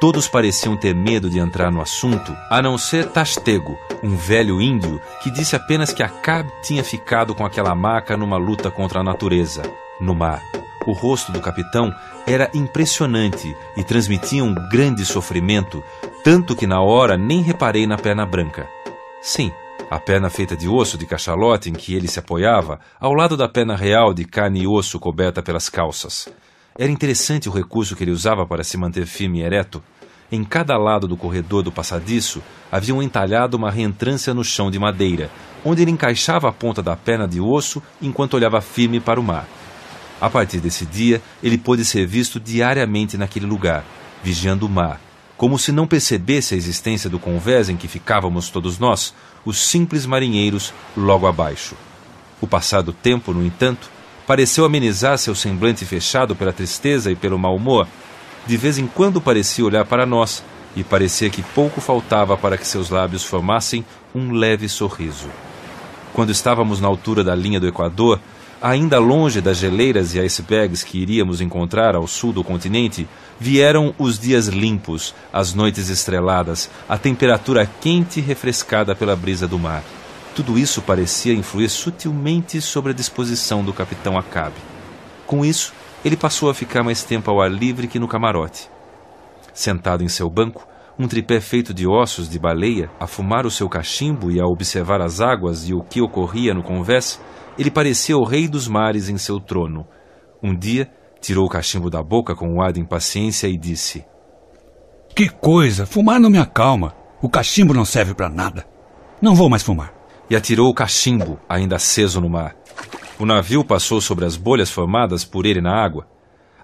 Todos 0.00 0.26
pareciam 0.26 0.76
ter 0.76 0.94
medo 0.94 1.30
de 1.30 1.38
entrar 1.38 1.70
no 1.70 1.80
assunto, 1.80 2.36
a 2.50 2.60
não 2.60 2.76
ser 2.76 3.06
Tastego, 3.06 3.78
um 4.02 4.16
velho 4.16 4.60
índio 4.60 5.00
que 5.22 5.30
disse 5.30 5.54
apenas 5.54 5.92
que 5.92 6.02
Acab 6.02 6.50
tinha 6.60 6.82
ficado 6.82 7.34
com 7.34 7.46
aquela 7.46 7.74
marca 7.74 8.16
numa 8.16 8.36
luta 8.36 8.70
contra 8.70 8.98
a 8.98 9.04
natureza, 9.04 9.62
no 10.00 10.14
mar. 10.14 10.42
O 10.84 10.92
rosto 10.92 11.30
do 11.30 11.40
capitão 11.40 11.94
era 12.26 12.50
impressionante 12.52 13.56
e 13.76 13.84
transmitia 13.84 14.42
um 14.42 14.54
grande 14.68 15.04
sofrimento, 15.04 15.84
tanto 16.24 16.56
que 16.56 16.66
na 16.66 16.82
hora 16.82 17.16
nem 17.16 17.40
reparei 17.40 17.86
na 17.86 17.96
perna 17.96 18.26
branca. 18.26 18.68
Sim, 19.20 19.52
a 19.92 20.00
perna 20.00 20.30
feita 20.30 20.56
de 20.56 20.66
osso 20.66 20.96
de 20.96 21.04
cachalote 21.04 21.68
em 21.68 21.74
que 21.74 21.94
ele 21.94 22.08
se 22.08 22.18
apoiava, 22.18 22.80
ao 22.98 23.12
lado 23.12 23.36
da 23.36 23.46
perna 23.46 23.76
real 23.76 24.14
de 24.14 24.24
carne 24.24 24.62
e 24.62 24.66
osso 24.66 24.98
coberta 24.98 25.42
pelas 25.42 25.68
calças. 25.68 26.30
Era 26.78 26.90
interessante 26.90 27.46
o 27.46 27.52
recurso 27.52 27.94
que 27.94 28.02
ele 28.02 28.10
usava 28.10 28.46
para 28.46 28.64
se 28.64 28.78
manter 28.78 29.04
firme 29.04 29.40
e 29.40 29.42
ereto. 29.42 29.82
Em 30.30 30.42
cada 30.44 30.78
lado 30.78 31.06
do 31.06 31.14
corredor 31.14 31.62
do 31.62 31.70
passadiço 31.70 32.42
havia 32.70 32.94
um 32.94 33.02
entalhado 33.02 33.54
uma 33.58 33.70
reentrância 33.70 34.32
no 34.32 34.42
chão 34.42 34.70
de 34.70 34.78
madeira, 34.78 35.30
onde 35.62 35.82
ele 35.82 35.90
encaixava 35.90 36.48
a 36.48 36.52
ponta 36.52 36.82
da 36.82 36.96
perna 36.96 37.28
de 37.28 37.38
osso 37.38 37.82
enquanto 38.00 38.32
olhava 38.32 38.62
firme 38.62 38.98
para 38.98 39.20
o 39.20 39.22
mar. 39.22 39.46
A 40.18 40.30
partir 40.30 40.58
desse 40.58 40.86
dia, 40.86 41.20
ele 41.42 41.58
pôde 41.58 41.84
ser 41.84 42.06
visto 42.06 42.40
diariamente 42.40 43.18
naquele 43.18 43.44
lugar, 43.44 43.84
vigiando 44.24 44.64
o 44.64 44.70
mar, 44.70 44.98
como 45.42 45.58
se 45.58 45.72
não 45.72 45.88
percebesse 45.88 46.54
a 46.54 46.56
existência 46.56 47.10
do 47.10 47.18
convés 47.18 47.68
em 47.68 47.76
que 47.76 47.88
ficávamos 47.88 48.48
todos 48.48 48.78
nós, 48.78 49.12
os 49.44 49.58
simples 49.58 50.06
marinheiros 50.06 50.72
logo 50.96 51.26
abaixo. 51.26 51.74
O 52.40 52.46
passado 52.46 52.92
tempo, 52.92 53.32
no 53.32 53.44
entanto, 53.44 53.90
pareceu 54.26 54.64
amenizar 54.64 55.18
seu 55.18 55.34
semblante 55.34 55.84
fechado 55.84 56.34
pela 56.34 56.52
tristeza 56.52 57.10
e 57.10 57.16
pelo 57.16 57.38
mau 57.38 57.56
humor. 57.56 57.86
De 58.46 58.56
vez 58.56 58.78
em 58.78 58.86
quando 58.86 59.20
parecia 59.20 59.64
olhar 59.64 59.84
para 59.84 60.06
nós, 60.06 60.42
e 60.74 60.82
parecia 60.82 61.30
que 61.30 61.42
pouco 61.42 61.80
faltava 61.80 62.36
para 62.36 62.56
que 62.56 62.66
seus 62.66 62.90
lábios 62.90 63.24
formassem 63.24 63.84
um 64.14 64.32
leve 64.32 64.68
sorriso. 64.68 65.28
Quando 66.12 66.30
estávamos 66.30 66.80
na 66.80 66.88
altura 66.88 67.22
da 67.22 67.34
linha 67.34 67.60
do 67.60 67.66
Equador, 67.66 68.18
ainda 68.60 68.98
longe 68.98 69.40
das 69.40 69.58
geleiras 69.58 70.14
e 70.14 70.20
icebergs 70.20 70.82
que 70.82 70.98
iríamos 70.98 71.40
encontrar 71.40 71.94
ao 71.94 72.06
sul 72.06 72.32
do 72.32 72.44
continente, 72.44 73.08
vieram 73.38 73.94
os 73.98 74.18
dias 74.18 74.46
limpos, 74.46 75.14
as 75.32 75.54
noites 75.54 75.88
estreladas, 75.88 76.70
a 76.88 76.96
temperatura 76.96 77.68
quente 77.80 78.20
e 78.20 78.22
refrescada 78.22 78.94
pela 78.94 79.16
brisa 79.16 79.46
do 79.48 79.58
mar. 79.58 79.82
Tudo 80.34 80.58
isso 80.58 80.80
parecia 80.80 81.34
influir 81.34 81.68
sutilmente 81.68 82.60
sobre 82.60 82.92
a 82.92 82.94
disposição 82.94 83.62
do 83.62 83.72
capitão 83.72 84.16
Acabe. 84.16 84.56
Com 85.26 85.44
isso, 85.44 85.72
ele 86.04 86.16
passou 86.16 86.48
a 86.48 86.54
ficar 86.54 86.82
mais 86.82 87.02
tempo 87.04 87.30
ao 87.30 87.40
ar 87.40 87.50
livre 87.50 87.86
que 87.86 87.98
no 87.98 88.08
camarote. 88.08 88.68
Sentado 89.52 90.02
em 90.02 90.08
seu 90.08 90.30
banco, 90.30 90.66
um 90.98 91.06
tripé 91.06 91.40
feito 91.40 91.72
de 91.74 91.86
ossos 91.86 92.28
de 92.28 92.38
baleia, 92.38 92.90
a 92.98 93.06
fumar 93.06 93.46
o 93.46 93.50
seu 93.50 93.68
cachimbo 93.68 94.30
e 94.30 94.40
a 94.40 94.46
observar 94.46 95.00
as 95.00 95.20
águas 95.20 95.68
e 95.68 95.74
o 95.74 95.82
que 95.82 96.00
ocorria 96.00 96.54
no 96.54 96.62
convés, 96.62 97.20
ele 97.58 97.70
parecia 97.70 98.16
o 98.16 98.24
rei 98.24 98.48
dos 98.48 98.66
mares 98.68 99.08
em 99.08 99.18
seu 99.18 99.38
trono. 99.38 99.86
Um 100.42 100.56
dia, 100.56 100.90
tirou 101.22 101.46
o 101.46 101.48
cachimbo 101.48 101.88
da 101.88 102.02
boca 102.02 102.34
com 102.34 102.52
um 102.52 102.60
ar 102.60 102.72
de 102.72 102.80
impaciência 102.80 103.46
e 103.46 103.56
disse: 103.56 104.04
Que 105.14 105.28
coisa! 105.28 105.86
Fumar 105.86 106.20
não 106.20 106.28
me 106.28 106.38
acalma. 106.38 106.94
O 107.22 107.28
cachimbo 107.28 107.72
não 107.72 107.84
serve 107.84 108.12
para 108.12 108.28
nada. 108.28 108.66
Não 109.20 109.34
vou 109.34 109.48
mais 109.48 109.62
fumar. 109.62 109.94
E 110.28 110.34
atirou 110.34 110.68
o 110.68 110.74
cachimbo, 110.74 111.38
ainda 111.48 111.76
aceso 111.76 112.20
no 112.20 112.28
mar. 112.28 112.56
O 113.18 113.24
navio 113.24 113.64
passou 113.64 114.00
sobre 114.00 114.24
as 114.24 114.36
bolhas 114.36 114.70
formadas 114.70 115.24
por 115.24 115.46
ele 115.46 115.60
na 115.60 115.72
água. 115.72 116.08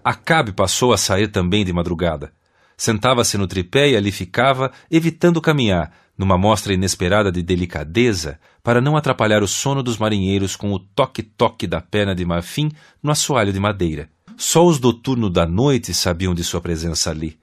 Acabe 0.02 0.52
passou 0.52 0.92
a 0.92 0.98
sair 0.98 1.28
também 1.28 1.64
de 1.64 1.72
madrugada. 1.72 2.32
Sentava-se 2.76 3.38
no 3.38 3.46
tripé 3.46 3.90
e 3.90 3.96
ali 3.96 4.10
ficava, 4.10 4.72
evitando 4.90 5.40
caminhar, 5.40 5.92
numa 6.16 6.38
mostra 6.38 6.72
inesperada 6.72 7.30
de 7.30 7.42
delicadeza, 7.42 8.40
para 8.62 8.80
não 8.80 8.96
atrapalhar 8.96 9.42
o 9.42 9.48
sono 9.48 9.82
dos 9.82 9.98
marinheiros 9.98 10.56
com 10.56 10.72
o 10.72 10.78
toque-toque 10.78 11.66
da 11.66 11.80
perna 11.80 12.14
de 12.14 12.24
marfim 12.24 12.70
no 13.02 13.10
assoalho 13.12 13.52
de 13.52 13.60
madeira. 13.60 14.08
Só 14.38 14.64
os 14.64 14.78
do 14.78 14.94
turno 14.94 15.28
da 15.28 15.44
noite 15.44 15.92
sabiam 15.92 16.34
de 16.34 16.42
sua 16.42 16.62
presença 16.62 17.10
ali. 17.10 17.38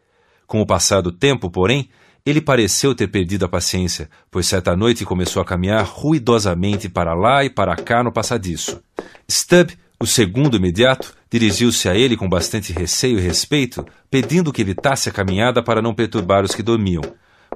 Com 0.48 0.62
o 0.62 0.66
passar 0.66 1.02
do 1.02 1.12
tempo, 1.12 1.52
porém, 1.52 1.90
ele 2.26 2.42
pareceu 2.42 2.96
ter 2.96 3.08
perdido 3.08 3.46
a 3.46 3.50
paciência, 3.50 4.10
pois 4.32 4.48
certa 4.48 4.76
noite 4.76 5.06
começou 5.06 5.42
a 5.42 5.46
caminhar 5.46 5.86
ruidosamente 5.86 6.90
para 6.90 7.14
lá 7.14 7.44
e 7.44 7.50
para 7.52 7.76
cá 7.76 8.02
no 8.02 8.12
passadiço. 8.12 8.82
Stubb, 9.30 9.74
o 10.00 10.08
segundo 10.08 10.58
imediato, 10.58 11.14
dirigiu-se 11.30 11.88
a 11.88 11.96
ele 11.96 12.18
com 12.18 12.28
bastante 12.28 12.74
receio 12.74 13.20
e 13.20 13.22
respeito, 13.22 13.86
pedindo 14.10 14.52
que 14.52 14.62
evitasse 14.64 15.10
a 15.10 15.12
caminhada 15.12 15.62
para 15.62 15.84
não 15.84 15.94
perturbar 15.94 16.44
os 16.44 16.56
que 16.56 16.64
dormiam 16.64 17.04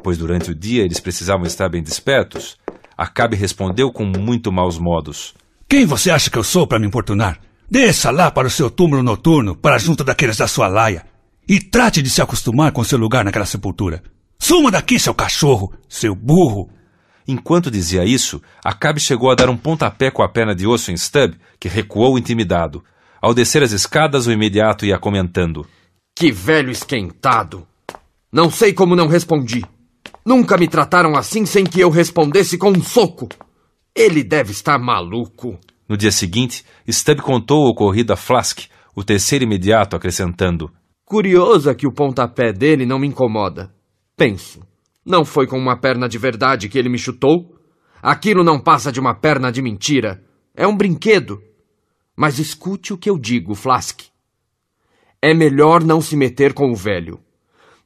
pois 0.02 0.18
durante 0.18 0.50
o 0.50 0.56
dia 0.56 0.84
eles 0.84 1.02
precisavam 1.02 1.46
estar 1.46 1.68
bem 1.68 1.84
despertos, 1.84 2.58
Acabe 3.00 3.38
respondeu 3.38 3.94
com 3.94 4.04
muito 4.04 4.52
maus 4.52 4.78
modos. 4.78 5.34
Quem 5.70 5.86
você 5.86 6.12
acha 6.12 6.30
que 6.30 6.38
eu 6.38 6.44
sou 6.44 6.68
para 6.68 6.78
me 6.78 6.86
importunar? 6.86 7.40
Desça 7.72 8.10
lá 8.10 8.32
para 8.32 8.48
o 8.48 8.52
seu 8.52 8.70
túmulo 8.72 9.04
noturno, 9.04 9.56
para 9.56 9.78
junto 9.78 10.04
daqueles 10.04 10.38
da 10.38 10.48
sua 10.48 10.68
laia, 10.68 11.06
e 11.48 11.60
trate 11.60 12.02
de 12.02 12.10
se 12.10 12.20
acostumar 12.20 12.72
com 12.72 12.84
seu 12.84 12.98
lugar 12.98 13.24
naquela 13.24 13.46
sepultura. 13.46 14.02
Suma 14.40 14.72
daqui, 14.72 14.98
seu 14.98 15.14
cachorro, 15.14 15.72
seu 15.88 16.16
burro! 16.16 16.70
Enquanto 17.28 17.70
dizia 17.70 18.04
isso, 18.04 18.42
Acabe 18.66 19.00
chegou 19.00 19.30
a 19.30 19.36
dar 19.36 19.50
um 19.50 19.58
pontapé 19.58 20.10
com 20.10 20.24
a 20.24 20.30
perna 20.30 20.56
de 20.56 20.66
osso 20.66 20.92
em 20.92 20.98
Stubb, 20.98 21.38
que 21.60 21.68
recuou 21.68 22.18
intimidado. 22.18 22.84
Ao 23.22 23.36
descer 23.36 23.62
as 23.62 23.72
escadas, 23.72 24.26
o 24.26 24.32
imediato 24.32 24.84
ia 24.84 24.98
comentando. 24.98 25.68
Que 26.16 26.32
velho 26.32 26.72
esquentado! 26.72 27.68
Não 28.32 28.50
sei 28.50 28.74
como 28.74 28.96
não 28.96 29.08
respondi. 29.08 29.64
Nunca 30.26 30.58
me 30.58 30.68
trataram 30.68 31.16
assim 31.16 31.46
sem 31.46 31.66
que 31.66 31.80
eu 31.80 31.92
respondesse 31.92 32.58
com 32.58 32.72
um 32.72 32.82
soco. 32.82 33.30
Ele 33.94 34.24
deve 34.24 34.52
estar 34.52 34.80
maluco. 34.80 35.60
No 35.90 35.98
dia 35.98 36.12
seguinte, 36.12 36.64
Stubb 36.88 37.24
contou 37.24 37.66
o 37.66 37.70
ocorrido 37.72 38.14
a 38.14 38.16
Flask, 38.16 38.60
o 38.96 39.04
terceiro 39.04 39.44
imediato, 39.44 39.96
acrescentando: 39.96 40.72
Curioso 41.04 41.68
é 41.68 41.74
que 41.74 41.88
o 41.88 41.92
pontapé 41.92 42.54
dele 42.54 42.86
não 42.86 43.00
me 43.00 43.08
incomoda. 43.08 43.74
Penso, 44.16 44.62
não 45.04 45.26
foi 45.26 45.48
com 45.48 45.58
uma 45.58 45.76
perna 45.76 46.08
de 46.08 46.20
verdade 46.20 46.70
que 46.70 46.78
ele 46.78 46.90
me 46.90 47.00
chutou? 47.00 47.56
Aquilo 48.04 48.44
não 48.44 48.60
passa 48.60 48.92
de 48.92 49.00
uma 49.00 49.16
perna 49.16 49.52
de 49.52 49.64
mentira. 49.64 50.24
É 50.56 50.68
um 50.68 50.78
brinquedo. 50.78 51.42
Mas 52.16 52.38
escute 52.38 52.94
o 52.94 52.98
que 52.98 53.10
eu 53.10 53.18
digo, 53.18 53.56
Flask. 53.56 54.02
É 55.20 55.34
melhor 55.34 55.84
não 55.84 56.02
se 56.02 56.16
meter 56.16 56.54
com 56.54 56.72
o 56.72 56.76
velho. 56.76 57.20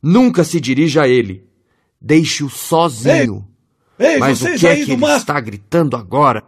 Nunca 0.02 0.44
se 0.44 0.60
dirija 0.60 1.04
a 1.04 1.08
ele. 1.08 1.48
Deixe-o 2.02 2.50
sozinho. 2.50 3.48
Ei, 3.98 4.16
ei, 4.16 4.18
Mas 4.20 4.42
o 4.42 4.54
que 4.56 4.68
é 4.68 4.76
que 4.76 4.92
ele 4.92 5.06
está 5.06 5.40
gritando 5.40 5.96
agora? 5.96 6.44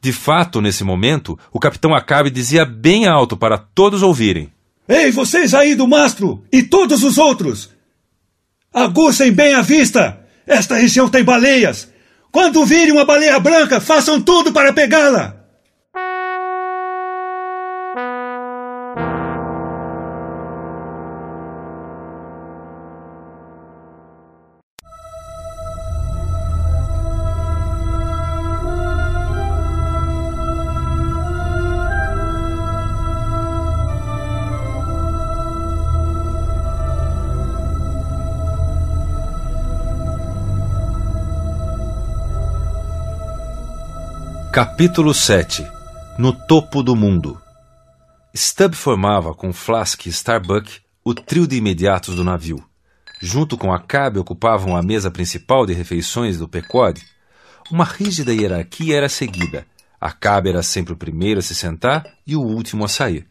De 0.00 0.12
fato, 0.12 0.60
nesse 0.60 0.84
momento, 0.84 1.38
o 1.52 1.58
capitão 1.58 1.94
Acabe 1.94 2.30
dizia 2.30 2.64
bem 2.64 3.06
alto 3.06 3.36
para 3.36 3.58
todos 3.58 4.02
ouvirem: 4.02 4.52
Ei, 4.88 5.10
vocês 5.10 5.54
aí 5.54 5.74
do 5.74 5.88
mastro! 5.88 6.44
E 6.52 6.62
todos 6.62 7.02
os 7.02 7.18
outros! 7.18 7.70
Aguçem 8.72 9.32
bem 9.32 9.54
a 9.54 9.62
vista! 9.62 10.20
Esta 10.46 10.76
região 10.76 11.08
tem 11.08 11.24
baleias! 11.24 11.88
Quando 12.30 12.64
virem 12.64 12.92
uma 12.92 13.04
baleia 13.04 13.40
branca, 13.40 13.80
façam 13.80 14.20
tudo 14.20 14.52
para 14.52 14.72
pegá-la! 14.72 15.37
Capítulo 44.50 45.12
7 45.12 45.62
No 46.18 46.32
topo 46.32 46.82
do 46.82 46.96
mundo 46.96 47.40
Stubb 48.34 48.74
formava 48.74 49.34
com 49.34 49.52
Flask 49.52 50.06
e 50.06 50.08
Starbuck 50.08 50.80
o 51.04 51.14
trio 51.14 51.46
de 51.46 51.56
imediatos 51.56 52.14
do 52.14 52.24
navio. 52.24 52.64
Junto 53.20 53.58
com 53.58 53.74
Acabe 53.74 54.18
ocupavam 54.18 54.74
a 54.74 54.82
mesa 54.82 55.10
principal 55.10 55.66
de 55.66 55.74
refeições 55.74 56.38
do 56.38 56.48
Pequod. 56.48 56.98
Uma 57.70 57.84
rígida 57.84 58.32
hierarquia 58.32 58.96
era 58.96 59.08
seguida. 59.08 59.66
Acabe 60.00 60.48
era 60.48 60.62
sempre 60.62 60.94
o 60.94 60.96
primeiro 60.96 61.40
a 61.40 61.42
se 61.42 61.54
sentar 61.54 62.06
e 62.26 62.34
o 62.34 62.40
último 62.40 62.86
a 62.86 62.88
sair. 62.88 63.26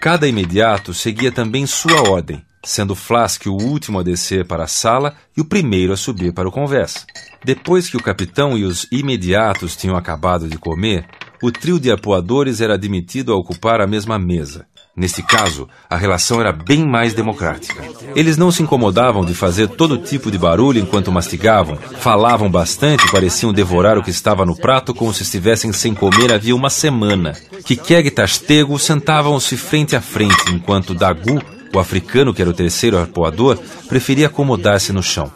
Cada 0.00 0.28
imediato 0.28 0.94
seguia 0.94 1.32
também 1.32 1.66
sua 1.66 2.08
ordem, 2.08 2.42
sendo 2.64 2.94
Flask 2.94 3.46
o 3.46 3.52
último 3.52 3.98
a 3.98 4.02
descer 4.02 4.46
para 4.46 4.64
a 4.64 4.68
sala 4.68 5.14
e 5.36 5.40
o 5.40 5.44
primeiro 5.44 5.92
a 5.92 5.96
subir 5.96 6.32
para 6.32 6.48
o 6.48 6.52
conversa. 6.52 7.04
Depois 7.44 7.88
que 7.88 7.96
o 7.96 8.02
capitão 8.02 8.56
e 8.56 8.64
os 8.64 8.86
imediatos 8.90 9.76
tinham 9.76 9.96
acabado 9.96 10.48
de 10.48 10.58
comer, 10.58 11.06
o 11.42 11.50
trio 11.50 11.80
de 11.80 11.90
apoadores 11.90 12.60
era 12.60 12.74
admitido 12.74 13.32
a 13.32 13.36
ocupar 13.36 13.80
a 13.80 13.86
mesma 13.86 14.18
mesa. 14.18 14.66
Neste 14.94 15.22
caso, 15.22 15.66
a 15.88 15.96
relação 15.96 16.38
era 16.38 16.52
bem 16.52 16.86
mais 16.86 17.14
democrática. 17.14 17.82
Eles 18.14 18.36
não 18.36 18.52
se 18.52 18.62
incomodavam 18.62 19.24
de 19.24 19.34
fazer 19.34 19.66
todo 19.68 19.96
tipo 19.96 20.30
de 20.30 20.36
barulho 20.36 20.78
enquanto 20.78 21.10
mastigavam, 21.10 21.76
falavam 21.76 22.50
bastante 22.50 23.06
e 23.06 23.10
pareciam 23.10 23.54
devorar 23.54 23.96
o 23.96 24.02
que 24.02 24.10
estava 24.10 24.44
no 24.44 24.54
prato 24.54 24.94
como 24.94 25.12
se 25.14 25.22
estivessem 25.22 25.72
sem 25.72 25.94
comer 25.94 26.30
havia 26.30 26.54
uma 26.54 26.68
semana. 26.68 27.32
Kikeg 27.64 28.08
e 28.08 28.10
Tastego 28.10 28.78
sentavam-se 28.78 29.56
frente 29.56 29.96
a 29.96 30.00
frente, 30.02 30.52
enquanto 30.52 30.94
Dagu, 30.94 31.40
o 31.74 31.78
africano 31.78 32.34
que 32.34 32.42
era 32.42 32.50
o 32.50 32.54
terceiro 32.54 32.98
arpoador, 32.98 33.58
preferia 33.88 34.26
acomodar-se 34.26 34.92
no 34.92 35.02
chão. 35.02 35.30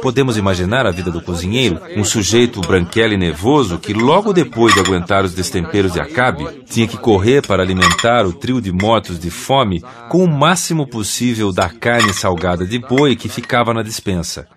Podemos 0.00 0.36
imaginar 0.36 0.84
a 0.84 0.90
vida 0.90 1.12
do 1.12 1.22
cozinheiro, 1.22 1.80
um 1.96 2.02
sujeito 2.02 2.60
branquelo 2.60 3.12
e 3.12 3.16
nervoso 3.16 3.78
que, 3.78 3.92
logo 3.92 4.32
depois 4.32 4.74
de 4.74 4.80
aguentar 4.80 5.24
os 5.24 5.32
destemperos 5.32 5.92
de 5.92 6.00
Acabe, 6.00 6.64
tinha 6.64 6.88
que 6.88 6.96
correr 6.96 7.46
para 7.46 7.62
alimentar 7.62 8.26
o 8.26 8.32
trio 8.32 8.60
de 8.60 8.72
mortos 8.72 9.18
de 9.18 9.30
fome 9.30 9.80
com 10.08 10.24
o 10.24 10.28
máximo 10.28 10.88
possível 10.88 11.52
da 11.52 11.68
carne 11.68 12.12
salgada 12.12 12.66
de 12.66 12.80
boi 12.80 13.14
que 13.14 13.28
ficava 13.28 13.72
na 13.72 13.82
despensa. 13.82 14.48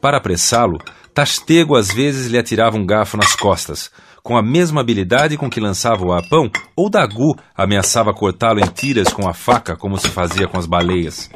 Para 0.00 0.18
apressá-lo, 0.18 0.78
Tastego 1.12 1.76
às 1.76 1.92
vezes 1.92 2.30
lhe 2.30 2.38
atirava 2.38 2.76
um 2.76 2.86
garfo 2.86 3.16
nas 3.16 3.34
costas, 3.34 3.90
com 4.22 4.36
a 4.36 4.42
mesma 4.42 4.80
habilidade 4.80 5.36
com 5.36 5.50
que 5.50 5.60
lançava 5.60 6.04
o 6.04 6.12
arpão, 6.12 6.50
ou 6.76 6.88
Dagu 6.88 7.36
ameaçava 7.54 8.14
cortá-lo 8.14 8.60
em 8.60 8.66
tiras 8.66 9.12
com 9.12 9.28
a 9.28 9.34
faca, 9.34 9.76
como 9.76 9.98
se 9.98 10.08
fazia 10.08 10.46
com 10.46 10.58
as 10.58 10.66
baleias. 10.66 11.28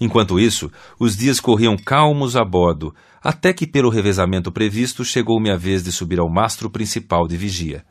Enquanto 0.00 0.38
isso, 0.38 0.70
os 0.98 1.16
dias 1.16 1.40
corriam 1.40 1.76
calmos 1.76 2.36
a 2.36 2.44
bordo, 2.44 2.94
até 3.20 3.52
que, 3.52 3.66
pelo 3.66 3.90
revezamento 3.90 4.52
previsto, 4.52 5.04
chegou 5.04 5.40
minha 5.40 5.58
vez 5.58 5.82
de 5.82 5.90
subir 5.90 6.20
ao 6.20 6.28
mastro 6.28 6.70
principal 6.70 7.26
de 7.26 7.36
vigia. 7.36 7.84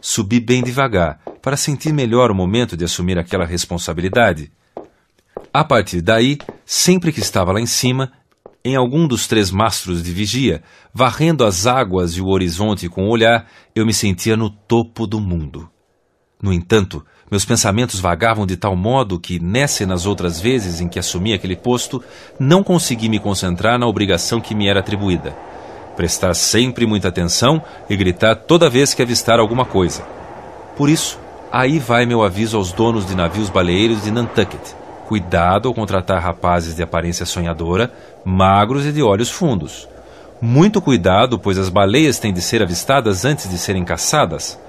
Subi 0.00 0.38
bem 0.38 0.62
devagar, 0.62 1.18
para 1.42 1.56
sentir 1.56 1.92
melhor 1.92 2.30
o 2.30 2.34
momento 2.34 2.76
de 2.76 2.84
assumir 2.84 3.18
aquela 3.18 3.44
responsabilidade. 3.44 4.52
A 5.52 5.64
partir 5.64 6.00
daí, 6.00 6.38
sempre 6.64 7.12
que 7.12 7.20
estava 7.20 7.52
lá 7.52 7.60
em 7.60 7.66
cima, 7.66 8.12
em 8.68 8.76
algum 8.76 9.08
dos 9.08 9.26
três 9.26 9.50
mastros 9.50 10.02
de 10.02 10.12
vigia, 10.12 10.62
varrendo 10.92 11.42
as 11.42 11.66
águas 11.66 12.18
e 12.18 12.20
o 12.20 12.28
horizonte 12.28 12.86
com 12.86 13.06
o 13.06 13.10
olhar, 13.10 13.46
eu 13.74 13.86
me 13.86 13.94
sentia 13.94 14.36
no 14.36 14.50
topo 14.50 15.06
do 15.06 15.18
mundo. 15.18 15.70
No 16.42 16.52
entanto, 16.52 17.02
meus 17.30 17.46
pensamentos 17.46 17.98
vagavam 17.98 18.46
de 18.46 18.58
tal 18.58 18.76
modo 18.76 19.18
que, 19.18 19.40
nessa 19.40 19.84
e 19.84 19.86
nas 19.86 20.04
outras 20.04 20.38
vezes 20.38 20.82
em 20.82 20.88
que 20.88 20.98
assumi 20.98 21.32
aquele 21.32 21.56
posto, 21.56 22.04
não 22.38 22.62
consegui 22.62 23.08
me 23.08 23.18
concentrar 23.18 23.78
na 23.78 23.86
obrigação 23.86 24.38
que 24.38 24.54
me 24.54 24.68
era 24.68 24.80
atribuída. 24.80 25.34
Prestar 25.96 26.34
sempre 26.34 26.84
muita 26.84 27.08
atenção 27.08 27.62
e 27.88 27.96
gritar 27.96 28.36
toda 28.36 28.68
vez 28.68 28.92
que 28.92 29.00
avistar 29.00 29.40
alguma 29.40 29.64
coisa. 29.64 30.02
Por 30.76 30.90
isso, 30.90 31.18
aí 31.50 31.78
vai 31.78 32.04
meu 32.04 32.22
aviso 32.22 32.58
aos 32.58 32.70
donos 32.70 33.06
de 33.06 33.16
navios 33.16 33.48
baleeiros 33.48 34.02
de 34.02 34.10
Nantucket. 34.10 34.60
Cuidado 35.08 35.68
ao 35.68 35.74
contratar 35.74 36.20
rapazes 36.20 36.76
de 36.76 36.82
aparência 36.82 37.24
sonhadora, 37.24 37.90
magros 38.22 38.84
e 38.84 38.92
de 38.92 39.02
olhos 39.02 39.30
fundos. 39.30 39.88
Muito 40.38 40.82
cuidado, 40.82 41.38
pois 41.38 41.56
as 41.56 41.70
baleias 41.70 42.18
têm 42.18 42.30
de 42.30 42.42
ser 42.42 42.62
avistadas 42.62 43.24
antes 43.24 43.48
de 43.48 43.56
serem 43.56 43.86
caçadas. 43.86 44.60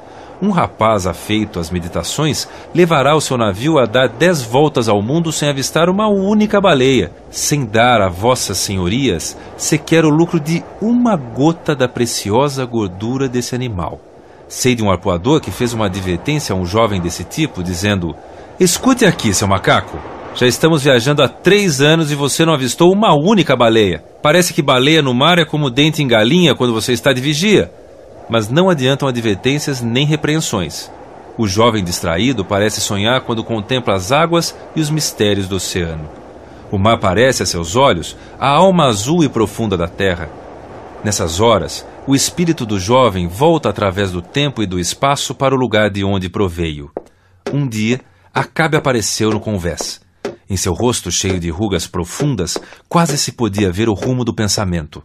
Um 0.41 0.51
rapaz 0.51 1.05
afeito 1.05 1.59
às 1.59 1.69
meditações 1.69 2.47
levará 2.73 3.17
o 3.17 3.19
seu 3.19 3.37
navio 3.37 3.77
a 3.77 3.85
dar 3.85 4.07
dez 4.07 4.41
voltas 4.41 4.87
ao 4.87 5.01
mundo 5.01 5.29
sem 5.29 5.49
avistar 5.49 5.89
uma 5.89 6.07
única 6.07 6.61
baleia, 6.61 7.11
sem 7.29 7.65
dar 7.65 7.99
a 7.99 8.07
vossas 8.07 8.59
senhorias 8.59 9.35
sequer 9.57 10.05
o 10.05 10.09
lucro 10.09 10.39
de 10.39 10.63
uma 10.81 11.17
gota 11.17 11.75
da 11.75 11.89
preciosa 11.89 12.63
gordura 12.63 13.27
desse 13.27 13.55
animal. 13.55 13.99
Sei 14.47 14.73
de 14.73 14.81
um 14.81 14.89
arpoador 14.89 15.41
que 15.41 15.51
fez 15.51 15.73
uma 15.73 15.87
advertência 15.87 16.55
a 16.55 16.57
um 16.57 16.65
jovem 16.65 17.01
desse 17.01 17.25
tipo, 17.25 17.61
dizendo: 17.61 18.15
Escute 18.57 19.05
aqui, 19.05 19.33
seu 19.33 19.49
macaco. 19.49 19.99
Já 20.35 20.47
estamos 20.47 20.83
viajando 20.83 21.21
há 21.21 21.27
três 21.27 21.81
anos 21.81 22.11
e 22.11 22.15
você 22.15 22.45
não 22.45 22.53
avistou 22.53 22.91
uma 22.91 23.13
única 23.13 23.55
baleia. 23.55 24.03
Parece 24.21 24.53
que 24.53 24.61
baleia 24.61 25.01
no 25.01 25.13
mar 25.13 25.39
é 25.39 25.45
como 25.45 25.69
dente 25.69 26.01
em 26.01 26.07
galinha 26.07 26.55
quando 26.55 26.73
você 26.73 26.93
está 26.93 27.11
de 27.11 27.21
vigia 27.21 27.71
mas 28.29 28.47
não 28.47 28.69
adiantam 28.69 29.07
advertências 29.07 29.81
nem 29.81 30.05
repreensões. 30.05 30.89
O 31.37 31.47
jovem 31.47 31.83
distraído 31.83 32.45
parece 32.45 32.79
sonhar 32.79 33.21
quando 33.21 33.43
contempla 33.43 33.95
as 33.95 34.11
águas 34.11 34.55
e 34.75 34.79
os 34.79 34.89
mistérios 34.89 35.47
do 35.47 35.55
oceano. 35.55 36.07
O 36.71 36.77
mar 36.77 36.99
parece 36.99 37.41
a 37.41 37.45
seus 37.45 37.75
olhos 37.75 38.15
a 38.39 38.47
alma 38.47 38.85
azul 38.85 39.23
e 39.23 39.29
profunda 39.29 39.75
da 39.75 39.87
terra. 39.87 40.29
Nessas 41.03 41.39
horas, 41.39 41.85
o 42.05 42.13
espírito 42.13 42.65
do 42.65 42.79
jovem 42.79 43.27
volta 43.27 43.69
através 43.69 44.11
do 44.11 44.21
tempo 44.21 44.61
e 44.61 44.67
do 44.67 44.79
espaço 44.79 45.33
para 45.33 45.55
o 45.55 45.57
lugar 45.57 45.89
de 45.89 46.03
onde 46.03 46.29
proveio. 46.29 46.91
Um 47.51 47.67
dia, 47.67 48.01
Acabe 48.31 48.77
apareceu 48.77 49.31
no 49.31 49.39
convés. 49.39 50.01
Em 50.49 50.57
seu 50.57 50.73
rosto 50.73 51.11
cheio 51.11 51.39
de 51.39 51.49
rugas 51.49 51.85
profundas, 51.85 52.57
quase 52.87 53.17
se 53.17 53.33
podia 53.33 53.71
ver 53.71 53.87
o 53.87 53.93
rumo 53.93 54.25
do 54.25 54.33
pensamento. 54.33 55.03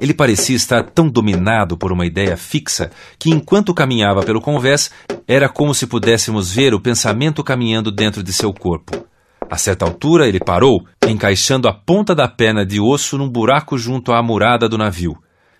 Ele 0.00 0.12
parecia 0.12 0.56
estar 0.56 0.82
tão 0.82 1.08
dominado 1.08 1.76
por 1.76 1.92
uma 1.92 2.04
ideia 2.04 2.36
fixa 2.36 2.90
que, 3.18 3.30
enquanto 3.30 3.74
caminhava 3.74 4.22
pelo 4.22 4.40
convés, 4.40 4.90
era 5.28 5.48
como 5.48 5.74
se 5.74 5.86
pudéssemos 5.86 6.52
ver 6.52 6.74
o 6.74 6.80
pensamento 6.80 7.44
caminhando 7.44 7.92
dentro 7.92 8.22
de 8.22 8.32
seu 8.32 8.52
corpo. 8.52 9.06
A 9.48 9.56
certa 9.56 9.84
altura, 9.84 10.26
ele 10.26 10.40
parou, 10.40 10.84
encaixando 11.06 11.68
a 11.68 11.72
ponta 11.72 12.14
da 12.14 12.26
perna 12.26 12.64
de 12.64 12.80
osso 12.80 13.18
num 13.18 13.28
buraco 13.28 13.78
junto 13.78 14.12
à 14.12 14.22
murada 14.22 14.68
do 14.68 14.78
navio. 14.78 15.16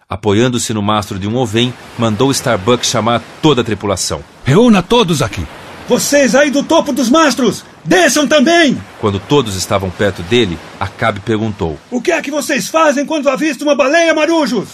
Apoiando-se 0.09 0.75
no 0.75 0.83
mastro 0.83 1.19
de 1.19 1.29
um 1.29 1.37
ovem, 1.37 1.73
mandou 1.97 2.31
Starbuck 2.33 2.85
chamar 2.85 3.23
toda 3.41 3.61
a 3.61 3.65
tripulação. 3.65 4.25
Reúna 4.45 4.83
todos 4.83 5.23
aqui. 5.23 5.47
Vocês 5.91 6.37
aí 6.37 6.53
do 6.53 6.63
topo 6.63 6.93
dos 6.93 7.11
mastros! 7.11 7.65
Desçam 7.85 8.25
também! 8.25 8.81
Quando 9.01 9.19
todos 9.19 9.57
estavam 9.57 9.91
perto 9.91 10.23
dele, 10.23 10.57
Acabe 10.79 11.19
perguntou: 11.19 11.77
O 11.91 12.01
que 12.01 12.13
é 12.13 12.23
que 12.23 12.31
vocês 12.31 12.69
fazem 12.69 13.05
quando 13.05 13.29
avistam 13.29 13.67
uma 13.67 13.75
baleia, 13.75 14.15
marujos? 14.15 14.69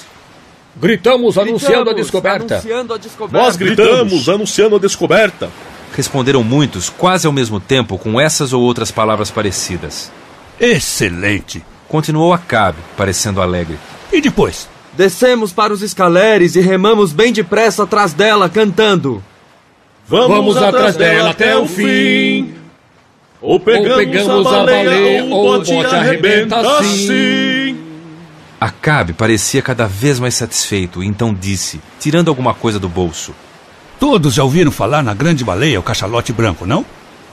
Gritamos, 0.76 1.38
anunciando, 1.38 1.88
a, 1.88 1.94
descoberta. 1.94 2.56
anunciando 2.56 2.92
a 2.92 2.98
descoberta. 2.98 3.46
Nós 3.46 3.56
gritamos 3.56 4.28
anunciando 4.28 4.76
a 4.76 4.78
descoberta. 4.78 5.48
Responderam 5.96 6.44
muitos, 6.44 6.90
quase 6.90 7.26
ao 7.26 7.32
mesmo 7.32 7.60
tempo, 7.60 7.96
com 7.96 8.20
essas 8.20 8.52
ou 8.52 8.62
outras 8.62 8.90
palavras 8.90 9.30
parecidas. 9.30 10.12
Excelente! 10.60 11.64
Continuou 11.88 12.34
Acabe, 12.34 12.76
parecendo 12.94 13.40
alegre. 13.40 13.78
E 14.12 14.20
depois? 14.20 14.68
Descemos 14.92 15.50
para 15.50 15.72
os 15.72 15.80
escaleres 15.80 16.56
e 16.56 16.60
remamos 16.60 17.14
bem 17.14 17.32
depressa 17.32 17.84
atrás 17.84 18.12
dela, 18.12 18.50
cantando. 18.50 19.24
Vamos, 20.08 20.28
Vamos 20.28 20.56
atrás 20.56 20.96
dela 20.96 21.30
até 21.30 21.56
o 21.56 21.66
fim. 21.66 22.54
Ou 23.40 23.58
pegamos, 23.58 23.90
ou 23.90 23.96
pegamos 23.96 24.46
a 24.46 24.50
baleia, 24.50 24.80
a 24.80 24.84
baleia 24.84 25.24
ou 25.24 25.54
o 25.54 25.58
bote 25.58 25.94
arrebenta 25.94 26.56
assim. 26.78 27.76
Acabe 28.60 29.12
parecia 29.12 29.60
cada 29.60 29.86
vez 29.86 30.18
mais 30.18 30.34
satisfeito, 30.34 31.02
então 31.02 31.34
disse, 31.34 31.80
tirando 32.00 32.28
alguma 32.28 32.54
coisa 32.54 32.78
do 32.78 32.88
bolso. 32.88 33.34
Todos 33.98 34.34
já 34.34 34.44
ouviram 34.44 34.70
falar 34.70 35.02
na 35.02 35.12
grande 35.12 35.44
baleia, 35.44 35.80
o 35.80 35.82
cachalote 35.82 36.32
branco, 36.32 36.64
não? 36.64 36.84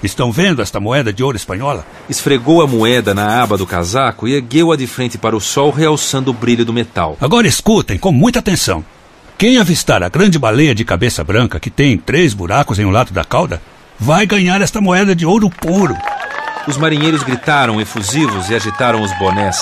Estão 0.01 0.31
vendo 0.31 0.61
esta 0.61 0.81
moeda 0.81 1.13
de 1.13 1.23
ouro 1.23 1.37
espanhola? 1.37 1.85
Esfregou 2.09 2.61
a 2.61 2.67
moeda 2.67 3.13
na 3.13 3.41
aba 3.41 3.57
do 3.57 3.65
casaco 3.65 4.27
e 4.27 4.33
ergueu-a 4.33 4.75
de 4.75 4.85
frente 4.85 5.17
para 5.17 5.35
o 5.35 5.39
sol, 5.39 5.71
realçando 5.71 6.31
o 6.31 6.33
brilho 6.33 6.65
do 6.65 6.73
metal. 6.73 7.17
Agora 7.21 7.47
escutem 7.47 7.97
com 7.97 8.11
muita 8.11 8.39
atenção. 8.39 8.83
Quem 9.43 9.57
avistar 9.57 10.01
a 10.01 10.07
grande 10.07 10.39
baleia 10.39 10.73
de 10.73 10.85
cabeça 10.85 11.21
branca, 11.21 11.59
que 11.59 11.69
tem 11.69 11.97
três 11.97 12.33
buracos 12.33 12.79
em 12.79 12.85
um 12.85 12.89
lado 12.89 13.11
da 13.11 13.25
cauda, 13.25 13.61
vai 13.99 14.25
ganhar 14.25 14.61
esta 14.61 14.79
moeda 14.79 15.13
de 15.13 15.25
ouro 15.25 15.49
puro. 15.49 15.97
Os 16.65 16.77
marinheiros 16.77 17.23
gritaram 17.23 17.81
efusivos 17.81 18.49
e 18.49 18.55
agitaram 18.55 19.01
os 19.01 19.11
bonés. 19.19 19.61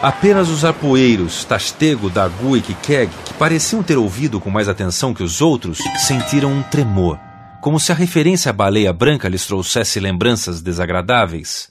Apenas 0.00 0.48
os 0.48 0.64
arpoeiros, 0.64 1.44
Tastego, 1.44 2.08
Dagu 2.08 2.56
e 2.56 2.62
Kikeg, 2.62 3.12
que 3.26 3.34
pareciam 3.34 3.82
ter 3.82 3.98
ouvido 3.98 4.40
com 4.40 4.48
mais 4.48 4.66
atenção 4.66 5.12
que 5.12 5.22
os 5.22 5.42
outros, 5.42 5.76
sentiram 5.98 6.50
um 6.50 6.62
tremor, 6.62 7.18
como 7.60 7.78
se 7.78 7.92
a 7.92 7.94
referência 7.94 8.48
à 8.48 8.52
baleia 8.54 8.94
branca 8.94 9.28
lhes 9.28 9.44
trouxesse 9.44 10.00
lembranças 10.00 10.62
desagradáveis. 10.62 11.70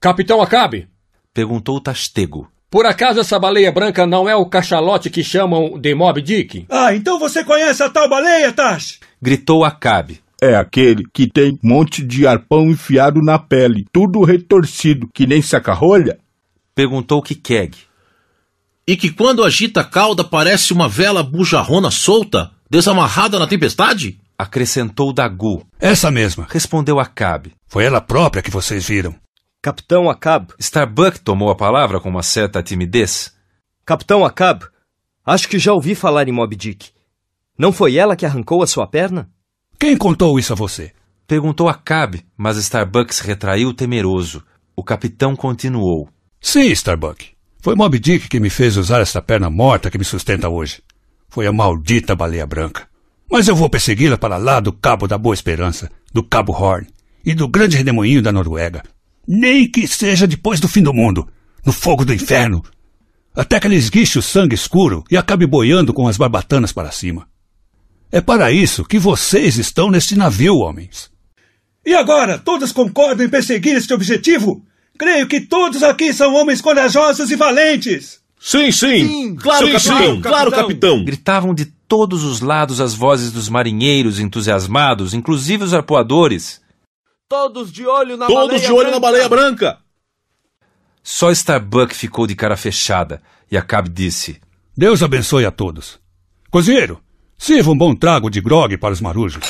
Capitão 0.00 0.40
Acabe! 0.40 0.88
Perguntou 1.34 1.82
Tastego. 1.82 2.48
Por 2.70 2.84
acaso 2.84 3.20
essa 3.20 3.38
baleia 3.38 3.72
branca 3.72 4.06
não 4.06 4.28
é 4.28 4.36
o 4.36 4.44
cachalote 4.44 5.08
que 5.08 5.24
chamam 5.24 5.78
de 5.78 5.94
Mob 5.94 6.20
Dick? 6.20 6.66
Ah, 6.68 6.94
então 6.94 7.18
você 7.18 7.42
conhece 7.42 7.82
a 7.82 7.88
tal 7.88 8.08
baleia, 8.08 8.52
Tash? 8.52 9.00
Gritou 9.22 9.64
Acabe. 9.64 10.20
É 10.40 10.54
aquele 10.54 11.04
que 11.12 11.26
tem 11.26 11.52
um 11.52 11.58
monte 11.62 12.04
de 12.04 12.26
arpão 12.26 12.68
enfiado 12.70 13.22
na 13.22 13.38
pele, 13.38 13.86
tudo 13.90 14.22
retorcido, 14.22 15.08
que 15.12 15.26
nem 15.26 15.40
saca-rolha? 15.40 16.18
Perguntou 16.74 17.22
Kikeg. 17.22 17.76
E 18.86 18.96
que 18.96 19.10
quando 19.10 19.42
agita 19.42 19.80
a 19.80 19.84
cauda 19.84 20.22
parece 20.22 20.72
uma 20.72 20.88
vela 20.88 21.22
bujarrona 21.22 21.90
solta, 21.90 22.50
desamarrada 22.70 23.38
na 23.38 23.46
tempestade? 23.46 24.20
Acrescentou 24.38 25.12
Dagu. 25.12 25.66
Essa 25.80 26.10
mesma. 26.10 26.46
Respondeu 26.48 27.00
Acabe. 27.00 27.52
Foi 27.66 27.84
ela 27.84 28.00
própria 28.00 28.42
que 28.42 28.50
vocês 28.50 28.86
viram. 28.86 29.14
Capitão 29.60 30.08
Acab. 30.08 30.52
Starbuck 30.60 31.18
tomou 31.18 31.50
a 31.50 31.56
palavra 31.56 32.00
com 32.00 32.08
uma 32.08 32.22
certa 32.22 32.62
timidez. 32.62 33.34
Capitão 33.84 34.24
Acab, 34.24 34.64
acho 35.26 35.48
que 35.48 35.58
já 35.58 35.72
ouvi 35.72 35.96
falar 35.96 36.28
em 36.28 36.32
Moby 36.32 36.54
Dick. 36.54 36.90
Não 37.58 37.72
foi 37.72 37.96
ela 37.96 38.14
que 38.14 38.24
arrancou 38.24 38.62
a 38.62 38.68
sua 38.68 38.86
perna? 38.86 39.28
Quem 39.76 39.96
contou 39.96 40.38
isso 40.38 40.52
a 40.52 40.56
você? 40.56 40.92
Perguntou 41.26 41.68
Acabe, 41.68 42.24
mas 42.36 42.56
Starbuck 42.56 43.12
se 43.12 43.26
retraiu 43.26 43.74
temeroso. 43.74 44.44
O 44.76 44.84
capitão 44.84 45.34
continuou. 45.34 46.08
Sim, 46.40 46.68
Starbuck. 46.68 47.32
Foi 47.60 47.74
Moby 47.74 47.98
Dick 47.98 48.28
que 48.28 48.38
me 48.38 48.50
fez 48.50 48.76
usar 48.76 49.00
esta 49.00 49.20
perna 49.20 49.50
morta 49.50 49.90
que 49.90 49.98
me 49.98 50.04
sustenta 50.04 50.48
hoje. 50.48 50.80
Foi 51.28 51.48
a 51.48 51.52
maldita 51.52 52.14
baleia 52.14 52.46
branca. 52.46 52.86
Mas 53.28 53.48
eu 53.48 53.56
vou 53.56 53.68
persegui-la 53.68 54.16
para 54.16 54.36
lá 54.36 54.60
do 54.60 54.72
Cabo 54.72 55.08
da 55.08 55.18
Boa 55.18 55.34
Esperança, 55.34 55.90
do 56.12 56.22
Cabo 56.22 56.52
Horn 56.52 56.86
e 57.24 57.34
do 57.34 57.48
grande 57.48 57.76
redemoinho 57.76 58.22
da 58.22 58.30
Noruega. 58.30 58.82
Nem 59.28 59.70
que 59.70 59.86
seja 59.86 60.26
depois 60.26 60.58
do 60.58 60.66
fim 60.66 60.82
do 60.82 60.94
mundo, 60.94 61.28
no 61.66 61.70
fogo 61.70 62.02
do 62.02 62.14
inferno. 62.14 62.64
Até 63.36 63.60
que 63.60 63.66
ela 63.66 63.74
esguiche 63.76 64.18
o 64.18 64.22
sangue 64.22 64.54
escuro 64.54 65.04
e 65.10 65.16
acabe 65.18 65.46
boiando 65.46 65.92
com 65.92 66.08
as 66.08 66.16
barbatanas 66.16 66.72
para 66.72 66.90
cima. 66.90 67.28
É 68.10 68.22
para 68.22 68.50
isso 68.50 68.86
que 68.86 68.98
vocês 68.98 69.58
estão 69.58 69.90
neste 69.90 70.16
navio, 70.16 70.56
homens. 70.56 71.10
E 71.84 71.94
agora, 71.94 72.38
todos 72.38 72.72
concordam 72.72 73.26
em 73.26 73.28
perseguir 73.28 73.76
este 73.76 73.92
objetivo? 73.92 74.64
Creio 74.98 75.28
que 75.28 75.42
todos 75.42 75.82
aqui 75.82 76.12
são 76.14 76.34
homens 76.34 76.62
corajosos 76.62 77.30
e 77.30 77.36
valentes. 77.36 78.20
Sim, 78.40 78.72
sim. 78.72 79.06
sim 79.06 79.36
claro, 79.36 79.66
sim, 79.66 79.72
capitão. 79.72 80.14
Sim, 80.14 80.20
claro, 80.22 80.50
capitão. 80.50 81.04
Gritavam 81.04 81.54
de 81.54 81.66
todos 81.66 82.24
os 82.24 82.40
lados 82.40 82.80
as 82.80 82.94
vozes 82.94 83.30
dos 83.30 83.48
marinheiros 83.48 84.18
entusiasmados, 84.18 85.12
inclusive 85.12 85.64
os 85.64 85.74
arpoadores. 85.74 86.60
Todos 87.28 87.70
de 87.70 87.86
olho 87.86 88.16
na 88.16 88.26
Todos 88.26 88.46
baleia 88.48 88.60
de 88.66 88.72
olho 88.72 88.76
branca. 88.84 88.90
na 88.92 89.00
baleia 89.00 89.28
branca. 89.28 89.78
Só 91.02 91.30
Starbuck 91.30 91.94
ficou 91.94 92.26
de 92.26 92.34
cara 92.34 92.56
fechada 92.56 93.22
e 93.50 93.56
Acabe 93.56 93.90
disse: 93.90 94.40
Deus 94.76 95.02
abençoe 95.02 95.44
a 95.44 95.50
todos. 95.50 96.00
Cozinheiro, 96.50 97.00
sirva 97.36 97.70
um 97.70 97.76
bom 97.76 97.94
trago 97.94 98.30
de 98.30 98.40
grog 98.40 98.76
para 98.78 98.94
os 98.94 99.00
marujos. 99.02 99.44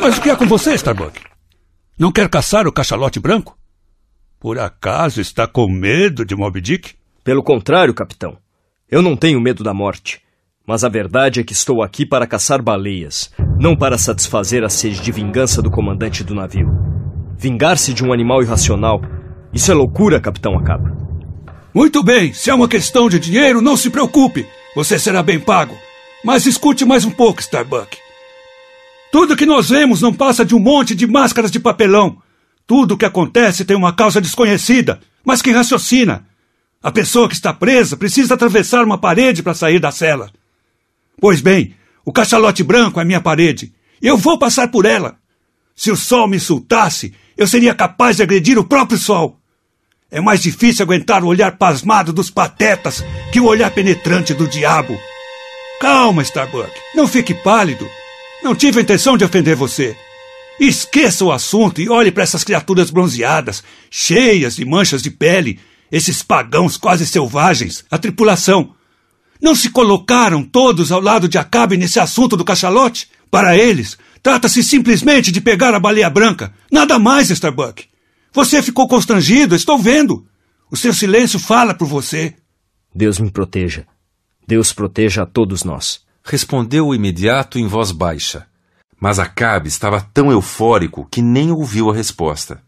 Mas 0.00 0.16
o 0.16 0.22
que 0.22 0.30
é 0.30 0.36
com 0.36 0.46
você, 0.46 0.74
Starbuck? 0.74 1.20
Não 1.98 2.10
quer 2.10 2.28
caçar 2.28 2.66
o 2.66 2.72
cachalote 2.72 3.20
branco? 3.20 3.56
Por 4.40 4.58
acaso 4.58 5.20
está 5.20 5.46
com 5.46 5.68
medo 5.68 6.24
de 6.24 6.34
Moby 6.34 6.60
Dick? 6.60 6.94
Pelo 7.22 7.42
contrário, 7.42 7.94
capitão. 7.94 8.38
Eu 8.90 9.02
não 9.02 9.16
tenho 9.16 9.40
medo 9.40 9.62
da 9.62 9.72
morte. 9.74 10.22
Mas 10.66 10.82
a 10.82 10.88
verdade 10.88 11.40
é 11.40 11.44
que 11.44 11.52
estou 11.52 11.82
aqui 11.82 12.06
para 12.06 12.26
caçar 12.26 12.62
baleias, 12.62 13.30
não 13.60 13.76
para 13.76 13.98
satisfazer 13.98 14.64
a 14.64 14.70
sede 14.70 14.98
de 15.02 15.12
vingança 15.12 15.60
do 15.60 15.70
comandante 15.70 16.24
do 16.24 16.34
navio. 16.34 16.70
Vingar-se 17.36 17.92
de 17.92 18.02
um 18.02 18.14
animal 18.14 18.42
irracional, 18.42 19.02
isso 19.52 19.70
é 19.70 19.74
loucura, 19.74 20.18
capitão 20.18 20.58
Acaba. 20.58 20.96
Muito 21.74 22.02
bem, 22.02 22.32
se 22.32 22.48
é 22.48 22.54
uma 22.54 22.66
questão 22.66 23.10
de 23.10 23.18
dinheiro, 23.18 23.60
não 23.60 23.76
se 23.76 23.90
preocupe. 23.90 24.46
Você 24.74 24.98
será 24.98 25.22
bem 25.22 25.38
pago. 25.38 25.76
Mas 26.24 26.46
escute 26.46 26.86
mais 26.86 27.04
um 27.04 27.10
pouco, 27.10 27.40
Starbuck. 27.40 27.98
Tudo 29.12 29.36
que 29.36 29.44
nós 29.44 29.68
vemos 29.68 30.00
não 30.00 30.14
passa 30.14 30.46
de 30.46 30.54
um 30.54 30.58
monte 30.58 30.94
de 30.94 31.06
máscaras 31.06 31.50
de 31.50 31.60
papelão. 31.60 32.16
Tudo 32.66 32.94
o 32.94 32.96
que 32.96 33.04
acontece 33.04 33.66
tem 33.66 33.76
uma 33.76 33.92
causa 33.92 34.18
desconhecida, 34.18 34.98
mas 35.22 35.42
que 35.42 35.50
raciocina. 35.50 36.24
A 36.82 36.90
pessoa 36.90 37.28
que 37.28 37.34
está 37.34 37.52
presa 37.52 37.98
precisa 37.98 38.32
atravessar 38.32 38.82
uma 38.82 38.96
parede 38.96 39.42
para 39.42 39.52
sair 39.52 39.78
da 39.78 39.90
cela. 39.90 40.30
Pois 41.20 41.40
bem, 41.40 41.74
o 42.04 42.12
cachalote 42.12 42.62
branco 42.62 43.00
é 43.00 43.04
minha 43.04 43.20
parede. 43.20 43.72
Eu 44.00 44.16
vou 44.16 44.38
passar 44.38 44.68
por 44.68 44.84
ela. 44.84 45.16
Se 45.74 45.90
o 45.90 45.96
sol 45.96 46.28
me 46.28 46.36
insultasse, 46.36 47.14
eu 47.36 47.46
seria 47.46 47.74
capaz 47.74 48.16
de 48.16 48.22
agredir 48.22 48.58
o 48.58 48.64
próprio 48.64 48.98
sol. 48.98 49.40
É 50.10 50.20
mais 50.20 50.40
difícil 50.40 50.84
aguentar 50.84 51.24
o 51.24 51.26
olhar 51.26 51.56
pasmado 51.58 52.12
dos 52.12 52.30
patetas 52.30 53.04
que 53.32 53.40
o 53.40 53.46
olhar 53.46 53.70
penetrante 53.72 54.32
do 54.32 54.46
diabo. 54.46 54.96
Calma, 55.80 56.22
Starbuck. 56.22 56.70
Não 56.94 57.08
fique 57.08 57.34
pálido. 57.34 57.88
Não 58.42 58.54
tive 58.54 58.78
a 58.78 58.82
intenção 58.82 59.16
de 59.16 59.24
ofender 59.24 59.56
você. 59.56 59.96
Esqueça 60.60 61.24
o 61.24 61.32
assunto 61.32 61.80
e 61.80 61.88
olhe 61.88 62.12
para 62.12 62.22
essas 62.22 62.44
criaturas 62.44 62.90
bronzeadas, 62.90 63.64
cheias 63.90 64.54
de 64.54 64.64
manchas 64.64 65.02
de 65.02 65.10
pele, 65.10 65.58
esses 65.90 66.22
pagãos 66.22 66.76
quase 66.76 67.06
selvagens, 67.06 67.84
a 67.90 67.98
tripulação. 67.98 68.72
Não 69.44 69.54
se 69.54 69.68
colocaram 69.68 70.42
todos 70.42 70.90
ao 70.90 71.02
lado 71.02 71.28
de 71.28 71.36
Acabe 71.36 71.76
nesse 71.76 72.00
assunto 72.00 72.34
do 72.34 72.46
cachalote? 72.46 73.10
Para 73.30 73.54
eles, 73.54 73.98
trata-se 74.22 74.64
simplesmente 74.64 75.30
de 75.30 75.38
pegar 75.38 75.74
a 75.74 75.78
baleia 75.78 76.08
branca. 76.08 76.54
Nada 76.72 76.98
mais, 76.98 77.28
Starbuck. 77.28 77.84
Você 78.32 78.62
ficou 78.62 78.88
constrangido, 78.88 79.54
estou 79.54 79.78
vendo. 79.78 80.26
O 80.70 80.78
seu 80.78 80.94
silêncio 80.94 81.38
fala 81.38 81.74
por 81.74 81.86
você. 81.86 82.34
Deus 82.94 83.18
me 83.18 83.30
proteja. 83.30 83.84
Deus 84.48 84.72
proteja 84.72 85.24
a 85.24 85.26
todos 85.26 85.62
nós. 85.62 86.00
Respondeu 86.24 86.86
o 86.86 86.94
imediato 86.94 87.58
em 87.58 87.66
voz 87.66 87.92
baixa. 87.92 88.46
Mas 88.98 89.18
Acabe 89.18 89.68
estava 89.68 90.00
tão 90.00 90.32
eufórico 90.32 91.06
que 91.10 91.20
nem 91.20 91.50
ouviu 91.50 91.90
a 91.90 91.94
resposta. 91.94 92.62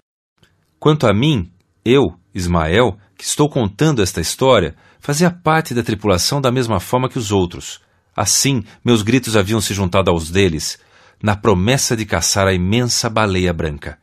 Quanto 0.79 1.07
a 1.07 1.15
mim, 1.15 1.51
eu, 1.83 2.03
Ismael, 2.35 2.99
que 3.17 3.25
estou 3.25 3.49
contando 3.49 4.03
esta 4.03 4.21
história, 4.21 4.77
fazia 5.01 5.31
parte 5.31 5.75
da 5.75 5.83
tripulação 5.83 6.41
da 6.41 6.51
mesma 6.51 6.81
forma 6.81 7.09
que 7.09 7.19
os 7.19 7.31
outros. 7.31 7.81
Assim, 8.17 8.65
meus 8.85 9.03
gritos 9.03 9.37
haviam 9.37 9.61
se 9.61 9.75
juntado 9.75 10.11
aos 10.11 10.31
deles, 10.31 10.79
na 11.23 11.37
promessa 11.37 11.97
de 11.97 12.05
caçar 12.05 12.47
a 12.47 12.53
imensa 12.53 13.11
baleia 13.11 13.53
branca. 13.53 13.99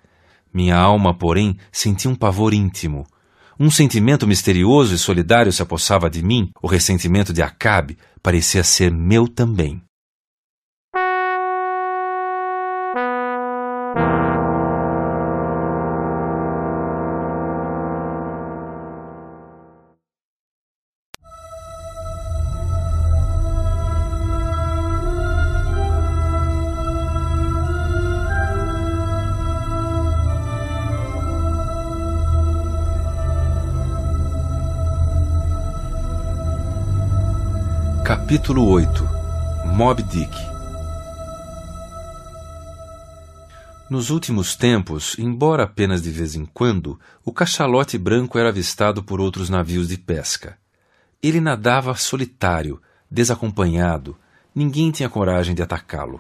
Minha 0.53 0.77
alma, 0.77 1.17
porém, 1.17 1.57
sentia 1.71 2.11
um 2.11 2.15
pavor 2.15 2.53
íntimo. 2.53 3.05
Um 3.59 3.71
sentimento 3.71 4.27
misterioso 4.27 4.93
e 4.93 4.97
solidário 4.97 5.51
se 5.51 5.61
apossava 5.61 6.09
de 6.09 6.23
mim, 6.23 6.51
o 6.61 6.67
ressentimento 6.67 7.31
de 7.31 7.41
Acabe 7.41 7.97
parecia 8.21 8.63
ser 8.63 8.91
meu 8.91 9.27
também. 9.27 9.81
Capítulo 38.33 38.67
8 38.67 39.07
Mob 39.75 40.01
Dick 40.01 40.35
Nos 43.87 44.09
últimos 44.09 44.55
tempos, 44.55 45.15
embora 45.19 45.65
apenas 45.65 46.01
de 46.01 46.09
vez 46.09 46.33
em 46.33 46.43
quando, 46.43 46.99
o 47.23 47.31
cachalote 47.31 47.95
branco 47.95 48.39
era 48.39 48.49
avistado 48.49 49.03
por 49.03 49.21
outros 49.21 49.51
navios 49.51 49.87
de 49.87 49.99
pesca. 49.99 50.57
Ele 51.21 51.39
nadava 51.39 51.93
solitário, 51.93 52.81
desacompanhado, 53.09 54.17
ninguém 54.55 54.89
tinha 54.89 55.07
coragem 55.07 55.53
de 55.53 55.61
atacá-lo. 55.61 56.19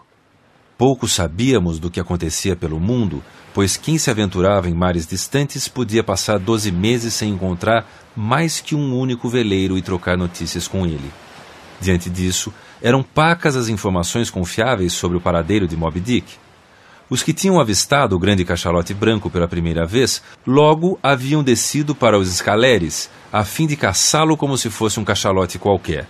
Pouco 0.77 1.07
sabíamos 1.07 1.79
do 1.79 1.89
que 1.89 1.99
acontecia 1.99 2.55
pelo 2.55 2.79
mundo, 2.79 3.23
pois 3.55 3.75
quem 3.75 3.97
se 3.97 4.11
aventurava 4.11 4.69
em 4.69 4.73
mares 4.75 5.07
distantes 5.07 5.67
podia 5.67 6.03
passar 6.03 6.37
doze 6.37 6.71
meses 6.71 7.15
sem 7.15 7.33
encontrar 7.33 7.89
mais 8.15 8.61
que 8.61 8.75
um 8.75 8.95
único 8.95 9.27
veleiro 9.27 9.79
e 9.79 9.81
trocar 9.81 10.15
notícias 10.15 10.67
com 10.67 10.85
ele. 10.85 11.11
Diante 11.83 12.09
disso, 12.09 12.53
eram 12.81 13.03
pacas 13.03 13.57
as 13.57 13.67
informações 13.67 14.29
confiáveis 14.29 14.93
sobre 14.93 15.17
o 15.17 15.19
paradeiro 15.19 15.67
de 15.67 15.75
Moby 15.75 15.99
Dick. 15.99 16.35
Os 17.09 17.21
que 17.21 17.33
tinham 17.33 17.59
avistado 17.59 18.15
o 18.15 18.19
grande 18.19 18.45
cachalote 18.45 18.93
branco 18.93 19.29
pela 19.29 19.49
primeira 19.49 19.85
vez 19.85 20.23
logo 20.47 20.97
haviam 21.03 21.43
descido 21.43 21.93
para 21.93 22.17
os 22.17 22.33
escaleres, 22.33 23.09
a 23.33 23.43
fim 23.43 23.67
de 23.67 23.75
caçá-lo 23.75 24.37
como 24.37 24.57
se 24.57 24.69
fosse 24.69 24.97
um 24.97 25.03
cachalote 25.03 25.59
qualquer. 25.59 26.07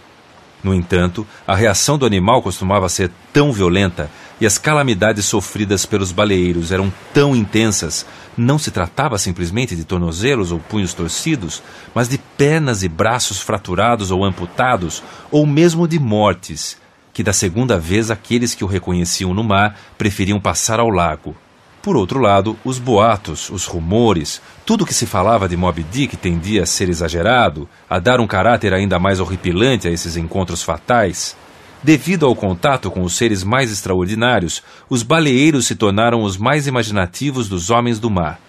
No 0.63 0.75
entanto, 0.75 1.25
a 1.47 1.55
reação 1.55 1.97
do 1.97 2.05
animal 2.05 2.43
costumava 2.43 2.87
ser 2.87 3.09
tão 3.33 3.51
violenta 3.51 4.11
e 4.39 4.45
as 4.45 4.59
calamidades 4.59 5.25
sofridas 5.25 5.87
pelos 5.87 6.11
baleeiros 6.11 6.71
eram 6.71 6.93
tão 7.11 7.35
intensas, 7.35 8.05
não 8.37 8.57
se 8.57 8.71
tratava 8.71 9.17
simplesmente 9.17 9.75
de 9.75 9.83
tornozelos 9.83 10.51
ou 10.51 10.59
punhos 10.59 10.93
torcidos, 10.93 11.61
mas 11.93 12.09
de 12.09 12.17
pernas 12.17 12.83
e 12.83 12.89
braços 12.89 13.39
fraturados 13.39 14.11
ou 14.11 14.23
amputados, 14.23 15.03
ou 15.31 15.45
mesmo 15.45 15.87
de 15.87 15.99
mortes, 15.99 16.77
que 17.13 17.23
da 17.23 17.33
segunda 17.33 17.79
vez 17.79 18.09
aqueles 18.09 18.55
que 18.55 18.63
o 18.63 18.67
reconheciam 18.67 19.33
no 19.33 19.43
mar 19.43 19.77
preferiam 19.97 20.39
passar 20.39 20.79
ao 20.79 20.89
lago. 20.89 21.35
Por 21.83 21.97
outro 21.97 22.17
lado, 22.19 22.57
os 22.63 22.79
boatos, 22.79 23.49
os 23.49 23.65
rumores, 23.65 24.41
tudo 24.65 24.85
que 24.85 24.93
se 24.93 25.05
falava 25.05 25.49
de 25.49 25.57
Moby 25.57 25.83
Dick 25.83 26.15
tendia 26.15 26.63
a 26.63 26.65
ser 26.65 26.87
exagerado, 26.87 27.67
a 27.89 27.99
dar 27.99 28.21
um 28.21 28.25
caráter 28.25 28.73
ainda 28.73 28.97
mais 28.97 29.19
horripilante 29.19 29.85
a 29.85 29.91
esses 29.91 30.15
encontros 30.15 30.63
fatais. 30.63 31.35
Devido 31.83 32.25
ao 32.25 32.33
contato 32.33 32.89
com 32.89 33.01
os 33.03 33.17
seres 33.17 33.43
mais 33.43 33.69
extraordinários, 33.69 34.63
os 34.89 35.03
baleeiros 35.03 35.67
se 35.67 35.75
tornaram 35.75 36.23
os 36.23 36.37
mais 36.37 36.65
imaginativos 36.65 37.49
dos 37.49 37.69
homens 37.69 37.99
do 37.99 38.09
mar. 38.09 38.39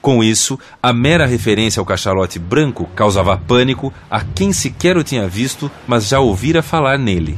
Com 0.00 0.22
isso, 0.22 0.58
a 0.80 0.92
mera 0.92 1.26
referência 1.26 1.80
ao 1.80 1.86
cachalote 1.86 2.38
branco 2.38 2.88
causava 2.94 3.36
pânico 3.36 3.92
a 4.08 4.20
quem 4.20 4.52
sequer 4.52 4.96
o 4.96 5.02
tinha 5.02 5.26
visto, 5.26 5.68
mas 5.88 6.06
já 6.06 6.20
ouvira 6.20 6.62
falar 6.62 6.96
nele. 6.98 7.36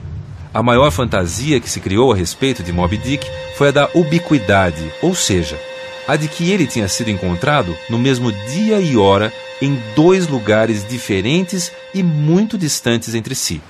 A 0.52 0.62
maior 0.62 0.90
fantasia 0.90 1.58
que 1.60 1.70
se 1.70 1.80
criou 1.80 2.12
a 2.12 2.16
respeito 2.16 2.62
de 2.62 2.72
Moby 2.72 2.98
Dick 2.98 3.26
foi 3.56 3.68
a 3.68 3.70
da 3.70 3.88
ubiquidade, 3.94 4.92
ou 5.00 5.14
seja, 5.14 5.58
a 6.06 6.16
de 6.16 6.28
que 6.28 6.50
ele 6.50 6.66
tinha 6.66 6.88
sido 6.88 7.10
encontrado 7.10 7.74
no 7.88 7.98
mesmo 7.98 8.30
dia 8.30 8.78
e 8.80 8.96
hora 8.96 9.32
em 9.62 9.80
dois 9.94 10.28
lugares 10.28 10.86
diferentes 10.86 11.72
e 11.94 12.02
muito 12.02 12.58
distantes 12.58 13.14
entre 13.14 13.34
si. 13.34 13.62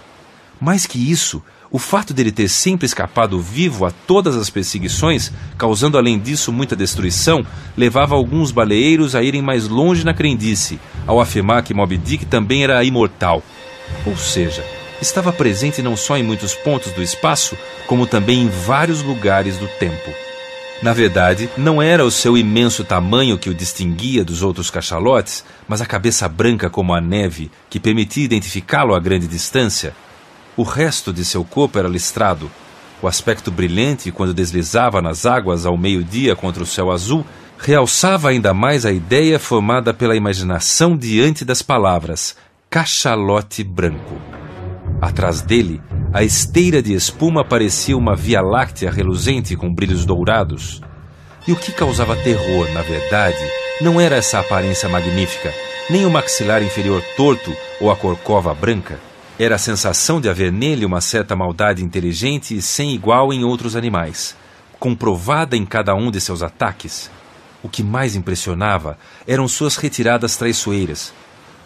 Mais 0.61 0.87
que 0.87 0.99
isso, 1.11 1.43
o 1.71 1.79
fato 1.79 2.15
dele 2.15 2.31
ter 2.31 2.49
sempre 2.49 2.87
escapado 2.87 3.41
vivo 3.41 3.85
a 3.85 3.91
todas 3.91 4.37
as 4.37 4.49
perseguições, 4.49 5.33
causando 5.59 5.99
além 5.99 6.19
disso 6.19 6.53
muita 6.53 6.77
destruição, 6.77 7.45
levava 7.77 8.15
alguns 8.15 8.51
baleeiros 8.53 9.15
a 9.15 9.23
irem 9.23 9.43
mais 9.43 9.69
longe 9.69 10.05
na 10.05 10.15
crendice, 10.15 10.79
ao 11.07 11.21
afirmar 11.21 11.63
que 11.63 11.75
Moby 11.75 11.97
Dick 11.99 12.25
também 12.27 12.63
era 12.63 12.83
imortal. 12.85 13.43
Ou 14.05 14.17
seja, 14.17 14.65
estava 15.03 15.33
presente 15.33 15.83
não 15.83 15.97
só 15.97 16.17
em 16.17 16.23
muitos 16.23 16.55
pontos 16.55 16.93
do 16.93 17.03
espaço, 17.03 17.57
como 17.87 18.07
também 18.07 18.43
em 18.43 18.49
vários 18.49 19.03
lugares 19.03 19.57
do 19.59 19.67
tempo. 19.79 20.11
Na 20.83 20.93
verdade, 20.93 21.49
não 21.57 21.81
era 21.81 22.05
o 22.05 22.11
seu 22.11 22.37
imenso 22.37 22.85
tamanho 22.85 23.39
que 23.39 23.49
o 23.49 23.55
distinguia 23.55 24.23
dos 24.23 24.43
outros 24.43 24.71
cachalotes, 24.71 25.43
mas 25.67 25.81
a 25.81 25.87
cabeça 25.87 26.29
branca 26.29 26.69
como 26.69 26.95
a 26.95 27.01
neve, 27.01 27.51
que 27.71 27.81
permitia 27.81 28.25
identificá-lo 28.25 28.95
a 28.95 29.01
grande 29.01 29.27
distância. 29.27 29.95
O 30.57 30.63
resto 30.63 31.13
de 31.13 31.25
seu 31.25 31.45
corpo 31.45 31.79
era 31.79 31.89
listrado. 31.89 32.51
O 33.03 33.07
aspecto 33.07 33.51
brilhante, 33.51 34.11
quando 34.11 34.33
deslizava 34.33 35.03
nas 35.03 35.27
águas 35.27 35.67
ao 35.67 35.77
meio-dia 35.77 36.35
contra 36.35 36.63
o 36.63 36.67
céu 36.67 36.91
azul, 36.91 37.27
realçava 37.59 38.31
ainda 38.31 38.55
mais 38.55 38.87
a 38.87 38.93
ideia 38.93 39.39
formada 39.39 39.93
pela 39.93 40.17
imaginação 40.17 40.97
diante 40.97 41.45
das 41.45 41.61
palavras 41.61 42.37
cachalote 42.71 43.63
branco. 43.63 44.21
Atrás 45.01 45.41
dele, 45.41 45.81
a 46.13 46.23
esteira 46.23 46.83
de 46.83 46.95
espuma 46.95 47.45
parecia 47.45 47.97
uma 47.97 48.17
via 48.17 48.41
láctea 48.41 48.91
reluzente 48.91 49.57
com 49.57 49.73
brilhos 49.73 50.05
dourados. 50.05 50.81
E 51.47 51.53
o 51.53 51.57
que 51.57 51.71
causava 51.71 52.17
terror, 52.17 52.69
na 52.73 52.83
verdade, 52.83 53.45
não 53.81 54.01
era 54.01 54.17
essa 54.17 54.41
aparência 54.41 54.89
magnífica, 54.89 55.53
nem 55.89 56.05
o 56.05 56.11
maxilar 56.11 56.63
inferior 56.63 57.03
torto 57.17 57.55
ou 57.81 57.91
a 57.91 57.97
corcova 57.97 58.53
branca. 58.55 58.99
Era 59.39 59.57
a 59.57 59.59
sensação 59.59 60.21
de 60.21 60.29
haver 60.29 60.51
nele 60.51 60.85
uma 60.85 61.01
certa 61.01 61.37
maldade 61.37 61.85
inteligente 61.85 62.57
e 62.57 62.63
sem 62.63 62.95
igual 62.95 63.33
em 63.33 63.45
outros 63.45 63.77
animais, 63.77 64.35
comprovada 64.79 65.57
em 65.57 65.67
cada 65.67 65.95
um 65.95 66.11
de 66.11 66.21
seus 66.21 66.43
ataques. 66.43 67.11
O 67.63 67.69
que 67.69 67.83
mais 67.83 68.17
impressionava 68.17 68.99
eram 69.27 69.47
suas 69.47 69.77
retiradas 69.77 70.37
traiçoeiras, 70.37 71.13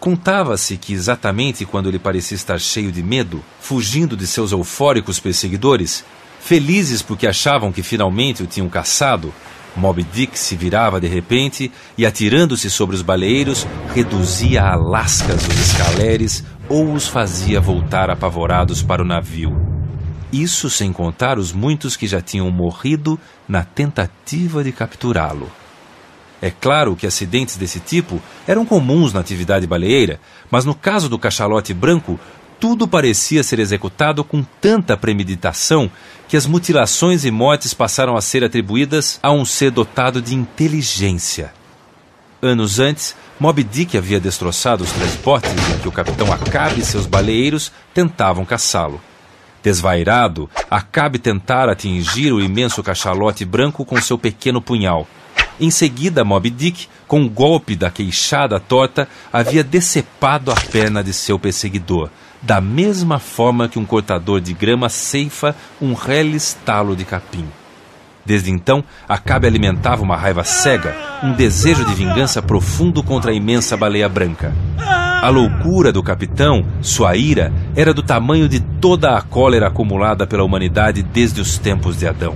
Contava-se 0.01 0.79
que 0.79 0.95
exatamente 0.95 1.67
quando 1.67 1.91
ele 1.91 1.99
parecia 1.99 2.35
estar 2.35 2.59
cheio 2.59 2.91
de 2.91 3.03
medo, 3.03 3.45
fugindo 3.61 4.17
de 4.17 4.27
seus 4.27 4.51
eufóricos 4.51 5.21
perseguidores, 5.21 6.03
felizes 6.41 7.03
porque 7.03 7.27
achavam 7.27 7.71
que 7.71 7.83
finalmente 7.83 8.43
o 8.43 8.47
tinham 8.47 8.67
caçado, 8.71 9.31
Moby 9.77 10.03
Dick 10.03 10.39
se 10.39 10.57
virava 10.57 10.99
de 10.99 11.07
repente 11.07 11.71
e, 11.99 12.07
atirando-se 12.07 12.71
sobre 12.71 12.97
os 12.97 13.03
baleeiros, 13.03 13.67
reduzia 13.95 14.63
a 14.63 14.75
lascas 14.75 15.47
os 15.47 15.55
escaleres 15.55 16.45
ou 16.71 16.93
os 16.93 17.09
fazia 17.09 17.61
voltar 17.61 18.09
apavorados 18.09 18.81
para 18.81 19.03
o 19.03 19.05
navio. 19.05 19.51
Isso 20.33 20.71
sem 20.71 20.93
contar 20.93 21.37
os 21.37 21.53
muitos 21.53 21.97
que 21.97 22.07
já 22.07 22.21
tinham 22.21 22.49
morrido 22.49 23.19
na 23.49 23.65
tentativa 23.65 24.63
de 24.63 24.71
capturá-lo. 24.71 25.51
É 26.41 26.49
claro 26.49 26.95
que 26.95 27.09
acidentes 27.09 27.57
desse 27.57 27.81
tipo 27.81 28.23
eram 28.47 28.65
comuns 28.65 29.13
na 29.13 29.19
atividade 29.19 29.67
baleeira, 29.67 30.21
mas 30.49 30.65
no 30.65 30.73
caso 30.73 31.09
do 31.09 31.19
cachalote 31.19 31.75
branco, 31.75 32.21
tudo 32.61 32.87
parecia 32.87 33.43
ser 33.43 33.59
executado 33.59 34.23
com 34.23 34.45
tanta 34.61 34.97
premeditação 34.97 35.91
que 36.29 36.37
as 36.37 36.47
mutilações 36.47 37.25
e 37.25 37.33
mortes 37.33 37.75
passaram 37.75 38.17
a 38.17 38.21
ser 38.21 38.45
atribuídas 38.45 39.19
a 39.21 39.33
um 39.33 39.45
ser 39.45 39.73
dotado 39.73 40.23
de 40.23 40.37
inteligência. 40.37 41.53
Anos 42.43 42.79
antes, 42.79 43.15
Moby 43.39 43.63
Dick 43.63 43.97
havia 43.97 44.19
destroçado 44.19 44.85
os 44.85 44.93
transportes 44.93 45.53
em 45.53 45.79
que 45.79 45.89
o 45.89 45.93
capitão 45.93 46.33
Acabe 46.33 46.81
e 46.81 46.85
seus 46.85 47.07
baleeiros 47.07 47.71
tentavam 47.93 48.45
caçá-lo. 48.45 49.01
Desvairado, 49.63 50.49
Acabe 50.71 51.19
tentara 51.19 51.73
atingir 51.73 52.33
o 52.33 52.41
imenso 52.41 52.83
cachalote 52.83 53.45
branco 53.45 53.85
com 53.85 54.01
seu 54.01 54.17
pequeno 54.17 54.61
punhal 54.61 55.07
em 55.61 55.71
seguida, 55.71 56.25
Moby 56.25 56.49
Dick, 56.49 56.89
com 57.07 57.21
um 57.21 57.29
golpe 57.29 57.77
da 57.77 57.91
queixada 57.91 58.59
torta, 58.59 59.07
havia 59.31 59.63
decepado 59.63 60.51
a 60.51 60.55
perna 60.55 61.05
de 61.05 61.13
seu 61.13 61.39
perseguidor, 61.39 62.09
da 62.41 62.63
mesma 62.63 63.19
forma 63.19 63.69
que 63.69 63.79
um 63.79 63.85
cortador 63.85 64.41
de 64.41 64.55
grama 64.55 64.89
ceifa 64.89 65.55
um 65.81 65.93
reles 65.93 66.57
talo 66.65 66.97
de 66.97 67.05
capim. 67.05 67.47
Desde 68.25 68.51
então, 68.51 68.85
Acabe 69.09 69.47
alimentava 69.47 70.03
uma 70.03 70.17
raiva 70.17 70.45
cega, 70.45 70.95
um 71.23 71.33
desejo 71.33 71.85
de 71.85 71.95
vingança 71.95 72.41
profundo 72.43 73.03
contra 73.03 73.31
a 73.31 73.35
imensa 73.35 73.77
baleia 73.77 74.09
branca. 74.09 74.53
A 74.79 75.29
loucura 75.29 75.93
do 75.93 76.03
capitão, 76.03 76.65
sua 76.81 77.15
ira, 77.17 77.53
era 77.77 77.93
do 77.93 78.03
tamanho 78.03 78.49
de 78.49 78.61
toda 78.61 79.17
a 79.17 79.21
cólera 79.21 79.69
acumulada 79.69 80.27
pela 80.27 80.45
humanidade 80.45 81.03
desde 81.03 81.41
os 81.41 81.59
tempos 81.59 81.99
de 81.99 82.07
Adão. 82.07 82.35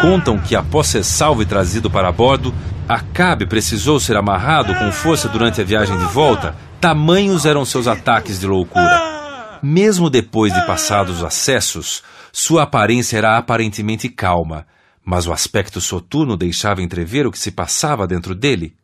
Contam 0.00 0.38
que, 0.38 0.54
após 0.54 0.86
ser 0.86 1.02
salvo 1.02 1.42
e 1.42 1.46
trazido 1.46 1.90
para 1.90 2.12
bordo, 2.12 2.54
Acabe 2.88 3.46
precisou 3.46 3.98
ser 3.98 4.16
amarrado 4.16 4.72
com 4.76 4.92
força 4.92 5.28
durante 5.28 5.60
a 5.60 5.64
viagem 5.64 5.98
de 5.98 6.04
volta, 6.04 6.54
tamanhos 6.80 7.44
eram 7.44 7.64
seus 7.64 7.88
ataques 7.88 8.38
de 8.38 8.46
loucura. 8.46 9.58
Mesmo 9.60 10.08
depois 10.08 10.54
de 10.54 10.64
passados 10.64 11.16
os 11.16 11.24
acessos, 11.24 12.04
sua 12.32 12.62
aparência 12.62 13.18
era 13.18 13.36
aparentemente 13.36 14.08
calma, 14.08 14.64
mas 15.06 15.26
o 15.26 15.32
aspecto 15.32 15.80
soturno 15.80 16.36
deixava 16.36 16.82
entrever 16.82 17.26
o 17.26 17.32
que 17.32 17.38
se 17.38 17.50
passava 17.50 18.06
dentro 18.06 18.34
dele. 18.34 18.76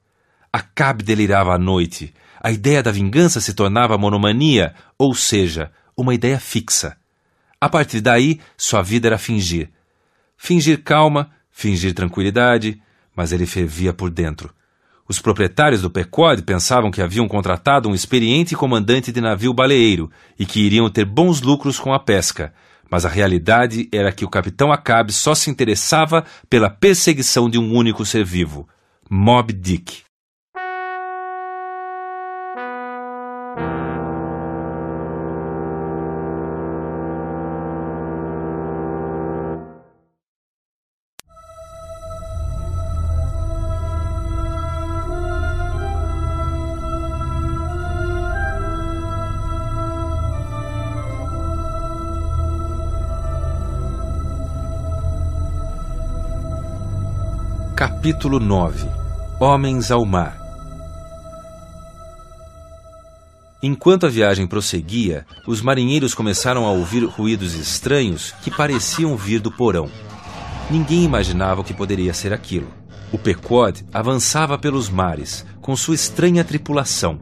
Acabe 0.50 1.02
delirava 1.02 1.52
à 1.52 1.58
noite. 1.58 2.14
A 2.40 2.50
ideia 2.50 2.82
da 2.82 2.90
vingança 2.90 3.40
se 3.40 3.52
tornava 3.52 3.98
monomania, 3.98 4.74
ou 4.96 5.14
seja, 5.14 5.70
uma 5.94 6.14
ideia 6.14 6.40
fixa. 6.40 6.96
A 7.60 7.68
partir 7.68 8.00
daí, 8.00 8.40
sua 8.56 8.80
vida 8.80 9.08
era 9.08 9.18
fingir 9.18 9.68
fingir 10.42 10.82
calma, 10.82 11.30
fingir 11.52 11.94
tranquilidade, 11.94 12.82
mas 13.14 13.30
ele 13.30 13.46
fervia 13.46 13.92
por 13.92 14.10
dentro. 14.10 14.52
Os 15.08 15.20
proprietários 15.20 15.82
do 15.82 15.88
Pequod 15.88 16.42
pensavam 16.42 16.90
que 16.90 17.00
haviam 17.00 17.28
contratado 17.28 17.88
um 17.88 17.94
experiente 17.94 18.56
comandante 18.56 19.12
de 19.12 19.20
navio 19.20 19.54
baleeiro 19.54 20.10
e 20.36 20.44
que 20.44 20.58
iriam 20.58 20.90
ter 20.90 21.04
bons 21.04 21.40
lucros 21.40 21.78
com 21.78 21.94
a 21.94 22.00
pesca, 22.00 22.52
mas 22.92 23.06
a 23.06 23.08
realidade 23.08 23.88
era 23.90 24.12
que 24.12 24.22
o 24.22 24.28
capitão 24.28 24.70
Acabe 24.70 25.14
só 25.14 25.34
se 25.34 25.48
interessava 25.48 26.26
pela 26.50 26.68
perseguição 26.68 27.48
de 27.48 27.58
um 27.58 27.72
único 27.74 28.04
ser 28.04 28.22
vivo, 28.22 28.68
Mob 29.08 29.50
Dick. 29.50 30.02
Capítulo 58.02 58.40
9 58.40 58.88
Homens 59.38 59.92
ao 59.92 60.04
Mar 60.04 60.36
Enquanto 63.62 64.06
a 64.06 64.08
viagem 64.08 64.44
prosseguia, 64.44 65.24
os 65.46 65.62
marinheiros 65.62 66.12
começaram 66.12 66.66
a 66.66 66.72
ouvir 66.72 67.04
ruídos 67.04 67.54
estranhos 67.54 68.34
que 68.42 68.50
pareciam 68.50 69.16
vir 69.16 69.38
do 69.38 69.52
porão. 69.52 69.88
ninguém 70.68 71.04
imaginava 71.04 71.60
o 71.60 71.64
que 71.64 71.72
poderia 71.72 72.12
ser 72.12 72.32
aquilo. 72.32 72.66
O 73.12 73.18
Pequod 73.18 73.84
avançava 73.94 74.58
pelos 74.58 74.90
mares, 74.90 75.46
com 75.60 75.76
sua 75.76 75.94
estranha 75.94 76.42
tripulação. 76.42 77.20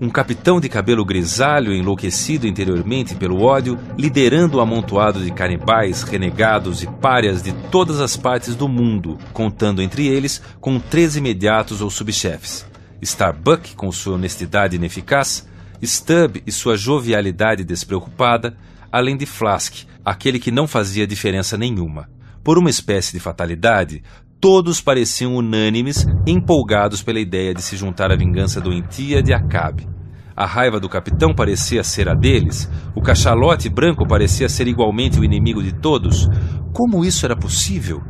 Um 0.00 0.08
capitão 0.08 0.58
de 0.58 0.66
cabelo 0.66 1.04
grisalho, 1.04 1.74
enlouquecido 1.74 2.46
interiormente 2.46 3.14
pelo 3.14 3.42
ódio, 3.42 3.78
liderando 3.98 4.56
o 4.56 4.60
um 4.60 4.62
amontoado 4.62 5.22
de 5.22 5.30
canibais, 5.30 6.02
renegados 6.02 6.82
e 6.82 6.86
párias 6.86 7.42
de 7.42 7.52
todas 7.70 8.00
as 8.00 8.16
partes 8.16 8.56
do 8.56 8.66
mundo, 8.66 9.18
contando 9.34 9.82
entre 9.82 10.06
eles 10.06 10.40
com 10.58 10.80
três 10.80 11.16
imediatos 11.16 11.82
ou 11.82 11.90
subchefes. 11.90 12.64
Starbuck, 13.02 13.76
com 13.76 13.92
sua 13.92 14.14
honestidade 14.14 14.76
ineficaz, 14.76 15.46
Stubb 15.82 16.42
e 16.46 16.50
sua 16.50 16.78
jovialidade 16.78 17.62
despreocupada, 17.62 18.56
além 18.90 19.18
de 19.18 19.26
Flask, 19.26 19.84
aquele 20.02 20.38
que 20.38 20.50
não 20.50 20.66
fazia 20.66 21.06
diferença 21.06 21.58
nenhuma. 21.58 22.08
Por 22.42 22.56
uma 22.56 22.70
espécie 22.70 23.12
de 23.12 23.20
fatalidade, 23.20 24.02
todos 24.40 24.80
pareciam 24.80 25.34
unânimes, 25.34 26.06
empolgados 26.26 27.02
pela 27.02 27.20
ideia 27.20 27.52
de 27.52 27.60
se 27.60 27.76
juntar 27.76 28.10
à 28.10 28.16
vingança 28.16 28.60
doentia 28.60 29.22
de 29.22 29.34
Acabe. 29.34 29.86
A 30.34 30.46
raiva 30.46 30.80
do 30.80 30.88
capitão 30.88 31.34
parecia 31.34 31.84
ser 31.84 32.08
a 32.08 32.14
deles, 32.14 32.70
o 32.96 33.02
cachalote 33.02 33.68
branco 33.68 34.08
parecia 34.08 34.48
ser 34.48 34.66
igualmente 34.66 35.20
o 35.20 35.24
inimigo 35.24 35.62
de 35.62 35.74
todos. 35.74 36.26
Como 36.72 37.04
isso 37.04 37.26
era 37.26 37.36
possível? 37.36 38.00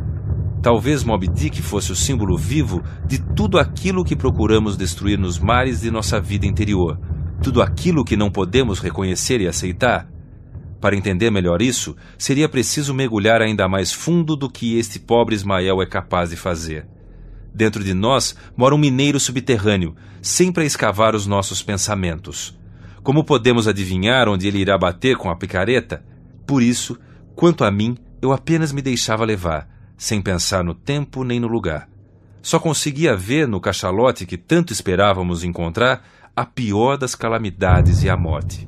Talvez 0.63 1.03
Moby 1.03 1.27
Dick 1.27 1.61
fosse 1.61 1.91
o 1.91 1.97
símbolo 1.97 2.37
vivo 2.39 2.81
de 3.09 3.19
tudo 3.35 3.59
aquilo 3.59 4.05
que 4.05 4.15
procuramos 4.15 4.77
destruir 4.77 5.19
nos 5.19 5.39
mares 5.39 5.81
de 5.81 5.91
nossa 5.91 6.21
vida 6.21 6.47
interior, 6.47 6.97
tudo 7.43 7.61
aquilo 7.61 8.05
que 8.05 8.17
não 8.17 8.31
podemos 8.31 8.79
reconhecer 8.79 9.41
e 9.41 9.49
aceitar. 9.49 10.07
Para 10.81 10.97
entender 10.97 11.31
melhor 11.31 11.61
isso, 11.61 11.95
seria 12.17 12.49
preciso 12.49 12.95
mergulhar 12.95 13.43
ainda 13.43 13.69
mais 13.69 13.93
fundo 13.93 14.35
do 14.35 14.49
que 14.49 14.79
este 14.79 14.99
pobre 14.99 15.35
Ismael 15.35 15.83
é 15.83 15.87
capaz 15.87 16.31
de 16.31 16.37
fazer. 16.37 16.87
Dentro 17.55 17.85
de 17.85 17.93
nós 17.93 18.35
mora 18.57 18.75
um 18.75 18.79
mineiro 18.79 19.21
subterrâneo, 19.21 19.95
sempre 20.23 20.63
a 20.63 20.67
escavar 20.67 21.15
os 21.15 21.27
nossos 21.27 21.63
pensamentos. 21.63 22.59
Como 23.03 23.25
podemos 23.25 23.69
adivinhar 23.69 24.29
onde 24.29 24.49
ele 24.49 24.59
irá 24.59 24.79
bater 24.79 25.17
com 25.17 25.31
a 25.31 25.37
picareta? 25.37 26.03
Por 26.47 26.63
isso, 26.63 26.99
quanto 27.35 27.65
a 27.65 27.71
mim, 27.71 27.97
eu 28.23 28.33
apenas 28.33 28.73
me 28.73 28.81
deixava 28.81 29.25
levar, 29.25 29.69
sem 29.97 30.23
pensar 30.23 30.65
no 30.65 30.75
tempo 30.75 31.25
nem 31.25 31.41
no 31.41 31.49
lugar. 31.49 31.89
Só 32.43 32.59
conseguia 32.59 33.15
ver 33.15 33.47
no 33.47 33.61
cachalote 33.61 34.25
que 34.25 34.39
tanto 34.39 34.73
esperávamos 34.73 35.45
encontrar 35.45 36.03
a 36.35 36.45
pior 36.47 36.97
das 36.97 37.15
calamidades 37.15 38.03
e 38.03 38.09
a 38.09 38.17
morte. 38.17 38.67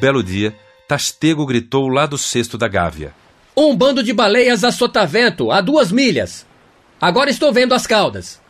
Belo 0.00 0.22
dia, 0.22 0.56
Tastego 0.88 1.46
gritou 1.46 1.86
lá 1.88 2.06
do 2.06 2.18
cesto 2.18 2.58
da 2.58 2.66
Gávea. 2.66 3.12
Um 3.56 3.76
bando 3.76 4.02
de 4.02 4.12
baleias 4.12 4.64
a 4.64 4.72
sotavento, 4.72 5.52
a 5.52 5.60
duas 5.60 5.92
milhas. 5.92 6.46
Agora 7.00 7.30
estou 7.30 7.52
vendo 7.52 7.74
as 7.74 7.86
caudas. 7.86 8.40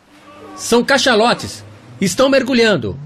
São 0.55 0.83
cachalotes. 0.83 1.63
Estão 1.99 2.29
mergulhando. 2.29 2.97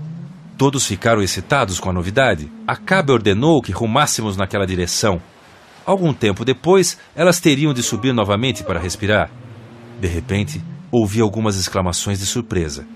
Todos 0.57 0.85
ficaram 0.85 1.21
excitados 1.21 1.79
com 1.79 1.89
a 1.89 1.93
novidade. 1.93 2.49
Acabe 2.67 3.11
ordenou 3.11 3.61
que 3.61 3.71
rumássemos 3.71 4.37
naquela 4.37 4.65
direção. 4.65 5.21
Algum 5.85 6.13
tempo 6.13 6.45
depois, 6.45 6.97
elas 7.15 7.39
teriam 7.39 7.73
de 7.73 7.83
subir 7.83 8.13
novamente 8.13 8.63
para 8.63 8.79
respirar. 8.79 9.29
De 9.99 10.07
repente, 10.07 10.61
ouvi 10.91 11.19
algumas 11.19 11.57
exclamações 11.57 12.19
de 12.19 12.25
surpresa. 12.25 12.87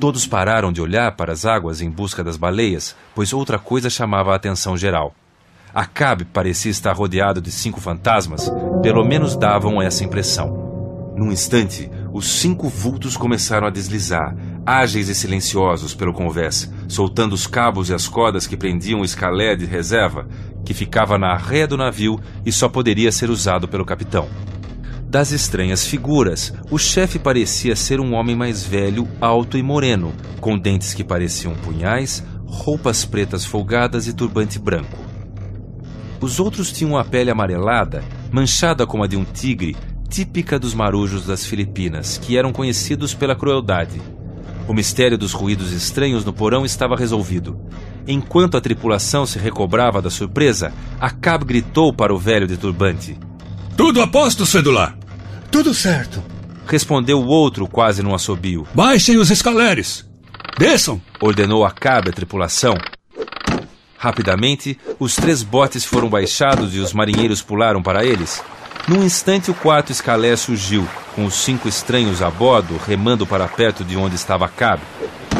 Todos 0.00 0.26
pararam 0.26 0.72
de 0.72 0.80
olhar 0.80 1.16
para 1.16 1.32
as 1.32 1.44
águas 1.44 1.80
em 1.80 1.90
busca 1.90 2.22
das 2.22 2.36
baleias, 2.36 2.94
pois 3.14 3.32
outra 3.32 3.58
coisa 3.58 3.90
chamava 3.90 4.32
a 4.32 4.36
atenção 4.36 4.76
geral. 4.76 5.14
Acabe 5.74 6.24
parecia 6.24 6.70
estar 6.70 6.92
rodeado 6.92 7.40
de 7.40 7.50
cinco 7.50 7.80
fantasmas, 7.80 8.50
pelo 8.82 9.04
menos 9.04 9.36
davam 9.36 9.82
essa 9.82 10.04
impressão. 10.04 10.68
Num 11.16 11.32
instante, 11.32 11.90
os 12.12 12.28
cinco 12.28 12.68
vultos 12.68 13.16
começaram 13.16 13.66
a 13.66 13.70
deslizar, 13.70 14.36
ágeis 14.64 15.08
e 15.08 15.14
silenciosos 15.14 15.94
pelo 15.94 16.12
convés, 16.12 16.72
soltando 16.86 17.32
os 17.32 17.46
cabos 17.46 17.90
e 17.90 17.94
as 17.94 18.06
cordas 18.06 18.46
que 18.46 18.56
prendiam 18.56 19.00
o 19.00 19.04
escalé 19.04 19.56
de 19.56 19.64
reserva, 19.64 20.28
que 20.64 20.72
ficava 20.72 21.18
na 21.18 21.36
ré 21.36 21.66
do 21.66 21.76
navio 21.76 22.20
e 22.46 22.52
só 22.52 22.68
poderia 22.68 23.10
ser 23.10 23.30
usado 23.30 23.66
pelo 23.66 23.84
capitão. 23.84 24.28
Das 25.08 25.32
estranhas 25.32 25.86
figuras, 25.86 26.52
o 26.70 26.76
chefe 26.76 27.18
parecia 27.18 27.74
ser 27.74 27.98
um 27.98 28.12
homem 28.12 28.36
mais 28.36 28.62
velho, 28.62 29.08
alto 29.18 29.56
e 29.56 29.62
moreno, 29.62 30.12
com 30.38 30.58
dentes 30.58 30.92
que 30.92 31.02
pareciam 31.02 31.54
punhais, 31.54 32.22
roupas 32.44 33.06
pretas 33.06 33.42
folgadas 33.42 34.06
e 34.06 34.12
turbante 34.12 34.58
branco. 34.58 34.98
Os 36.20 36.38
outros 36.38 36.70
tinham 36.70 36.98
a 36.98 37.04
pele 37.04 37.30
amarelada, 37.30 38.04
manchada 38.30 38.86
como 38.86 39.02
a 39.02 39.06
de 39.06 39.16
um 39.16 39.24
tigre, 39.24 39.74
típica 40.10 40.58
dos 40.58 40.74
marujos 40.74 41.24
das 41.24 41.46
Filipinas, 41.46 42.18
que 42.18 42.36
eram 42.36 42.52
conhecidos 42.52 43.14
pela 43.14 43.34
crueldade. 43.34 44.02
O 44.68 44.74
mistério 44.74 45.16
dos 45.16 45.32
ruídos 45.32 45.72
estranhos 45.72 46.22
no 46.22 46.34
porão 46.34 46.66
estava 46.66 46.94
resolvido. 46.94 47.58
Enquanto 48.06 48.58
a 48.58 48.60
tripulação 48.60 49.24
se 49.24 49.38
recobrava 49.38 50.02
da 50.02 50.10
surpresa, 50.10 50.70
Acab 51.00 51.46
gritou 51.46 51.94
para 51.94 52.12
o 52.12 52.18
velho 52.18 52.46
de 52.46 52.58
turbante: 52.58 53.16
tudo 53.78 54.02
a 54.02 54.08
posto, 54.08 54.44
Cedular? 54.44 54.97
Tudo 55.50 55.72
certo. 55.72 56.22
Respondeu 56.66 57.20
o 57.20 57.26
outro, 57.26 57.66
quase 57.66 58.02
num 58.02 58.14
assobio. 58.14 58.66
Baixem 58.74 59.16
os 59.16 59.30
escaleres. 59.30 60.04
Desçam. 60.58 61.00
Ordenou 61.20 61.64
a 61.64 61.70
cabe 61.70 62.10
a 62.10 62.12
tripulação. 62.12 62.74
Rapidamente, 63.96 64.78
os 64.98 65.16
três 65.16 65.42
botes 65.42 65.84
foram 65.84 66.08
baixados 66.08 66.74
e 66.74 66.78
os 66.78 66.92
marinheiros 66.92 67.42
pularam 67.42 67.82
para 67.82 68.04
eles. 68.04 68.42
Num 68.86 69.04
instante, 69.04 69.50
o 69.50 69.54
quarto 69.54 69.90
escalé 69.90 70.36
surgiu, 70.36 70.86
com 71.14 71.24
os 71.24 71.34
cinco 71.34 71.68
estranhos 71.68 72.22
a 72.22 72.30
bordo, 72.30 72.78
remando 72.86 73.26
para 73.26 73.48
perto 73.48 73.82
de 73.84 73.96
onde 73.96 74.14
estava 74.14 74.44
a 74.44 74.48
cabe. 74.48 74.82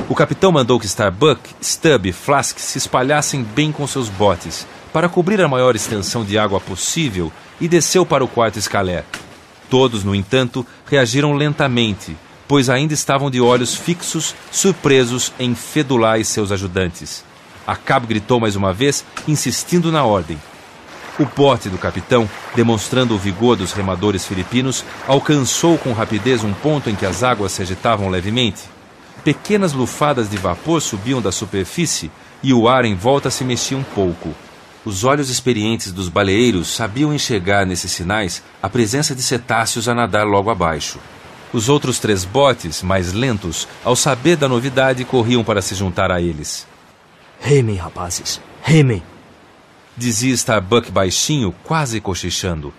O 0.09 0.15
capitão 0.15 0.51
mandou 0.51 0.81
que 0.81 0.87
Starbuck, 0.87 1.41
Stubb 1.63 2.09
e 2.09 2.13
Flask 2.13 2.59
se 2.59 2.79
espalhassem 2.79 3.43
bem 3.43 3.71
com 3.71 3.87
seus 3.87 4.09
botes, 4.09 4.67
para 4.93 5.09
cobrir 5.09 5.41
a 5.41 5.49
maior 5.49 5.77
extensão 5.77 6.25
de 6.25 6.39
água 6.39 6.61
possível 6.61 7.31
e 7.61 7.69
desceu 7.69 8.05
para 8.05 8.25
o 8.25 8.29
quarto 8.29 8.59
escalé. 8.59 9.05
Todos, 9.71 10.05
no 10.05 10.15
entanto, 10.15 10.67
reagiram 10.87 11.35
lentamente, 11.35 12.17
pois 12.47 12.71
ainda 12.71 12.95
estavam 12.95 13.31
de 13.31 13.41
olhos 13.41 13.75
fixos, 13.75 14.35
surpresos 14.51 15.33
em 15.39 15.55
Fedulá 15.55 16.19
e 16.19 16.25
seus 16.25 16.51
ajudantes. 16.51 17.25
A 17.67 17.77
cabo 17.77 18.07
gritou 18.07 18.41
mais 18.41 18.57
uma 18.57 18.73
vez, 18.73 19.05
insistindo 19.27 19.93
na 19.93 20.03
ordem. 20.05 20.39
O 21.19 21.27
bote 21.27 21.69
do 21.69 21.77
capitão, 21.77 22.31
demonstrando 22.55 23.15
o 23.15 23.19
vigor 23.19 23.57
dos 23.57 23.73
remadores 23.73 24.25
filipinos, 24.25 24.85
alcançou 25.07 25.77
com 25.77 25.93
rapidez 25.93 26.45
um 26.45 26.55
ponto 26.55 26.89
em 26.89 26.95
que 26.95 27.05
as 27.05 27.23
águas 27.23 27.53
se 27.53 27.61
agitavam 27.61 28.09
levemente. 28.09 28.63
Pequenas 29.25 29.73
lufadas 29.73 30.31
de 30.31 30.37
vapor 30.37 30.81
subiam 30.81 31.21
da 31.21 31.33
superfície 31.33 32.11
e 32.43 32.55
o 32.55 32.69
ar 32.69 32.85
em 32.85 32.95
volta 32.95 33.31
se 33.31 33.45
mexia 33.45 33.77
um 33.77 33.83
pouco. 33.83 34.35
Os 34.85 35.05
olhos 35.05 35.29
experientes 35.29 35.93
dos 35.93 36.09
baleeiros 36.09 36.69
sabiam 36.69 37.13
enxergar 37.13 37.67
nesses 37.67 37.91
sinais 37.91 38.43
a 38.63 38.69
presença 38.69 39.15
de 39.15 39.23
cetáceos 39.23 39.89
a 39.89 39.95
nadar 39.95 40.27
logo 40.27 40.51
abaixo. 40.51 40.99
Os 41.53 41.69
outros 41.69 41.99
três 41.99 42.25
botes, 42.25 42.83
mais 42.83 43.13
lentos, 43.13 43.67
ao 43.85 43.97
saber 43.97 44.37
da 44.37 44.49
novidade, 44.49 45.05
corriam 45.05 45.43
para 45.43 45.63
se 45.63 45.75
juntar 45.75 46.11
a 46.11 46.21
eles. 46.21 46.67
Remem, 47.41 47.77
rapazes, 47.77 48.41
remem! 48.63 49.03
Dizia 49.97 50.35
Starbuck 50.35 50.91
baixinho, 50.91 51.55
quase 51.65 52.01
cochichando. 52.01 52.73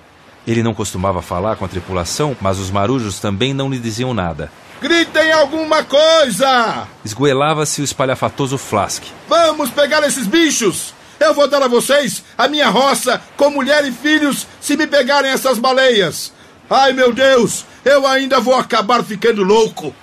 Ele 0.47 0.63
não 0.63 0.73
costumava 0.73 1.21
falar 1.21 1.57
com 1.57 1.65
a 1.65 1.67
tripulação, 1.67 2.35
mas 2.39 2.59
os 2.59 2.71
marujos 2.71 3.19
também 3.19 3.53
não 3.53 3.69
lhe 3.69 3.77
diziam 3.77 4.13
nada. 4.13 4.51
Gritem 4.81 5.31
alguma 5.31 5.83
coisa! 5.83 6.87
Esgoelava-se 7.03 7.81
o 7.81 7.83
espalhafatoso 7.83 8.57
Flask. 8.57 9.03
Vamos 9.27 9.69
pegar 9.69 10.01
esses 10.03 10.25
bichos! 10.25 10.93
Eu 11.19 11.33
vou 11.33 11.47
dar 11.47 11.61
a 11.61 11.67
vocês 11.67 12.23
a 12.37 12.47
minha 12.47 12.69
roça 12.69 13.21
com 13.35 13.49
mulher 13.49 13.85
e 13.85 13.91
filhos 13.91 14.47
se 14.61 14.77
me 14.77 14.87
pegarem 14.87 15.31
essas 15.31 15.59
baleias. 15.59 16.31
Ai, 16.69 16.93
meu 16.93 17.11
Deus, 17.11 17.65
eu 17.83 18.07
ainda 18.07 18.39
vou 18.39 18.55
acabar 18.55 19.03
ficando 19.03 19.43
louco. 19.43 19.93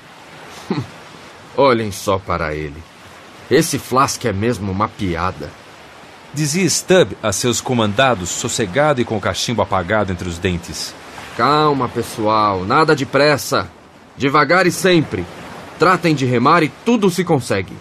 Olhem 1.56 1.90
só 1.90 2.18
para 2.18 2.54
ele. 2.54 2.82
Esse 3.50 3.78
Flask 3.78 4.24
é 4.24 4.32
mesmo 4.32 4.70
uma 4.72 4.88
piada. 4.88 5.50
Dizia 6.34 6.68
Stubb 6.68 7.16
a 7.22 7.32
seus 7.32 7.60
comandados, 7.60 8.28
sossegado 8.28 9.00
e 9.00 9.04
com 9.04 9.16
o 9.16 9.20
cachimbo 9.20 9.62
apagado 9.62 10.12
entre 10.12 10.28
os 10.28 10.38
dentes. 10.38 10.92
Calma, 11.36 11.88
pessoal, 11.88 12.64
nada 12.64 12.94
de 12.94 13.06
pressa. 13.06 13.70
Devagar 14.16 14.66
e 14.66 14.72
sempre. 14.72 15.24
Tratem 15.78 16.14
de 16.14 16.26
remar 16.26 16.62
e 16.62 16.68
tudo 16.84 17.10
se 17.10 17.24
consegue. 17.24 17.72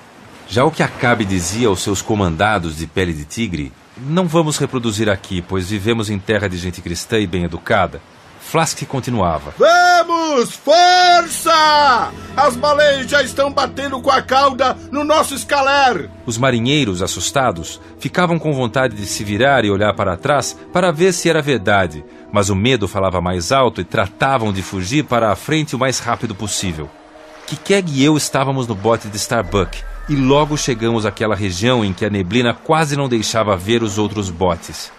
Já 0.48 0.64
o 0.64 0.72
que 0.72 0.84
Acabe 0.84 1.26
dizia 1.26 1.68
aos 1.68 1.82
seus 1.82 2.02
comandados 2.02 2.78
de 2.78 2.86
pele 2.86 3.14
de 3.14 3.26
tigre, 3.26 3.74
não 3.98 4.28
vamos 4.28 4.58
reproduzir 4.58 5.10
aqui, 5.10 5.42
pois 5.42 5.70
vivemos 5.70 6.10
em 6.10 6.20
terra 6.20 6.48
de 6.48 6.58
gente 6.58 6.82
cristã 6.82 7.18
e 7.18 7.26
bem 7.26 7.44
educada. 7.44 8.02
Flask 8.40 8.86
continuava. 8.86 9.56
Vamos! 9.58 10.52
Força! 10.52 12.12
As 12.38 12.56
baleias 12.56 13.10
já 13.10 13.24
estão 13.24 13.52
batendo 13.52 14.00
com 14.00 14.12
a 14.12 14.22
cauda 14.22 14.78
no 14.92 15.04
nosso 15.04 15.34
escaler! 15.34 16.12
Os 16.28 16.38
marinheiros, 16.38 17.02
assustados, 17.02 17.82
ficavam 18.00 18.38
com 18.38 18.54
vontade 18.54 18.96
de 18.96 19.06
se 19.08 19.24
virar 19.24 19.66
e 19.66 19.72
olhar 19.72 19.94
para 19.96 20.16
trás 20.16 20.56
para 20.72 20.92
ver 20.92 21.12
se 21.12 21.28
era 21.28 21.42
verdade, 21.42 22.06
mas 22.32 22.50
o 22.50 22.56
medo 22.56 22.88
falava 22.88 23.20
mais 23.20 23.52
alto 23.52 23.82
e 23.82 23.84
tratavam 23.84 24.54
de 24.54 24.62
fugir 24.62 25.06
para 25.06 25.32
a 25.32 25.36
frente 25.36 25.76
o 25.76 25.80
mais 25.80 25.98
rápido 25.98 26.36
possível. 26.36 26.88
Kikeg 27.48 27.92
e 27.92 28.04
eu 28.04 28.16
estávamos 28.16 28.68
no 28.68 28.76
bote 28.76 29.08
de 29.08 29.18
Starbuck 29.18 29.95
e 30.08 30.16
logo 30.16 30.56
chegamos 30.56 31.06
àquela 31.06 31.36
região 31.36 31.84
em 31.84 31.92
que 31.92 32.06
a 32.06 32.10
neblina 32.10 32.54
quase 32.54 32.96
não 32.96 33.10
deixava 33.10 33.58
ver 33.58 33.82
os 33.82 33.98
outros 33.98 34.30
botes. 34.30 34.92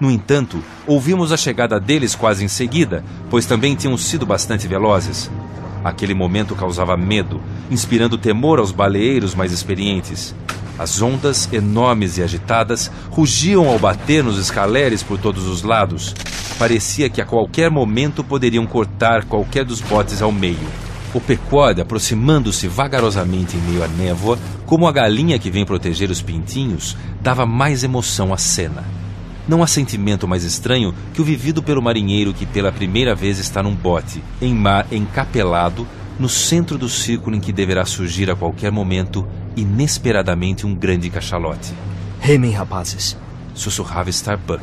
No 0.00 0.10
entanto, 0.10 0.62
ouvimos 0.86 1.32
a 1.32 1.36
chegada 1.36 1.78
deles 1.80 2.14
quase 2.14 2.44
em 2.44 2.48
seguida, 2.48 3.04
pois 3.30 3.46
também 3.46 3.74
tinham 3.74 3.96
sido 3.96 4.24
bastante 4.24 4.68
velozes. 4.68 5.30
Aquele 5.84 6.14
momento 6.14 6.54
causava 6.54 6.96
medo, 6.96 7.40
inspirando 7.70 8.18
temor 8.18 8.58
aos 8.58 8.72
baleeiros 8.72 9.34
mais 9.34 9.52
experientes. 9.52 10.34
As 10.78 11.02
ondas, 11.02 11.48
enormes 11.52 12.18
e 12.18 12.22
agitadas, 12.22 12.90
rugiam 13.10 13.68
ao 13.68 13.78
bater 13.78 14.22
nos 14.22 14.38
escaleres 14.38 15.02
por 15.02 15.18
todos 15.18 15.46
os 15.46 15.62
lados. 15.62 16.14
Parecia 16.58 17.08
que 17.08 17.20
a 17.20 17.26
qualquer 17.26 17.70
momento 17.70 18.22
poderiam 18.22 18.66
cortar 18.66 19.24
qualquer 19.24 19.64
dos 19.64 19.80
botes 19.80 20.22
ao 20.22 20.30
meio. 20.30 20.87
O 21.14 21.20
Pequod, 21.20 21.80
aproximando-se 21.80 22.68
vagarosamente 22.68 23.56
em 23.56 23.60
meio 23.60 23.82
à 23.82 23.88
névoa, 23.88 24.38
como 24.66 24.86
a 24.86 24.92
galinha 24.92 25.38
que 25.38 25.50
vem 25.50 25.64
proteger 25.64 26.10
os 26.10 26.20
pintinhos, 26.20 26.96
dava 27.20 27.46
mais 27.46 27.82
emoção 27.82 28.32
à 28.32 28.36
cena. 28.36 28.84
Não 29.48 29.62
há 29.62 29.66
sentimento 29.66 30.28
mais 30.28 30.44
estranho 30.44 30.94
que 31.14 31.22
o 31.22 31.24
vivido 31.24 31.62
pelo 31.62 31.80
marinheiro 31.80 32.34
que 32.34 32.44
pela 32.44 32.70
primeira 32.70 33.14
vez 33.14 33.38
está 33.38 33.62
num 33.62 33.74
bote, 33.74 34.22
em 34.42 34.54
mar 34.54 34.86
encapelado, 34.92 35.86
no 36.18 36.28
centro 36.28 36.76
do 36.76 36.88
círculo 36.88 37.34
em 37.34 37.40
que 37.40 37.52
deverá 37.52 37.86
surgir 37.86 38.30
a 38.30 38.36
qualquer 38.36 38.70
momento, 38.70 39.26
inesperadamente, 39.56 40.66
um 40.66 40.74
grande 40.74 41.08
cachalote. 41.08 41.72
Remem, 42.20 42.50
rapazes. 42.50 43.16
Sussurrava 43.54 44.10
Starbuck. 44.10 44.62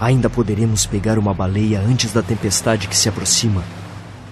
Ainda 0.00 0.30
poderemos 0.30 0.86
pegar 0.86 1.18
uma 1.18 1.34
baleia 1.34 1.80
antes 1.80 2.12
da 2.12 2.22
tempestade 2.22 2.88
que 2.88 2.96
se 2.96 3.10
aproxima. 3.10 3.62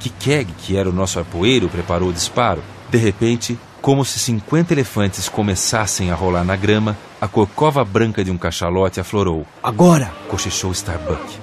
Kikeg, 0.00 0.50
que 0.58 0.76
era 0.76 0.88
o 0.88 0.92
nosso 0.92 1.18
arpoeiro, 1.18 1.68
preparou 1.68 2.08
o 2.08 2.12
disparo. 2.12 2.62
De 2.90 2.98
repente, 2.98 3.58
como 3.82 4.04
se 4.04 4.18
cinquenta 4.18 4.72
elefantes 4.72 5.28
começassem 5.28 6.10
a 6.10 6.14
rolar 6.14 6.42
na 6.42 6.56
grama, 6.56 6.96
a 7.20 7.28
corcova 7.28 7.84
branca 7.84 8.24
de 8.24 8.30
um 8.30 8.38
cachalote 8.38 8.98
aflorou. 8.98 9.46
Agora! 9.62 10.12
cochichou 10.28 10.72
Starbuck. 10.72 11.38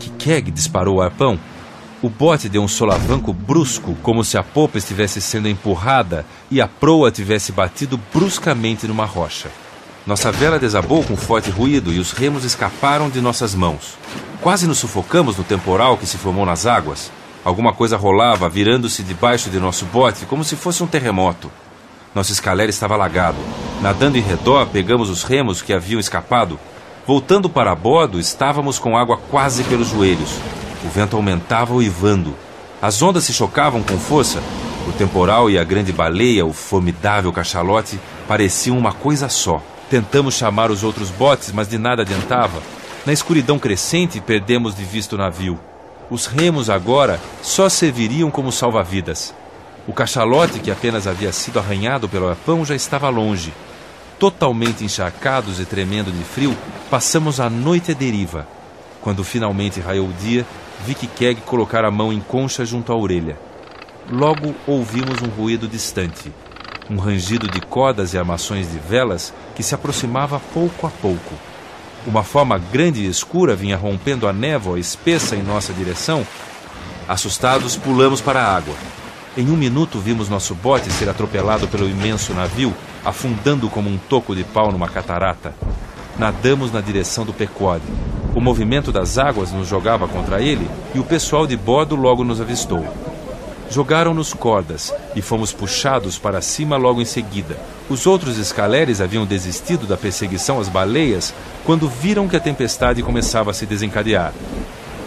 Kikeg 0.00 0.50
disparou 0.50 0.96
o 0.96 1.02
arpão. 1.02 1.38
O 2.00 2.08
bote 2.08 2.48
deu 2.48 2.62
um 2.62 2.68
solavanco 2.68 3.32
brusco, 3.32 3.96
como 4.02 4.24
se 4.24 4.38
a 4.38 4.42
popa 4.42 4.78
estivesse 4.78 5.20
sendo 5.20 5.48
empurrada 5.48 6.24
e 6.50 6.60
a 6.60 6.68
proa 6.68 7.10
tivesse 7.10 7.52
batido 7.52 8.00
bruscamente 8.12 8.86
numa 8.86 9.04
rocha. 9.04 9.50
Nossa 10.06 10.32
vela 10.32 10.58
desabou 10.58 11.04
com 11.04 11.16
forte 11.16 11.50
ruído 11.50 11.92
e 11.92 11.98
os 11.98 12.12
remos 12.12 12.44
escaparam 12.44 13.10
de 13.10 13.20
nossas 13.20 13.54
mãos. 13.54 13.98
Quase 14.40 14.66
nos 14.66 14.78
sufocamos 14.78 15.36
no 15.36 15.44
temporal 15.44 15.98
que 15.98 16.06
se 16.06 16.16
formou 16.16 16.46
nas 16.46 16.64
águas. 16.64 17.10
Alguma 17.48 17.72
coisa 17.72 17.96
rolava, 17.96 18.46
virando-se 18.46 19.02
debaixo 19.02 19.48
de 19.48 19.58
nosso 19.58 19.86
bote, 19.86 20.26
como 20.26 20.44
se 20.44 20.54
fosse 20.54 20.82
um 20.82 20.86
terremoto. 20.86 21.50
Nosso 22.14 22.30
escalera 22.30 22.68
estava 22.68 22.92
alagado. 22.92 23.38
Nadando 23.80 24.18
em 24.18 24.20
redor, 24.20 24.66
pegamos 24.66 25.08
os 25.08 25.22
remos 25.22 25.62
que 25.62 25.72
haviam 25.72 25.98
escapado. 25.98 26.60
Voltando 27.06 27.48
para 27.48 27.74
bordo, 27.74 28.20
estávamos 28.20 28.78
com 28.78 28.98
água 28.98 29.18
quase 29.30 29.64
pelos 29.64 29.88
joelhos. 29.88 30.30
O 30.84 30.90
vento 30.90 31.16
aumentava 31.16 31.72
uivando. 31.72 32.34
As 32.82 33.00
ondas 33.00 33.24
se 33.24 33.32
chocavam 33.32 33.82
com 33.82 33.96
força. 33.96 34.42
O 34.86 34.92
temporal 34.92 35.48
e 35.48 35.58
a 35.58 35.64
grande 35.64 35.90
baleia, 35.90 36.44
o 36.44 36.52
formidável 36.52 37.32
cachalote, 37.32 37.98
pareciam 38.28 38.76
uma 38.76 38.92
coisa 38.92 39.30
só. 39.30 39.62
Tentamos 39.88 40.34
chamar 40.34 40.70
os 40.70 40.84
outros 40.84 41.08
botes, 41.08 41.50
mas 41.50 41.66
de 41.66 41.78
nada 41.78 42.02
adiantava. 42.02 42.60
Na 43.06 43.12
escuridão 43.14 43.58
crescente, 43.58 44.20
perdemos 44.20 44.74
de 44.74 44.84
vista 44.84 45.14
o 45.14 45.18
navio. 45.18 45.58
Os 46.10 46.26
remos 46.26 46.70
agora 46.70 47.20
só 47.42 47.68
serviriam 47.68 48.30
como 48.30 48.50
salva-vidas. 48.50 49.34
O 49.86 49.92
cachalote, 49.92 50.58
que 50.58 50.70
apenas 50.70 51.06
havia 51.06 51.32
sido 51.32 51.58
arranhado 51.58 52.08
pelo 52.08 52.28
arpão, 52.28 52.64
já 52.64 52.74
estava 52.74 53.08
longe. 53.10 53.52
Totalmente 54.18 54.84
encharcados 54.84 55.60
e 55.60 55.66
tremendo 55.66 56.10
de 56.10 56.24
frio, 56.24 56.56
passamos 56.90 57.40
a 57.40 57.50
noite 57.50 57.92
à 57.92 57.94
deriva. 57.94 58.46
Quando 59.02 59.22
finalmente 59.22 59.80
raiou 59.80 60.08
o 60.08 60.12
dia, 60.14 60.46
vi 60.84 60.94
que 60.94 61.06
Keg 61.06 61.42
colocar 61.42 61.84
a 61.84 61.90
mão 61.90 62.12
em 62.12 62.20
concha 62.20 62.64
junto 62.64 62.90
à 62.92 62.96
orelha. 62.96 63.38
Logo 64.10 64.54
ouvimos 64.66 65.20
um 65.20 65.28
ruído 65.28 65.68
distante, 65.68 66.32
um 66.90 66.96
rangido 66.96 67.46
de 67.46 67.60
cordas 67.60 68.14
e 68.14 68.18
armações 68.18 68.70
de 68.70 68.78
velas 68.78 69.32
que 69.54 69.62
se 69.62 69.74
aproximava 69.74 70.40
pouco 70.54 70.86
a 70.86 70.90
pouco. 70.90 71.34
Uma 72.08 72.24
forma 72.24 72.56
grande 72.56 73.02
e 73.02 73.06
escura 73.06 73.54
vinha 73.54 73.76
rompendo 73.76 74.26
a 74.26 74.32
névoa 74.32 74.80
espessa 74.80 75.36
em 75.36 75.42
nossa 75.42 75.74
direção. 75.74 76.26
Assustados, 77.06 77.76
pulamos 77.76 78.22
para 78.22 78.40
a 78.40 78.56
água. 78.56 78.74
Em 79.36 79.50
um 79.50 79.56
minuto 79.58 79.98
vimos 79.98 80.26
nosso 80.26 80.54
bote 80.54 80.90
ser 80.90 81.10
atropelado 81.10 81.68
pelo 81.68 81.86
imenso 81.86 82.32
navio, 82.32 82.74
afundando 83.04 83.68
como 83.68 83.90
um 83.90 83.98
toco 83.98 84.34
de 84.34 84.42
pau 84.42 84.72
numa 84.72 84.88
catarata. 84.88 85.54
Nadamos 86.18 86.72
na 86.72 86.80
direção 86.80 87.26
do 87.26 87.34
Pequod. 87.34 87.82
O 88.34 88.40
movimento 88.40 88.90
das 88.90 89.18
águas 89.18 89.52
nos 89.52 89.68
jogava 89.68 90.08
contra 90.08 90.40
ele 90.40 90.66
e 90.94 90.98
o 90.98 91.04
pessoal 91.04 91.46
de 91.46 91.58
bordo 91.58 91.94
logo 91.94 92.24
nos 92.24 92.40
avistou. 92.40 92.86
Jogaram-nos 93.68 94.32
cordas 94.32 94.94
e 95.14 95.20
fomos 95.20 95.52
puxados 95.52 96.18
para 96.18 96.40
cima 96.40 96.78
logo 96.78 97.02
em 97.02 97.04
seguida. 97.04 97.58
Os 97.90 98.06
outros 98.06 98.36
escaleres 98.36 99.00
haviam 99.00 99.24
desistido 99.24 99.86
da 99.86 99.96
perseguição 99.96 100.60
às 100.60 100.68
baleias 100.68 101.32
quando 101.64 101.88
viram 101.88 102.28
que 102.28 102.36
a 102.36 102.40
tempestade 102.40 103.02
começava 103.02 103.50
a 103.50 103.54
se 103.54 103.64
desencadear. 103.64 104.34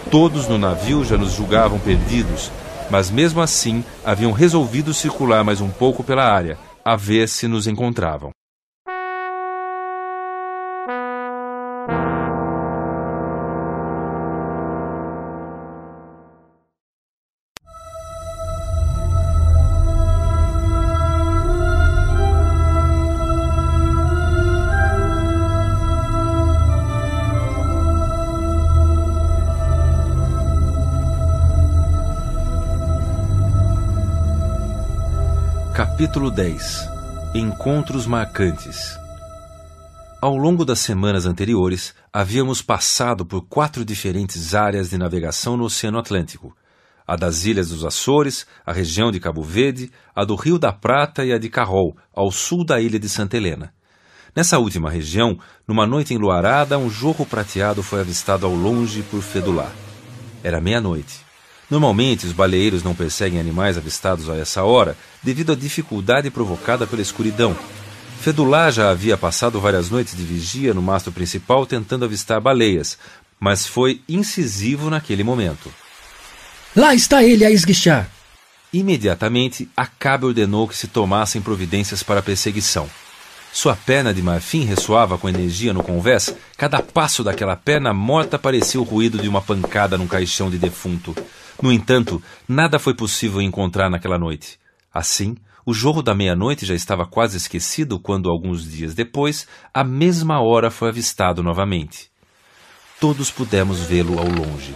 Todos 0.09 0.47
no 0.47 0.57
navio 0.57 1.05
já 1.05 1.15
nos 1.15 1.33
julgavam 1.33 1.77
perdidos, 1.77 2.51
mas 2.89 3.11
mesmo 3.11 3.39
assim 3.39 3.83
haviam 4.03 4.31
resolvido 4.31 4.93
circular 4.93 5.43
mais 5.43 5.61
um 5.61 5.69
pouco 5.69 6.03
pela 6.03 6.23
área, 6.23 6.57
a 6.83 6.95
ver 6.95 7.29
se 7.29 7.47
nos 7.47 7.67
encontravam. 7.67 8.31
Capítulo 36.01 36.31
10 36.31 36.89
Encontros 37.35 38.07
marcantes 38.07 38.97
Ao 40.19 40.35
longo 40.35 40.65
das 40.65 40.79
semanas 40.79 41.27
anteriores, 41.27 41.93
havíamos 42.11 42.59
passado 42.59 43.23
por 43.23 43.47
quatro 43.47 43.85
diferentes 43.85 44.55
áreas 44.55 44.89
de 44.89 44.97
navegação 44.97 45.55
no 45.55 45.65
Oceano 45.65 45.99
Atlântico: 45.99 46.57
a 47.05 47.15
das 47.15 47.45
Ilhas 47.45 47.69
dos 47.69 47.85
Açores, 47.85 48.47
a 48.65 48.73
região 48.73 49.11
de 49.11 49.19
Cabo 49.19 49.43
Verde, 49.43 49.91
a 50.15 50.25
do 50.25 50.33
Rio 50.33 50.57
da 50.57 50.73
Prata 50.73 51.23
e 51.23 51.31
a 51.31 51.37
de 51.37 51.49
Carrol, 51.49 51.95
ao 52.11 52.31
sul 52.31 52.65
da 52.65 52.81
ilha 52.81 52.97
de 52.97 53.07
Santa 53.07 53.37
Helena. 53.37 53.71
Nessa 54.35 54.57
última 54.57 54.89
região, 54.89 55.37
numa 55.67 55.85
noite 55.85 56.15
enluarada, 56.15 56.79
um 56.79 56.89
jorro 56.89 57.27
prateado 57.27 57.83
foi 57.83 57.99
avistado 57.99 58.47
ao 58.47 58.55
longe 58.55 59.03
por 59.03 59.21
Fedular. 59.21 59.71
Era 60.43 60.59
meia-noite. 60.59 61.30
Normalmente, 61.71 62.27
os 62.27 62.33
baleeiros 62.33 62.83
não 62.83 62.93
perseguem 62.93 63.39
animais 63.39 63.77
avistados 63.77 64.29
a 64.29 64.35
essa 64.35 64.61
hora 64.61 64.97
devido 65.23 65.53
à 65.53 65.55
dificuldade 65.55 66.29
provocada 66.29 66.85
pela 66.85 67.01
escuridão. 67.01 67.57
Fedular 68.19 68.73
já 68.73 68.91
havia 68.91 69.17
passado 69.17 69.57
várias 69.61 69.89
noites 69.89 70.13
de 70.13 70.21
vigia 70.21 70.73
no 70.73 70.81
mastro 70.81 71.13
principal 71.13 71.65
tentando 71.65 72.03
avistar 72.03 72.41
baleias, 72.41 72.97
mas 73.39 73.65
foi 73.65 74.01
incisivo 74.07 74.89
naquele 74.89 75.23
momento. 75.23 75.73
Lá 76.75 76.93
está 76.93 77.23
ele 77.23 77.45
a 77.45 77.49
esguichar! 77.49 78.09
Imediatamente, 78.73 79.69
Acabe 79.75 80.25
ordenou 80.25 80.67
que 80.67 80.75
se 80.75 80.87
tomassem 80.89 81.41
providências 81.41 82.03
para 82.03 82.19
a 82.19 82.23
perseguição. 82.23 82.89
Sua 83.53 83.75
perna 83.75 84.13
de 84.13 84.21
marfim 84.21 84.63
ressoava 84.63 85.17
com 85.17 85.27
energia 85.27 85.73
no 85.73 85.83
convés. 85.83 86.33
Cada 86.57 86.81
passo 86.81 87.23
daquela 87.23 87.55
perna 87.55 87.93
morta 87.93 88.39
parecia 88.39 88.79
o 88.79 88.83
ruído 88.83 89.17
de 89.17 89.27
uma 89.27 89.41
pancada 89.41 89.97
num 89.97 90.07
caixão 90.07 90.49
de 90.49 90.57
defunto. 90.57 91.13
No 91.61 91.71
entanto, 91.71 92.21
nada 92.47 92.79
foi 92.79 92.95
possível 92.95 93.41
encontrar 93.41 93.89
naquela 93.89 94.17
noite. 94.17 94.57
Assim, 94.93 95.35
o 95.65 95.73
jorro 95.73 96.01
da 96.01 96.15
meia-noite 96.15 96.65
já 96.65 96.73
estava 96.73 97.05
quase 97.05 97.37
esquecido 97.37 97.99
quando, 97.99 98.29
alguns 98.29 98.63
dias 98.63 98.95
depois, 98.95 99.45
a 99.73 99.83
mesma 99.83 100.41
hora 100.41 100.71
foi 100.71 100.87
avistado 100.89 101.43
novamente. 101.43 102.09
Todos 102.99 103.29
pudemos 103.29 103.81
vê-lo 103.81 104.17
ao 104.17 104.25
longe. 104.25 104.75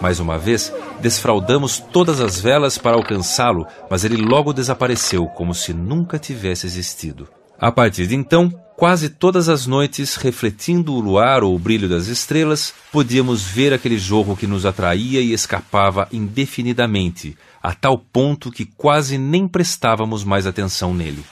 Mais 0.00 0.20
uma 0.20 0.38
vez, 0.38 0.72
desfraldamos 1.00 1.78
todas 1.78 2.20
as 2.20 2.40
velas 2.40 2.78
para 2.78 2.96
alcançá-lo, 2.96 3.66
mas 3.90 4.04
ele 4.04 4.16
logo 4.16 4.52
desapareceu, 4.52 5.26
como 5.26 5.54
se 5.54 5.72
nunca 5.74 6.18
tivesse 6.18 6.66
existido. 6.66 7.28
A 7.62 7.70
partir 7.70 8.08
de 8.08 8.16
então, 8.16 8.52
quase 8.76 9.08
todas 9.08 9.48
as 9.48 9.68
noites, 9.68 10.16
refletindo 10.16 10.92
o 10.92 11.00
luar 11.00 11.44
ou 11.44 11.54
o 11.54 11.58
brilho 11.60 11.88
das 11.88 12.08
estrelas, 12.08 12.74
podíamos 12.90 13.44
ver 13.44 13.72
aquele 13.72 13.96
jorro 13.96 14.36
que 14.36 14.48
nos 14.48 14.66
atraía 14.66 15.20
e 15.20 15.32
escapava 15.32 16.08
indefinidamente, 16.10 17.38
a 17.62 17.72
tal 17.72 17.96
ponto 17.96 18.50
que 18.50 18.64
quase 18.64 19.16
nem 19.16 19.46
prestávamos 19.46 20.24
mais 20.24 20.44
atenção 20.44 20.92
nele. 20.92 21.24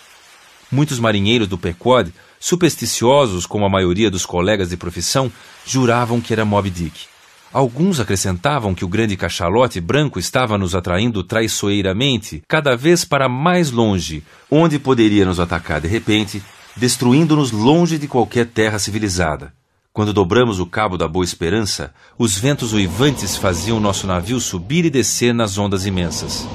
Muitos 0.70 1.01
marinheiros 1.01 1.48
do 1.48 1.59
Pequod, 1.59 2.15
supersticiosos 2.39 3.44
como 3.44 3.66
a 3.66 3.69
maioria 3.69 4.09
dos 4.09 4.24
colegas 4.24 4.69
de 4.69 4.77
profissão, 4.77 5.32
juravam 5.66 6.20
que 6.20 6.32
era 6.32 6.44
Moby 6.44 6.70
Dick. 6.70 7.10
Alguns 7.52 7.98
acrescentavam 7.98 8.72
que 8.77 8.85
o 8.85 8.89
grande 8.89 9.16
cachalote 9.16 9.81
branco 9.81 10.20
estava 10.20 10.56
nos 10.56 10.72
atraindo 10.72 11.24
traiçoeiramente 11.24 12.44
cada 12.47 12.77
vez 12.77 13.05
para 13.05 13.28
mais 13.28 13.72
longe, 13.72 14.22
onde 14.48 14.78
poderia 14.78 15.27
nos 15.27 15.40
atacar 15.40 15.81
de 15.81 15.89
repente, 15.89 16.40
destruindo-nos 16.77 17.51
longe 17.51 17.98
de 17.98 18.06
qualquer 18.06 18.47
terra 18.47 18.78
civilizada. 18.78 19.52
Quando 19.93 20.12
dobramos 20.12 20.60
o 20.60 20.66
cabo 20.66 20.97
da 20.97 21.09
Boa 21.09 21.24
Esperança, 21.24 21.93
os 22.16 22.39
ventos 22.39 22.72
uivantes 22.72 23.36
faziam 23.36 23.81
nosso 23.81 24.06
navio 24.06 24.39
subir 24.39 24.85
e 24.85 24.90
descer 24.90 25.35
nas 25.35 25.59
ondas 25.59 25.85
imensas. 25.85 26.47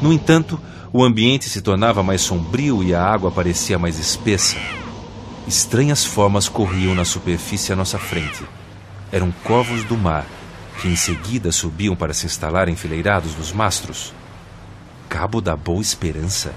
No 0.00 0.12
entanto, 0.12 0.60
o 0.92 1.02
ambiente 1.02 1.48
se 1.48 1.60
tornava 1.60 2.04
mais 2.04 2.20
sombrio 2.20 2.84
e 2.84 2.94
a 2.94 3.02
água 3.02 3.32
parecia 3.32 3.80
mais 3.80 3.98
espessa. 3.98 4.56
Estranhas 5.48 6.04
formas 6.04 6.48
corriam 6.48 6.94
na 6.94 7.04
superfície 7.04 7.72
à 7.72 7.76
nossa 7.76 7.98
frente. 7.98 8.44
Eram 9.12 9.32
corvos 9.44 9.84
do 9.84 9.96
mar, 9.96 10.26
que 10.80 10.88
em 10.88 10.96
seguida 10.96 11.52
subiam 11.52 11.94
para 11.94 12.12
se 12.12 12.26
instalar 12.26 12.68
enfileirados 12.68 13.36
nos 13.36 13.52
mastros. 13.52 14.12
Cabo 15.08 15.40
da 15.40 15.56
Boa 15.56 15.80
Esperança? 15.80 16.52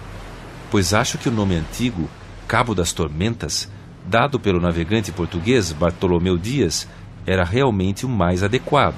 Pois 0.71 0.93
acho 0.93 1.17
que 1.17 1.29
o 1.29 1.31
nome 1.31 1.55
antigo, 1.55 2.09
Cabo 2.47 2.73
das 2.73 2.91
Tormentas, 2.91 3.69
dado 4.05 4.39
pelo 4.39 4.59
navegante 4.59 5.11
português 5.11 5.71
Bartolomeu 5.71 6.37
Dias, 6.37 6.87
era 7.25 7.43
realmente 7.43 8.05
o 8.05 8.09
mais 8.09 8.41
adequado. 8.41 8.97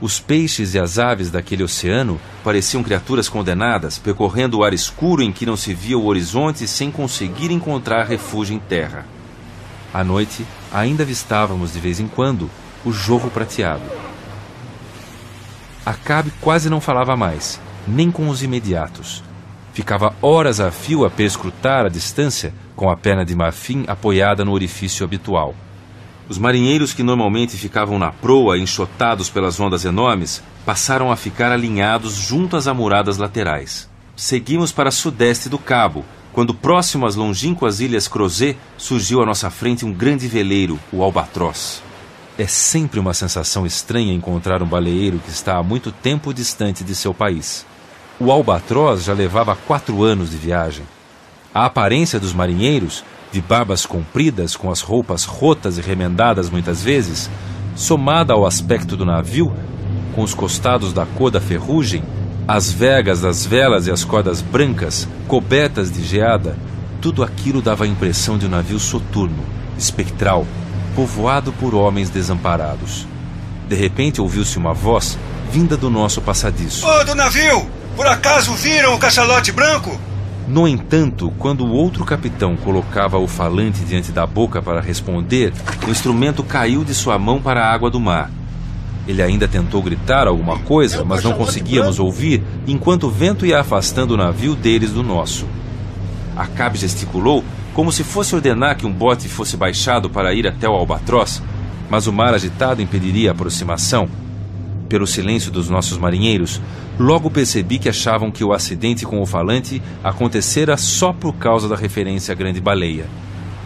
Os 0.00 0.18
peixes 0.18 0.74
e 0.74 0.78
as 0.78 0.98
aves 0.98 1.30
daquele 1.30 1.62
oceano 1.62 2.20
pareciam 2.42 2.82
criaturas 2.82 3.28
condenadas, 3.28 3.96
percorrendo 3.96 4.58
o 4.58 4.64
ar 4.64 4.74
escuro 4.74 5.22
em 5.22 5.32
que 5.32 5.46
não 5.46 5.56
se 5.56 5.72
via 5.72 5.96
o 5.96 6.06
horizonte 6.06 6.66
sem 6.66 6.90
conseguir 6.90 7.52
encontrar 7.52 8.04
refúgio 8.04 8.56
em 8.56 8.58
terra. 8.58 9.06
À 9.92 10.02
noite, 10.02 10.44
ainda 10.72 11.04
avistávamos 11.04 11.72
de 11.72 11.78
vez 11.78 12.00
em 12.00 12.08
quando 12.08 12.50
o 12.84 12.92
jorro 12.92 13.30
prateado. 13.30 13.82
Acabe 15.84 16.32
quase 16.40 16.70
não 16.70 16.80
falava 16.80 17.16
mais, 17.16 17.60
nem 17.86 18.10
com 18.10 18.28
os 18.28 18.42
imediatos. 18.42 19.22
Ficava 19.72 20.14
horas 20.22 20.60
a 20.60 20.70
fio 20.70 21.04
a 21.04 21.10
perscrutar 21.10 21.86
a 21.86 21.88
distância, 21.88 22.54
com 22.74 22.90
a 22.90 22.96
perna 22.96 23.24
de 23.24 23.34
marfim 23.34 23.84
apoiada 23.86 24.44
no 24.44 24.52
orifício 24.52 25.04
habitual. 25.04 25.54
Os 26.28 26.38
marinheiros 26.38 26.94
que 26.94 27.02
normalmente 27.02 27.56
ficavam 27.56 27.98
na 27.98 28.10
proa, 28.10 28.58
enxotados 28.58 29.28
pelas 29.28 29.60
ondas 29.60 29.84
enormes, 29.84 30.42
passaram 30.64 31.12
a 31.12 31.16
ficar 31.16 31.52
alinhados 31.52 32.14
junto 32.14 32.56
às 32.56 32.66
amuradas 32.66 33.18
laterais. 33.18 33.90
Seguimos 34.16 34.72
para 34.72 34.90
sudeste 34.90 35.48
do 35.48 35.58
cabo, 35.58 36.04
quando 36.32 36.54
próximo 36.54 37.06
às 37.06 37.14
longínquas 37.14 37.80
ilhas 37.80 38.08
Crozet, 38.08 38.56
surgiu 38.78 39.22
à 39.22 39.26
nossa 39.26 39.50
frente 39.50 39.84
um 39.84 39.92
grande 39.92 40.26
veleiro, 40.26 40.80
o 40.90 41.02
Albatroz. 41.02 41.83
É 42.36 42.48
sempre 42.48 42.98
uma 42.98 43.14
sensação 43.14 43.64
estranha 43.64 44.12
encontrar 44.12 44.60
um 44.60 44.66
baleeiro 44.66 45.20
que 45.20 45.30
está 45.30 45.56
há 45.56 45.62
muito 45.62 45.92
tempo 45.92 46.34
distante 46.34 46.82
de 46.82 46.92
seu 46.92 47.14
país. 47.14 47.64
O 48.18 48.32
Albatroz 48.32 49.04
já 49.04 49.12
levava 49.12 49.54
quatro 49.54 50.02
anos 50.02 50.30
de 50.32 50.36
viagem. 50.36 50.84
A 51.54 51.64
aparência 51.66 52.18
dos 52.18 52.32
marinheiros 52.32 53.04
de 53.30 53.40
barbas 53.40 53.86
compridas, 53.86 54.56
com 54.56 54.68
as 54.68 54.80
roupas 54.80 55.22
rotas 55.22 55.78
e 55.78 55.80
remendadas 55.80 56.50
muitas 56.50 56.82
vezes, 56.82 57.30
somada 57.76 58.32
ao 58.32 58.44
aspecto 58.44 58.96
do 58.96 59.04
navio, 59.04 59.52
com 60.12 60.22
os 60.24 60.34
costados 60.34 60.92
da 60.92 61.06
cor 61.06 61.30
da 61.30 61.40
ferrugem, 61.40 62.02
as 62.48 62.72
vergas 62.72 63.20
das 63.20 63.46
velas 63.46 63.86
e 63.86 63.92
as 63.92 64.02
cordas 64.02 64.42
brancas, 64.42 65.06
cobertas 65.28 65.88
de 65.88 66.02
geada, 66.02 66.58
tudo 67.00 67.22
aquilo 67.22 67.62
dava 67.62 67.84
a 67.84 67.88
impressão 67.88 68.36
de 68.36 68.46
um 68.46 68.50
navio 68.50 68.80
soturno, 68.80 69.44
espectral, 69.78 70.44
povoado 70.94 71.52
por 71.52 71.74
homens 71.74 72.10
desamparados. 72.10 73.06
De 73.68 73.74
repente 73.74 74.20
ouviu-se 74.20 74.58
uma 74.58 74.74
voz 74.74 75.18
vinda 75.50 75.76
do 75.76 75.90
nosso 75.90 76.20
passadiço. 76.20 76.86
Ô, 76.86 77.00
oh, 77.00 77.04
do 77.04 77.14
navio! 77.14 77.66
Por 77.96 78.06
acaso 78.06 78.52
viram 78.54 78.94
o 78.94 78.98
cachalote 78.98 79.52
branco? 79.52 79.98
No 80.48 80.68
entanto, 80.68 81.32
quando 81.38 81.64
o 81.64 81.70
outro 81.70 82.04
capitão 82.04 82.56
colocava 82.56 83.18
o 83.18 83.26
falante 83.26 83.80
diante 83.84 84.12
da 84.12 84.26
boca 84.26 84.60
para 84.60 84.80
responder, 84.80 85.52
o 85.86 85.90
instrumento 85.90 86.42
caiu 86.42 86.84
de 86.84 86.92
sua 86.92 87.18
mão 87.18 87.40
para 87.40 87.64
a 87.64 87.72
água 87.72 87.90
do 87.90 87.98
mar. 87.98 88.30
Ele 89.06 89.22
ainda 89.22 89.46
tentou 89.46 89.82
gritar 89.82 90.26
alguma 90.26 90.58
coisa, 90.58 91.04
mas 91.04 91.22
não 91.22 91.32
conseguíamos 91.34 91.98
ouvir 91.98 92.42
enquanto 92.66 93.04
o 93.04 93.10
vento 93.10 93.46
ia 93.46 93.60
afastando 93.60 94.14
o 94.14 94.16
navio 94.16 94.54
deles 94.54 94.90
do 94.90 95.02
nosso. 95.02 95.46
Acabe 96.36 96.78
gesticulou 96.78 97.44
como 97.74 97.90
se 97.90 98.04
fosse 98.04 98.34
ordenar 98.34 98.76
que 98.76 98.86
um 98.86 98.92
bote 98.92 99.28
fosse 99.28 99.56
baixado 99.56 100.08
para 100.08 100.32
ir 100.32 100.46
até 100.46 100.68
o 100.68 100.72
albatroz, 100.72 101.42
mas 101.90 102.06
o 102.06 102.12
mar 102.12 102.32
agitado 102.32 102.80
impediria 102.80 103.30
a 103.30 103.32
aproximação 103.32 104.08
pelo 104.88 105.06
silêncio 105.06 105.50
dos 105.50 105.68
nossos 105.68 105.98
marinheiros, 105.98 106.60
logo 106.98 107.30
percebi 107.30 107.80
que 107.80 107.88
achavam 107.88 108.30
que 108.30 108.44
o 108.44 108.52
acidente 108.52 109.04
com 109.04 109.20
o 109.20 109.26
falante 109.26 109.82
acontecera 110.04 110.76
só 110.76 111.12
por 111.12 111.34
causa 111.34 111.68
da 111.68 111.74
referência 111.74 112.32
à 112.32 112.34
grande 112.34 112.60
baleia. 112.60 113.06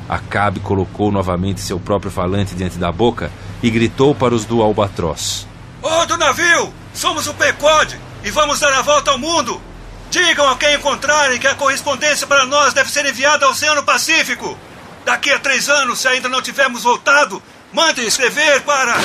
Acabe 0.09 0.59
colocou 0.61 1.13
novamente 1.13 1.61
seu 1.61 1.79
próprio 1.79 2.11
falante 2.11 2.55
diante 2.55 2.79
da 2.79 2.91
boca 2.91 3.31
e 3.63 3.69
gritou 3.69 4.15
para 4.15 4.35
os 4.35 4.47
do 4.47 4.63
albatroz: 4.63 5.47
do 6.09 6.17
navio! 6.17 6.73
Somos 6.95 7.27
o 7.27 7.35
Pecode 7.35 7.99
e 8.25 8.31
vamos 8.31 8.59
dar 8.61 8.73
a 8.73 8.81
volta 8.81 9.11
ao 9.11 9.19
mundo! 9.19 9.68
Digam 10.11 10.49
a 10.49 10.57
quem 10.57 10.75
encontrarem 10.75 11.39
que 11.39 11.47
a 11.47 11.55
correspondência 11.55 12.27
para 12.27 12.47
nós 12.47 12.73
deve 12.73 12.91
ser 12.91 13.05
enviada 13.05 13.45
ao 13.45 13.53
Oceano 13.53 13.83
Pacífico! 13.83 14.59
Daqui 15.05 15.31
a 15.31 15.39
três 15.39 15.69
anos, 15.69 15.99
se 15.99 16.09
ainda 16.09 16.29
não 16.29 16.41
tivermos 16.41 16.83
voltado, 16.83 17.43
mandem 17.73 18.07
escrever 18.07 18.63
para. 18.63 18.97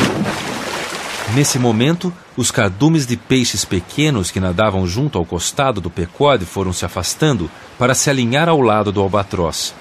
Nesse 1.33 1.59
momento, 1.59 2.13
os 2.37 2.51
cardumes 2.51 3.05
de 3.05 3.17
peixes 3.17 3.65
pequenos 3.65 4.31
que 4.31 4.39
nadavam 4.39 4.87
junto 4.87 5.17
ao 5.17 5.25
costado 5.25 5.81
do 5.81 5.89
pecode 5.89 6.45
foram 6.45 6.71
se 6.71 6.85
afastando 6.85 7.49
para 7.77 7.95
se 7.95 8.09
alinhar 8.09 8.47
ao 8.47 8.61
lado 8.61 8.91
do 8.91 9.01
albatroz. 9.01 9.73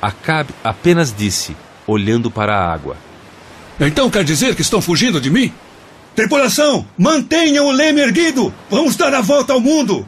Acabe 0.00 0.54
apenas 0.62 1.14
disse, 1.16 1.56
olhando 1.86 2.30
para 2.30 2.56
a 2.56 2.72
água: 2.72 2.96
Então 3.78 4.10
quer 4.10 4.24
dizer 4.24 4.54
que 4.56 4.62
estão 4.62 4.80
fugindo 4.80 5.20
de 5.20 5.30
mim? 5.30 5.52
Tripulação, 6.16 6.86
mantenham 6.96 7.66
o 7.66 7.72
leme 7.72 8.00
erguido! 8.00 8.52
Vamos 8.68 8.96
dar 8.96 9.14
a 9.14 9.20
volta 9.20 9.52
ao 9.52 9.60
mundo! 9.60 10.06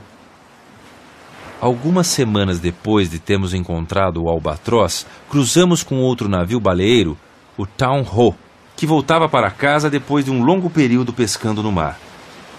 Algumas 1.60 2.06
semanas 2.06 2.58
depois 2.58 3.10
de 3.10 3.18
termos 3.18 3.52
encontrado 3.52 4.22
o 4.22 4.30
albatroz, 4.30 5.06
cruzamos 5.28 5.82
com 5.82 5.96
outro 5.96 6.26
navio 6.26 6.58
baleeiro, 6.58 7.18
o 7.54 7.66
Town 7.66 8.00
Ho, 8.00 8.34
que 8.74 8.86
voltava 8.86 9.28
para 9.28 9.50
casa 9.50 9.90
depois 9.90 10.24
de 10.24 10.30
um 10.30 10.42
longo 10.42 10.70
período 10.70 11.12
pescando 11.12 11.62
no 11.62 11.70
mar. 11.70 12.00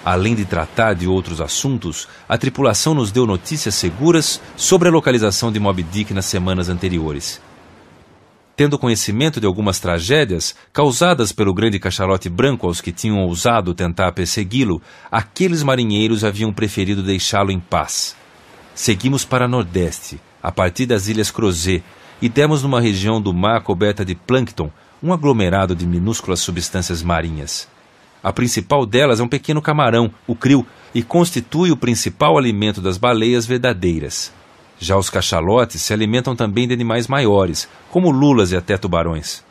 Além 0.06 0.36
de 0.36 0.46
tratar 0.46 0.94
de 0.94 1.08
outros 1.08 1.42
assuntos, 1.42 2.08
a 2.30 2.38
tripulação 2.38 2.94
nos 2.94 3.12
deu 3.12 3.26
notícias 3.26 3.74
seguras 3.74 4.40
sobre 4.56 4.88
a 4.88 4.92
localização 4.92 5.52
de 5.52 5.60
Moby 5.60 5.82
Dick 5.82 6.14
nas 6.14 6.26
semanas 6.26 6.70
anteriores. 6.70 7.42
Tendo 8.56 8.78
conhecimento 8.78 9.40
de 9.40 9.48
algumas 9.48 9.80
tragédias 9.80 10.54
causadas 10.72 11.32
pelo 11.32 11.56
grande 11.56 11.80
cachalote 11.80 12.30
branco 12.30 12.68
aos 12.68 12.80
que 12.80 12.92
tinham 12.92 13.24
ousado 13.24 13.74
tentar 13.74 14.12
persegui-lo, 14.12 14.80
aqueles 15.12 15.64
marinheiros 15.64 16.24
haviam 16.24 16.54
preferido 16.54 17.02
deixá-lo 17.02 17.52
em 17.52 17.60
paz. 17.60 18.21
Seguimos 18.82 19.24
para 19.24 19.48
Nordeste, 19.48 20.20
a 20.42 20.52
partir 20.52 20.88
das 20.88 21.08
Ilhas 21.08 21.30
Crozet, 21.30 21.84
e 22.20 22.28
demos 22.28 22.64
numa 22.64 22.82
região 22.82 23.22
do 23.22 23.32
mar 23.32 23.62
coberta 23.62 24.04
de 24.04 24.16
plâncton, 24.16 24.72
um 25.04 25.14
aglomerado 25.14 25.76
de 25.76 25.86
minúsculas 25.86 26.40
substâncias 26.40 27.04
marinhas. 27.04 27.68
A 28.24 28.34
principal 28.34 28.84
delas 28.88 29.20
é 29.20 29.24
um 29.24 29.28
pequeno 29.28 29.62
camarão, 29.62 30.12
o 30.26 30.34
krill, 30.36 30.66
e 30.96 31.04
constitui 31.04 31.72
o 31.72 31.78
principal 31.78 32.40
alimento 32.40 32.82
das 32.82 32.98
baleias 32.98 33.46
verdadeiras. 33.46 34.34
Já 34.80 34.98
os 34.98 35.12
cachalotes 35.12 35.80
se 35.80 35.94
alimentam 35.94 36.36
também 36.36 36.68
de 36.68 36.74
animais 36.74 37.08
maiores, 37.08 37.70
como 37.92 38.10
lulas 38.10 38.52
e 38.52 38.58
até 38.58 38.80
tubarões. 38.80 39.44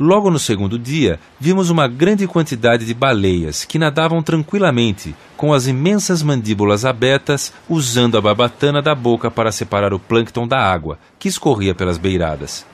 Logo 0.00 0.30
no 0.30 0.38
segundo 0.38 0.78
dia, 0.78 1.18
vimos 1.40 1.70
uma 1.70 1.88
grande 1.88 2.24
quantidade 2.28 2.86
de 2.86 2.94
baleias 2.94 3.64
que 3.64 3.80
nadavam 3.80 4.22
tranquilamente, 4.22 5.12
com 5.36 5.52
as 5.52 5.66
imensas 5.66 6.22
mandíbulas 6.22 6.84
abertas, 6.84 7.52
usando 7.68 8.16
a 8.16 8.20
barbatana 8.20 8.80
da 8.80 8.94
boca 8.94 9.28
para 9.28 9.50
separar 9.50 9.92
o 9.92 9.98
plâncton 9.98 10.46
da 10.46 10.60
água, 10.60 11.00
que 11.18 11.26
escorria 11.26 11.74
pelas 11.74 11.98
beiradas. 11.98 12.64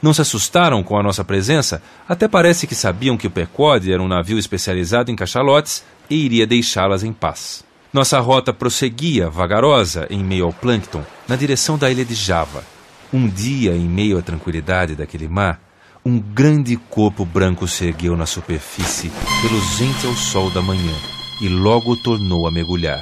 Não 0.00 0.14
se 0.14 0.22
assustaram 0.22 0.82
com 0.82 0.98
a 0.98 1.02
nossa 1.02 1.22
presença, 1.22 1.82
até 2.08 2.26
parece 2.26 2.66
que 2.66 2.74
sabiam 2.74 3.18
que 3.18 3.26
o 3.26 3.30
Pequod 3.30 3.92
era 3.92 4.02
um 4.02 4.08
navio 4.08 4.38
especializado 4.38 5.10
em 5.10 5.16
cachalotes 5.16 5.84
e 6.08 6.24
iria 6.24 6.46
deixá-las 6.46 7.04
em 7.04 7.12
paz. 7.12 7.62
Nossa 7.92 8.18
rota 8.18 8.50
prosseguia, 8.50 9.28
vagarosa, 9.28 10.06
em 10.08 10.24
meio 10.24 10.46
ao 10.46 10.52
plâncton, 10.54 11.04
na 11.28 11.36
direção 11.36 11.76
da 11.76 11.90
ilha 11.90 12.04
de 12.04 12.14
Java. 12.14 12.64
Um 13.12 13.28
dia, 13.28 13.76
em 13.76 13.86
meio 13.86 14.16
à 14.16 14.22
tranquilidade 14.22 14.94
daquele 14.94 15.28
mar, 15.28 15.60
um 16.04 16.18
grande 16.18 16.76
corpo 16.76 17.24
branco 17.24 17.68
se 17.68 17.86
ergueu 17.86 18.16
na 18.16 18.26
superfície, 18.26 19.10
reluzente 19.42 20.06
ao 20.06 20.14
sol 20.14 20.50
da 20.50 20.60
manhã, 20.60 20.94
e 21.40 21.48
logo 21.48 21.96
tornou 21.96 22.46
a 22.46 22.50
mergulhar. 22.50 23.00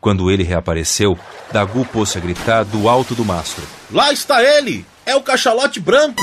Quando 0.00 0.30
ele 0.30 0.44
reapareceu, 0.44 1.18
Dagu 1.52 1.84
pôs-se 1.84 2.16
a 2.18 2.20
gritar 2.20 2.64
do 2.64 2.88
alto 2.88 3.14
do 3.14 3.24
mastro. 3.24 3.64
Lá 3.90 4.12
está 4.12 4.42
ele! 4.42 4.86
É 5.04 5.16
o 5.16 5.22
cachalote 5.22 5.80
branco! 5.80 6.22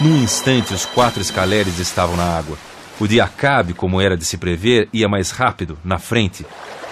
Num 0.00 0.22
instante, 0.22 0.74
os 0.74 0.84
quatro 0.84 1.22
escaleres 1.22 1.78
estavam 1.78 2.16
na 2.16 2.24
água. 2.24 2.58
O 2.98 3.06
de 3.06 3.20
Acabe, 3.20 3.72
como 3.72 4.00
era 4.00 4.16
de 4.16 4.24
se 4.24 4.36
prever, 4.36 4.88
ia 4.92 5.08
mais 5.08 5.30
rápido, 5.30 5.78
na 5.84 5.98
frente. 5.98 6.44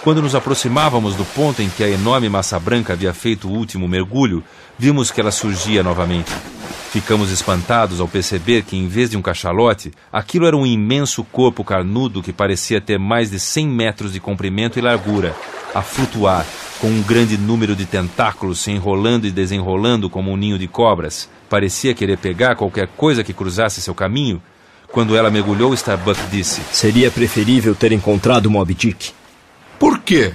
Quando 0.03 0.23
nos 0.23 0.35
aproximávamos 0.35 1.17
do 1.17 1.25
ponto 1.25 1.61
em 1.61 1.69
que 1.69 1.83
a 1.83 1.89
enorme 1.89 2.29
massa 2.29 2.59
branca 2.59 2.93
havia 2.93 3.13
feito 3.13 3.49
o 3.49 3.53
último 3.53 3.89
mergulho, 3.89 4.45
vimos 4.79 5.11
que 5.11 5.21
ela 5.21 5.33
surgia 5.33 5.83
novamente. 5.83 6.33
Ficamos 6.91 7.31
espantados 7.31 8.01
ao 8.01 8.09
perceber 8.09 8.63
que, 8.63 8.75
em 8.75 8.89
vez 8.89 9.11
de 9.11 9.17
um 9.17 9.21
cachalote, 9.21 9.93
aquilo 10.11 10.47
era 10.47 10.57
um 10.57 10.65
imenso 10.65 11.23
corpo 11.23 11.63
carnudo 11.63 12.23
que 12.23 12.33
parecia 12.33 12.81
ter 12.81 12.99
mais 12.99 13.31
de 13.31 13.39
100 13.39 13.69
metros 13.69 14.13
de 14.15 14.21
comprimento 14.21 14.79
e 14.79 14.83
largura, 14.83 15.37
a 15.75 15.83
flutuar, 15.83 16.47
com 16.81 16.87
um 16.87 17.03
grande 17.03 17.37
número 17.37 17.77
de 17.77 17.85
tentáculos 17.85 18.61
se 18.61 18.71
enrolando 18.71 19.27
e 19.27 19.31
desenrolando 19.31 20.09
como 20.09 20.31
um 20.31 20.37
ninho 20.37 20.59
de 20.59 20.67
cobras. 20.67 21.29
Parecia 21.51 21.93
querer 21.95 22.17
pegar 22.17 22.57
qualquer 22.57 22.89
coisa 22.89 23.23
que 23.23 23.35
cruzasse 23.35 23.83
seu 23.83 23.95
caminho. 23.95 24.41
Quando 24.91 25.15
ela 25.15 25.31
mergulhou, 25.31 25.75
Starbuck 25.75 26.19
disse: 26.31 26.63
Seria 26.73 27.11
preferível 27.11 27.75
ter 27.75 27.93
encontrado 27.93 28.51
Moby 28.51 28.73
Dick. 28.73 29.13
Por 29.79 29.99
quê? 29.99 30.33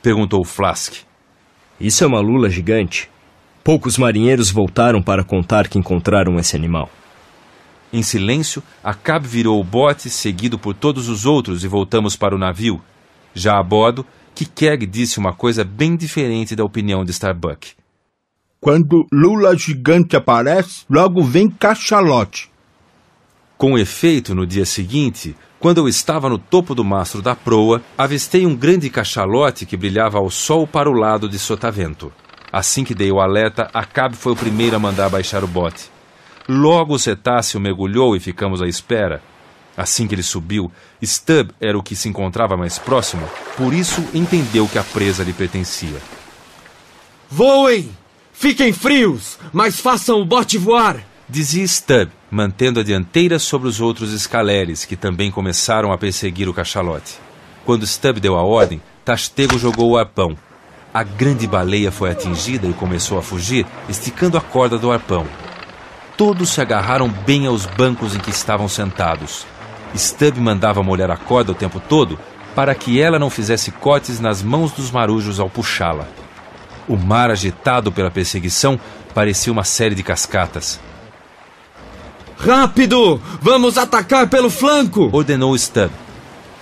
perguntou 0.00 0.44
Flask. 0.44 0.94
Isso 1.80 2.04
é 2.04 2.06
uma 2.06 2.20
lula 2.20 2.48
gigante. 2.48 3.10
Poucos 3.64 3.96
marinheiros 3.96 4.50
voltaram 4.50 5.00
para 5.00 5.24
contar 5.24 5.68
que 5.68 5.78
encontraram 5.78 6.38
esse 6.38 6.54
animal. 6.54 6.90
Em 7.90 8.02
silêncio, 8.02 8.62
Acabe 8.82 9.26
virou 9.26 9.58
o 9.58 9.64
bote, 9.64 10.10
seguido 10.10 10.58
por 10.58 10.74
todos 10.74 11.08
os 11.08 11.24
outros, 11.24 11.64
e 11.64 11.68
voltamos 11.68 12.14
para 12.14 12.34
o 12.34 12.38
navio. 12.38 12.82
Já 13.32 13.58
a 13.58 13.62
bordo, 13.62 14.04
Kikeg 14.34 14.84
disse 14.84 15.18
uma 15.18 15.32
coisa 15.32 15.64
bem 15.64 15.96
diferente 15.96 16.54
da 16.54 16.62
opinião 16.62 17.06
de 17.06 17.12
Starbuck. 17.12 17.72
Quando 18.60 19.06
lula 19.10 19.56
gigante 19.56 20.14
aparece, 20.14 20.84
logo 20.90 21.22
vem 21.22 21.48
cachalote. 21.48 22.50
Com 23.56 23.78
efeito, 23.78 24.34
no 24.34 24.46
dia 24.46 24.66
seguinte, 24.66 25.34
quando 25.58 25.78
eu 25.78 25.88
estava 25.88 26.28
no 26.28 26.36
topo 26.36 26.74
do 26.74 26.84
mastro 26.84 27.22
da 27.22 27.34
proa, 27.34 27.80
avistei 27.96 28.44
um 28.44 28.54
grande 28.54 28.90
cachalote 28.90 29.64
que 29.64 29.74
brilhava 29.74 30.18
ao 30.18 30.28
sol 30.28 30.66
para 30.66 30.90
o 30.90 30.92
lado 30.92 31.30
de 31.30 31.38
Sotavento. 31.38 32.12
Assim 32.54 32.84
que 32.84 32.94
dei 32.94 33.10
o 33.10 33.18
alerta, 33.18 33.68
Acabe 33.74 34.14
foi 34.14 34.30
o 34.30 34.36
primeiro 34.36 34.76
a 34.76 34.78
mandar 34.78 35.08
baixar 35.08 35.42
o 35.42 35.48
bote. 35.48 35.90
Logo 36.48 36.94
o 36.94 36.98
cetáceo 37.00 37.58
mergulhou 37.58 38.14
e 38.14 38.20
ficamos 38.20 38.62
à 38.62 38.68
espera. 38.68 39.20
Assim 39.76 40.06
que 40.06 40.14
ele 40.14 40.22
subiu, 40.22 40.70
Stubb 41.02 41.50
era 41.60 41.76
o 41.76 41.82
que 41.82 41.96
se 41.96 42.08
encontrava 42.08 42.56
mais 42.56 42.78
próximo, 42.78 43.28
por 43.56 43.74
isso 43.74 44.04
entendeu 44.14 44.68
que 44.68 44.78
a 44.78 44.84
presa 44.84 45.24
lhe 45.24 45.32
pertencia. 45.32 46.00
Voem! 47.28 47.90
Fiquem 48.32 48.72
frios, 48.72 49.36
mas 49.52 49.80
façam 49.80 50.20
o 50.20 50.24
bote 50.24 50.56
voar! 50.56 51.04
Dizia 51.28 51.66
Stubb, 51.66 52.12
mantendo 52.30 52.78
a 52.78 52.84
dianteira 52.84 53.40
sobre 53.40 53.66
os 53.66 53.80
outros 53.80 54.12
escaleres, 54.12 54.84
que 54.84 54.94
também 54.94 55.28
começaram 55.28 55.90
a 55.90 55.98
perseguir 55.98 56.48
o 56.48 56.54
cachalote. 56.54 57.18
Quando 57.64 57.84
Stubb 57.84 58.20
deu 58.20 58.36
a 58.36 58.44
ordem, 58.44 58.80
Tastego 59.04 59.58
jogou 59.58 59.90
o 59.90 59.98
arpão, 59.98 60.38
a 60.94 61.02
grande 61.02 61.44
baleia 61.44 61.90
foi 61.90 62.12
atingida 62.12 62.68
e 62.68 62.72
começou 62.72 63.18
a 63.18 63.22
fugir, 63.22 63.66
esticando 63.88 64.38
a 64.38 64.40
corda 64.40 64.78
do 64.78 64.92
arpão. 64.92 65.26
Todos 66.16 66.50
se 66.50 66.60
agarraram 66.60 67.08
bem 67.08 67.48
aos 67.48 67.66
bancos 67.66 68.14
em 68.14 68.20
que 68.20 68.30
estavam 68.30 68.68
sentados. 68.68 69.44
Stubb 69.96 70.38
mandava 70.38 70.84
molhar 70.84 71.10
a 71.10 71.16
corda 71.16 71.50
o 71.50 71.54
tempo 71.54 71.80
todo 71.80 72.16
para 72.54 72.72
que 72.76 73.00
ela 73.00 73.18
não 73.18 73.28
fizesse 73.28 73.72
cortes 73.72 74.20
nas 74.20 74.40
mãos 74.40 74.70
dos 74.70 74.92
marujos 74.92 75.40
ao 75.40 75.50
puxá-la. 75.50 76.06
O 76.86 76.96
mar, 76.96 77.28
agitado 77.28 77.90
pela 77.90 78.10
perseguição, 78.10 78.78
parecia 79.12 79.52
uma 79.52 79.64
série 79.64 79.96
de 79.96 80.04
cascatas. 80.04 80.78
Rápido! 82.38 83.20
Vamos 83.40 83.76
atacar 83.76 84.28
pelo 84.28 84.48
flanco! 84.48 85.10
ordenou 85.12 85.58
Stubb. 85.58 86.03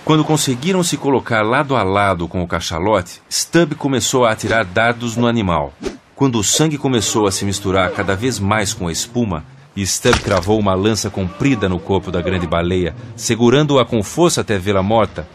Quando 0.05 0.25
conseguiram 0.25 0.83
se 0.83 0.97
colocar 0.97 1.43
lado 1.43 1.77
a 1.77 1.83
lado 1.83 2.27
com 2.27 2.43
o 2.43 2.47
cachalote, 2.47 3.21
Stubb 3.31 3.75
começou 3.75 4.25
a 4.25 4.31
atirar 4.31 4.65
dardos 4.65 5.15
no 5.15 5.25
animal. 5.25 5.71
Quando 6.13 6.37
o 6.37 6.43
sangue 6.43 6.77
começou 6.77 7.25
a 7.25 7.31
se 7.31 7.45
misturar 7.45 7.89
cada 7.91 8.13
vez 8.13 8.37
mais 8.37 8.73
com 8.73 8.89
a 8.89 8.91
espuma, 8.91 9.45
Stubb 9.77 10.19
cravou 10.19 10.59
uma 10.59 10.73
lança 10.73 11.09
comprida 11.09 11.69
no 11.69 11.79
corpo 11.79 12.11
da 12.11 12.21
grande 12.21 12.45
baleia, 12.45 12.93
segurando-a 13.15 13.85
com 13.85 14.03
força 14.03 14.41
até 14.41 14.57
vê-la 14.57 14.83
morta. 14.83 15.25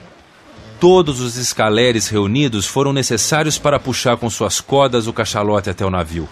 Todos 0.79 1.23
os 1.23 1.37
escaleres 1.37 2.09
reunidos 2.09 2.67
foram 2.67 2.93
necessários 2.93 3.59
para 3.59 3.81
puxar 3.81 4.19
com 4.19 4.29
suas 4.29 4.61
cordas 4.61 5.07
o 5.07 5.15
cachalote 5.15 5.71
até 5.71 5.85
o 5.85 5.91
navio. 5.91 6.29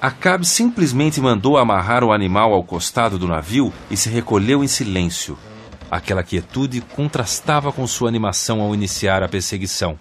Acabe 0.00 0.46
simplesmente 0.46 1.20
mandou 1.20 1.58
amarrar 1.58 2.02
o 2.02 2.10
animal 2.10 2.54
ao 2.54 2.64
costado 2.64 3.18
do 3.18 3.28
navio 3.28 3.70
e 3.90 3.98
se 3.98 4.08
recolheu 4.08 4.64
em 4.64 4.66
silêncio. 4.66 5.36
Aquela 5.90 6.22
quietude 6.22 6.80
contrastava 6.80 7.72
com 7.72 7.86
sua 7.86 8.08
animação 8.08 8.60
ao 8.60 8.74
iniciar 8.74 9.22
a 9.22 9.28
perseguição. 9.28 9.98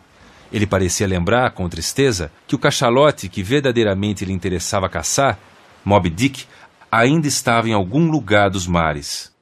Ele 0.52 0.66
parecia 0.66 1.07
lembrar, 1.07 1.52
com 1.52 1.68
tristeza, 1.70 2.32
que 2.48 2.56
o 2.56 2.60
cachalote 2.60 3.30
que 3.30 3.44
verdadeiramente 3.44 4.26
lhe 4.26 4.34
interessava 4.34 4.90
caçar, 4.90 5.38
Moby 5.84 6.10
Dick, 6.10 6.45
ainda 6.91 7.28
estava 7.28 7.68
em 7.70 7.74
algum 7.74 8.10
lugar 8.10 8.49
dos 8.49 8.66
mares. 8.66 9.35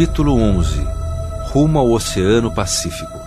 Capítulo 0.00 0.32
11 0.32 0.80
Rumo 1.50 1.78
ao 1.78 1.90
Oceano 1.90 2.50
Pacífico 2.54 3.20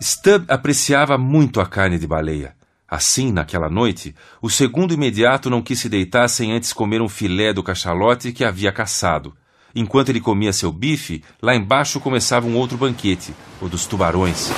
Stubb 0.00 0.44
apreciava 0.48 1.16
muito 1.16 1.60
a 1.60 1.66
carne 1.66 1.96
de 1.96 2.04
baleia. 2.04 2.56
Assim, 2.88 3.30
naquela 3.30 3.70
noite, 3.70 4.12
o 4.42 4.50
segundo 4.50 4.92
imediato 4.92 5.48
não 5.48 5.62
quis 5.62 5.78
se 5.78 5.88
deitar 5.88 6.26
sem 6.26 6.50
antes 6.50 6.72
comer 6.72 7.00
um 7.00 7.08
filé 7.08 7.52
do 7.52 7.62
cachalote 7.62 8.32
que 8.32 8.44
havia 8.44 8.72
caçado. 8.72 9.36
Enquanto 9.72 10.08
ele 10.08 10.20
comia 10.20 10.52
seu 10.52 10.72
bife, 10.72 11.22
lá 11.40 11.54
embaixo 11.54 12.00
começava 12.00 12.44
um 12.44 12.56
outro 12.56 12.76
banquete, 12.76 13.32
o 13.60 13.68
dos 13.68 13.86
tubarões. 13.86 14.50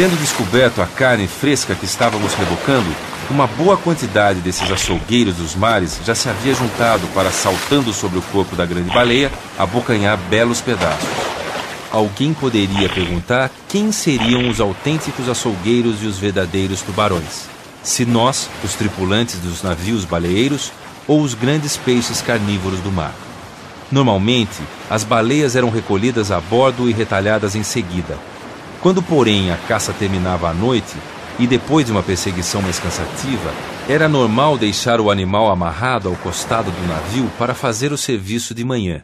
Tendo 0.00 0.18
descoberto 0.18 0.80
a 0.80 0.86
carne 0.86 1.28
fresca 1.28 1.74
que 1.74 1.84
estávamos 1.84 2.32
rebocando, 2.32 2.88
uma 3.28 3.46
boa 3.46 3.76
quantidade 3.76 4.40
desses 4.40 4.70
açougueiros 4.72 5.34
dos 5.34 5.54
mares 5.54 6.00
já 6.06 6.14
se 6.14 6.26
havia 6.26 6.54
juntado 6.54 7.06
para, 7.08 7.30
saltando 7.30 7.92
sobre 7.92 8.18
o 8.18 8.22
corpo 8.22 8.56
da 8.56 8.64
grande 8.64 8.88
baleia, 8.88 9.30
abocanhar 9.58 10.16
belos 10.16 10.62
pedaços. 10.62 11.06
Alguém 11.92 12.32
poderia 12.32 12.88
perguntar 12.88 13.50
quem 13.68 13.92
seriam 13.92 14.48
os 14.48 14.58
autênticos 14.58 15.28
açougueiros 15.28 16.02
e 16.02 16.06
os 16.06 16.16
verdadeiros 16.16 16.80
tubarões? 16.80 17.44
Se 17.82 18.06
nós, 18.06 18.48
os 18.64 18.72
tripulantes 18.72 19.34
dos 19.40 19.62
navios 19.62 20.06
baleeiros, 20.06 20.72
ou 21.06 21.20
os 21.20 21.34
grandes 21.34 21.76
peixes 21.76 22.22
carnívoros 22.22 22.80
do 22.80 22.90
mar. 22.90 23.12
Normalmente, 23.92 24.62
as 24.88 25.04
baleias 25.04 25.56
eram 25.56 25.68
recolhidas 25.68 26.30
a 26.30 26.40
bordo 26.40 26.88
e 26.88 26.92
retalhadas 26.94 27.54
em 27.54 27.62
seguida. 27.62 28.16
Quando, 28.82 29.02
porém, 29.02 29.50
a 29.50 29.56
caça 29.56 29.92
terminava 29.92 30.48
à 30.48 30.54
noite, 30.54 30.96
e 31.38 31.46
depois 31.46 31.86
de 31.86 31.92
uma 31.92 32.02
perseguição 32.02 32.62
mais 32.62 32.78
cansativa, 32.78 33.50
era 33.88 34.08
normal 34.08 34.56
deixar 34.56 35.00
o 35.00 35.10
animal 35.10 35.50
amarrado 35.50 36.08
ao 36.08 36.16
costado 36.16 36.70
do 36.70 36.86
navio 36.86 37.30
para 37.38 37.54
fazer 37.54 37.92
o 37.92 37.98
serviço 37.98 38.54
de 38.54 38.64
manhã. 38.64 39.02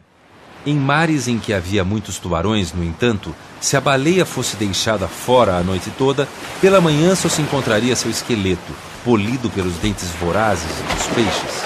Em 0.65 0.75
mares 0.75 1.27
em 1.27 1.39
que 1.39 1.53
havia 1.53 1.83
muitos 1.83 2.17
tubarões, 2.17 2.73
no 2.73 2.83
entanto, 2.83 3.33
se 3.61 3.77
a 3.77 3.81
baleia 3.81 4.25
fosse 4.25 4.55
deixada 4.55 5.07
fora 5.07 5.57
a 5.57 5.63
noite 5.63 5.91
toda, 5.97 6.27
pela 6.59 6.81
manhã 6.81 7.15
só 7.15 7.29
se 7.29 7.41
encontraria 7.41 7.95
seu 7.95 8.11
esqueleto, 8.11 8.73
polido 9.03 9.49
pelos 9.49 9.75
dentes 9.75 10.09
vorazes 10.19 10.71
dos 10.93 11.07
peixes. 11.07 11.63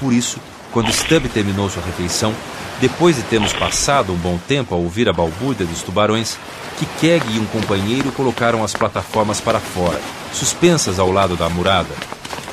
Por 0.00 0.12
isso, 0.12 0.38
quando 0.72 0.92
Stubb 0.92 1.28
terminou 1.28 1.70
sua 1.70 1.82
refeição, 1.82 2.34
depois 2.80 3.16
de 3.16 3.22
termos 3.22 3.52
passado 3.52 4.12
um 4.12 4.16
bom 4.16 4.38
tempo 4.48 4.74
a 4.74 4.78
ouvir 4.78 5.08
a 5.08 5.12
balbúrdia 5.12 5.66
dos 5.66 5.82
tubarões, 5.82 6.36
que 6.78 6.86
Keg 7.00 7.24
e 7.32 7.38
um 7.38 7.46
companheiro 7.46 8.10
colocaram 8.12 8.64
as 8.64 8.74
plataformas 8.74 9.40
para 9.40 9.60
fora, 9.60 10.00
suspensas 10.32 10.98
ao 10.98 11.10
lado 11.10 11.36
da 11.36 11.48
murada. 11.48 11.94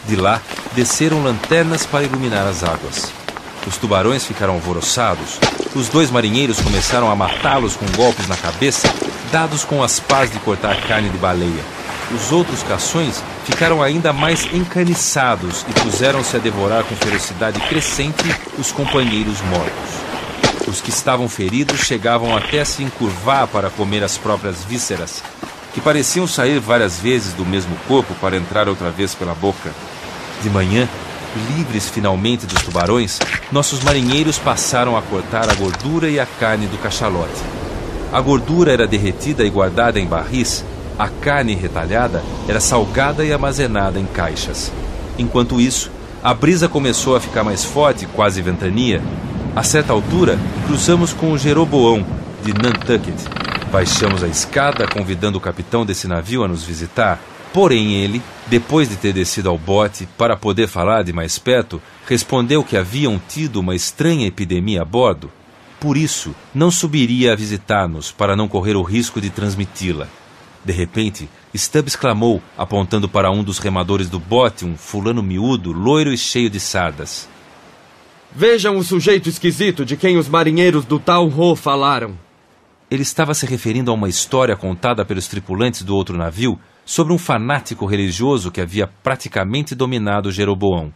De 0.07 0.15
lá, 0.15 0.41
desceram 0.73 1.23
lanternas 1.23 1.85
para 1.85 2.03
iluminar 2.03 2.45
as 2.48 2.64
águas. 2.64 3.11
Os 3.68 3.77
tubarões 3.77 4.26
ficaram 4.26 4.53
alvoroçados. 4.53 5.39
Os 5.76 5.88
dois 5.88 6.10
marinheiros 6.10 6.60
começaram 6.60 7.11
a 7.11 7.15
matá-los 7.15 7.76
com 7.76 7.85
golpes 7.95 8.27
na 8.27 8.35
cabeça, 8.35 8.91
dados 9.31 9.64
com 9.64 9.84
as 9.84 9.99
pás 9.99 10.31
de 10.31 10.39
cortar 10.39 10.76
carne 10.88 11.10
de 11.10 11.18
baleia. 11.18 11.64
Os 12.14 12.31
outros 12.31 12.61
cações 12.64 13.23
ficaram 13.45 13.81
ainda 13.81 14.11
mais 14.11 14.45
encarniçados 14.53 15.65
e 15.69 15.80
puseram-se 15.80 16.35
a 16.35 16.39
devorar 16.39 16.84
com 16.84 16.95
ferocidade 16.95 17.60
crescente 17.61 18.35
os 18.60 18.72
companheiros 18.72 19.39
mortos. 19.41 20.00
Os 20.67 20.79
que 20.79 20.89
estavam 20.89 21.27
feridos 21.27 21.79
chegavam 21.81 22.35
até 22.35 22.63
se 22.63 22.83
encurvar 22.83 23.47
para 23.47 23.69
comer 23.69 24.03
as 24.03 24.17
próprias 24.17 24.63
vísceras, 24.63 25.23
que 25.73 25.81
pareciam 25.81 26.27
sair 26.27 26.59
várias 26.59 26.99
vezes 26.99 27.33
do 27.33 27.45
mesmo 27.45 27.75
corpo 27.88 28.13
para 28.15 28.38
entrar 28.38 28.67
outra 28.67 28.89
vez 28.89 29.15
pela 29.15 29.33
boca. 29.33 29.71
De 30.43 30.49
manhã, 30.49 30.88
livres 31.55 31.89
finalmente 31.89 32.45
dos 32.45 32.61
tubarões, 32.61 33.19
nossos 33.51 33.81
marinheiros 33.81 34.38
passaram 34.38 34.97
a 34.97 35.01
cortar 35.01 35.49
a 35.49 35.53
gordura 35.53 36.09
e 36.09 36.19
a 36.19 36.25
carne 36.25 36.67
do 36.67 36.77
cachalote. 36.77 37.41
A 38.11 38.19
gordura 38.19 38.71
era 38.71 38.88
derretida 38.88 39.43
e 39.43 39.49
guardada 39.49 39.99
em 39.99 40.05
barris, 40.05 40.65
a 40.99 41.07
carne 41.07 41.55
retalhada 41.55 42.21
era 42.47 42.59
salgada 42.59 43.23
e 43.23 43.31
armazenada 43.31 43.99
em 43.99 44.05
caixas. 44.05 44.71
Enquanto 45.17 45.61
isso, 45.61 45.89
a 46.21 46.33
brisa 46.33 46.67
começou 46.67 47.15
a 47.15 47.21
ficar 47.21 47.43
mais 47.43 47.63
forte, 47.63 48.05
quase 48.05 48.41
ventania. 48.41 49.01
A 49.53 49.63
certa 49.63 49.91
altura, 49.91 50.39
cruzamos 50.65 51.11
com 51.11 51.33
o 51.33 51.37
Jeroboão, 51.37 52.05
de 52.41 52.53
Nantucket. 52.53 53.15
Baixamos 53.69 54.23
a 54.23 54.27
escada, 54.29 54.87
convidando 54.87 55.37
o 55.37 55.41
capitão 55.41 55.85
desse 55.85 56.07
navio 56.07 56.45
a 56.45 56.47
nos 56.47 56.63
visitar. 56.63 57.19
Porém, 57.53 57.95
ele, 57.95 58.21
depois 58.47 58.87
de 58.87 58.95
ter 58.95 59.11
descido 59.11 59.49
ao 59.49 59.57
bote 59.57 60.07
para 60.17 60.37
poder 60.37 60.69
falar 60.69 61.03
de 61.03 61.11
mais 61.11 61.37
perto, 61.37 61.81
respondeu 62.07 62.63
que 62.63 62.77
haviam 62.77 63.21
tido 63.27 63.59
uma 63.59 63.75
estranha 63.75 64.25
epidemia 64.25 64.83
a 64.83 64.85
bordo. 64.85 65.29
Por 65.81 65.97
isso, 65.97 66.33
não 66.55 66.71
subiria 66.71 67.33
a 67.33 67.35
visitar-nos 67.35 68.09
para 68.09 68.37
não 68.37 68.47
correr 68.47 68.77
o 68.77 68.83
risco 68.83 69.19
de 69.19 69.29
transmiti-la. 69.29 70.07
De 70.63 70.71
repente, 70.71 71.29
Stubbs 71.53 71.97
clamou, 71.97 72.41
apontando 72.57 73.09
para 73.09 73.29
um 73.29 73.43
dos 73.43 73.59
remadores 73.59 74.09
do 74.09 74.19
bote, 74.19 74.63
um 74.63 74.77
fulano 74.77 75.21
miúdo, 75.21 75.73
loiro 75.73 76.13
e 76.13 76.17
cheio 76.17 76.49
de 76.49 76.59
sardas. 76.59 77.27
Vejam 78.33 78.77
o 78.77 78.83
sujeito 78.83 79.27
esquisito 79.27 79.83
de 79.83 79.97
quem 79.97 80.17
os 80.17 80.29
marinheiros 80.29 80.85
do 80.85 80.97
Tal 80.97 81.27
Ho 81.27 81.53
falaram. 81.53 82.17
Ele 82.89 83.01
estava 83.01 83.33
se 83.33 83.45
referindo 83.45 83.91
a 83.91 83.93
uma 83.93 84.07
história 84.07 84.55
contada 84.55 85.03
pelos 85.03 85.27
tripulantes 85.27 85.83
do 85.83 85.93
outro 85.93 86.17
navio 86.17 86.57
sobre 86.85 87.11
um 87.11 87.17
fanático 87.17 87.85
religioso 87.85 88.49
que 88.49 88.61
havia 88.61 88.87
praticamente 88.87 89.75
dominado 89.75 90.31
Jeroboão. 90.31 90.93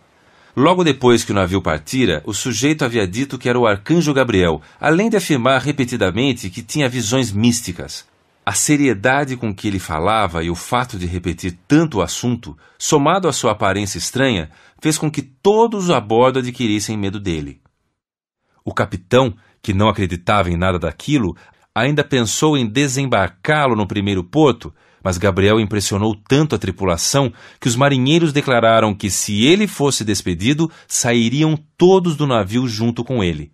Logo 0.56 0.82
depois 0.82 1.26
que 1.26 1.34
o 1.34 1.36
navio 1.36 1.62
partira, 1.62 2.24
o 2.26 2.34
sujeito 2.34 2.86
havia 2.86 3.06
dito 3.06 3.38
que 3.38 3.50
era 3.50 3.60
o 3.60 3.68
arcanjo 3.68 4.14
Gabriel, 4.14 4.62
além 4.80 5.10
de 5.10 5.18
afirmar 5.18 5.60
repetidamente 5.60 6.50
que 6.50 6.64
tinha 6.64 6.88
visões 6.88 7.34
místicas. 7.34 8.06
A 8.46 8.54
seriedade 8.54 9.36
com 9.36 9.54
que 9.54 9.68
ele 9.68 9.80
falava 9.80 10.44
e 10.44 10.50
o 10.50 10.56
fato 10.56 10.98
de 10.98 11.06
repetir 11.06 11.58
tanto 11.68 11.98
o 11.98 12.02
assunto, 12.02 12.56
somado 12.78 13.28
à 13.28 13.34
sua 13.34 13.52
aparência 13.52 13.98
estranha, 13.98 14.50
fez 14.86 15.00
com 15.00 15.10
que 15.10 15.24
todos 15.24 15.90
a 15.90 16.00
bordo 16.00 16.38
adquirissem 16.38 16.96
medo 16.96 17.20
dele. 17.20 17.60
O 18.64 18.72
capitão, 18.72 19.36
que 19.60 19.74
não 19.74 19.90
acreditava 19.90 20.52
em 20.52 20.56
nada 20.56 20.78
daquilo, 20.78 21.36
ainda 21.74 22.04
pensou 22.04 22.56
em 22.56 22.68
desembarcá-lo 22.68 23.76
no 23.76 23.88
primeiro 23.88 24.24
porto, 24.24 24.72
mas 25.04 25.18
Gabriel 25.18 25.60
impressionou 25.60 26.16
tanto 26.30 26.54
a 26.54 26.60
tripulação 26.60 27.34
que 27.60 27.68
os 27.68 27.76
marinheiros 27.76 28.32
declararam 28.32 28.94
que 28.94 29.10
se 29.10 29.44
ele 29.44 29.66
fosse 29.66 30.06
despedido, 30.06 30.72
sairiam 30.88 31.58
todos 31.76 32.16
do 32.16 32.28
navio 32.28 32.68
junto 32.68 33.04
com 33.04 33.24
ele. 33.24 33.52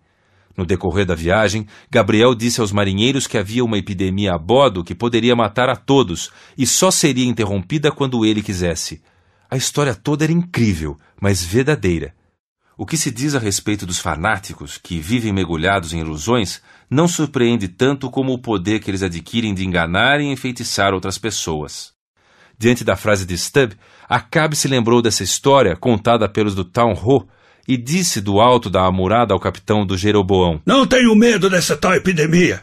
No 0.54 0.66
decorrer 0.66 1.06
da 1.06 1.14
viagem, 1.14 1.66
Gabriel 1.90 2.34
disse 2.34 2.60
aos 2.60 2.72
marinheiros 2.72 3.26
que 3.26 3.38
havia 3.38 3.64
uma 3.64 3.78
epidemia 3.78 4.34
a 4.34 4.38
bordo 4.38 4.84
que 4.84 4.94
poderia 4.94 5.34
matar 5.34 5.70
a 5.70 5.76
todos 5.76 6.30
e 6.58 6.66
só 6.66 6.90
seria 6.90 7.24
interrompida 7.24 7.90
quando 7.90 8.22
ele 8.22 8.42
quisesse. 8.42 9.00
A 9.52 9.56
história 9.58 9.94
toda 9.94 10.24
era 10.24 10.32
incrível, 10.32 10.96
mas 11.20 11.44
verdadeira. 11.44 12.14
O 12.74 12.86
que 12.86 12.96
se 12.96 13.10
diz 13.10 13.34
a 13.34 13.38
respeito 13.38 13.84
dos 13.84 13.98
fanáticos 13.98 14.78
que 14.82 14.98
vivem 14.98 15.30
mergulhados 15.30 15.92
em 15.92 16.00
ilusões 16.00 16.62
não 16.88 17.06
surpreende 17.06 17.68
tanto 17.68 18.10
como 18.10 18.32
o 18.32 18.38
poder 18.38 18.80
que 18.80 18.90
eles 18.90 19.02
adquirem 19.02 19.52
de 19.52 19.62
enganar 19.62 20.22
e 20.22 20.24
enfeitiçar 20.24 20.94
outras 20.94 21.18
pessoas. 21.18 21.92
Diante 22.58 22.82
da 22.82 22.96
frase 22.96 23.26
de 23.26 23.36
Stubb, 23.36 23.76
Acabe 24.08 24.56
se 24.56 24.68
lembrou 24.68 25.02
dessa 25.02 25.22
história 25.22 25.76
contada 25.76 26.26
pelos 26.30 26.54
do 26.54 26.64
Town 26.64 26.94
Ho 26.94 27.28
e 27.68 27.76
disse 27.76 28.22
do 28.22 28.40
alto 28.40 28.70
da 28.70 28.86
amurada 28.86 29.34
ao 29.34 29.40
capitão 29.40 29.84
do 29.84 29.98
Jeroboão: 29.98 30.62
Não 30.64 30.86
tenho 30.86 31.14
medo 31.14 31.50
dessa 31.50 31.76
tal 31.76 31.92
epidemia. 31.92 32.62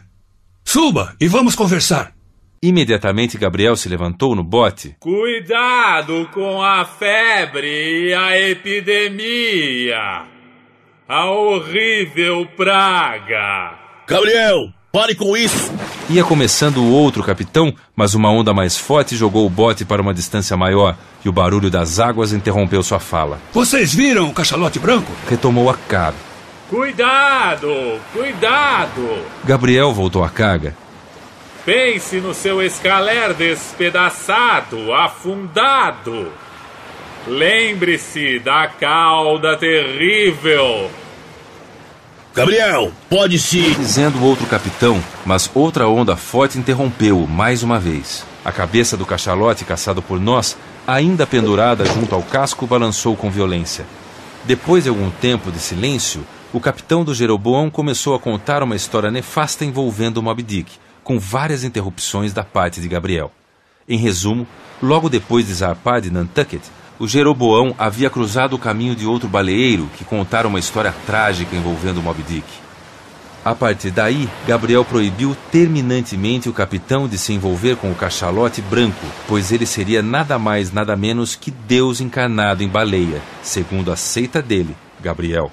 Suba 0.64 1.14
e 1.20 1.28
vamos 1.28 1.54
conversar. 1.54 2.12
Imediatamente 2.62 3.38
Gabriel 3.38 3.74
se 3.74 3.88
levantou 3.88 4.36
no 4.36 4.44
bote. 4.44 4.94
Cuidado 5.00 6.28
com 6.30 6.62
a 6.62 6.84
febre 6.84 8.08
e 8.08 8.12
a 8.12 8.38
epidemia. 8.38 10.24
A 11.08 11.30
horrível 11.30 12.46
praga. 12.58 13.78
Gabriel, 14.06 14.68
pare 14.92 15.14
com 15.14 15.34
isso! 15.34 15.72
Ia 16.10 16.22
começando 16.22 16.82
o 16.82 16.92
outro 16.92 17.22
capitão, 17.24 17.74
mas 17.96 18.14
uma 18.14 18.30
onda 18.30 18.52
mais 18.52 18.76
forte 18.76 19.16
jogou 19.16 19.46
o 19.46 19.50
bote 19.50 19.86
para 19.86 20.02
uma 20.02 20.12
distância 20.12 20.54
maior 20.54 20.98
e 21.24 21.30
o 21.30 21.32
barulho 21.32 21.70
das 21.70 21.98
águas 21.98 22.34
interrompeu 22.34 22.82
sua 22.82 23.00
fala. 23.00 23.40
Vocês 23.54 23.94
viram 23.94 24.28
o 24.28 24.34
cachalote 24.34 24.78
branco? 24.78 25.10
Retomou 25.30 25.70
a 25.70 25.74
Cabe. 25.88 26.18
Cuidado! 26.68 27.98
Cuidado! 28.12 29.24
Gabriel 29.46 29.94
voltou 29.94 30.22
à 30.22 30.28
carga. 30.28 30.76
Pense 31.64 32.20
no 32.20 32.32
seu 32.32 32.62
escaler 32.62 33.34
despedaçado, 33.34 34.94
afundado. 34.94 36.32
Lembre-se 37.26 38.38
da 38.38 38.66
cauda 38.66 39.56
terrível. 39.58 40.90
Gabriel, 42.34 42.90
pode 43.10 43.38
se. 43.38 43.74
Dizendo 43.74 44.18
o 44.18 44.24
outro 44.24 44.46
capitão, 44.46 45.02
mas 45.26 45.50
outra 45.52 45.86
onda 45.86 46.16
forte 46.16 46.56
interrompeu-o 46.56 47.28
mais 47.28 47.62
uma 47.62 47.78
vez. 47.78 48.24
A 48.42 48.50
cabeça 48.50 48.96
do 48.96 49.04
cachalote 49.04 49.66
caçado 49.66 50.00
por 50.00 50.18
nós, 50.18 50.56
ainda 50.86 51.26
pendurada 51.26 51.84
junto 51.84 52.14
ao 52.14 52.22
casco, 52.22 52.66
balançou 52.66 53.14
com 53.14 53.30
violência. 53.30 53.84
Depois 54.44 54.84
de 54.84 54.88
algum 54.88 55.10
tempo 55.10 55.52
de 55.52 55.58
silêncio, 55.58 56.24
o 56.54 56.60
capitão 56.60 57.04
do 57.04 57.14
Jeroboão 57.14 57.68
começou 57.68 58.14
a 58.14 58.18
contar 58.18 58.62
uma 58.62 58.76
história 58.76 59.10
nefasta 59.10 59.62
envolvendo 59.62 60.22
Moby 60.22 60.42
Dick 60.42 60.72
com 61.02 61.18
várias 61.18 61.64
interrupções 61.64 62.32
da 62.32 62.44
parte 62.44 62.80
de 62.80 62.88
Gabriel. 62.88 63.32
Em 63.88 63.98
resumo, 63.98 64.46
logo 64.82 65.08
depois 65.08 65.46
de 65.46 65.54
zarpar 65.54 66.00
de 66.00 66.10
Nantucket, 66.10 66.62
o 66.98 67.08
Jeroboão 67.08 67.74
havia 67.78 68.10
cruzado 68.10 68.54
o 68.54 68.58
caminho 68.58 68.94
de 68.94 69.06
outro 69.06 69.28
baleeiro 69.28 69.88
que 69.96 70.04
contara 70.04 70.46
uma 70.46 70.58
história 70.58 70.94
trágica 71.06 71.56
envolvendo 71.56 72.02
Moby 72.02 72.22
Dick. 72.22 72.46
A 73.42 73.54
partir 73.54 73.90
daí, 73.90 74.28
Gabriel 74.46 74.84
proibiu 74.84 75.34
terminantemente 75.50 76.48
o 76.48 76.52
capitão 76.52 77.08
de 77.08 77.16
se 77.16 77.32
envolver 77.32 77.76
com 77.76 77.90
o 77.90 77.94
cachalote 77.94 78.60
branco, 78.60 79.06
pois 79.26 79.50
ele 79.50 79.64
seria 79.64 80.02
nada 80.02 80.38
mais 80.38 80.70
nada 80.70 80.94
menos 80.94 81.34
que 81.34 81.50
Deus 81.50 82.02
encarnado 82.02 82.62
em 82.62 82.68
baleia, 82.68 83.22
segundo 83.42 83.90
a 83.90 83.96
seita 83.96 84.42
dele, 84.42 84.76
Gabriel. 85.00 85.50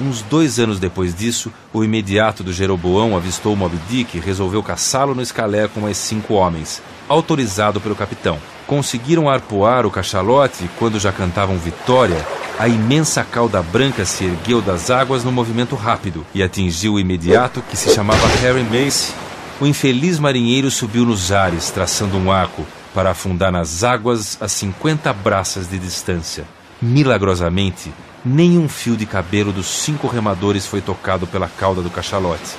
Uns 0.00 0.22
dois 0.22 0.58
anos 0.58 0.80
depois 0.80 1.14
disso, 1.14 1.52
o 1.72 1.84
imediato 1.84 2.42
do 2.42 2.52
Jeroboão 2.52 3.16
avistou 3.16 3.54
Moby 3.54 3.78
Dick 3.88 4.16
e 4.16 4.20
resolveu 4.20 4.60
caçá-lo 4.62 5.14
no 5.14 5.22
escalé 5.22 5.68
com 5.68 5.80
mais 5.80 5.96
cinco 5.96 6.34
homens, 6.34 6.82
autorizado 7.08 7.80
pelo 7.80 7.94
capitão. 7.94 8.38
Conseguiram 8.66 9.28
arpoar 9.28 9.86
o 9.86 9.90
cachalote 9.90 10.64
e, 10.64 10.68
quando 10.78 10.98
já 10.98 11.12
cantavam 11.12 11.56
vitória, 11.58 12.26
a 12.58 12.66
imensa 12.66 13.22
cauda 13.22 13.62
branca 13.62 14.04
se 14.04 14.24
ergueu 14.24 14.60
das 14.60 14.90
águas 14.90 15.22
num 15.22 15.30
movimento 15.30 15.76
rápido 15.76 16.26
e 16.34 16.42
atingiu 16.42 16.94
o 16.94 17.00
imediato, 17.00 17.62
que 17.62 17.76
se 17.76 17.94
chamava 17.94 18.26
Harry 18.40 18.64
Mace. 18.64 19.12
O 19.60 19.66
infeliz 19.66 20.18
marinheiro 20.18 20.70
subiu 20.72 21.04
nos 21.04 21.30
ares, 21.30 21.70
traçando 21.70 22.16
um 22.16 22.32
arco, 22.32 22.66
para 22.92 23.10
afundar 23.10 23.52
nas 23.52 23.84
águas 23.84 24.38
a 24.40 24.48
50 24.48 25.12
braças 25.12 25.68
de 25.68 25.78
distância. 25.78 26.44
Milagrosamente, 26.82 27.92
nenhum 28.24 28.68
fio 28.68 28.96
de 28.96 29.04
cabelo 29.06 29.52
dos 29.52 29.66
cinco 29.66 30.06
remadores 30.06 30.66
foi 30.66 30.80
tocado 30.80 31.26
pela 31.26 31.48
cauda 31.48 31.82
do 31.82 31.90
cachalote. 31.90 32.56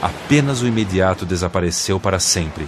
Apenas 0.00 0.62
o 0.62 0.66
imediato 0.66 1.26
desapareceu 1.26 2.00
para 2.00 2.18
sempre. 2.18 2.66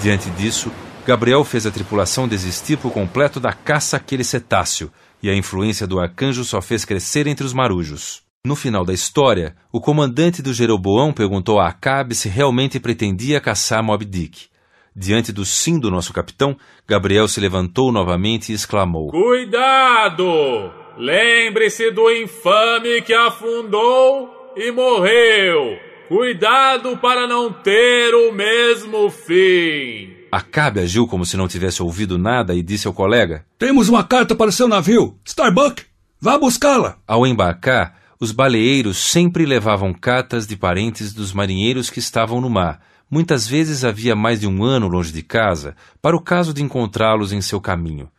Diante 0.00 0.30
disso, 0.30 0.72
Gabriel 1.06 1.44
fez 1.44 1.66
a 1.66 1.70
tripulação 1.70 2.28
desistir 2.28 2.76
por 2.76 2.92
completo 2.92 3.38
da 3.40 3.52
caça 3.52 3.96
àquele 3.96 4.24
cetáceo, 4.24 4.90
e 5.22 5.30
a 5.30 5.34
influência 5.34 5.86
do 5.86 5.98
arcanjo 5.98 6.44
só 6.44 6.60
fez 6.60 6.84
crescer 6.84 7.26
entre 7.26 7.44
os 7.44 7.52
marujos. 7.52 8.22
No 8.44 8.54
final 8.54 8.84
da 8.84 8.92
história, 8.92 9.56
o 9.72 9.80
comandante 9.80 10.40
do 10.40 10.54
Jeroboão 10.54 11.12
perguntou 11.12 11.58
a 11.58 11.68
Acabe 11.68 12.14
se 12.14 12.28
realmente 12.28 12.78
pretendia 12.78 13.40
caçar 13.40 13.82
Mob 13.82 14.04
Dick. 14.04 14.46
Diante 14.94 15.32
do 15.32 15.44
sim 15.44 15.78
do 15.78 15.90
nosso 15.90 16.12
capitão, 16.12 16.56
Gabriel 16.86 17.28
se 17.28 17.40
levantou 17.40 17.92
novamente 17.92 18.50
e 18.50 18.54
exclamou: 18.54 19.08
Cuidado! 19.10 20.77
Lembre-se 20.98 21.92
do 21.92 22.10
infame 22.10 23.00
que 23.02 23.14
afundou 23.14 24.52
e 24.56 24.72
morreu. 24.72 25.78
Cuidado 26.08 26.96
para 26.96 27.24
não 27.28 27.52
ter 27.52 28.12
o 28.16 28.32
mesmo 28.32 29.08
fim. 29.08 30.10
Acabe 30.32 30.80
agiu 30.80 31.06
como 31.06 31.24
se 31.24 31.36
não 31.36 31.46
tivesse 31.46 31.80
ouvido 31.80 32.18
nada 32.18 32.52
e 32.52 32.64
disse 32.64 32.88
ao 32.88 32.92
colega: 32.92 33.46
Temos 33.56 33.88
uma 33.88 34.02
carta 34.02 34.34
para 34.34 34.50
seu 34.50 34.66
navio, 34.66 35.16
Starbuck. 35.24 35.84
Vá 36.20 36.36
buscá-la. 36.36 36.98
Ao 37.06 37.24
embarcar, 37.24 37.96
os 38.18 38.32
baleeiros 38.32 38.98
sempre 38.98 39.46
levavam 39.46 39.94
cartas 39.94 40.48
de 40.48 40.56
parentes 40.56 41.12
dos 41.12 41.32
marinheiros 41.32 41.90
que 41.90 42.00
estavam 42.00 42.40
no 42.40 42.50
mar. 42.50 42.80
Muitas 43.08 43.46
vezes 43.46 43.84
havia 43.84 44.16
mais 44.16 44.40
de 44.40 44.48
um 44.48 44.64
ano 44.64 44.88
longe 44.88 45.12
de 45.12 45.22
casa, 45.22 45.76
para 46.02 46.16
o 46.16 46.20
caso 46.20 46.52
de 46.52 46.60
encontrá-los 46.60 47.32
em 47.32 47.40
seu 47.40 47.60
caminho. 47.60 48.10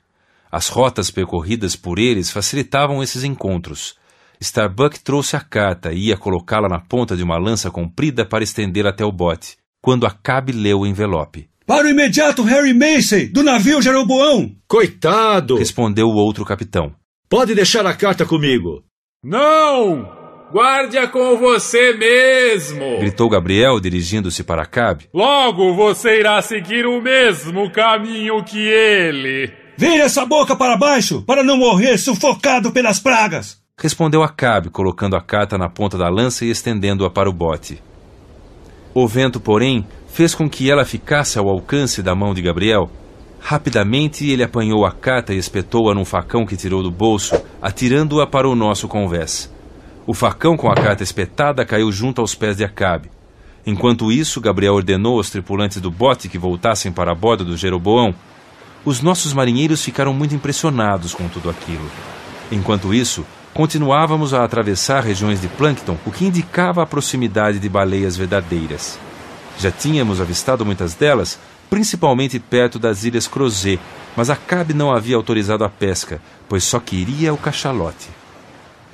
As 0.51 0.67
rotas 0.67 1.11
percorridas 1.11 1.75
por 1.75 1.99
eles 1.99 2.31
facilitavam 2.31 3.03
esses 3.03 3.23
encontros. 3.23 3.95
Starbuck 4.41 4.99
trouxe 5.01 5.35
a 5.35 5.41
carta 5.41 5.91
e 5.91 6.07
ia 6.07 6.17
colocá-la 6.17 6.67
na 6.67 6.79
ponta 6.79 7.15
de 7.15 7.23
uma 7.23 7.37
lança 7.37 7.69
comprida 7.69 8.25
para 8.25 8.43
estendê-la 8.43 8.89
até 8.89 9.05
o 9.05 9.11
bote, 9.11 9.57
quando 9.81 10.07
Acabe 10.07 10.51
leu 10.51 10.79
o 10.79 10.87
envelope. 10.87 11.49
Para 11.67 11.85
o 11.85 11.89
imediato 11.89 12.41
Harry 12.41 12.73
Macy, 12.73 13.27
do 13.27 13.43
navio 13.43 13.79
Jeroboão! 13.81 14.55
Coitado! 14.67 15.57
Respondeu 15.57 16.07
o 16.07 16.15
outro 16.15 16.43
capitão. 16.43 16.95
Pode 17.29 17.53
deixar 17.53 17.85
a 17.85 17.93
carta 17.93 18.25
comigo. 18.25 18.83
Não! 19.23 20.17
Guarde-a 20.51 21.07
com 21.07 21.37
você 21.37 21.93
mesmo! 21.93 22.97
Gritou 22.99 23.29
Gabriel, 23.29 23.79
dirigindo-se 23.79 24.43
para 24.43 24.63
Acabe. 24.63 25.09
Logo 25.13 25.75
você 25.75 26.19
irá 26.19 26.41
seguir 26.41 26.87
o 26.87 26.99
mesmo 26.99 27.69
caminho 27.71 28.43
que 28.43 28.57
ele. 28.57 29.68
Vire 29.79 30.01
essa 30.01 30.25
boca 30.25 30.57
para 30.57 30.75
baixo, 30.75 31.21
para 31.21 31.41
não 31.41 31.55
morrer 31.55 31.97
sufocado 31.97 32.69
pelas 32.69 32.99
pragas! 32.99 33.61
Respondeu 33.79 34.21
Acabe, 34.21 34.69
colocando 34.69 35.15
a 35.15 35.21
carta 35.21 35.57
na 35.57 35.69
ponta 35.69 35.97
da 35.97 36.09
lança 36.09 36.43
e 36.43 36.49
estendendo-a 36.49 37.09
para 37.09 37.29
o 37.29 37.33
bote. 37.33 37.81
O 38.93 39.07
vento, 39.07 39.39
porém, 39.39 39.87
fez 40.09 40.35
com 40.35 40.49
que 40.49 40.69
ela 40.69 40.83
ficasse 40.83 41.39
ao 41.39 41.47
alcance 41.47 42.03
da 42.03 42.13
mão 42.13 42.33
de 42.33 42.41
Gabriel. 42.41 42.91
Rapidamente 43.39 44.29
ele 44.29 44.43
apanhou 44.43 44.85
a 44.85 44.91
carta 44.91 45.33
e 45.33 45.37
espetou-a 45.37 45.95
num 45.95 46.03
facão 46.03 46.45
que 46.45 46.57
tirou 46.57 46.83
do 46.83 46.91
bolso, 46.91 47.41
atirando-a 47.61 48.27
para 48.27 48.49
o 48.49 48.55
nosso 48.55 48.85
convés. 48.85 49.49
O 50.05 50.13
facão 50.13 50.57
com 50.57 50.69
a 50.69 50.75
carta 50.75 51.03
espetada 51.03 51.63
caiu 51.63 51.89
junto 51.89 52.19
aos 52.19 52.35
pés 52.35 52.57
de 52.57 52.65
Acabe. 52.65 53.09
Enquanto 53.65 54.11
isso, 54.11 54.41
Gabriel 54.41 54.73
ordenou 54.73 55.15
aos 55.15 55.29
tripulantes 55.29 55.79
do 55.79 55.89
bote 55.89 56.27
que 56.27 56.37
voltassem 56.37 56.91
para 56.91 57.13
a 57.13 57.15
bordo 57.15 57.45
do 57.45 57.55
Jeroboão 57.55 58.13
os 58.85 59.01
nossos 59.01 59.33
marinheiros 59.33 59.83
ficaram 59.83 60.13
muito 60.13 60.33
impressionados 60.33 61.13
com 61.13 61.27
tudo 61.27 61.49
aquilo. 61.49 61.89
Enquanto 62.51 62.93
isso, 62.93 63.25
continuávamos 63.53 64.33
a 64.33 64.43
atravessar 64.43 65.03
regiões 65.03 65.41
de 65.41 65.47
plâncton, 65.47 65.97
o 66.05 66.11
que 66.11 66.25
indicava 66.25 66.81
a 66.81 66.85
proximidade 66.85 67.59
de 67.59 67.69
baleias 67.69 68.15
verdadeiras. 68.15 68.97
Já 69.59 69.71
tínhamos 69.71 70.21
avistado 70.21 70.65
muitas 70.65 70.93
delas, 70.93 71.37
principalmente 71.69 72.39
perto 72.39 72.79
das 72.79 73.03
ilhas 73.03 73.27
Crozet, 73.27 73.79
mas 74.15 74.29
Acabe 74.29 74.73
não 74.73 74.91
havia 74.91 75.15
autorizado 75.15 75.63
a 75.63 75.69
pesca, 75.69 76.21
pois 76.47 76.63
só 76.63 76.79
queria 76.79 77.33
o 77.33 77.37
cachalote. 77.37 78.09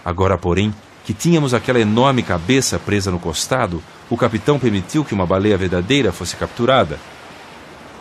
Agora, 0.03 0.37
porém, 0.37 0.73
que 1.05 1.13
tínhamos 1.13 1.53
aquela 1.53 1.79
enorme 1.79 2.23
cabeça 2.23 2.79
presa 2.79 3.11
no 3.11 3.19
costado, 3.19 3.81
o 4.09 4.17
capitão 4.17 4.59
permitiu 4.59 5.05
que 5.05 5.13
uma 5.13 5.25
baleia 5.25 5.57
verdadeira 5.57 6.11
fosse 6.11 6.35
capturada. 6.35 6.99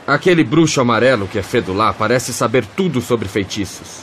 Aquele 0.07 0.45
bruxo 0.45 0.83
amarelo 0.83 1.27
que 1.27 1.39
é 1.39 1.43
Fedulá 1.43 1.93
parece 1.93 2.33
saber 2.33 2.67
tudo 2.67 3.01
sobre 3.01 3.27
feitiços. 3.27 4.03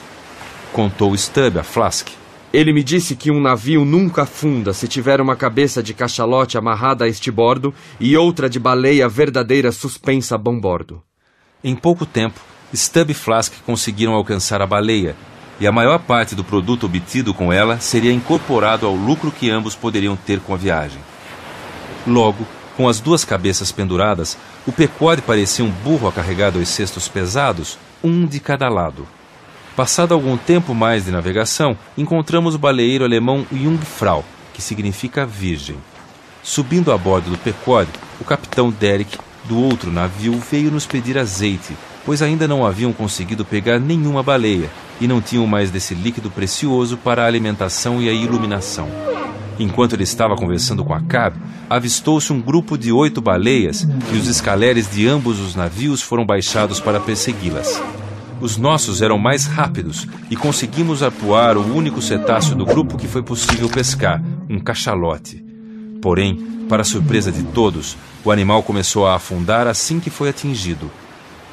Contou 0.73 1.15
Stubb 1.15 1.59
a 1.59 1.63
Flask. 1.63 2.07
Ele 2.51 2.73
me 2.73 2.83
disse 2.83 3.15
que 3.15 3.29
um 3.29 3.39
navio 3.39 3.85
nunca 3.85 4.23
afunda 4.23 4.73
se 4.73 4.87
tiver 4.87 5.21
uma 5.21 5.35
cabeça 5.35 5.81
de 5.83 5.93
cachalote 5.93 6.57
amarrada 6.57 7.05
a 7.05 7.07
este 7.07 7.29
bordo 7.29 7.73
e 7.99 8.17
outra 8.17 8.49
de 8.49 8.59
baleia 8.59 9.07
verdadeira 9.07 9.71
suspensa 9.71 10.35
a 10.35 10.37
bom 10.39 10.59
bordo. 10.59 11.03
Em 11.63 11.75
pouco 11.75 12.03
tempo, 12.05 12.41
Stubb 12.73 13.11
e 13.11 13.13
Flask 13.13 13.53
conseguiram 13.63 14.13
alcançar 14.13 14.59
a 14.61 14.67
baleia, 14.67 15.15
e 15.59 15.67
a 15.67 15.71
maior 15.71 15.99
parte 15.99 16.33
do 16.33 16.43
produto 16.43 16.87
obtido 16.87 17.33
com 17.33 17.53
ela 17.53 17.79
seria 17.79 18.11
incorporado 18.11 18.87
ao 18.87 18.95
lucro 18.95 19.31
que 19.31 19.51
ambos 19.51 19.75
poderiam 19.75 20.15
ter 20.15 20.39
com 20.39 20.53
a 20.53 20.57
viagem. 20.57 20.99
Logo, 22.07 22.47
com 22.75 22.89
as 22.89 22.99
duas 22.99 23.23
cabeças 23.23 23.71
penduradas, 23.71 24.37
o 24.65 24.71
Pequod 24.71 25.21
parecia 25.23 25.65
um 25.65 25.71
burro 25.71 26.07
a 26.07 26.11
carregar 26.11 26.51
dois 26.51 26.69
cestos 26.69 27.07
pesados, 27.07 27.79
um 28.03 28.25
de 28.27 28.39
cada 28.39 28.69
lado. 28.69 29.07
Passado 29.75 30.13
algum 30.13 30.37
tempo 30.37 30.75
mais 30.75 31.05
de 31.05 31.11
navegação, 31.11 31.77
encontramos 31.97 32.53
o 32.53 32.59
baleeiro 32.59 33.03
alemão 33.03 33.45
Jungfrau, 33.51 34.23
que 34.53 34.61
significa 34.61 35.25
virgem. 35.25 35.77
Subindo 36.43 36.91
a 36.91 36.97
bordo 36.97 37.31
do 37.31 37.37
Pequod, 37.37 37.89
o 38.19 38.23
capitão 38.23 38.69
Derek, 38.69 39.17
do 39.45 39.57
outro 39.59 39.91
navio, 39.91 40.39
veio 40.39 40.69
nos 40.69 40.85
pedir 40.85 41.17
azeite, 41.17 41.75
pois 42.05 42.21
ainda 42.21 42.47
não 42.47 42.65
haviam 42.65 42.93
conseguido 42.93 43.43
pegar 43.43 43.79
nenhuma 43.79 44.21
baleia 44.21 44.69
e 44.99 45.07
não 45.07 45.21
tinham 45.21 45.47
mais 45.47 45.71
desse 45.71 45.95
líquido 45.95 46.29
precioso 46.29 46.97
para 46.97 47.23
a 47.23 47.27
alimentação 47.27 47.99
e 47.99 48.07
a 48.07 48.13
iluminação. 48.13 48.89
Enquanto 49.61 49.93
ele 49.93 50.01
estava 50.01 50.35
conversando 50.35 50.83
com 50.83 50.91
Acabe, 50.91 51.39
avistou-se 51.69 52.33
um 52.33 52.41
grupo 52.41 52.75
de 52.75 52.91
oito 52.91 53.21
baleias 53.21 53.87
e 54.11 54.17
os 54.17 54.27
escaleres 54.27 54.89
de 54.89 55.07
ambos 55.07 55.39
os 55.39 55.53
navios 55.53 56.01
foram 56.01 56.25
baixados 56.25 56.79
para 56.79 56.99
persegui-las. 56.99 57.79
Os 58.41 58.57
nossos 58.57 59.03
eram 59.03 59.19
mais 59.19 59.45
rápidos 59.45 60.07
e 60.31 60.35
conseguimos 60.35 61.03
apuar 61.03 61.57
o 61.57 61.75
único 61.75 62.01
cetáceo 62.01 62.55
do 62.55 62.65
grupo 62.65 62.97
que 62.97 63.07
foi 63.07 63.21
possível 63.21 63.69
pescar, 63.69 64.19
um 64.49 64.59
cachalote. 64.59 65.45
Porém, 66.01 66.37
para 66.67 66.83
surpresa 66.83 67.31
de 67.31 67.43
todos, 67.43 67.95
o 68.25 68.31
animal 68.31 68.63
começou 68.63 69.05
a 69.05 69.13
afundar 69.13 69.67
assim 69.67 69.99
que 69.99 70.09
foi 70.09 70.29
atingido. 70.29 70.89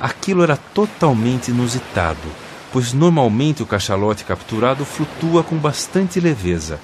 Aquilo 0.01 0.43
era 0.43 0.56
totalmente 0.56 1.51
inusitado, 1.51 2.26
pois 2.72 2.94
normalmente 2.94 3.62
o 3.62 3.66
cachalote 3.66 4.24
capturado 4.24 4.86
flutua 4.86 5.44
com 5.44 5.56
bastante 5.56 6.18
leveza. 6.18 6.80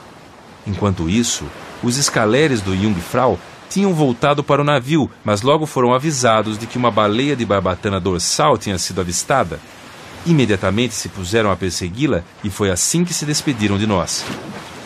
Enquanto 0.67 1.09
isso, 1.09 1.45
os 1.83 1.97
escaleres 1.97 2.61
do 2.61 2.77
Jungfrau 2.77 3.39
tinham 3.69 3.93
voltado 3.93 4.43
para 4.43 4.63
o 4.63 4.65
navio, 4.65 5.11
mas 5.25 5.43
logo 5.43 5.67
foram 5.67 5.93
avisados 5.93 6.57
de 6.57 6.67
que 6.67 6.79
uma 6.79 6.91
baleia 6.91 7.35
de 7.35 7.45
barbatana 7.45 7.99
dorsal 7.99 8.57
tinha 8.57 8.79
sido 8.79 9.01
avistada. 9.01 9.59
Imediatamente 10.25 10.95
se 10.95 11.09
puseram 11.09 11.51
a 11.51 11.57
persegui-la 11.57 12.23
e 12.43 12.51
foi 12.51 12.71
assim 12.71 13.05
que 13.05 13.13
se 13.13 13.27
despediram 13.27 13.77
de 13.77 13.87
nós. 13.87 14.25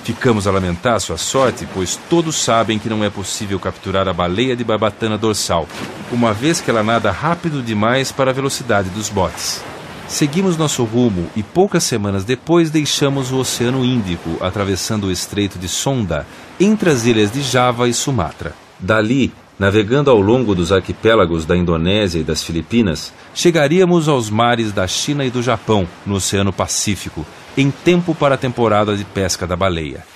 Ficamos 0.04 0.46
a 0.46 0.50
lamentar 0.50 0.98
sua 1.00 1.18
sorte, 1.18 1.68
pois 1.74 2.00
todos 2.08 2.36
sabem 2.36 2.78
que 2.78 2.88
não 2.88 3.04
é 3.04 3.10
possível 3.10 3.60
capturar 3.60 4.08
a 4.08 4.12
baleia 4.14 4.56
de 4.56 4.64
barbatana 4.64 5.18
dorsal, 5.18 5.68
uma 6.10 6.32
vez 6.32 6.60
que 6.62 6.70
ela 6.70 6.82
nada 6.82 7.10
rápido 7.10 7.62
demais 7.62 8.10
para 8.10 8.30
a 8.30 8.34
velocidade 8.34 8.88
dos 8.88 9.10
botes. 9.10 9.62
Seguimos 10.08 10.56
nosso 10.56 10.84
rumo 10.84 11.26
e 11.36 11.42
poucas 11.42 11.84
semanas 11.84 12.24
depois 12.24 12.70
deixamos 12.70 13.30
o 13.30 13.36
Oceano 13.36 13.84
Índico, 13.84 14.38
atravessando 14.40 15.08
o 15.08 15.12
Estreito 15.12 15.58
de 15.58 15.68
Sonda, 15.68 16.26
entre 16.58 16.88
as 16.88 17.04
ilhas 17.04 17.30
de 17.30 17.42
Java 17.42 17.86
e 17.86 17.92
Sumatra. 17.92 18.54
Dali, 18.80 19.30
navegando 19.58 20.10
ao 20.10 20.18
longo 20.18 20.54
dos 20.54 20.72
arquipélagos 20.72 21.44
da 21.44 21.54
Indonésia 21.54 22.20
e 22.20 22.24
das 22.24 22.42
Filipinas, 22.42 23.12
chegaríamos 23.34 24.08
aos 24.08 24.30
mares 24.30 24.72
da 24.72 24.86
China 24.86 25.26
e 25.26 25.30
do 25.30 25.42
Japão, 25.42 25.86
no 26.06 26.14
Oceano 26.14 26.54
Pacífico, 26.54 27.26
em 27.54 27.70
tempo 27.70 28.14
para 28.14 28.36
a 28.36 28.38
temporada 28.38 28.96
de 28.96 29.04
pesca 29.04 29.46
da 29.46 29.56
baleia. 29.56 30.06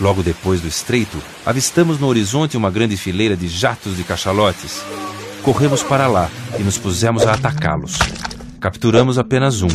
Logo 0.00 0.22
depois 0.22 0.60
do 0.60 0.68
estreito, 0.68 1.18
avistamos 1.44 1.98
no 1.98 2.06
horizonte 2.06 2.56
uma 2.56 2.70
grande 2.70 2.96
fileira 2.96 3.36
de 3.36 3.48
jatos 3.48 3.96
de 3.96 4.04
cachalotes. 4.04 4.80
Corremos 5.42 5.82
para 5.82 6.06
lá 6.06 6.30
e 6.58 6.62
nos 6.62 6.78
pusemos 6.78 7.26
a 7.26 7.32
atacá-los. 7.32 7.98
Capturamos 8.64 9.18
apenas 9.18 9.60
um. 9.60 9.68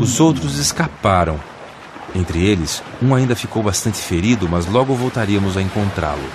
Os 0.00 0.18
outros 0.18 0.58
escaparam. 0.58 1.38
Entre 2.12 2.44
eles, 2.44 2.82
um 3.00 3.14
ainda 3.14 3.36
ficou 3.36 3.62
bastante 3.62 3.98
ferido, 3.98 4.48
mas 4.48 4.66
logo 4.66 4.96
voltaríamos 4.96 5.56
a 5.56 5.62
encontrá-lo. 5.62 6.28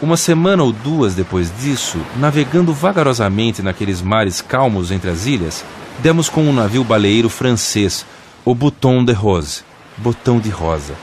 Uma 0.00 0.16
semana 0.16 0.62
ou 0.62 0.72
duas 0.72 1.14
depois 1.14 1.52
disso, 1.60 1.98
navegando 2.16 2.72
vagarosamente 2.72 3.60
naqueles 3.60 4.00
mares 4.00 4.40
calmos 4.40 4.90
entre 4.90 5.10
as 5.10 5.26
ilhas, 5.26 5.62
demos 5.98 6.30
com 6.30 6.42
um 6.42 6.54
navio 6.54 6.82
baleeiro 6.82 7.28
francês, 7.28 8.06
o 8.42 8.54
Bouton 8.54 9.04
de 9.04 9.12
Rose, 9.12 9.60
botão 9.98 10.40
de 10.40 10.48
rosa. 10.48 10.94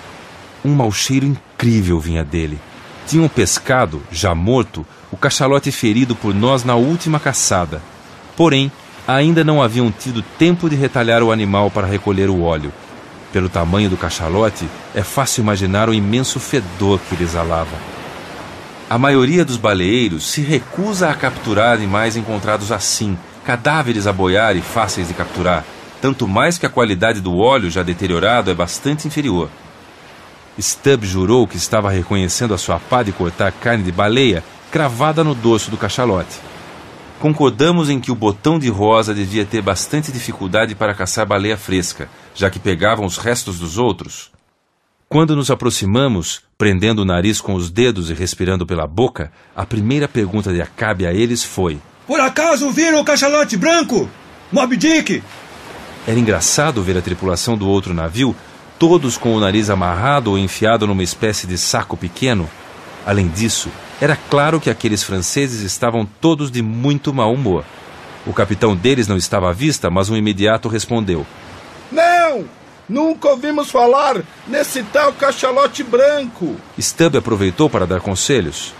Um 0.65 0.73
mau 0.73 0.91
cheiro 0.91 1.27
incrível 1.27 1.99
vinha 1.99 2.23
dele. 2.23 2.59
Tinham 3.05 3.29
pescado, 3.29 4.01
já 4.11 4.33
morto, 4.33 4.83
o 5.11 5.15
cachalote 5.15 5.71
ferido 5.71 6.15
por 6.15 6.33
nós 6.33 6.63
na 6.63 6.73
última 6.73 7.19
caçada. 7.19 7.83
Porém, 8.35 8.71
ainda 9.15 9.43
não 9.43 9.61
haviam 9.61 9.91
tido 9.91 10.21
tempo 10.21 10.69
de 10.69 10.75
retalhar 10.75 11.21
o 11.23 11.31
animal 11.31 11.69
para 11.69 11.87
recolher 11.87 12.29
o 12.29 12.41
óleo. 12.43 12.71
Pelo 13.31 13.49
tamanho 13.49 13.89
do 13.89 13.97
cachalote, 13.97 14.67
é 14.93 15.03
fácil 15.03 15.41
imaginar 15.41 15.89
o 15.89 15.93
imenso 15.93 16.39
fedor 16.39 16.99
que 16.99 17.15
ele 17.15 17.23
exalava. 17.23 17.75
A 18.89 18.97
maioria 18.97 19.45
dos 19.45 19.57
baleeiros 19.57 20.25
se 20.25 20.41
recusa 20.41 21.09
a 21.09 21.13
capturar 21.13 21.73
animais 21.73 22.17
encontrados 22.17 22.71
assim, 22.71 23.17
cadáveres 23.45 24.05
a 24.05 24.13
boiar 24.13 24.55
e 24.57 24.61
fáceis 24.61 25.07
de 25.07 25.13
capturar, 25.13 25.63
tanto 26.01 26.27
mais 26.27 26.57
que 26.57 26.65
a 26.65 26.69
qualidade 26.69 27.21
do 27.21 27.37
óleo 27.37 27.69
já 27.69 27.83
deteriorado 27.83 28.51
é 28.51 28.53
bastante 28.53 29.07
inferior. 29.07 29.49
Stubb 30.59 31.05
jurou 31.05 31.47
que 31.47 31.55
estava 31.55 31.89
reconhecendo 31.89 32.53
a 32.53 32.57
sua 32.57 32.79
pá 32.79 33.01
de 33.01 33.13
cortar 33.13 33.51
carne 33.51 33.83
de 33.83 33.91
baleia 33.91 34.43
cravada 34.69 35.23
no 35.23 35.33
dorso 35.33 35.71
do 35.71 35.77
cachalote. 35.77 36.50
Concordamos 37.21 37.87
em 37.87 37.99
que 37.99 38.11
o 38.11 38.15
botão 38.15 38.57
de 38.57 38.67
rosa 38.67 39.13
devia 39.13 39.45
ter 39.45 39.61
bastante 39.61 40.11
dificuldade 40.11 40.73
para 40.73 40.95
caçar 40.95 41.23
baleia 41.23 41.55
fresca, 41.55 42.09
já 42.33 42.49
que 42.49 42.57
pegavam 42.57 43.05
os 43.05 43.17
restos 43.17 43.59
dos 43.59 43.77
outros. 43.77 44.31
Quando 45.07 45.35
nos 45.35 45.51
aproximamos, 45.51 46.41
prendendo 46.57 47.03
o 47.03 47.05
nariz 47.05 47.39
com 47.39 47.53
os 47.53 47.69
dedos 47.69 48.09
e 48.09 48.15
respirando 48.15 48.65
pela 48.65 48.87
boca, 48.87 49.31
a 49.55 49.63
primeira 49.67 50.07
pergunta 50.07 50.51
de 50.51 50.63
Acabe 50.63 51.05
a 51.05 51.13
eles 51.13 51.43
foi: 51.43 51.79
Por 52.07 52.19
acaso 52.19 52.71
viram 52.71 52.99
o 52.99 53.05
cachalote 53.05 53.55
branco? 53.55 54.09
Mob 54.51 54.75
Dick? 54.75 55.21
Era 56.07 56.19
engraçado 56.19 56.81
ver 56.81 56.97
a 56.97 57.03
tripulação 57.03 57.55
do 57.55 57.69
outro 57.69 57.93
navio, 57.93 58.35
todos 58.79 59.15
com 59.15 59.35
o 59.35 59.39
nariz 59.39 59.69
amarrado 59.69 60.31
ou 60.31 60.39
enfiado 60.39 60.87
numa 60.87 61.03
espécie 61.03 61.45
de 61.45 61.55
saco 61.55 61.95
pequeno. 61.95 62.49
Além 63.05 63.27
disso, 63.27 63.69
era 64.01 64.15
claro 64.15 64.59
que 64.59 64.71
aqueles 64.71 65.03
franceses 65.03 65.61
estavam 65.61 66.07
todos 66.19 66.49
de 66.49 66.63
muito 66.63 67.13
mau 67.13 67.31
humor. 67.31 67.63
O 68.25 68.33
capitão 68.33 68.75
deles 68.75 69.07
não 69.07 69.15
estava 69.15 69.51
à 69.51 69.53
vista, 69.53 69.91
mas 69.91 70.09
um 70.09 70.17
imediato 70.17 70.67
respondeu: 70.67 71.25
Não! 71.91 72.45
Nunca 72.89 73.29
ouvimos 73.29 73.69
falar 73.69 74.21
nesse 74.47 74.83
tal 74.83 75.13
cachalote 75.13 75.83
branco. 75.83 76.55
Stubb 76.77 77.19
aproveitou 77.19 77.69
para 77.69 77.85
dar 77.85 78.01
conselhos. 78.01 78.73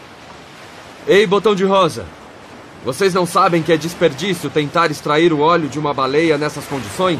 Ei, 1.08 1.26
botão 1.28 1.54
de 1.54 1.64
rosa! 1.64 2.06
Vocês 2.84 3.14
não 3.14 3.28
sabem 3.28 3.62
que 3.62 3.72
é 3.72 3.78
desperdício 3.78 4.50
tentar 4.50 4.90
extrair 4.90 5.32
o 5.32 5.40
óleo 5.40 5.70
de 5.70 5.78
uma 5.78 5.94
baleia 5.94 6.36
nessas 6.36 6.66
condições? 6.66 7.20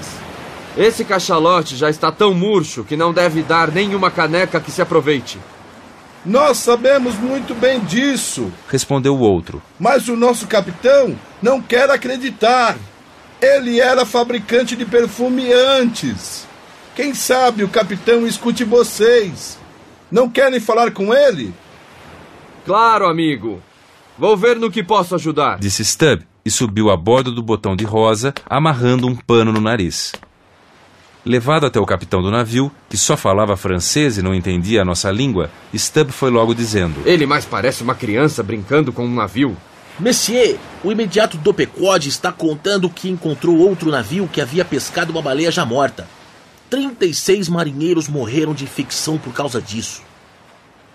Esse 0.76 1.06
cachalote 1.06 1.78
já 1.78 1.90
está 1.90 2.12
tão 2.12 2.34
murcho 2.34 2.84
que 2.84 2.98
não 2.98 3.14
deve 3.14 3.44
dar 3.44 3.72
nenhuma 3.72 4.10
caneca 4.10 4.60
que 4.60 4.72
se 4.72 4.82
aproveite. 4.82 5.38
Nós 6.26 6.58
sabemos 6.58 7.16
muito 7.16 7.56
bem 7.56 7.80
disso, 7.80 8.52
respondeu 8.70 9.16
o 9.16 9.20
outro. 9.20 9.62
Mas 9.80 10.08
o 10.08 10.16
nosso 10.16 10.46
capitão 10.46 11.18
não 11.42 11.62
quer 11.62 11.90
acreditar. 11.90 12.78
Ele 13.42 13.80
era 13.80 14.06
fabricante 14.06 14.76
de 14.76 14.86
perfume 14.86 15.52
antes. 15.52 16.46
Quem 16.96 17.16
sabe 17.16 17.64
o 17.64 17.70
capitão 17.70 18.28
escute 18.28 18.64
vocês. 18.64 19.58
Não 20.12 20.30
querem 20.30 20.60
falar 20.60 20.92
com 20.92 21.12
ele? 21.12 21.52
Claro, 22.66 23.08
amigo. 23.08 23.62
Vou 24.16 24.38
ver 24.38 24.58
no 24.58 24.70
que 24.70 24.84
posso 24.84 25.16
ajudar, 25.16 25.58
disse 25.58 25.84
Stubb 25.84 26.24
e 26.46 26.52
subiu 26.52 26.92
a 26.92 26.98
bordo 26.98 27.32
do 27.32 27.42
botão 27.42 27.76
de 27.76 27.84
rosa, 27.84 28.34
amarrando 28.46 29.08
um 29.08 29.16
pano 29.16 29.52
no 29.52 29.62
nariz. 29.62 30.12
Levado 31.24 31.68
até 31.68 31.80
o 31.80 31.86
capitão 31.86 32.20
do 32.20 32.32
navio, 32.32 32.72
que 32.90 32.98
só 32.98 33.16
falava 33.16 33.56
francês 33.56 34.18
e 34.18 34.24
não 34.24 34.34
entendia 34.34 34.82
a 34.82 34.86
nossa 34.86 35.12
língua, 35.12 35.52
Stubb 35.74 36.12
foi 36.12 36.32
logo 36.32 36.56
dizendo: 36.56 37.02
Ele 37.06 37.28
mais 37.28 37.46
parece 37.46 37.84
uma 37.84 37.94
criança 37.94 38.42
brincando 38.42 38.92
com 38.92 39.06
um 39.06 39.14
navio. 39.14 39.56
Monsieur, 40.00 40.58
o 40.84 40.92
imediato 40.92 41.38
do 41.38 41.54
Pequod 41.54 42.10
está 42.10 42.32
contando 42.32 42.90
que 42.90 43.08
encontrou 43.08 43.58
outro 43.58 43.92
navio 43.92 44.28
que 44.28 44.42
havia 44.42 44.66
pescado 44.66 45.12
uma 45.12 45.22
baleia 45.22 45.52
já 45.52 45.64
morta. 45.64 46.08
36 46.72 47.50
marinheiros 47.50 48.08
morreram 48.08 48.56
de 48.56 48.64
infecção 48.64 49.20
por 49.20 49.32
causa 49.32 49.62
disso. 49.62 50.02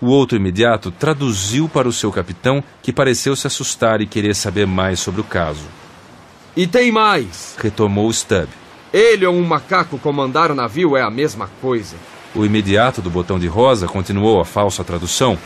O 0.01 0.07
outro 0.07 0.37
imediato 0.37 0.91
traduziu 0.91 1.69
para 1.69 1.87
o 1.87 1.93
seu 1.93 2.11
capitão, 2.11 2.61
que 2.83 2.91
pareceu 2.91 3.33
se 3.35 3.47
assustar 3.47 4.01
e 4.01 4.05
querer 4.05 4.35
saber 4.35 4.67
mais 4.67 4.99
sobre 4.99 5.21
o 5.21 5.23
caso. 5.23 5.63
E 6.55 6.67
tem 6.67 6.91
mais, 6.91 7.55
retomou 7.59 8.11
Stubb. 8.11 8.49
Ele 8.97 9.27
ou 9.27 9.35
um 9.35 9.45
macaco 9.45 9.99
comandar 9.99 10.49
o 10.49 10.55
navio 10.55 10.97
é 10.97 11.03
a 11.03 11.11
mesma 11.11 11.47
coisa. 11.61 11.95
O 12.33 12.43
imediato 12.43 12.99
do 12.99 13.11
botão 13.11 13.37
de 13.37 13.45
rosa 13.45 13.85
continuou 13.85 14.41
a 14.41 14.45
falsa 14.45 14.83
tradução. 14.83 15.37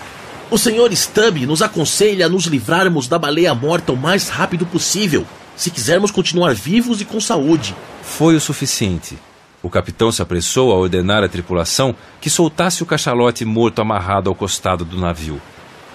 O 0.49 0.57
senhor 0.57 0.89
Stubb 0.95 1.45
nos 1.45 1.61
aconselha 1.61 2.27
a 2.27 2.29
nos 2.29 2.45
livrarmos 2.45 3.09
da 3.09 3.19
baleia 3.19 3.53
morta 3.53 3.91
o 3.91 3.97
mais 3.97 4.29
rápido 4.29 4.65
possível, 4.65 5.25
se 5.53 5.69
quisermos 5.69 6.11
continuar 6.11 6.53
vivos 6.55 7.01
e 7.01 7.05
com 7.05 7.19
saúde. 7.19 7.75
Foi 8.01 8.37
o 8.37 8.39
suficiente. 8.39 9.17
O 9.61 9.69
capitão 9.69 10.13
se 10.13 10.21
apressou 10.21 10.71
a 10.71 10.75
ordenar 10.77 11.21
à 11.21 11.27
tripulação 11.27 11.93
que 12.21 12.29
soltasse 12.29 12.81
o 12.81 12.85
cachalote 12.85 13.43
morto 13.43 13.81
amarrado 13.81 14.29
ao 14.29 14.35
costado 14.35 14.85
do 14.85 14.97
navio. 14.97 15.41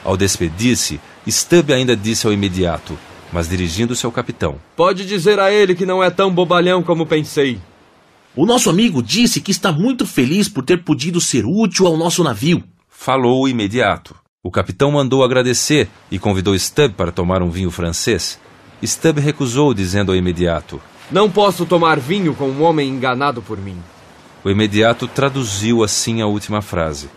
Ao 0.05 0.15
despedir-se, 0.15 1.01
Stubb 1.27 1.73
ainda 1.73 1.97
disse 1.97 2.27
ao 2.27 2.35
imediato: 2.35 2.99
mas 3.33 3.49
dirigindo-se 3.49 4.07
ao 4.07 4.13
capitão. 4.13 4.57
Pode 4.77 5.05
dizer 5.05 5.39
a 5.39 5.53
ele 5.53 5.75
que 5.75 5.87
não 5.87 6.03
é 6.03 6.11
tão 6.11 6.33
bobalhão 6.33 6.83
como 6.83 7.07
pensei. 7.07 7.61
O 8.35 8.45
nosso 8.45 8.69
amigo 8.69 9.03
disse 9.03 9.41
que 9.41 9.51
está 9.51 9.73
muito 9.73 10.07
feliz 10.07 10.49
por 10.49 10.65
ter 10.65 10.85
podido 10.85 11.21
ser 11.21 11.45
útil 11.47 11.87
ao 11.87 11.97
nosso 11.97 12.23
navio. 12.23 12.63
Falou 12.89 13.43
o 13.43 13.49
imediato. 13.49 14.15
O 14.43 14.51
capitão 14.51 14.93
mandou 14.93 15.25
agradecer 15.25 15.89
e 16.11 16.19
convidou 16.19 16.57
Stubb 16.57 16.95
para 16.95 17.11
tomar 17.11 17.43
um 17.43 17.51
vinho 17.51 17.71
francês. 17.71 18.39
Stubb 18.85 19.21
recusou, 19.21 19.75
dizendo 19.75 20.13
ao 20.13 20.17
imediato: 20.17 20.81
Não 21.11 21.31
posso 21.31 21.67
tomar 21.67 21.99
vinho 21.99 22.35
com 22.35 22.49
um 22.49 22.63
homem 22.63 22.89
enganado 22.89 23.43
por 23.43 23.59
mim. 23.59 23.77
O 24.45 24.51
imediato 24.51 25.09
traduziu 25.09 25.83
assim 25.83 26.21
a 26.21 26.27
última 26.27 26.63
frase. 26.63 27.09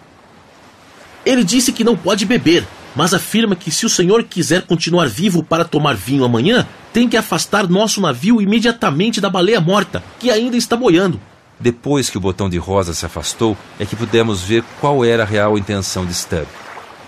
Ele 1.26 1.44
disse 1.44 1.72
que 1.72 1.84
não 1.84 1.96
pode 1.96 2.26
beber, 2.26 2.66
mas 3.00 3.14
afirma 3.14 3.56
que 3.56 3.72
se 3.72 3.86
o 3.86 3.90
senhor 3.90 4.26
quiser 4.26 4.64
continuar 4.64 5.08
vivo 5.08 5.42
para 5.42 5.64
tomar 5.64 5.96
vinho 5.96 6.26
amanhã, 6.26 6.68
tem 6.92 7.08
que 7.08 7.16
afastar 7.16 7.66
nosso 7.66 8.02
navio 8.02 8.42
imediatamente 8.42 9.22
da 9.22 9.30
baleia 9.30 9.62
morta, 9.62 10.04
que 10.20 10.30
ainda 10.30 10.58
está 10.58 10.76
boiando. 10.76 11.18
Depois 11.58 12.10
que 12.10 12.18
o 12.18 12.20
botão 12.20 12.50
de 12.50 12.58
rosa 12.58 12.94
se 12.94 13.06
afastou, 13.06 13.58
é 13.80 13.86
que 13.86 13.96
pudemos 13.96 14.42
ver 14.42 14.66
qual 14.82 15.06
era 15.06 15.24
a 15.24 15.26
real 15.26 15.58
intenção 15.58 16.06
de 16.06 16.14
Stubb. 16.14 16.46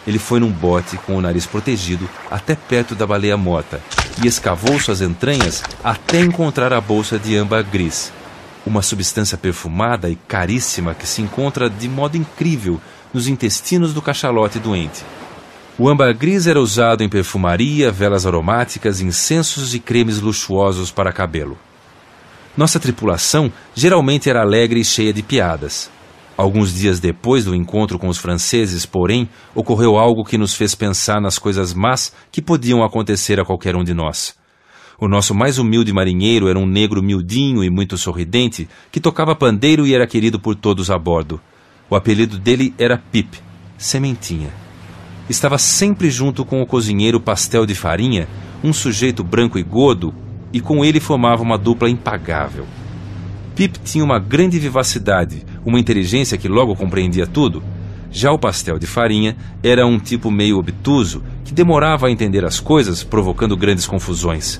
Ele 0.07 0.17
foi 0.17 0.39
num 0.39 0.49
bote 0.49 0.95
com 0.95 1.17
o 1.17 1.21
nariz 1.21 1.45
protegido 1.45 2.09
até 2.31 2.55
perto 2.55 2.95
da 2.95 3.05
baleia 3.05 3.35
morta 3.35 3.81
e 4.23 4.27
escavou 4.27 4.79
suas 4.79 5.01
entranhas 5.01 5.61
até 5.83 6.21
encontrar 6.21 6.71
a 6.71 6.79
bolsa 6.79 7.19
de 7.19 7.35
âmbar 7.35 7.65
gris, 7.65 8.13
uma 8.65 8.81
substância 8.81 9.37
perfumada 9.37 10.09
e 10.09 10.15
caríssima 10.15 10.95
que 10.95 11.05
se 11.05 11.21
encontra 11.21 11.69
de 11.69 11.89
modo 11.89 12.15
incrível 12.15 12.79
nos 13.13 13.27
intestinos 13.27 13.93
do 13.93 14.01
cachalote 14.01 14.57
doente. 14.57 15.03
O 15.79 15.87
âmbar 15.87 16.15
gris 16.15 16.47
era 16.47 16.59
usado 16.59 17.03
em 17.03 17.09
perfumaria, 17.09 17.91
velas 17.91 18.25
aromáticas, 18.25 18.99
incensos 18.99 19.73
e 19.73 19.79
cremes 19.79 20.19
luxuosos 20.19 20.91
para 20.91 21.13
cabelo. 21.13 21.57
Nossa 22.57 22.79
tripulação 22.79 23.51
geralmente 23.73 24.29
era 24.29 24.41
alegre 24.41 24.81
e 24.81 24.85
cheia 24.85 25.13
de 25.13 25.23
piadas. 25.23 25.89
Alguns 26.37 26.73
dias 26.73 26.99
depois 26.99 27.45
do 27.45 27.55
encontro 27.55 27.97
com 27.97 28.09
os 28.09 28.17
franceses, 28.17 28.85
porém, 28.85 29.29
ocorreu 29.55 29.97
algo 29.97 30.25
que 30.25 30.37
nos 30.37 30.53
fez 30.53 30.75
pensar 30.75 31.21
nas 31.21 31.39
coisas 31.39 31.73
más 31.73 32.13
que 32.31 32.41
podiam 32.41 32.83
acontecer 32.83 33.39
a 33.39 33.45
qualquer 33.45 33.75
um 33.75 33.83
de 33.83 33.93
nós. 33.93 34.35
O 34.99 35.07
nosso 35.07 35.33
mais 35.33 35.57
humilde 35.57 35.93
marinheiro 35.93 36.47
era 36.47 36.59
um 36.59 36.65
negro 36.65 37.01
miudinho 37.01 37.63
e 37.63 37.69
muito 37.69 37.97
sorridente 37.97 38.67
que 38.91 38.99
tocava 38.99 39.35
pandeiro 39.35 39.87
e 39.87 39.95
era 39.95 40.05
querido 40.05 40.39
por 40.39 40.55
todos 40.55 40.91
a 40.91 40.97
bordo. 40.97 41.39
O 41.89 41.95
apelido 41.95 42.37
dele 42.37 42.73
era 42.77 42.97
Pip, 42.97 43.39
Sementinha. 43.77 44.70
Estava 45.31 45.57
sempre 45.57 46.09
junto 46.11 46.43
com 46.43 46.61
o 46.61 46.65
cozinheiro 46.65 47.17
Pastel 47.17 47.65
de 47.65 47.73
Farinha, 47.73 48.27
um 48.61 48.73
sujeito 48.73 49.23
branco 49.23 49.57
e 49.57 49.63
gordo, 49.63 50.13
e 50.51 50.59
com 50.59 50.83
ele 50.83 50.99
formava 50.99 51.41
uma 51.41 51.57
dupla 51.57 51.89
impagável. 51.89 52.65
Pip 53.55 53.79
tinha 53.79 54.03
uma 54.03 54.19
grande 54.19 54.59
vivacidade, 54.59 55.45
uma 55.65 55.79
inteligência 55.79 56.37
que 56.37 56.49
logo 56.49 56.75
compreendia 56.75 57.25
tudo. 57.25 57.63
Já 58.11 58.29
o 58.33 58.37
pastel 58.37 58.77
de 58.77 58.85
farinha 58.85 59.37
era 59.63 59.87
um 59.87 59.97
tipo 59.97 60.29
meio 60.29 60.57
obtuso 60.57 61.23
que 61.45 61.53
demorava 61.53 62.07
a 62.07 62.11
entender 62.11 62.43
as 62.43 62.59
coisas, 62.59 63.01
provocando 63.01 63.55
grandes 63.55 63.87
confusões. 63.87 64.59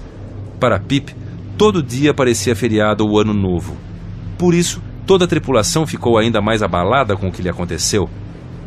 Para 0.58 0.80
Pip, 0.80 1.14
todo 1.58 1.84
dia 1.84 2.14
parecia 2.14 2.56
feriado 2.56 3.06
ou 3.06 3.20
ano 3.20 3.34
novo. 3.34 3.76
Por 4.38 4.54
isso, 4.54 4.82
toda 5.06 5.26
a 5.26 5.28
tripulação 5.28 5.86
ficou 5.86 6.18
ainda 6.18 6.42
mais 6.42 6.64
abalada 6.64 7.18
com 7.18 7.28
o 7.28 7.32
que 7.32 7.42
lhe 7.42 7.50
aconteceu, 7.50 8.10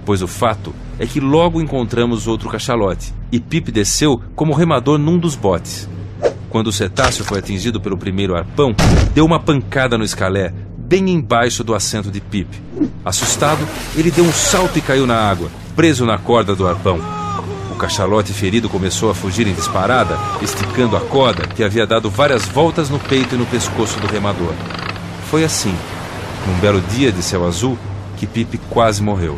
pois 0.04 0.22
o 0.22 0.26
fato 0.28 0.74
é 0.98 1.06
que 1.06 1.20
logo 1.20 1.60
encontramos 1.60 2.26
outro 2.26 2.48
cachalote 2.48 3.12
e 3.32 3.40
Pip 3.40 3.70
desceu 3.72 4.20
como 4.34 4.52
remador 4.52 4.98
num 4.98 5.18
dos 5.18 5.34
botes. 5.34 5.88
Quando 6.48 6.68
o 6.68 6.72
cetáceo 6.72 7.24
foi 7.24 7.38
atingido 7.38 7.80
pelo 7.80 7.98
primeiro 7.98 8.36
arpão, 8.36 8.74
deu 9.12 9.24
uma 9.24 9.40
pancada 9.40 9.98
no 9.98 10.04
escalé, 10.04 10.54
bem 10.78 11.10
embaixo 11.10 11.64
do 11.64 11.74
assento 11.74 12.10
de 12.10 12.20
Pip. 12.20 12.48
Assustado, 13.04 13.66
ele 13.96 14.10
deu 14.10 14.24
um 14.24 14.32
salto 14.32 14.78
e 14.78 14.80
caiu 14.80 15.06
na 15.06 15.16
água, 15.16 15.50
preso 15.74 16.06
na 16.06 16.16
corda 16.16 16.54
do 16.54 16.66
arpão. 16.68 17.00
O 17.72 17.74
cachalote 17.76 18.32
ferido 18.32 18.68
começou 18.68 19.10
a 19.10 19.14
fugir 19.14 19.48
em 19.48 19.52
disparada, 19.52 20.16
esticando 20.40 20.96
a 20.96 21.00
corda 21.00 21.44
que 21.44 21.64
havia 21.64 21.84
dado 21.84 22.08
várias 22.08 22.46
voltas 22.46 22.88
no 22.88 23.00
peito 23.00 23.34
e 23.34 23.38
no 23.38 23.46
pescoço 23.46 23.98
do 23.98 24.06
remador. 24.06 24.54
Foi 25.28 25.42
assim, 25.42 25.74
num 26.46 26.60
belo 26.60 26.80
dia 26.80 27.10
de 27.10 27.20
céu 27.20 27.44
azul, 27.44 27.76
que 28.16 28.28
Pip 28.28 28.58
quase 28.70 29.02
morreu. 29.02 29.36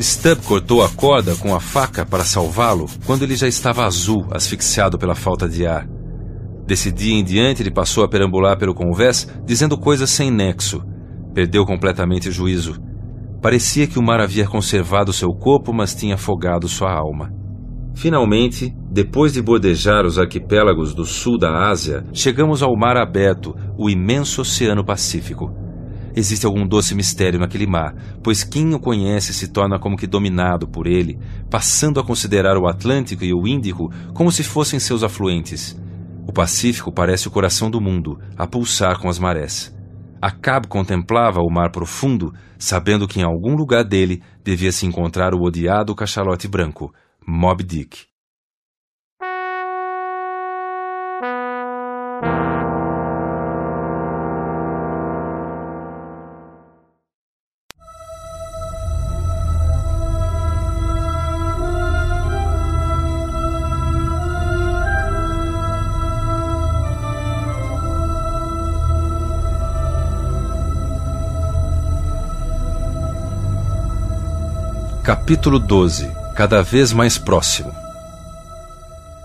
Stubb 0.00 0.42
cortou 0.46 0.82
a 0.82 0.88
corda 0.88 1.36
com 1.36 1.54
a 1.54 1.60
faca 1.60 2.06
para 2.06 2.24
salvá-lo 2.24 2.86
quando 3.04 3.22
ele 3.22 3.36
já 3.36 3.46
estava 3.46 3.84
azul, 3.84 4.26
asfixiado 4.30 4.96
pela 4.96 5.14
falta 5.14 5.46
de 5.46 5.66
ar. 5.66 5.86
Desse 6.66 6.90
dia 6.90 7.12
em 7.12 7.22
diante, 7.22 7.62
ele 7.62 7.70
passou 7.70 8.02
a 8.02 8.08
perambular 8.08 8.58
pelo 8.58 8.74
convés, 8.74 9.28
dizendo 9.44 9.76
coisas 9.76 10.08
sem 10.08 10.30
nexo. 10.30 10.80
Perdeu 11.34 11.66
completamente 11.66 12.30
o 12.30 12.32
juízo. 12.32 12.80
Parecia 13.42 13.86
que 13.86 13.98
o 13.98 14.02
mar 14.02 14.20
havia 14.20 14.46
conservado 14.46 15.12
seu 15.12 15.28
corpo, 15.30 15.70
mas 15.70 15.94
tinha 15.94 16.14
afogado 16.14 16.66
sua 16.66 16.90
alma. 16.90 17.30
Finalmente, 17.94 18.74
depois 18.90 19.34
de 19.34 19.42
bordejar 19.42 20.06
os 20.06 20.18
arquipélagos 20.18 20.94
do 20.94 21.04
sul 21.04 21.38
da 21.38 21.68
Ásia, 21.68 22.06
chegamos 22.10 22.62
ao 22.62 22.74
mar 22.74 22.96
aberto, 22.96 23.54
o 23.76 23.90
imenso 23.90 24.40
Oceano 24.40 24.82
Pacífico. 24.82 25.52
Existe 26.14 26.46
algum 26.46 26.66
doce 26.66 26.94
mistério 26.94 27.38
naquele 27.38 27.66
mar, 27.66 27.94
pois 28.22 28.42
quem 28.42 28.74
o 28.74 28.80
conhece 28.80 29.32
se 29.32 29.48
torna 29.48 29.78
como 29.78 29.96
que 29.96 30.06
dominado 30.06 30.66
por 30.66 30.86
ele, 30.86 31.18
passando 31.48 32.00
a 32.00 32.04
considerar 32.04 32.56
o 32.56 32.66
Atlântico 32.66 33.24
e 33.24 33.32
o 33.32 33.46
Índico 33.46 33.90
como 34.12 34.32
se 34.32 34.42
fossem 34.42 34.80
seus 34.80 35.02
afluentes. 35.02 35.78
O 36.26 36.32
Pacífico 36.32 36.92
parece 36.92 37.28
o 37.28 37.30
coração 37.30 37.70
do 37.70 37.80
mundo, 37.80 38.18
a 38.36 38.46
pulsar 38.46 38.98
com 38.98 39.08
as 39.08 39.18
marés. 39.18 39.74
Acab 40.20 40.66
contemplava 40.66 41.40
o 41.40 41.50
mar 41.50 41.70
profundo, 41.70 42.34
sabendo 42.58 43.08
que 43.08 43.20
em 43.20 43.22
algum 43.22 43.54
lugar 43.54 43.84
dele 43.84 44.22
devia 44.44 44.70
se 44.70 44.84
encontrar 44.84 45.34
o 45.34 45.42
odiado 45.42 45.94
cachalote 45.94 46.46
branco, 46.46 46.92
Moby 47.26 47.64
Dick. 47.64 48.09
Capítulo 75.10 75.58
12 75.58 76.08
Cada 76.36 76.62
vez 76.62 76.92
mais 76.92 77.18
próximo. 77.18 77.74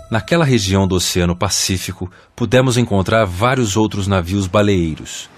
Naquela 0.09 0.43
região 0.43 0.87
do 0.87 0.95
Oceano 0.95 1.35
Pacífico, 1.35 2.09
pudemos 2.35 2.75
encontrar 2.75 3.23
vários 3.23 3.77
outros 3.77 4.07
navios 4.07 4.47
baleeiros. 4.47 5.29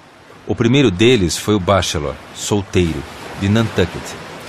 O 0.48 0.56
primeiro 0.56 0.90
deles 0.90 1.36
foi 1.36 1.54
o 1.54 1.60
Bachelor, 1.60 2.16
solteiro, 2.34 3.04
de 3.42 3.50
Nantucket, 3.50 4.02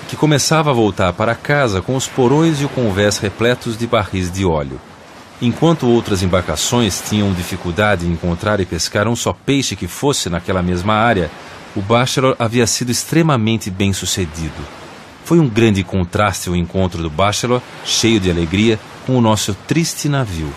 que 0.09 0.15
começava 0.15 0.71
a 0.71 0.73
voltar 0.73 1.13
para 1.15 1.35
casa 1.35 1.83
com 1.83 1.97
os 1.97 2.07
porões 2.07 2.61
e 2.61 2.65
o 2.65 2.69
convés 2.69 3.19
repletos 3.19 3.77
de 3.77 3.85
barris 3.85 4.31
de 4.31 4.45
óleo. 4.45 4.81
Enquanto 5.43 5.89
outras 5.89 6.23
embarcações 6.23 7.03
tinham 7.09 7.33
dificuldade 7.33 8.07
em 8.07 8.13
encontrar 8.13 8.61
e 8.61 8.65
pescar 8.65 9.09
um 9.09 9.17
só 9.17 9.33
peixe 9.33 9.75
que 9.75 9.89
fosse 9.89 10.31
naquela 10.31 10.63
mesma 10.63 10.95
área, 10.95 11.29
o 11.75 11.83
Bachelor 11.83 12.37
havia 12.39 12.69
sido 12.69 12.93
extremamente 12.93 13.69
bem 13.69 13.93
sucedido. 13.93 14.79
Foi 15.29 15.39
um 15.39 15.47
grande 15.47 15.85
contraste 15.85 16.49
o 16.49 16.57
encontro 16.57 17.03
do 17.03 17.11
Bachelor, 17.11 17.61
cheio 17.85 18.19
de 18.19 18.31
alegria, 18.31 18.81
com 19.05 19.15
o 19.15 19.21
nosso 19.21 19.53
triste 19.67 20.09
navio. 20.09 20.51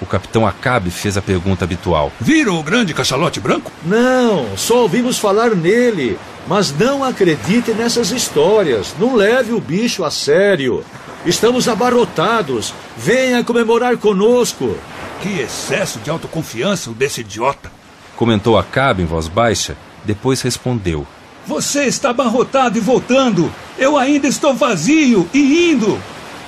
O 0.00 0.06
capitão 0.06 0.46
Acabe 0.46 0.88
fez 0.92 1.16
a 1.16 1.20
pergunta 1.20 1.64
habitual: 1.64 2.12
Viram 2.20 2.56
o 2.56 2.62
grande 2.62 2.94
cachalote 2.94 3.40
branco? 3.40 3.72
Não, 3.84 4.56
só 4.56 4.82
ouvimos 4.82 5.18
falar 5.18 5.56
nele. 5.56 6.16
Mas 6.46 6.72
não 6.72 7.02
acredite 7.02 7.72
nessas 7.72 8.12
histórias. 8.12 8.94
Não 9.00 9.16
leve 9.16 9.52
o 9.52 9.60
bicho 9.60 10.04
a 10.04 10.12
sério. 10.12 10.84
Estamos 11.26 11.66
abarrotados. 11.66 12.72
Venha 12.96 13.42
comemorar 13.42 13.96
conosco. 13.96 14.78
Que 15.22 15.40
excesso 15.40 15.98
de 15.98 16.08
autoconfiança 16.08 16.88
o 16.88 16.94
desse 16.94 17.22
idiota. 17.22 17.68
Comentou 18.14 18.56
Acabe 18.56 19.02
em 19.02 19.06
voz 19.06 19.26
baixa, 19.26 19.76
depois 20.04 20.40
respondeu: 20.40 21.04
você 21.46 21.84
está 21.84 22.10
abarrotado 22.10 22.78
e 22.78 22.80
voltando. 22.80 23.52
Eu 23.78 23.96
ainda 23.96 24.26
estou 24.26 24.54
vazio 24.54 25.28
e 25.32 25.70
indo. 25.70 26.00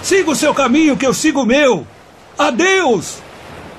Siga 0.03 0.31
o 0.31 0.37
seu 0.37 0.55
caminho, 0.55 0.97
que 0.97 1.07
eu 1.07 1.13
sigo 1.13 1.43
o 1.43 1.47
meu. 1.47 1.87
Adeus! 2.39 3.19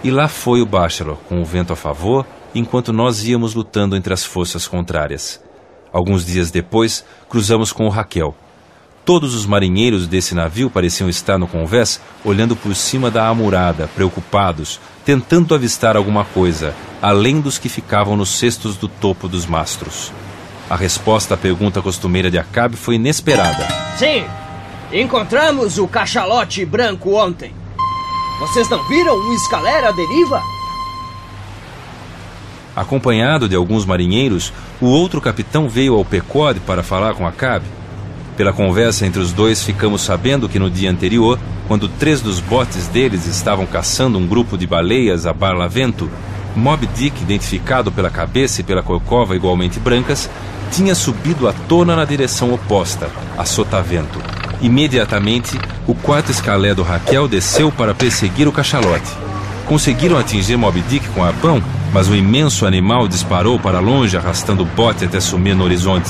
E 0.03 0.11
lá 0.11 0.27
foi 0.27 0.61
o 0.61 0.65
Bachelor, 0.65 1.17
com 1.27 1.41
o 1.41 1.45
vento 1.45 1.73
a 1.73 1.75
favor, 1.75 2.25
enquanto 2.53 2.93
nós 2.93 3.23
íamos 3.23 3.53
lutando 3.53 3.95
entre 3.95 4.13
as 4.13 4.23
forças 4.23 4.67
contrárias. 4.67 5.41
Alguns 5.91 6.25
dias 6.25 6.51
depois, 6.51 7.03
cruzamos 7.29 7.71
com 7.71 7.85
o 7.85 7.89
Raquel. 7.89 8.35
Todos 9.05 9.33
os 9.33 9.45
marinheiros 9.45 10.05
desse 10.05 10.35
navio 10.35 10.69
pareciam 10.69 11.09
estar 11.09 11.37
no 11.37 11.47
convés, 11.47 12.01
olhando 12.25 12.55
por 12.57 12.75
cima 12.75 13.09
da 13.09 13.27
amurada, 13.29 13.89
preocupados, 13.95 14.81
tentando 15.05 15.55
avistar 15.55 15.95
alguma 15.95 16.25
coisa, 16.25 16.75
além 17.01 17.39
dos 17.39 17.57
que 17.57 17.69
ficavam 17.69 18.17
nos 18.17 18.29
cestos 18.29 18.75
do 18.75 18.89
topo 18.89 19.29
dos 19.29 19.45
mastros. 19.45 20.11
A 20.69 20.75
resposta 20.75 21.35
à 21.35 21.37
pergunta 21.37 21.81
costumeira 21.81 22.29
de 22.29 22.37
Acabe 22.37 22.75
foi 22.75 22.95
inesperada. 22.95 23.65
Sim, 23.97 24.25
encontramos 24.91 25.77
o 25.77 25.87
cachalote 25.87 26.65
branco 26.65 27.15
ontem. 27.15 27.53
Vocês 28.41 28.69
não 28.69 28.85
viram 28.87 29.15
um 29.15 29.33
escalera 29.33 29.89
à 29.89 29.91
deriva? 29.93 30.41
Acompanhado 32.75 33.47
de 33.47 33.55
alguns 33.55 33.85
marinheiros, 33.85 34.51
o 34.81 34.87
outro 34.87 35.21
capitão 35.21 35.69
veio 35.69 35.95
ao 35.95 36.03
Pecode 36.03 36.59
para 36.59 36.83
falar 36.83 37.15
com 37.15 37.25
Acabe. 37.25 37.65
Pela 38.35 38.51
conversa 38.51 39.05
entre 39.05 39.21
os 39.21 39.31
dois, 39.31 39.63
ficamos 39.63 40.01
sabendo 40.01 40.49
que 40.49 40.59
no 40.59 40.69
dia 40.69 40.91
anterior, 40.91 41.39
quando 41.67 41.87
três 41.87 42.21
dos 42.21 42.39
botes 42.39 42.87
deles 42.87 43.25
estavam 43.25 43.65
caçando 43.65 44.19
um 44.19 44.27
grupo 44.27 44.57
de 44.57 44.67
baleias 44.67 45.25
a 45.25 45.33
barlavento, 45.33 46.11
Mob 46.55 46.85
Dick, 46.87 47.21
identificado 47.21 47.91
pela 47.91 48.09
cabeça 48.09 48.61
e 48.61 48.63
pela 48.63 48.83
corcova 48.83 49.35
igualmente 49.35 49.79
brancas, 49.79 50.29
tinha 50.71 50.95
subido 50.95 51.47
à 51.47 51.53
tona 51.53 51.95
na 51.95 52.05
direção 52.05 52.53
oposta, 52.53 53.09
a 53.37 53.45
sotavento. 53.45 54.19
Imediatamente, 54.61 55.59
o 55.85 55.93
quarto 55.93 56.31
escalé 56.31 56.73
do 56.73 56.83
Raquel 56.83 57.27
desceu 57.27 57.71
para 57.71 57.93
perseguir 57.93 58.47
o 58.47 58.51
cachalote. 58.51 59.11
Conseguiram 59.65 60.17
atingir 60.17 60.57
Moby 60.57 60.81
Dick 60.81 61.07
com 61.09 61.23
arpão, 61.23 61.61
mas 61.93 62.07
o 62.07 62.15
imenso 62.15 62.65
animal 62.65 63.07
disparou 63.07 63.59
para 63.59 63.79
longe, 63.79 64.17
arrastando 64.17 64.63
o 64.63 64.65
bote 64.65 65.05
até 65.05 65.19
sumir 65.19 65.55
no 65.55 65.63
horizonte. 65.63 66.09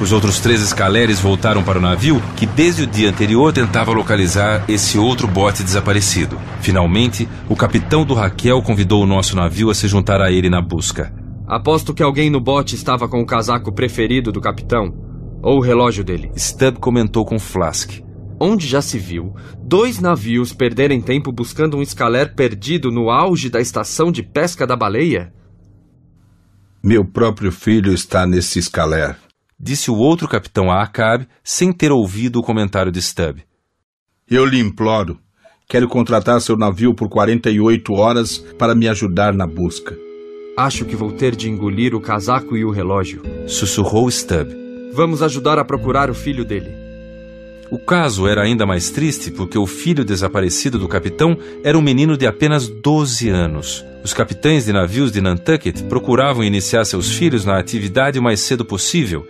Os 0.00 0.12
outros 0.12 0.40
três 0.40 0.60
escaleres 0.60 1.20
voltaram 1.20 1.62
para 1.62 1.78
o 1.78 1.82
navio, 1.82 2.22
que 2.36 2.46
desde 2.46 2.82
o 2.82 2.86
dia 2.86 3.10
anterior 3.10 3.52
tentava 3.52 3.92
localizar 3.92 4.64
esse 4.68 4.98
outro 4.98 5.26
bote 5.26 5.62
desaparecido. 5.62 6.38
Finalmente, 6.60 7.28
o 7.48 7.56
capitão 7.56 8.04
do 8.04 8.14
Raquel 8.14 8.60
convidou 8.60 9.02
o 9.02 9.06
nosso 9.06 9.36
navio 9.36 9.70
a 9.70 9.74
se 9.74 9.86
juntar 9.86 10.20
a 10.20 10.30
ele 10.30 10.50
na 10.50 10.60
busca. 10.60 11.23
Aposto 11.46 11.92
que 11.92 12.02
alguém 12.02 12.30
no 12.30 12.40
bote 12.40 12.74
estava 12.74 13.06
com 13.06 13.20
o 13.20 13.26
casaco 13.26 13.70
preferido 13.70 14.32
do 14.32 14.40
capitão. 14.40 14.94
Ou 15.42 15.58
o 15.58 15.60
relógio 15.60 16.02
dele. 16.02 16.30
Stubb 16.34 16.78
comentou 16.78 17.24
com 17.24 17.38
Flask. 17.38 18.02
Onde 18.40 18.66
já 18.66 18.80
se 18.80 18.98
viu 18.98 19.34
dois 19.62 20.00
navios 20.00 20.52
perderem 20.52 21.00
tempo 21.00 21.30
buscando 21.30 21.76
um 21.76 21.82
escaler 21.82 22.34
perdido 22.34 22.90
no 22.90 23.10
auge 23.10 23.50
da 23.50 23.60
estação 23.60 24.10
de 24.10 24.22
pesca 24.22 24.66
da 24.66 24.74
baleia? 24.74 25.32
Meu 26.82 27.04
próprio 27.04 27.52
filho 27.52 27.92
está 27.92 28.26
nesse 28.26 28.58
escaler. 28.58 29.16
Disse 29.60 29.90
o 29.90 29.96
outro 29.96 30.26
capitão 30.26 30.70
a 30.70 30.82
Acabe, 30.82 31.28
sem 31.42 31.72
ter 31.72 31.92
ouvido 31.92 32.40
o 32.40 32.42
comentário 32.42 32.90
de 32.90 33.00
Stubb. 33.00 33.42
Eu 34.28 34.44
lhe 34.46 34.58
imploro. 34.58 35.18
Quero 35.68 35.88
contratar 35.88 36.40
seu 36.40 36.56
navio 36.56 36.94
por 36.94 37.08
48 37.08 37.92
horas 37.92 38.38
para 38.58 38.74
me 38.74 38.88
ajudar 38.88 39.32
na 39.32 39.46
busca. 39.46 40.03
Acho 40.56 40.84
que 40.84 40.94
vou 40.94 41.10
ter 41.10 41.34
de 41.34 41.50
engolir 41.50 41.96
o 41.96 42.00
casaco 42.00 42.56
e 42.56 42.64
o 42.64 42.70
relógio. 42.70 43.22
Sussurrou 43.48 44.08
Stubb. 44.08 44.54
Vamos 44.92 45.20
ajudar 45.20 45.58
a 45.58 45.64
procurar 45.64 46.08
o 46.08 46.14
filho 46.14 46.44
dele. 46.44 46.70
O 47.72 47.78
caso 47.78 48.28
era 48.28 48.42
ainda 48.42 48.64
mais 48.64 48.88
triste 48.88 49.32
porque 49.32 49.58
o 49.58 49.66
filho 49.66 50.04
desaparecido 50.04 50.78
do 50.78 50.86
capitão 50.86 51.36
era 51.64 51.76
um 51.76 51.82
menino 51.82 52.16
de 52.16 52.24
apenas 52.24 52.68
12 52.68 53.28
anos. 53.28 53.84
Os 54.04 54.14
capitães 54.14 54.66
de 54.66 54.72
navios 54.72 55.10
de 55.10 55.20
Nantucket 55.20 55.82
procuravam 55.88 56.44
iniciar 56.44 56.84
seus 56.84 57.10
filhos 57.10 57.44
na 57.44 57.58
atividade 57.58 58.20
o 58.20 58.22
mais 58.22 58.38
cedo 58.38 58.64
possível. 58.64 59.26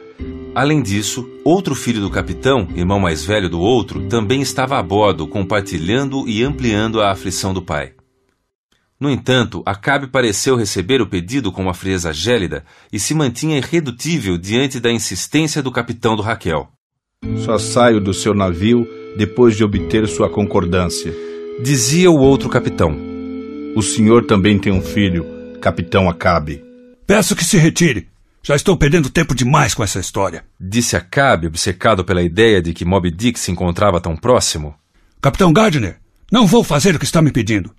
Além 0.55 0.83
disso, 0.83 1.27
outro 1.43 1.75
filho 1.75 2.03
do 2.03 2.11
capitão, 2.11 2.69
irmão 2.77 3.01
mais 3.01 3.25
velho 3.25 3.49
do 3.49 3.61
outro, 3.61 4.09
também 4.09 4.43
estava 4.43 4.79
a 4.79 4.83
bordo, 4.83 5.27
compartilhando 5.27 6.29
e 6.29 6.45
ampliando 6.45 7.01
a 7.01 7.13
aflição 7.13 7.55
do 7.55 7.63
pai. 7.63 7.94
No 8.99 9.11
entanto, 9.11 9.63
Acabe 9.67 10.07
pareceu 10.07 10.57
receber 10.57 11.03
o 11.03 11.07
pedido 11.07 11.51
com 11.51 11.63
uma 11.63 11.75
frieza 11.75 12.13
gélida 12.13 12.65
e 12.93 12.99
se 12.99 13.15
mantinha 13.15 13.59
irredutível 13.59 14.39
diante 14.39 14.79
da 14.79 14.91
insistência 14.91 15.63
do 15.63 15.73
capitão 15.73 16.17
do 16.17 16.23
Raquel. 16.23 16.69
Só 17.45 17.59
saio 17.59 18.01
do 18.01 18.15
seu 18.15 18.35
navio 18.35 18.87
depois 19.17 19.57
de 19.57 19.65
obter 19.65 20.07
sua 20.07 20.29
concordância. 20.29 21.13
Dizia 21.63 22.11
o 22.11 22.19
outro 22.19 22.49
capitão. 22.49 22.97
O 23.77 23.83
senhor 23.83 24.25
também 24.27 24.59
tem 24.59 24.73
um 24.73 24.81
filho, 24.81 25.27
capitão 25.61 26.09
Acabe. 26.09 26.63
Peço 27.07 27.35
que 27.35 27.45
se 27.45 27.57
retire. 27.57 28.09
Já 28.43 28.55
estou 28.55 28.77
perdendo 28.77 29.09
tempo 29.09 29.35
demais 29.35 29.75
com 29.75 29.83
essa 29.83 29.99
história. 29.99 30.45
Disse 30.61 30.97
Acabe, 30.97 31.47
obcecado 31.47 32.05
pela 32.05 32.23
ideia 32.23 32.61
de 32.61 32.75
que 32.75 32.85
Moby 32.85 33.11
Dick 33.11 33.39
se 33.39 33.51
encontrava 33.51 34.01
tão 34.01 34.15
próximo. 34.17 34.75
Capitão 35.21 35.53
Gardner, 35.53 35.97
não 36.31 36.47
vou 36.47 36.63
fazer 36.63 36.95
o 36.95 36.99
que 36.99 37.05
está 37.05 37.23
me 37.23 37.33
pedindo. 37.33 37.75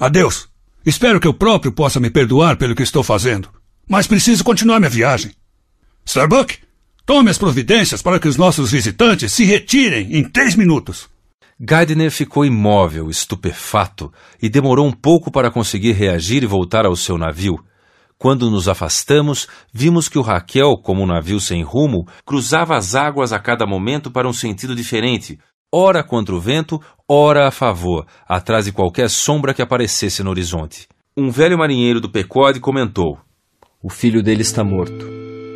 Adeus. 0.00 0.48
Espero 0.84 1.20
que 1.20 1.28
eu 1.28 1.34
próprio 1.34 1.70
possa 1.70 2.00
me 2.00 2.08
perdoar 2.08 2.56
pelo 2.56 2.74
que 2.74 2.82
estou 2.82 3.02
fazendo. 3.02 3.50
Mas 3.86 4.06
preciso 4.06 4.42
continuar 4.42 4.80
minha 4.80 4.88
viagem. 4.88 5.32
Starbuck, 6.06 6.56
tome 7.04 7.28
as 7.28 7.36
providências 7.36 8.00
para 8.00 8.18
que 8.18 8.26
os 8.26 8.38
nossos 8.38 8.72
visitantes 8.72 9.30
se 9.30 9.44
retirem 9.44 10.16
em 10.16 10.24
três 10.24 10.54
minutos. 10.54 11.06
Gardner 11.60 12.10
ficou 12.10 12.46
imóvel, 12.46 13.10
estupefato, 13.10 14.10
e 14.40 14.48
demorou 14.48 14.86
um 14.86 14.92
pouco 14.92 15.30
para 15.30 15.50
conseguir 15.50 15.92
reagir 15.92 16.42
e 16.42 16.46
voltar 16.46 16.86
ao 16.86 16.96
seu 16.96 17.18
navio. 17.18 17.62
Quando 18.16 18.50
nos 18.50 18.68
afastamos, 18.68 19.46
vimos 19.70 20.08
que 20.08 20.18
o 20.18 20.22
Raquel, 20.22 20.78
como 20.78 21.02
um 21.02 21.06
navio 21.06 21.38
sem 21.38 21.62
rumo, 21.62 22.08
cruzava 22.24 22.74
as 22.74 22.94
águas 22.94 23.34
a 23.34 23.38
cada 23.38 23.66
momento 23.66 24.10
para 24.10 24.26
um 24.26 24.32
sentido 24.32 24.74
diferente, 24.74 25.38
ora 25.72 26.02
contra 26.02 26.34
o 26.34 26.40
vento, 26.40 26.80
ora 27.08 27.46
a 27.46 27.50
favor, 27.50 28.06
atrás 28.28 28.64
de 28.64 28.72
qualquer 28.72 29.08
sombra 29.08 29.54
que 29.54 29.62
aparecesse 29.62 30.22
no 30.22 30.30
horizonte. 30.30 30.88
Um 31.16 31.30
velho 31.30 31.58
marinheiro 31.58 32.00
do 32.00 32.10
Pecode 32.10 32.60
comentou: 32.60 33.18
O 33.82 33.88
filho 33.88 34.22
dele 34.22 34.42
está 34.42 34.64
morto, 34.64 35.06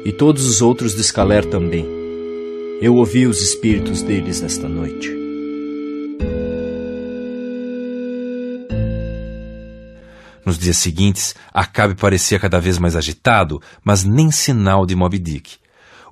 e 0.05 0.13
todos 0.13 0.47
os 0.47 0.63
outros 0.63 0.95
do 0.95 1.01
Escaler 1.01 1.45
também. 1.45 1.87
Eu 2.81 2.97
ouvi 2.97 3.27
os 3.27 3.41
espíritos 3.41 4.03
deles 4.03 4.43
esta 4.43 4.69
noite. 4.69 5.25
Nos 10.45 10.59
dias 10.59 10.77
seguintes, 10.77 11.35
Acabe 11.53 11.95
parecia 11.95 12.39
cada 12.39 12.61
vez 12.61 12.79
mais 12.79 12.95
agitado, 12.97 13.63
mas 13.83 14.05
nem 14.05 14.31
sinal 14.31 14.85
de 14.85 14.95
Moby 14.95 15.19
Dick. 15.19 15.57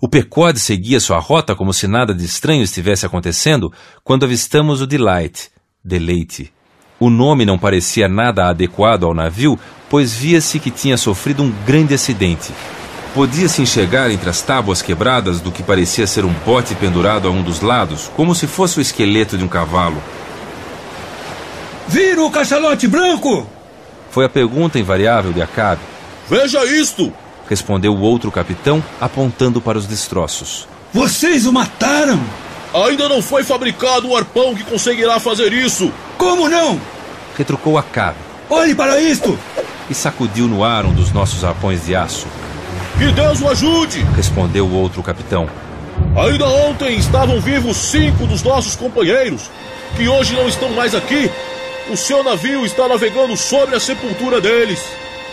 O 0.04 0.08
Pecode 0.08 0.58
seguia 0.58 0.98
sua 0.98 1.20
rota 1.20 1.54
como 1.54 1.72
se 1.72 1.86
nada 1.86 2.12
de 2.12 2.24
estranho 2.24 2.64
estivesse 2.64 3.06
acontecendo 3.06 3.72
quando 4.02 4.24
avistamos 4.24 4.80
o 4.80 4.86
Delight, 4.86 5.48
Deleite. 5.84 6.52
O 6.98 7.08
nome 7.08 7.46
não 7.46 7.56
parecia 7.56 8.08
nada 8.08 8.48
adequado 8.48 9.04
ao 9.04 9.14
navio, 9.14 9.56
pois 9.88 10.12
via-se 10.12 10.58
que 10.58 10.72
tinha 10.72 10.96
sofrido 10.96 11.44
um 11.44 11.52
grande 11.64 11.94
acidente. 11.94 12.52
Podia-se 13.14 13.62
enxergar 13.62 14.10
entre 14.10 14.28
as 14.28 14.42
tábuas 14.42 14.82
quebradas 14.82 15.40
do 15.40 15.52
que 15.52 15.62
parecia 15.62 16.04
ser 16.04 16.24
um 16.24 16.32
bote 16.44 16.74
pendurado 16.74 17.28
a 17.28 17.30
um 17.30 17.40
dos 17.40 17.60
lados, 17.60 18.10
como 18.16 18.34
se 18.34 18.48
fosse 18.48 18.80
o 18.80 18.82
esqueleto 18.82 19.38
de 19.38 19.44
um 19.44 19.48
cavalo. 19.48 20.02
Vira 21.86 22.24
o 22.24 22.30
cachalote 22.32 22.88
branco! 22.88 23.46
Foi 24.10 24.24
a 24.24 24.28
pergunta 24.28 24.80
invariável 24.80 25.32
de 25.32 25.40
Acabe. 25.40 25.82
Veja 26.28 26.64
isto! 26.64 27.12
Respondeu 27.48 27.94
o 27.94 28.00
outro 28.00 28.30
capitão, 28.30 28.82
apontando 29.00 29.60
para 29.60 29.78
os 29.78 29.86
destroços. 29.86 30.66
Vocês 30.92 31.46
o 31.46 31.52
mataram! 31.52 32.20
Ainda 32.74 33.08
não 33.08 33.20
foi 33.20 33.44
fabricado 33.44 34.08
um 34.08 34.16
arpão 34.16 34.54
que 34.54 34.64
conseguirá 34.64 35.20
fazer 35.20 35.52
isso! 35.52 35.92
Como 36.16 36.48
não? 36.48 36.80
Retrucou 37.36 37.76
Acabe. 37.76 38.18
Olhe 38.48 38.74
para 38.74 39.00
isto! 39.00 39.38
E 39.90 39.94
sacudiu 39.94 40.46
no 40.46 40.64
ar 40.64 40.86
um 40.86 40.92
dos 40.92 41.12
nossos 41.12 41.44
arpões 41.44 41.84
de 41.84 41.94
aço. 41.94 42.26
Que 42.98 43.12
Deus 43.12 43.40
o 43.40 43.48
ajude! 43.48 44.02
Respondeu 44.16 44.66
o 44.66 44.74
outro 44.74 45.02
capitão. 45.02 45.48
Ainda 46.16 46.46
ontem 46.46 46.96
estavam 46.96 47.40
vivos 47.40 47.76
cinco 47.76 48.26
dos 48.26 48.42
nossos 48.42 48.76
companheiros, 48.76 49.50
que 49.96 50.08
hoje 50.08 50.34
não 50.34 50.48
estão 50.48 50.70
mais 50.70 50.94
aqui 50.94 51.30
o 51.90 51.96
seu 51.96 52.22
navio 52.22 52.64
está 52.64 52.86
navegando 52.86 53.36
sobre 53.36 53.74
a 53.74 53.80
sepultura 53.80 54.40
deles. 54.40 54.80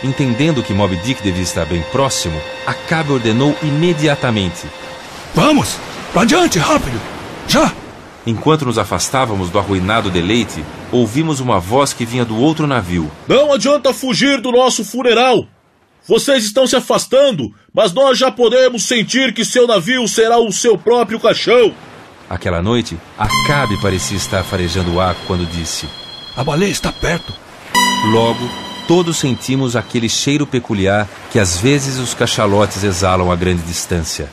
Entendendo 0.02 0.62
que 0.62 0.72
Moby 0.72 0.96
Dick 0.96 1.22
devia 1.22 1.42
estar 1.42 1.66
bem 1.66 1.82
próximo, 1.92 2.40
Acabe 2.66 3.12
ordenou 3.12 3.56
imediatamente: 3.62 4.66
Vamos! 5.34 5.76
Adiante, 6.14 6.58
rápido! 6.58 7.00
Já! 7.46 7.72
Enquanto 8.26 8.64
nos 8.66 8.78
afastávamos 8.78 9.50
do 9.50 9.58
arruinado 9.58 10.10
deleite, 10.10 10.64
ouvimos 10.92 11.40
uma 11.40 11.58
voz 11.58 11.92
que 11.92 12.04
vinha 12.04 12.24
do 12.24 12.36
outro 12.36 12.66
navio. 12.66 13.10
Não 13.26 13.52
adianta 13.52 13.94
fugir 13.94 14.40
do 14.40 14.52
nosso 14.52 14.84
funeral! 14.84 15.46
Vocês 16.06 16.44
estão 16.44 16.66
se 16.66 16.76
afastando, 16.76 17.54
mas 17.72 17.92
nós 17.92 18.18
já 18.18 18.30
podemos 18.30 18.84
sentir 18.84 19.32
que 19.34 19.44
seu 19.44 19.66
navio 19.66 20.08
será 20.08 20.38
o 20.38 20.50
seu 20.50 20.76
próprio 20.76 21.20
caixão. 21.20 21.74
Aquela 22.28 22.62
noite, 22.62 22.96
Acabe 23.18 23.80
parecia 23.80 24.16
estar 24.16 24.42
farejando 24.42 24.94
o 24.94 25.00
ar 25.00 25.14
quando 25.26 25.44
disse: 25.46 25.86
a 26.36 26.44
baleia 26.44 26.70
está 26.70 26.92
perto. 26.92 27.32
Logo, 28.12 28.48
todos 28.90 29.18
sentimos 29.18 29.76
aquele 29.76 30.08
cheiro 30.08 30.44
peculiar 30.44 31.08
que 31.30 31.38
às 31.38 31.56
vezes 31.56 32.00
os 32.00 32.12
cachalotes 32.12 32.82
exalam 32.82 33.30
a 33.30 33.36
grande 33.36 33.62
distância. 33.62 34.28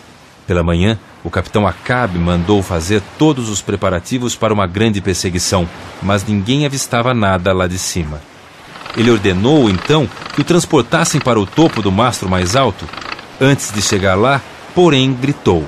Pela 0.47 0.63
manhã, 0.63 0.97
o 1.23 1.29
capitão 1.29 1.67
Acabe 1.67 2.17
mandou 2.17 2.63
fazer 2.63 3.03
todos 3.19 3.49
os 3.49 3.61
preparativos 3.61 4.35
para 4.35 4.51
uma 4.51 4.65
grande 4.65 4.99
perseguição, 4.99 5.69
mas 6.01 6.25
ninguém 6.25 6.65
avistava 6.65 7.13
nada 7.13 7.53
lá 7.53 7.67
de 7.67 7.77
cima. 7.77 8.19
Ele 8.97 9.11
ordenou, 9.11 9.69
então, 9.69 10.09
que 10.33 10.41
o 10.41 10.43
transportassem 10.43 11.21
para 11.21 11.39
o 11.39 11.45
topo 11.45 11.79
do 11.83 11.91
mastro 11.91 12.27
mais 12.27 12.55
alto. 12.55 12.89
Antes 13.39 13.71
de 13.71 13.79
chegar 13.79 14.15
lá, 14.15 14.41
porém, 14.73 15.13
gritou: 15.13 15.63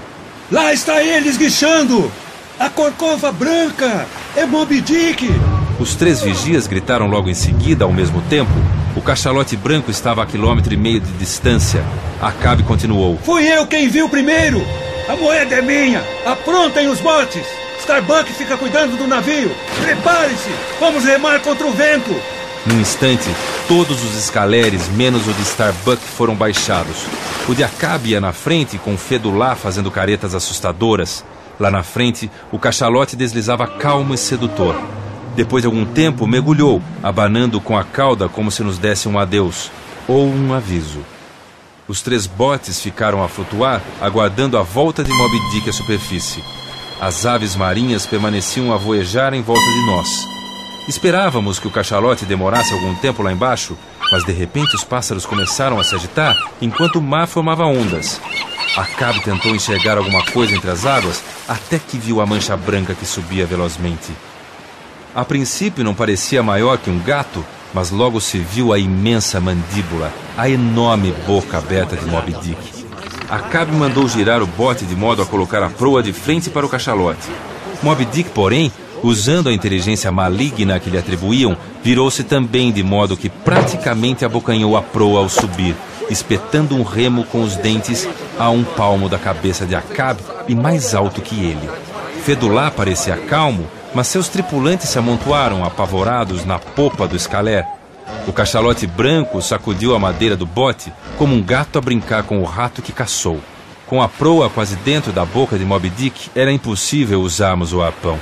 Lá 0.52 0.74
está 0.74 1.03
ele 1.03 1.30
esguichando! 1.30 2.11
A 2.60 2.72
corcova 2.72 3.32
branca! 3.32 4.07
É 4.36 4.48
Moby 4.48 4.82
Dick! 4.82 5.30
Os 5.80 5.95
três 5.95 6.22
vigias 6.22 6.68
gritaram 6.68 7.07
logo 7.07 7.30
em 7.30 7.34
seguida, 7.34 7.85
ao 7.85 7.93
mesmo 7.93 8.22
tempo. 8.23 8.51
O 8.97 9.01
cachalote 9.01 9.56
branco 9.56 9.89
estava 9.89 10.22
a 10.22 10.26
quilômetro 10.26 10.73
e 10.73 10.77
meio 10.77 10.99
de 10.99 11.11
distância. 11.14 11.84
Acabe 12.22 12.64
continuou. 12.64 13.18
Fui 13.23 13.47
eu 13.47 13.65
quem 13.65 13.88
viu 13.88 14.10
primeiro! 14.10 14.61
A 15.07 15.15
moeda 15.15 15.56
é 15.56 15.61
minha! 15.61 16.03
Aprontem 16.26 16.89
os 16.89 16.99
botes! 16.99 17.45
Starbuck 17.80 18.30
fica 18.34 18.57
cuidando 18.57 18.97
do 18.97 19.07
navio! 19.07 19.49
Prepare-se! 19.81 20.49
Vamos 20.81 21.06
remar 21.06 21.39
contra 21.39 21.65
o 21.65 21.72
vento! 21.72 22.14
Num 22.65 22.81
instante, 22.81 23.30
todos 23.65 24.03
os 24.03 24.18
escaleres, 24.18 24.89
menos 24.89 25.26
o 25.27 25.34
de 25.34 25.41
Starbuck, 25.43 26.03
foram 26.03 26.35
baixados. 26.35 27.06
O 27.47 27.56
de 27.56 27.64
Acabe 27.64 28.10
ia 28.10 28.19
na 28.19 28.34
frente, 28.34 28.77
com 28.77 28.97
Fedulá 28.97 29.56
fazendo 29.56 29.89
caretas 29.89 30.35
assustadoras. 30.35 31.23
Lá 31.57 31.72
na 31.72 31.84
frente, 31.84 32.30
o 32.51 32.60
cachalote 32.60 33.15
deslizava 33.15 33.65
calmo 33.65 34.14
e 34.14 34.18
sedutor. 34.18 34.76
Depois 35.40 35.64
de 35.64 35.68
algum 35.68 35.86
tempo, 35.86 36.28
mergulhou, 36.28 36.82
abanando 37.02 37.61
com 37.61 37.78
a 37.78 37.84
cauda 37.86 38.28
como 38.28 38.52
se 38.52 38.61
nos 38.61 38.78
desse 38.78 39.07
um 39.07 39.18
adeus 39.18 39.72
ou 40.06 40.28
um 40.28 40.53
aviso. 40.53 40.99
Os 41.88 42.02
três 42.02 42.28
botes 42.28 42.82
ficaram 42.82 43.24
a 43.24 43.30
flutuar, 43.30 43.82
aguardando 44.02 44.57
a 44.57 44.64
volta 44.64 45.02
de 45.02 45.14
Moby 45.14 45.40
Dick 45.53 45.70
à 45.70 45.72
superfície. 45.72 46.44
As 46.99 47.26
aves 47.26 47.56
marinhas 47.56 48.06
permaneciam 48.06 48.74
a 48.74 48.76
voejar 48.76 49.34
em 49.34 49.41
volta 49.41 49.64
de 49.64 49.86
nós. 49.86 50.10
Esperávamos 50.90 51.57
que 51.57 51.68
o 51.70 51.72
cachalote 51.72 52.26
demorasse 52.26 52.74
algum 52.74 52.94
tempo 52.95 53.24
lá 53.24 53.32
embaixo, 53.32 53.78
mas 54.11 54.26
de 54.26 54.34
repente 54.34 54.76
os 54.76 54.84
pássaros 54.84 55.26
começaram 55.26 55.80
a 55.80 55.86
se 55.86 55.95
agitar 55.95 56.38
enquanto 56.61 56.98
o 56.98 57.02
mar 57.02 57.28
formava 57.28 57.64
ondas. 57.64 58.20
Acabe 58.76 59.22
tentou 59.22 59.56
enxergar 59.56 59.98
alguma 59.98 60.26
coisa 60.34 60.53
entre 60.53 60.70
as 60.70 60.86
águas 60.86 61.24
até 61.48 61.80
que 61.80 61.98
viu 61.98 62.20
a 62.20 62.26
mancha 62.26 62.57
branca 62.57 62.94
que 62.94 63.06
subia 63.06 63.45
velozmente. 63.45 64.11
A 65.19 65.25
princípio 65.25 65.83
não 65.83 65.93
parecia 65.93 66.41
maior 66.41 66.77
que 66.77 66.89
um 66.89 66.97
gato, 66.97 67.43
mas 67.73 67.91
logo 67.91 68.21
se 68.21 68.37
viu 68.37 68.71
a 68.71 68.79
imensa 68.79 69.37
mandíbula, 69.41 70.13
a 70.37 70.49
enorme 70.49 71.13
boca 71.27 71.57
aberta 71.57 71.97
de 71.97 72.05
Moby 72.05 72.31
Dick. 72.41 72.85
Acabe 73.29 73.73
mandou 73.73 74.07
girar 74.07 74.41
o 74.41 74.47
bote 74.47 74.85
de 74.85 74.95
modo 74.95 75.21
a 75.21 75.25
colocar 75.25 75.61
a 75.61 75.69
proa 75.69 76.01
de 76.01 76.13
frente 76.13 76.49
para 76.49 76.65
o 76.65 76.69
cachalote. 76.69 77.27
Moby 77.83 78.05
Dick, 78.05 78.29
porém, 78.29 78.71
usando 79.03 79.49
a 79.49 79.53
inteligência 79.53 80.09
maligna 80.09 80.79
que 80.79 80.89
lhe 80.89 80.97
atribuíam, 80.97 81.57
virou-se 81.83 82.23
também 82.23 82.71
de 82.71 82.81
modo 82.81 83.17
que 83.17 83.27
praticamente 83.27 84.23
abocanhou 84.23 84.77
a 84.77 84.81
proa 84.81 85.19
ao 85.19 85.27
subir, 85.27 85.75
espetando 86.09 86.77
um 86.77 86.83
remo 86.83 87.25
com 87.25 87.41
os 87.43 87.57
dentes 87.57 88.07
a 88.39 88.49
um 88.49 88.63
palmo 88.63 89.09
da 89.09 89.19
cabeça 89.19 89.65
de 89.65 89.75
Acabe 89.75 90.21
e 90.47 90.55
mais 90.55 90.95
alto 90.95 91.19
que 91.19 91.35
ele. 91.43 91.69
Fedulá 92.23 92.71
parecia 92.71 93.17
calmo, 93.17 93.67
mas 93.94 94.07
seus 94.07 94.28
tripulantes 94.28 94.90
se 94.90 94.99
amontoaram 94.99 95.64
apavorados 95.64 96.45
na 96.45 96.60
popa 96.60 97.07
do 97.07 97.16
escalé. 97.16 97.68
O 98.28 98.34
cachalote 98.34 98.88
branco 98.88 99.41
sacudiu 99.41 99.95
a 99.95 99.99
madeira 99.99 100.36
do 100.36 100.45
bote 100.45 100.91
como 101.18 101.36
um 101.36 101.41
gato 101.41 101.78
a 101.78 101.82
brincar 101.82 102.24
com 102.24 102.40
o 102.40 102.45
rato 102.45 102.82
que 102.82 102.91
caçou. 102.91 103.40
Com 103.86 104.02
a 104.02 104.07
proa 104.07 104.49
quase 104.49 104.76
dentro 104.78 105.11
da 105.11 105.26
boca 105.26 105.57
de 105.57 105.66
Moby 105.66 105.90
Dick, 105.90 106.30
era 106.36 106.52
impossível 106.52 107.22
usarmos 107.22 107.74
o 107.74 107.82
arpão. 107.82 108.20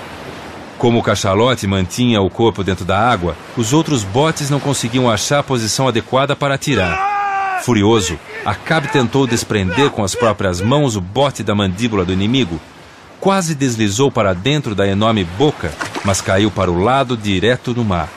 Como 0.77 0.99
o 0.99 1.03
cachalote 1.03 1.67
mantinha 1.67 2.21
o 2.21 2.29
corpo 2.29 2.63
dentro 2.63 2.85
da 2.85 2.99
água, 2.99 3.35
os 3.57 3.73
outros 3.73 4.03
botes 4.03 4.49
não 4.49 4.59
conseguiam 4.59 5.09
achar 5.09 5.39
a 5.39 5.43
posição 5.43 5.87
adequada 5.87 6.35
para 6.35 6.53
atirar. 6.53 7.59
Furioso, 7.63 8.17
Acabe 8.47 8.87
tentou 8.87 9.27
desprender 9.27 9.89
com 9.89 10.05
as 10.05 10.15
próprias 10.15 10.61
mãos 10.61 10.95
o 10.95 11.01
bote 11.01 11.43
da 11.43 11.53
mandíbula 11.53 12.05
do 12.05 12.13
inimigo, 12.13 12.61
quase 13.19 13.55
deslizou 13.55 14.11
para 14.11 14.33
dentro 14.33 14.75
da 14.75 14.87
enorme 14.87 15.23
boca, 15.23 15.71
mas 16.03 16.21
caiu 16.21 16.51
para 16.51 16.71
o 16.71 16.81
lado 16.81 17.17
direto 17.17 17.73
no 17.73 17.83
mar. 17.83 18.09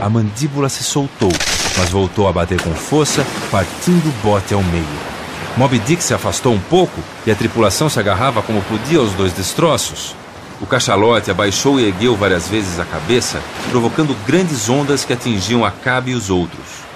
A 0.00 0.08
mandíbula 0.08 0.68
se 0.68 0.82
soltou, 0.82 1.32
mas 1.76 1.90
voltou 1.90 2.28
a 2.28 2.32
bater 2.32 2.60
com 2.60 2.72
força, 2.74 3.26
partindo 3.50 4.08
o 4.08 4.22
bote 4.22 4.54
ao 4.54 4.62
meio. 4.62 4.84
Moby 5.56 5.78
Dick 5.78 6.02
se 6.02 6.12
afastou 6.12 6.52
um 6.52 6.60
pouco 6.60 7.00
e 7.26 7.30
a 7.30 7.34
tripulação 7.34 7.88
se 7.88 7.98
agarrava 7.98 8.42
como 8.42 8.60
podia 8.62 8.98
aos 8.98 9.12
dois 9.12 9.32
destroços. 9.32 10.14
O 10.60 10.66
cachalote 10.66 11.30
abaixou 11.30 11.80
e 11.80 11.84
ergueu 11.84 12.16
várias 12.16 12.48
vezes 12.48 12.78
a 12.78 12.84
cabeça, 12.84 13.40
provocando 13.70 14.16
grandes 14.26 14.68
ondas 14.68 15.04
que 15.04 15.12
atingiam 15.12 15.64
a 15.64 15.70
Cabe 15.70 16.12
e 16.12 16.14
os 16.14 16.30
outros. 16.30 16.86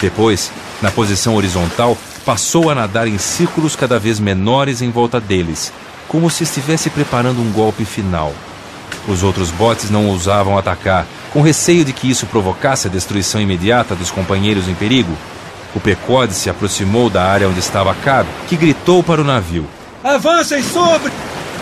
Depois, 0.00 0.50
na 0.80 0.90
posição 0.90 1.34
horizontal, 1.34 1.96
passou 2.24 2.70
a 2.70 2.74
nadar 2.74 3.08
em 3.08 3.18
círculos 3.18 3.74
cada 3.74 3.98
vez 3.98 4.20
menores 4.20 4.82
em 4.82 4.90
volta 4.90 5.18
deles, 5.18 5.72
como 6.08 6.30
se 6.30 6.42
estivesse 6.42 6.90
preparando 6.90 7.40
um 7.40 7.52
golpe 7.52 7.84
final. 7.84 8.32
Os 9.06 9.22
outros 9.22 9.50
botes 9.50 9.90
não 9.90 10.06
ousavam 10.06 10.58
atacar, 10.58 11.06
com 11.32 11.40
receio 11.40 11.84
de 11.84 11.92
que 11.92 12.10
isso 12.10 12.26
provocasse 12.26 12.88
a 12.88 12.90
destruição 12.90 13.40
imediata 13.40 13.94
dos 13.94 14.10
companheiros 14.10 14.68
em 14.68 14.74
perigo. 14.74 15.16
O 15.74 15.80
Pecode 15.80 16.34
se 16.34 16.50
aproximou 16.50 17.08
da 17.08 17.24
área 17.24 17.48
onde 17.48 17.58
estava 17.58 17.94
Cab, 17.94 18.26
que 18.48 18.56
gritou 18.56 19.02
para 19.02 19.20
o 19.20 19.24
navio. 19.24 19.66
Avancem 20.02 20.62
sobre! 20.62 21.12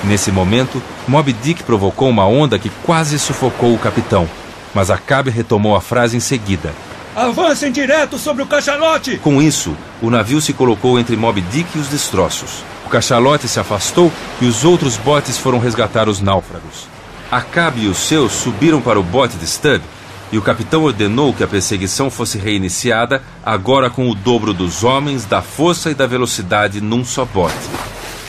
Nesse 0.04 0.30
momento, 0.30 0.80
Moby 1.08 1.32
Dick 1.32 1.62
provocou 1.64 2.08
uma 2.08 2.26
onda 2.26 2.58
que 2.58 2.70
quase 2.84 3.18
sufocou 3.18 3.74
o 3.74 3.78
capitão, 3.78 4.28
mas 4.72 4.90
Acabe 4.90 5.30
retomou 5.30 5.74
a 5.74 5.80
frase 5.80 6.16
em 6.16 6.20
seguida. 6.20 6.72
Avancem 7.14 7.72
direto 7.72 8.18
sobre 8.18 8.42
o 8.42 8.46
cachalote! 8.46 9.16
Com 9.18 9.40
isso, 9.40 9.74
o 10.02 10.10
navio 10.10 10.40
se 10.40 10.52
colocou 10.52 10.98
entre 10.98 11.16
Moby 11.16 11.40
Dick 11.40 11.76
e 11.76 11.80
os 11.80 11.88
destroços. 11.88 12.62
O 12.86 12.88
cachalote 12.88 13.48
se 13.48 13.58
afastou 13.58 14.12
e 14.40 14.46
os 14.46 14.64
outros 14.64 14.96
botes 14.96 15.36
foram 15.36 15.58
resgatar 15.58 16.08
os 16.08 16.20
náufragos. 16.20 16.86
Acabe 17.32 17.82
e 17.82 17.88
os 17.88 17.98
seus 17.98 18.30
subiram 18.30 18.80
para 18.80 19.00
o 19.00 19.02
bote 19.02 19.36
de 19.36 19.44
Stubb 19.44 19.82
e 20.30 20.38
o 20.38 20.42
capitão 20.42 20.84
ordenou 20.84 21.34
que 21.34 21.42
a 21.42 21.48
perseguição 21.48 22.10
fosse 22.10 22.38
reiniciada, 22.38 23.22
agora 23.44 23.90
com 23.90 24.08
o 24.08 24.14
dobro 24.14 24.54
dos 24.54 24.84
homens, 24.84 25.24
da 25.24 25.42
força 25.42 25.90
e 25.90 25.94
da 25.94 26.06
velocidade 26.06 26.80
num 26.80 27.04
só 27.04 27.24
bote. 27.24 27.56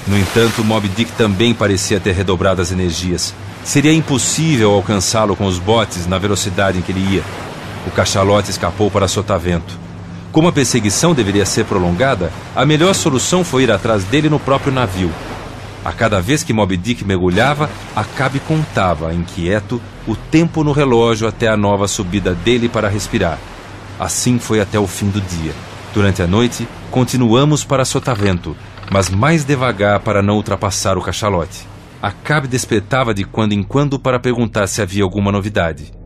No 0.08 0.18
entanto, 0.18 0.64
Moby 0.64 0.90
Dick 0.90 1.12
também 1.12 1.54
parecia 1.54 2.00
ter 2.00 2.14
redobrado 2.14 2.60
as 2.60 2.72
energias. 2.72 3.36
Seria 3.64 3.94
impossível 3.94 4.72
alcançá-lo 4.72 5.36
com 5.36 5.46
os 5.46 5.60
botes 5.60 6.08
na 6.08 6.18
velocidade 6.18 6.80
em 6.80 6.82
que 6.82 6.92
ele 6.92 7.16
ia. 7.16 7.24
O 7.86 7.92
cachalote 7.92 8.50
escapou 8.50 8.90
para 8.90 9.08
Sotavento. 9.08 9.87
Como 10.38 10.50
a 10.50 10.52
perseguição 10.52 11.16
deveria 11.16 11.48
ser 11.48 11.66
prolongada, 11.66 12.32
a 12.56 12.64
melhor 12.64 12.94
solução 12.94 13.44
foi 13.44 13.64
ir 13.64 13.72
atrás 13.72 14.04
dele 14.04 14.30
no 14.30 14.40
próprio 14.40 14.72
navio. 14.72 15.10
A 15.84 15.92
cada 15.92 16.22
vez 16.22 16.44
que 16.44 16.54
Moby 16.54 16.78
Dick 16.78 17.04
mergulhava, 17.04 17.68
Acabe 17.96 18.40
contava, 18.42 19.12
inquieto, 19.16 19.82
o 20.08 20.16
tempo 20.16 20.64
no 20.64 20.74
relógio 20.74 21.28
até 21.28 21.48
a 21.48 21.58
nova 21.58 21.88
subida 21.88 22.36
dele 22.36 22.70
para 22.70 22.88
respirar. 22.88 23.40
Assim 24.00 24.38
foi 24.38 24.62
até 24.62 24.78
o 24.78 24.86
fim 24.86 25.10
do 25.10 25.20
dia. 25.20 25.54
Durante 25.92 26.22
a 26.22 26.28
noite, 26.28 26.68
continuamos 26.92 27.64
para 27.64 27.84
Sotavento, 27.84 28.56
mas 28.92 29.10
mais 29.10 29.44
devagar 29.44 30.02
para 30.02 30.22
não 30.22 30.36
ultrapassar 30.36 31.00
o 31.00 31.02
cachalote. 31.02 31.66
Acabe 32.00 32.48
despertava 32.48 33.12
de 33.12 33.24
quando 33.24 33.54
em 33.54 33.64
quando 33.64 33.98
para 33.98 34.20
perguntar 34.20 34.68
se 34.68 34.84
havia 34.84 35.02
alguma 35.02 35.32
novidade. 35.32 35.98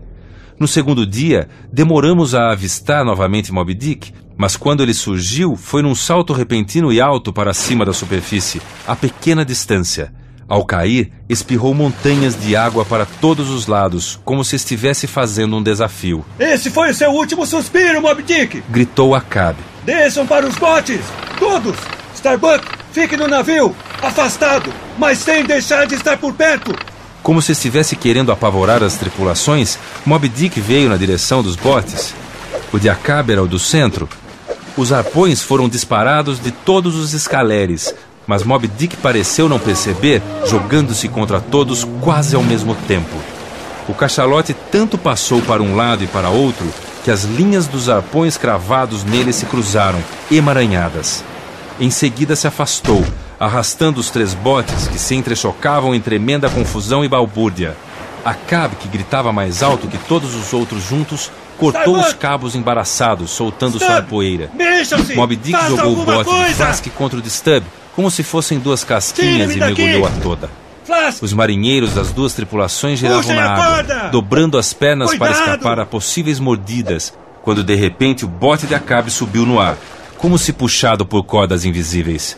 No 0.62 0.68
segundo 0.68 1.08
dia, 1.08 1.50
demoramos 1.74 2.36
a 2.36 2.52
avistar 2.52 3.04
novamente 3.04 3.52
Moby 3.52 3.74
Dick, 3.74 4.14
mas 4.42 4.58
quando 4.58 4.82
ele 4.82 4.96
surgiu, 4.96 5.56
foi 5.56 5.84
num 5.84 5.94
salto 5.94 6.34
repentino 6.34 6.92
e 6.92 7.00
alto 7.00 7.32
para 7.32 7.54
cima 7.54 7.86
da 7.86 7.94
superfície, 7.94 8.60
a 8.88 8.96
pequena 8.96 9.46
distância. 9.46 10.12
Ao 10.48 10.66
cair, 10.66 11.12
espirrou 11.30 11.76
montanhas 11.76 12.36
de 12.36 12.56
água 12.56 12.84
para 12.84 13.06
todos 13.06 13.52
os 13.52 13.68
lados, 13.68 14.20
como 14.26 14.44
se 14.44 14.56
estivesse 14.56 15.06
fazendo 15.06 15.56
um 15.56 15.62
desafio. 15.62 16.26
Esse 16.40 16.72
foi 16.72 16.90
o 16.90 16.94
seu 16.96 17.12
último 17.12 17.46
suspiro, 17.46 18.02
Moby 18.02 18.24
Dick! 18.24 18.64
Gritou 18.68 19.14
Acabe. 19.14 19.60
Desçam 19.86 20.26
para 20.26 20.48
os 20.48 20.56
botes! 20.56 21.02
Todos! 21.38 21.78
Starbuck, 22.16 22.66
fique 22.92 23.16
no 23.16 23.28
navio! 23.28 23.76
Afastado! 24.02 24.74
Mas 24.98 25.20
sem 25.20 25.46
deixar 25.46 25.86
de 25.86 25.94
estar 25.94 26.18
por 26.18 26.34
perto! 26.34 26.74
Como 27.22 27.44
se 27.44 27.52
estivesse 27.52 27.96
querendo 27.96 28.32
apavorar 28.32 28.82
as 28.82 28.96
tripulações, 28.96 29.78
Moby 30.04 30.30
Dick 30.30 30.60
veio 30.60 30.90
na 30.90 30.98
direção 30.98 31.44
dos 31.44 31.56
botes. 31.56 32.16
O 32.74 32.80
de 32.80 32.90
Acabe 32.90 33.34
era 33.34 33.44
o 33.44 33.48
do 33.48 33.60
centro. 33.60 34.10
Os 34.78 34.94
arpões 34.94 35.42
foram 35.42 35.68
disparados 35.68 36.40
de 36.40 36.52
todos 36.52 36.96
os 36.96 37.14
escaleres, 37.14 37.94
mas 38.26 38.44
Moby 38.44 38.68
Dick 38.68 38.96
pareceu 38.98 39.50
não 39.50 39.60
perceber, 39.60 40.22
jogando-se 40.46 41.10
contra 41.10 41.42
todos 41.42 41.86
quase 42.00 42.36
ao 42.36 42.44
mesmo 42.44 42.76
tempo. 42.88 43.16
O 43.90 43.94
cachalote 43.94 44.56
tanto 44.72 44.98
passou 44.98 45.42
para 45.42 45.62
um 45.62 45.76
lado 45.76 46.04
e 46.04 46.08
para 46.08 46.30
outro 46.30 46.66
que 47.04 47.12
as 47.12 47.24
linhas 47.24 47.68
dos 47.68 47.90
arpões 47.90 48.38
cravados 48.38 49.04
nele 49.04 49.34
se 49.34 49.46
cruzaram, 49.46 50.00
emaranhadas. 50.32 51.24
Em 51.80 51.90
seguida 51.90 52.36
se 52.36 52.48
afastou, 52.48 53.04
arrastando 53.40 54.00
os 54.00 54.10
três 54.10 54.34
botes 54.34 54.88
que 54.88 55.00
se 55.00 55.16
entrechocavam 55.16 55.96
em 55.96 56.00
tremenda 56.00 56.50
confusão 56.50 57.04
e 57.04 57.10
balbúrdia. 57.10 57.76
Acabe, 58.24 58.76
que 58.76 58.88
gritava 58.88 59.34
mais 59.34 59.64
alto 59.64 59.88
que 59.88 59.98
todos 59.98 60.36
os 60.36 60.54
outros 60.54 60.84
juntos, 60.84 61.32
cortou 61.62 62.00
os 62.00 62.14
cabos 62.14 62.56
embaraçados, 62.56 63.30
soltando 63.30 63.78
sua 63.78 64.02
poeira. 64.02 64.50
Moby 65.16 65.36
Dick 65.36 65.68
jogou 65.68 65.94
o 65.94 66.06
bote 66.06 66.30
coisa. 66.30 66.48
de 66.48 66.54
Flask 66.56 66.88
contra 66.98 67.20
o 67.20 67.22
de 67.22 67.30
Stubb, 67.30 67.64
como 67.96 68.10
se 68.10 68.24
fossem 68.24 68.58
duas 68.58 68.84
casquinhas 68.84 69.56
e 69.56 69.60
mergulhou 69.60 70.08
a 70.08 70.10
toda. 70.10 70.50
Flask. 70.84 71.22
Os 71.22 71.34
marinheiros 71.34 71.94
das 71.94 72.12
duas 72.12 72.34
tripulações 72.34 72.98
giravam 72.98 73.36
na 73.36 73.52
água, 73.52 74.10
dobrando 74.10 74.58
as 74.58 74.74
pernas 74.74 75.10
Cuidado. 75.12 75.30
para 75.30 75.40
escapar 75.40 75.80
a 75.80 75.86
possíveis 75.86 76.40
mordidas, 76.40 77.14
quando 77.44 77.64
de 77.64 77.76
repente 77.76 78.26
o 78.26 78.28
bote 78.28 78.66
de 78.66 78.74
Acabe 78.74 79.12
subiu 79.12 79.46
no 79.46 79.60
ar, 79.60 79.78
como 80.18 80.40
se 80.40 80.52
puxado 80.52 81.06
por 81.06 81.24
cordas 81.24 81.64
invisíveis. 81.64 82.36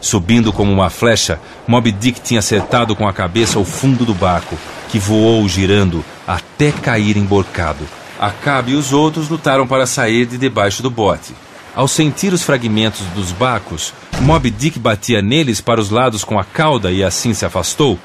Subindo 0.00 0.52
como 0.52 0.72
uma 0.72 0.90
flecha, 0.90 1.40
Moby 1.66 1.92
Dick 1.92 2.20
tinha 2.20 2.40
acertado 2.40 2.94
com 2.96 3.06
a 3.06 3.12
cabeça 3.12 3.58
o 3.58 3.64
fundo 3.64 4.04
do 4.04 4.12
barco, 4.12 4.58
que 4.88 4.98
voou 4.98 5.48
girando 5.48 6.04
até 6.26 6.72
cair 6.72 7.16
emborcado. 7.16 7.86
Acabe 8.18 8.72
e 8.72 8.74
os 8.76 8.92
outros 8.92 9.28
lutaram 9.28 9.66
para 9.66 9.86
sair 9.86 10.26
de 10.26 10.38
debaixo 10.38 10.82
do 10.82 10.90
bote. 10.90 11.34
Ao 11.74 11.88
sentir 11.88 12.32
os 12.32 12.42
fragmentos 12.42 13.04
dos 13.14 13.32
barcos, 13.32 13.92
Moby 14.20 14.50
Dick 14.50 14.78
batia 14.78 15.20
neles 15.20 15.60
para 15.60 15.80
os 15.80 15.90
lados 15.90 16.22
com 16.22 16.38
a 16.38 16.44
cauda 16.44 16.92
e 16.92 17.02
assim 17.02 17.34
se 17.34 17.44
afastou, 17.44 17.98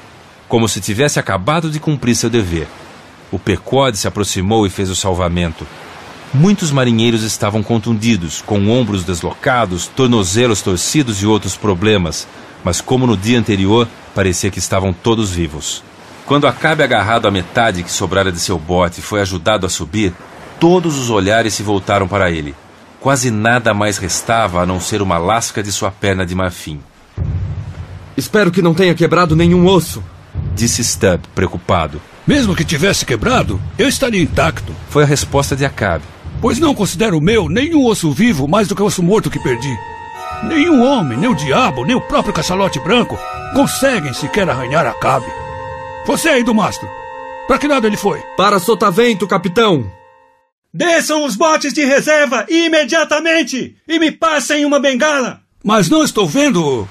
como 0.48 0.68
se 0.68 0.80
tivesse 0.80 1.20
acabado 1.20 1.70
de 1.70 1.78
cumprir 1.78 2.16
seu 2.16 2.28
dever. 2.28 2.66
O 3.30 3.38
Pequod 3.38 3.96
se 3.96 4.08
aproximou 4.08 4.66
e 4.66 4.70
fez 4.70 4.90
o 4.90 4.96
salvamento. 4.96 5.64
Muitos 6.34 6.72
marinheiros 6.72 7.22
estavam 7.22 7.62
contundidos, 7.62 8.42
com 8.42 8.68
ombros 8.68 9.04
deslocados, 9.04 9.86
tornozelos 9.86 10.62
torcidos 10.62 11.22
e 11.22 11.26
outros 11.26 11.56
problemas, 11.56 12.26
mas 12.64 12.80
como 12.80 13.06
no 13.06 13.16
dia 13.16 13.38
anterior, 13.38 13.88
parecia 14.14 14.50
que 14.50 14.58
estavam 14.58 14.92
todos 14.92 15.30
vivos. 15.30 15.82
Quando 16.30 16.46
Acabe 16.46 16.84
agarrado 16.84 17.26
à 17.26 17.30
metade 17.32 17.82
que 17.82 17.90
sobrara 17.90 18.30
de 18.30 18.38
seu 18.38 18.56
bote 18.56 19.02
foi 19.02 19.20
ajudado 19.20 19.66
a 19.66 19.68
subir, 19.68 20.14
todos 20.60 20.96
os 20.96 21.10
olhares 21.10 21.54
se 21.54 21.64
voltaram 21.64 22.06
para 22.06 22.30
ele. 22.30 22.54
Quase 23.00 23.32
nada 23.32 23.74
mais 23.74 23.98
restava 23.98 24.62
a 24.62 24.64
não 24.64 24.78
ser 24.78 25.02
uma 25.02 25.18
lasca 25.18 25.60
de 25.60 25.72
sua 25.72 25.90
perna 25.90 26.24
de 26.24 26.32
marfim. 26.32 26.78
Espero 28.16 28.52
que 28.52 28.62
não 28.62 28.74
tenha 28.74 28.94
quebrado 28.94 29.34
nenhum 29.34 29.66
osso, 29.66 30.04
disse 30.54 30.84
Stubb, 30.84 31.20
preocupado. 31.34 32.00
Mesmo 32.24 32.54
que 32.54 32.64
tivesse 32.64 33.04
quebrado, 33.04 33.60
eu 33.76 33.88
estaria 33.88 34.22
intacto. 34.22 34.72
Foi 34.88 35.02
a 35.02 35.06
resposta 35.06 35.56
de 35.56 35.64
Acabe. 35.64 36.04
Pois 36.40 36.60
não 36.60 36.76
considero 36.76 37.18
o 37.18 37.20
meu 37.20 37.48
nenhum 37.48 37.84
osso 37.84 38.12
vivo 38.12 38.46
mais 38.46 38.68
do 38.68 38.76
que 38.76 38.82
o 38.82 38.86
osso 38.86 39.02
morto 39.02 39.30
que 39.30 39.42
perdi. 39.42 39.76
Nenhum 40.44 40.80
homem, 40.86 41.18
nem 41.18 41.28
o 41.28 41.34
diabo, 41.34 41.84
nem 41.84 41.96
o 41.96 42.00
próprio 42.00 42.32
cachalote 42.32 42.78
branco 42.78 43.18
conseguem 43.52 44.12
sequer 44.12 44.48
arranhar 44.48 44.86
Acabe. 44.86 45.39
Você 46.06 46.28
aí 46.28 46.42
do 46.42 46.54
mastro. 46.54 46.88
Para 47.46 47.58
que 47.58 47.68
lado 47.68 47.86
ele 47.86 47.96
foi? 47.96 48.20
Para 48.36 48.58
Sotavento, 48.58 49.26
capitão. 49.26 49.90
Desçam 50.72 51.24
os 51.24 51.34
botes 51.34 51.72
de 51.72 51.84
reserva 51.84 52.46
imediatamente 52.48 53.76
e 53.88 53.98
me 53.98 54.10
passem 54.10 54.64
uma 54.64 54.78
bengala. 54.78 55.40
Mas 55.62 55.88
não 55.88 56.02
estou 56.02 56.26
vendo. 56.26 56.88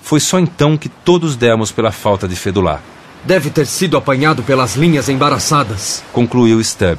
Foi 0.00 0.18
só 0.18 0.38
então 0.38 0.76
que 0.76 0.88
todos 0.88 1.36
demos 1.36 1.70
pela 1.70 1.92
falta 1.92 2.26
de 2.26 2.34
Fedular. 2.34 2.80
Deve 3.24 3.50
ter 3.50 3.66
sido 3.66 3.96
apanhado 3.96 4.42
pelas 4.42 4.76
linhas 4.76 5.08
embaraçadas, 5.08 6.02
concluiu 6.12 6.62
Stubb. 6.62 6.98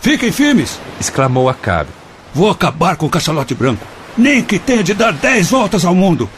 Fiquem 0.00 0.32
firmes, 0.32 0.78
exclamou 1.00 1.48
Acabe. 1.48 1.90
Vou 2.32 2.48
acabar 2.48 2.96
com 2.96 3.06
o 3.06 3.10
cachalote 3.10 3.54
branco. 3.54 3.84
Nem 4.16 4.42
que 4.42 4.58
tenha 4.58 4.82
de 4.82 4.94
dar 4.94 5.12
dez 5.12 5.50
voltas 5.50 5.84
ao 5.84 5.94
mundo. 5.94 6.28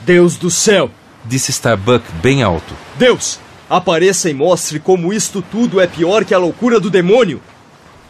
Deus 0.00 0.36
do 0.36 0.50
céu, 0.50 0.90
disse 1.24 1.50
Starbuck 1.50 2.04
bem 2.22 2.42
alto. 2.42 2.74
Deus, 2.96 3.40
apareça 3.68 4.30
e 4.30 4.34
mostre 4.34 4.78
como 4.78 5.12
isto 5.12 5.42
tudo 5.42 5.80
é 5.80 5.86
pior 5.86 6.24
que 6.24 6.34
a 6.34 6.38
loucura 6.38 6.80
do 6.80 6.90
demônio. 6.90 7.40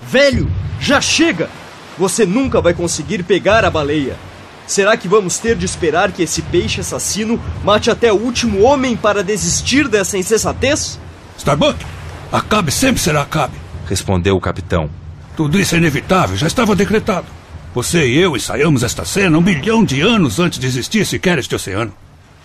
Velho, 0.03 0.51
já 0.81 1.01
chega! 1.01 1.51
Você 1.99 2.25
nunca 2.25 2.61
vai 2.61 2.75
conseguir 2.75 3.25
pegar 3.25 3.65
a 3.65 3.71
baleia. 3.71 4.17
Será 4.67 4.97
que 4.97 5.09
vamos 5.09 5.39
ter 5.39 5.57
de 5.57 5.65
esperar 5.65 6.13
que 6.13 6.23
esse 6.23 6.43
peixe 6.43 6.81
assassino 6.81 7.41
mate 7.65 7.91
até 7.91 8.13
o 8.13 8.17
último 8.17 8.63
homem 8.63 8.97
para 8.97 9.25
desistir 9.25 9.89
dessa 9.89 10.17
insensatez? 10.17 11.01
Starbuck, 11.37 11.85
Acabe 12.31 12.71
sempre 12.71 13.01
será 13.01 13.23
Acabe, 13.23 13.57
respondeu 13.89 14.37
o 14.37 14.41
capitão. 14.41 14.91
Tudo 15.35 15.59
isso 15.59 15.75
é 15.75 15.79
inevitável, 15.79 16.37
já 16.37 16.47
estava 16.47 16.77
decretado. 16.77 17.27
Você 17.75 18.07
e 18.07 18.19
eu 18.19 18.37
ensaiamos 18.37 18.83
esta 18.83 19.05
cena 19.05 19.39
um 19.39 19.41
milhão 19.41 19.85
de 19.85 20.01
anos 20.03 20.39
antes 20.39 20.59
de 20.59 20.67
existir 20.67 21.07
sequer 21.07 21.39
este 21.39 21.55
oceano. 21.55 21.93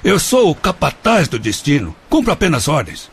Eu 0.03 0.19
sou 0.19 0.49
o 0.49 0.55
capataz 0.55 1.30
do 1.30 1.39
destino. 1.39 1.95
Cumpro 2.09 2.34
apenas 2.34 2.67
ordens. 2.67 3.09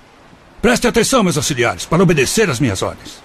Preste 0.61 0.89
atenção, 0.89 1.23
meus 1.23 1.37
auxiliares, 1.37 1.87
para 1.87 2.03
obedecer 2.03 2.51
às 2.51 2.59
minhas 2.59 2.83
ordens. 2.83 3.23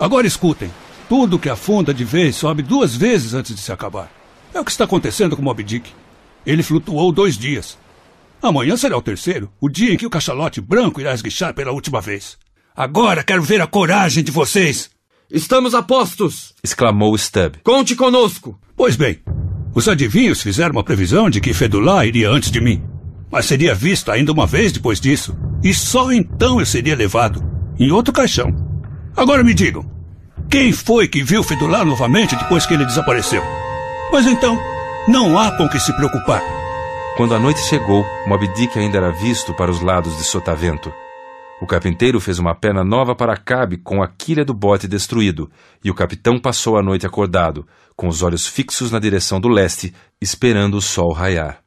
Agora 0.00 0.26
escutem. 0.26 0.68
Tudo 1.08 1.38
que 1.38 1.48
afunda 1.48 1.94
de 1.94 2.04
vez 2.04 2.34
sobe 2.34 2.60
duas 2.60 2.96
vezes 2.96 3.32
antes 3.32 3.54
de 3.54 3.60
se 3.60 3.70
acabar. 3.70 4.10
É 4.52 4.58
o 4.58 4.64
que 4.64 4.70
está 4.72 4.82
acontecendo 4.82 5.36
com 5.36 5.42
Moby 5.42 5.62
Dick. 5.62 5.92
Ele 6.44 6.64
flutuou 6.64 7.12
dois 7.12 7.38
dias. 7.38 7.78
Amanhã 8.42 8.76
será 8.76 8.98
o 8.98 9.02
terceiro, 9.02 9.48
o 9.60 9.68
dia 9.68 9.94
em 9.94 9.96
que 9.96 10.06
o 10.06 10.10
cachalote 10.10 10.60
branco 10.60 11.00
irá 11.00 11.14
esguichar 11.14 11.54
pela 11.54 11.70
última 11.70 12.00
vez. 12.00 12.36
Agora 12.74 13.22
quero 13.22 13.44
ver 13.44 13.60
a 13.60 13.66
coragem 13.66 14.24
de 14.24 14.32
vocês. 14.32 14.90
Estamos 15.30 15.72
a 15.72 15.82
postos! 15.82 16.52
exclamou 16.64 17.16
Stubb. 17.16 17.58
Conte 17.62 17.94
conosco! 17.94 18.58
Pois 18.76 18.96
bem, 18.96 19.20
os 19.72 19.88
adivinhos 19.88 20.42
fizeram 20.42 20.72
uma 20.72 20.84
previsão 20.84 21.30
de 21.30 21.40
que 21.40 21.54
Fedulá 21.54 22.04
iria 22.04 22.28
antes 22.28 22.50
de 22.50 22.60
mim. 22.60 22.82
Mas 23.34 23.46
seria 23.46 23.74
visto 23.74 24.12
ainda 24.12 24.30
uma 24.30 24.46
vez 24.46 24.70
depois 24.70 25.00
disso. 25.00 25.36
E 25.60 25.74
só 25.74 26.12
então 26.12 26.60
eu 26.60 26.64
seria 26.64 26.94
levado 26.94 27.42
em 27.76 27.90
outro 27.90 28.14
caixão. 28.14 28.54
Agora 29.16 29.42
me 29.42 29.52
digam, 29.52 29.84
quem 30.48 30.70
foi 30.70 31.08
que 31.08 31.24
viu 31.24 31.42
Fedulá 31.42 31.84
novamente 31.84 32.36
depois 32.36 32.64
que 32.64 32.74
ele 32.74 32.84
desapareceu? 32.84 33.42
Pois 34.08 34.24
então, 34.24 34.56
não 35.08 35.36
há 35.36 35.50
com 35.50 35.68
que 35.68 35.80
se 35.80 35.92
preocupar. 35.96 36.40
Quando 37.16 37.34
a 37.34 37.40
noite 37.40 37.58
chegou, 37.62 38.06
Moby 38.24 38.46
Dick 38.54 38.78
ainda 38.78 38.98
era 38.98 39.10
visto 39.10 39.52
para 39.52 39.72
os 39.72 39.80
lados 39.80 40.16
de 40.16 40.22
Sotavento. 40.22 40.94
O 41.60 41.66
carpinteiro 41.66 42.20
fez 42.20 42.38
uma 42.38 42.54
perna 42.54 42.84
nova 42.84 43.16
para 43.16 43.36
Cabe 43.36 43.78
com 43.78 44.00
a 44.00 44.06
quilha 44.06 44.44
do 44.44 44.54
bote 44.54 44.86
destruído, 44.86 45.50
e 45.82 45.90
o 45.90 45.94
capitão 45.94 46.38
passou 46.38 46.78
a 46.78 46.82
noite 46.84 47.04
acordado, 47.04 47.66
com 47.96 48.06
os 48.06 48.22
olhos 48.22 48.46
fixos 48.46 48.92
na 48.92 49.00
direção 49.00 49.40
do 49.40 49.48
leste, 49.48 49.92
esperando 50.20 50.76
o 50.76 50.80
sol 50.80 51.12
raiar. 51.12 51.63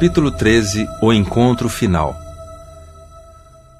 Capítulo 0.00 0.30
13 0.30 0.88
O 1.02 1.12
Encontro 1.12 1.68
Final 1.68 2.16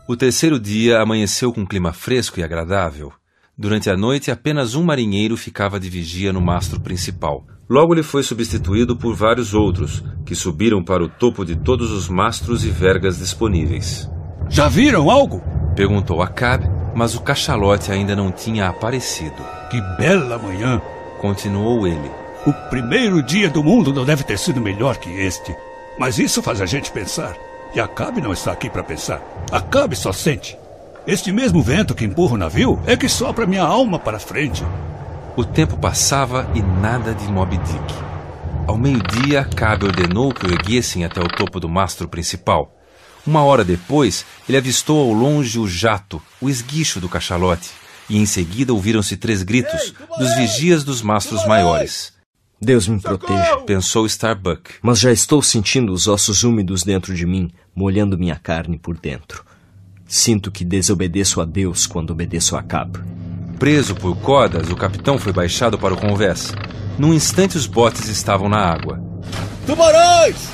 O 0.07 0.15
terceiro 0.15 0.61
dia 0.61 1.01
amanheceu 1.01 1.51
com 1.51 1.63
um 1.63 1.67
clima 1.67 1.95
fresco 1.95 2.39
e 2.39 2.43
agradável. 2.43 3.11
Durante 3.57 3.89
a 3.89 3.97
noite, 3.97 4.31
apenas 4.31 4.75
um 4.75 4.85
marinheiro 4.85 5.35
ficava 5.35 5.81
de 5.81 5.89
vigia 5.89 6.31
no 6.31 6.39
mastro 6.39 6.79
principal. 6.79 7.47
Logo 7.67 7.95
ele 7.95 8.03
foi 8.03 8.23
substituído 8.23 8.95
por 8.99 9.15
vários 9.15 9.55
outros, 9.55 10.05
que 10.27 10.35
subiram 10.35 10.85
para 10.85 11.03
o 11.03 11.09
topo 11.09 11.43
de 11.43 11.57
todos 11.57 11.91
os 11.91 12.07
mastros 12.07 12.67
e 12.67 12.69
vergas 12.69 13.17
disponíveis. 13.17 14.07
Já 14.51 14.69
viram 14.69 15.11
algo? 15.11 15.43
Perguntou 15.75 16.21
Acabe, 16.21 16.67
mas 16.95 17.15
o 17.15 17.23
cachalote 17.23 17.91
ainda 17.91 18.15
não 18.15 18.31
tinha 18.31 18.69
aparecido. 18.69 19.43
Que 19.71 19.81
bela 19.97 20.37
manhã! 20.37 20.83
Continuou 21.19 21.87
ele. 21.87 22.11
O 22.47 22.53
primeiro 22.69 23.23
dia 23.23 23.49
do 23.49 23.65
mundo 23.65 23.91
não 23.91 24.05
deve 24.05 24.23
ter 24.23 24.39
sido 24.39 24.61
melhor 24.61 24.99
que 24.99 25.09
este. 25.09 25.57
Mas 26.01 26.19
isso 26.19 26.41
faz 26.43 26.63
a 26.63 26.67
gente 26.67 26.91
pensar. 26.91 27.37
E 27.75 27.79
Acabe 27.79 28.23
não 28.23 28.33
está 28.33 28.53
aqui 28.53 28.71
para 28.71 28.83
pensar. 28.83 29.21
Acabe 29.53 29.95
só 29.95 30.15
sente. 30.15 30.57
Este 31.07 31.31
mesmo 31.31 31.63
vento 31.63 31.95
que 31.95 32.07
empurra 32.07 32.37
o 32.37 32.39
navio 32.39 32.83
é 32.87 32.97
que 32.97 33.07
sopra 33.07 33.47
minha 33.47 33.63
alma 33.63 33.99
para 33.99 34.19
frente. 34.19 34.65
O 35.37 35.45
tempo 35.45 35.77
passava 35.77 36.51
e 36.55 36.63
nada 36.63 37.15
de 37.15 37.27
Moby 37.27 37.59
Dick. 37.59 37.95
Ao 38.67 38.79
meio-dia, 38.79 39.43
Acabe 39.43 39.85
ordenou 39.85 40.33
que 40.33 40.47
o 40.47 40.51
erguessem 40.51 41.05
até 41.05 41.21
o 41.21 41.29
topo 41.29 41.61
do 41.61 41.69
mastro 41.69 42.09
principal. 42.09 42.75
Uma 43.27 43.45
hora 43.45 43.63
depois, 43.63 44.25
ele 44.49 44.57
avistou 44.57 45.07
ao 45.07 45.13
longe 45.13 45.59
o 45.59 45.69
jato, 45.69 46.23
o 46.41 46.49
esguicho 46.49 46.99
do 46.99 47.11
cachalote, 47.11 47.69
e 48.09 48.17
em 48.17 48.25
seguida 48.25 48.73
ouviram-se 48.73 49.19
três 49.19 49.43
gritos 49.43 49.93
dos 50.19 50.35
vigias 50.35 50.83
dos 50.83 51.03
mastros 51.03 51.45
maiores. 51.47 52.19
Deus 52.61 52.87
me 52.87 53.01
proteja, 53.01 53.57
pensou 53.67 54.05
Starbuck. 54.05 54.75
Mas 54.83 55.01
já 55.01 55.11
estou 55.11 55.41
sentindo 55.41 55.93
os 55.93 56.07
ossos 56.07 56.45
úmidos 56.45 56.83
dentro 56.83 57.15
de 57.15 57.25
mim, 57.25 57.51
molhando 57.75 58.19
minha 58.19 58.37
carne 58.37 58.79
por 58.79 58.99
dentro. 58.99 59.43
Sinto 60.07 60.51
que 60.51 60.65
desobedeço 60.65 61.41
a 61.41 61.47
Deus 61.47 61.87
quando 61.87 62.11
obedeço 62.11 62.57
a 62.57 62.63
Cabo. 62.63 62.99
Preso 63.59 63.95
por 63.95 64.15
cordas, 64.17 64.69
o 64.69 64.77
capitão 64.77 65.19
foi 65.19 65.33
baixado 65.33 65.79
para 65.79 65.95
o 65.95 65.97
convés. 65.97 66.53
Num 66.99 67.15
instante, 67.15 67.57
os 67.57 67.67
botes 67.67 68.09
estavam 68.09 68.49
na 68.49 68.59
água. 68.59 69.03
Tubarões! 69.67 70.49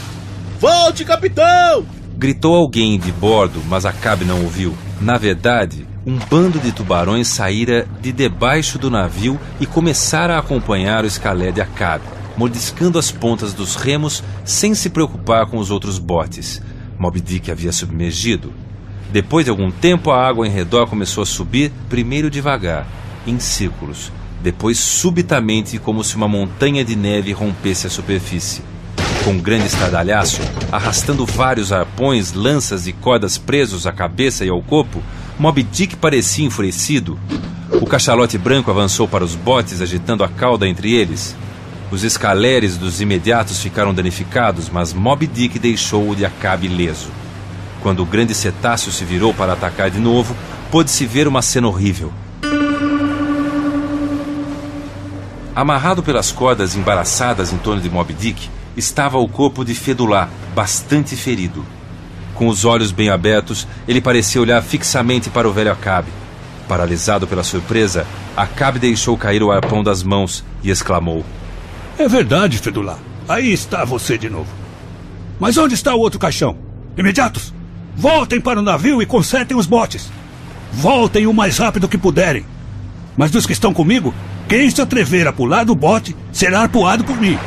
Volte, 0.61 1.05
capitão! 1.05 1.85
Gritou 2.17 2.55
alguém 2.55 2.99
de 2.99 3.11
bordo, 3.11 3.61
mas 3.67 3.85
Acabe 3.85 4.25
não 4.25 4.45
ouviu. 4.45 4.77
Na 5.01 5.19
verdade, 5.19 5.87
um 6.07 6.17
bando 6.31 6.61
de 6.61 6.71
tubarões 6.71 7.27
saíra 7.27 7.85
de 8.01 8.13
debaixo 8.13 8.79
do 8.79 8.89
navio 8.89 9.41
e 9.59 9.67
começara 9.67 10.37
a 10.37 10.39
acompanhar 10.39 11.03
o 11.03 11.07
escalé 11.07 11.51
de 11.51 11.61
Acabe, 11.61 12.05
mordiscando 12.37 12.97
as 12.97 13.11
pontas 13.11 13.53
dos 13.53 13.75
remos 13.75 14.23
sem 14.45 14.73
se 14.73 14.89
preocupar 14.89 15.47
com 15.47 15.59
os 15.59 15.69
outros 15.69 15.99
botes. 15.99 16.63
Moby 16.97 17.21
Dick 17.21 17.51
havia 17.51 17.73
submergido. 17.73 18.53
Depois 19.11 19.45
de 19.45 19.51
algum 19.51 19.69
tempo, 19.69 20.13
a 20.13 20.25
água 20.25 20.47
em 20.47 20.51
redor 20.51 20.87
começou 20.87 21.23
a 21.23 21.27
subir, 21.27 21.73
primeiro 21.89 22.31
devagar, 22.31 22.87
em 23.27 23.41
círculos, 23.41 24.13
depois 24.41 24.79
subitamente 24.79 25.77
como 25.77 26.05
se 26.05 26.15
uma 26.15 26.29
montanha 26.29 26.85
de 26.85 26.95
neve 26.95 27.33
rompesse 27.33 27.89
a 27.89 27.91
superfície. 27.91 28.63
Com 29.25 29.33
um 29.33 29.41
grande 29.41 29.67
estardalhaço, 29.67 30.41
arrastando 30.71 31.27
vários 31.27 31.73
arpões, 31.73 32.33
lanças 32.33 32.87
e 32.87 32.93
cordas 32.93 33.37
presos 33.37 33.89
à 33.89 33.93
cabeça 33.93 34.45
e 34.45 34.49
ao 34.49 34.63
corpo, 34.63 35.03
Moby 35.39 35.63
Dick 35.63 35.97
parecia 35.97 36.47
enfurecido. 36.47 37.19
O 37.71 37.87
cachalote 37.87 38.39
branco 38.39 38.71
avançou 38.71 39.07
para 39.07 39.23
os 39.23 39.35
botes, 39.35 39.83
agitando 39.83 40.25
a 40.25 40.29
cauda 40.29 40.67
entre 40.67 40.95
eles. 40.95 41.37
Os 41.91 42.03
escaleres 42.03 42.79
dos 42.79 43.03
imediatos 43.03 43.61
ficaram 43.61 43.93
danificados, 43.93 44.71
mas 44.71 44.95
Moby 44.95 45.27
Dick 45.27 45.59
deixou-o 45.59 46.17
de 46.17 46.25
Acabe 46.25 46.67
ileso. 46.67 47.11
Quando 47.83 48.03
o 48.03 48.07
grande 48.07 48.35
cetáceo 48.35 48.91
se 48.91 49.05
virou 49.05 49.35
para 49.35 49.53
atacar 49.53 49.91
de 49.91 49.99
novo, 49.99 50.35
pôde-se 50.71 51.05
ver 51.05 51.29
uma 51.29 51.43
cena 51.43 51.69
horrível. 51.69 52.13
Amarrado 55.55 56.03
pelas 56.03 56.33
cordas 56.33 56.75
embaraçadas 56.75 57.53
em 57.53 57.59
torno 57.59 57.83
de 57.83 57.91
Moby 57.91 58.15
Dick, 58.15 58.49
estava 58.75 59.19
o 59.19 59.29
corpo 59.29 59.65
de 59.65 59.75
Fedulá, 59.75 60.31
bastante 60.55 61.15
ferido. 61.15 61.65
Com 62.37 62.49
os 62.49 62.67
olhos 62.67 62.93
bem 62.93 63.09
abertos, 63.09 63.67
ele 63.89 64.01
parecia 64.01 64.41
olhar 64.41 64.63
fixamente 64.63 65.31
para 65.31 65.49
o 65.49 65.53
velho 65.53 65.73
Acabe. 65.73 66.13
Paralisado 66.69 67.27
pela 67.27 67.43
surpresa, 67.43 68.07
Acabe 68.37 68.79
deixou 68.79 69.17
cair 69.17 69.43
o 69.43 69.51
arpão 69.51 69.83
das 69.83 70.03
mãos 70.03 70.45
e 70.63 70.71
exclamou: 70.71 71.25
É 71.99 72.07
verdade, 72.07 72.59
Fedulá. 72.59 72.99
Aí 73.27 73.53
está 73.53 73.85
você 73.85 74.19
de 74.19 74.29
novo. 74.29 74.51
Mas 75.41 75.57
onde 75.57 75.75
está 75.75 75.95
o 75.95 75.99
outro 75.99 76.19
caixão? 76.21 76.59
Imediatos! 76.97 77.55
Voltem 77.97 78.41
para 78.41 78.61
o 78.61 78.63
navio 78.63 79.01
e 79.01 79.07
consertem 79.07 79.57
os 79.57 79.67
botes. 79.67 80.11
Voltem 80.73 81.27
o 81.27 81.33
mais 81.33 81.57
rápido 81.57 81.89
que 81.89 81.97
puderem. 81.97 82.45
Mas 83.17 83.31
dos 83.31 83.47
que 83.47 83.53
estão 83.55 83.73
comigo, 83.73 84.15
quem 84.47 84.69
se 84.69 84.83
atrever 84.83 85.27
a 85.27 85.33
pular 85.33 85.65
do 85.65 85.75
bote 85.75 86.15
será 86.31 86.61
arpoado 86.61 87.03
por 87.03 87.19
mim. 87.19 87.39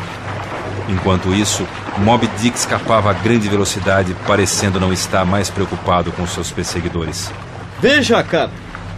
Enquanto 0.90 1.32
isso, 1.32 1.68
Moby 1.99 2.28
Dick 2.41 2.57
escapava 2.57 3.11
a 3.11 3.14
grande 3.14 3.48
velocidade, 3.48 4.16
parecendo 4.26 4.80
não 4.80 4.91
estar 4.91 5.24
mais 5.24 5.48
preocupado 5.48 6.11
com 6.11 6.26
seus 6.26 6.52
perseguidores. 6.52 7.32
Veja, 7.80 8.24
Cap. 8.24 8.52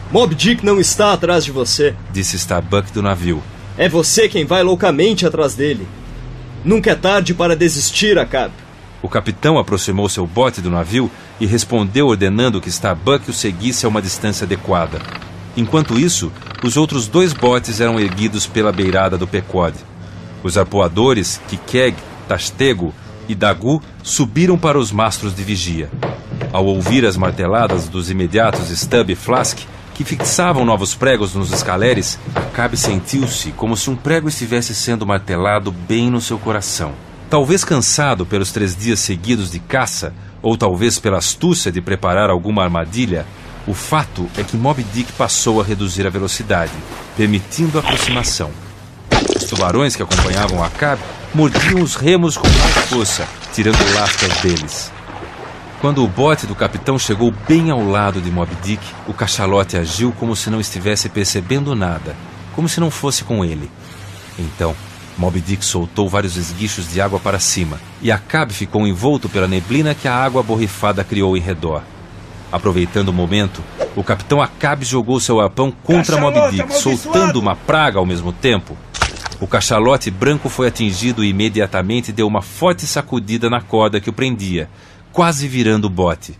Moby 0.10 0.34
Dick 0.34 0.66
não 0.66 0.80
está 0.80 1.12
atrás 1.12 1.44
de 1.44 1.52
você, 1.52 1.94
disse 2.12 2.38
Starbuck 2.38 2.92
do 2.94 3.02
navio. 3.02 3.44
É 3.78 3.90
você 3.90 4.30
quem 4.30 4.46
vai 4.46 4.64
loucamente 4.64 5.26
atrás 5.26 5.54
dele. 5.54 5.86
Nunca 6.64 6.92
é 6.92 6.96
tarde 6.96 7.34
para 7.34 7.56
desistir, 7.58 8.18
Acab. 8.18 8.52
O 9.02 9.10
capitão 9.10 9.58
aproximou 9.58 10.08
seu 10.08 10.26
bote 10.26 10.62
do 10.62 10.70
navio 10.70 11.12
e 11.40 11.46
respondeu 11.46 12.08
ordenando 12.08 12.62
que 12.62 12.70
Starbuck 12.70 13.30
o 13.30 13.34
seguisse 13.34 13.86
a 13.86 13.90
uma 13.90 14.02
distância 14.02 14.46
adequada. 14.46 15.00
Enquanto 15.58 16.00
isso, 16.00 16.32
os 16.64 16.78
outros 16.78 17.08
dois 17.08 17.34
botes 17.34 17.82
eram 17.82 18.00
erguidos 18.00 18.48
pela 18.48 18.72
beirada 18.72 19.18
do 19.18 19.28
Pequod. 19.28 19.76
Os 20.44 20.58
arpoadores, 20.58 21.42
Kikeg, 21.48 21.96
Tastego 22.28 22.94
e 23.28 23.36
Dagu, 23.36 23.82
subiram 24.04 24.58
para 24.58 24.78
os 24.80 24.92
mastros 24.92 25.36
de 25.36 25.44
vigia. 25.44 25.90
Ao 26.52 26.66
ouvir 26.66 27.06
as 27.06 27.16
marteladas 27.16 27.88
dos 27.88 28.10
imediatos 28.10 28.70
Stubb 28.70 29.12
e 29.12 29.16
Flask, 29.16 29.60
que 29.94 30.04
fixavam 30.04 30.66
novos 30.66 30.96
pregos 30.96 31.36
nos 31.36 31.52
escaleres, 31.52 32.18
Acabe 32.36 32.76
sentiu-se 32.76 33.52
como 33.52 33.78
se 33.78 33.90
um 33.90 33.96
prego 33.96 34.28
estivesse 34.28 34.74
sendo 34.74 35.06
martelado 35.06 35.72
bem 35.72 36.10
no 36.10 36.20
seu 36.20 36.38
coração. 36.38 36.94
Talvez 37.30 37.64
cansado 37.64 38.26
pelos 38.26 38.52
três 38.52 38.76
dias 38.76 39.00
seguidos 39.00 39.52
de 39.52 39.60
caça, 39.60 40.14
ou 40.42 40.58
talvez 40.58 41.00
pela 41.00 41.20
astúcia 41.20 41.72
de 41.72 41.80
preparar 41.80 42.30
alguma 42.30 42.64
armadilha, 42.64 43.26
o 43.68 43.74
fato 43.74 44.28
é 44.38 44.44
que 44.44 44.58
Moby 44.58 44.84
Dick 44.92 45.12
passou 45.14 45.62
a 45.62 45.64
reduzir 45.64 46.06
a 46.06 46.10
velocidade, 46.10 46.74
permitindo 47.16 47.78
a 47.78 47.82
aproximação. 47.82 48.52
Os 49.36 49.44
tubarões 49.46 49.96
que 49.96 50.04
acompanhavam 50.04 50.64
Acabe 50.64 51.02
mordiam 51.34 51.82
os 51.82 51.96
remos 51.96 52.38
com 52.38 52.48
mais 52.48 52.90
força, 52.90 53.28
tirando 53.54 53.78
lascas 53.94 54.36
deles. 54.42 54.92
Quando 55.80 56.04
o 56.04 56.08
bote 56.08 56.46
do 56.46 56.54
capitão 56.54 57.00
chegou 57.00 57.34
bem 57.48 57.72
ao 57.72 57.84
lado 57.84 58.22
de 58.22 58.30
Moby 58.30 58.56
Dick, 58.62 58.84
o 59.08 59.14
cachalote 59.14 59.78
agiu 59.78 60.12
como 60.12 60.36
se 60.36 60.50
não 60.50 60.60
estivesse 60.60 61.10
percebendo 61.10 61.76
nada, 61.76 62.16
como 62.56 62.70
se 62.70 62.80
não 62.80 62.92
fosse 62.92 63.24
com 63.24 63.44
ele. 63.44 63.70
Então, 64.38 64.76
Moby 65.18 65.42
Dick 65.42 65.66
soltou 65.66 66.08
vários 66.08 66.38
esguichos 66.38 66.92
de 66.92 67.02
água 67.02 67.20
para 67.20 67.40
cima, 67.40 67.80
e 68.02 68.12
Acabe 68.12 68.54
ficou 68.54 68.86
envolto 68.86 69.28
pela 69.28 69.48
neblina 69.48 69.96
que 69.96 70.08
a 70.08 70.16
água 70.16 70.44
borrifada 70.44 71.04
criou 71.04 71.36
em 71.36 71.42
redor. 71.42 71.82
Aproveitando 72.52 73.10
o 73.10 73.14
momento, 73.14 73.64
o 73.96 74.04
capitão 74.04 74.42
Acabe 74.42 74.86
jogou 74.86 75.20
seu 75.20 75.40
arpão 75.40 75.72
contra 75.84 76.20
Moby 76.20 76.52
Dick, 76.52 76.74
soltando 76.76 77.40
uma 77.40 77.56
praga 77.56 77.98
ao 77.98 78.06
mesmo 78.06 78.32
tempo. 78.32 78.78
O 79.42 79.48
cachalote 79.48 80.12
branco 80.12 80.50
foi 80.50 80.68
atingido 80.68 81.24
e 81.24 81.30
imediatamente 81.30 82.12
deu 82.12 82.28
uma 82.28 82.44
forte 82.44 82.86
sacudida 82.86 83.50
na 83.50 83.60
corda 83.60 84.00
que 84.00 84.08
o 84.08 84.14
prendia, 84.14 84.70
quase 85.12 85.48
virando 85.48 85.86
o 85.86 85.90
bote. 85.90 86.38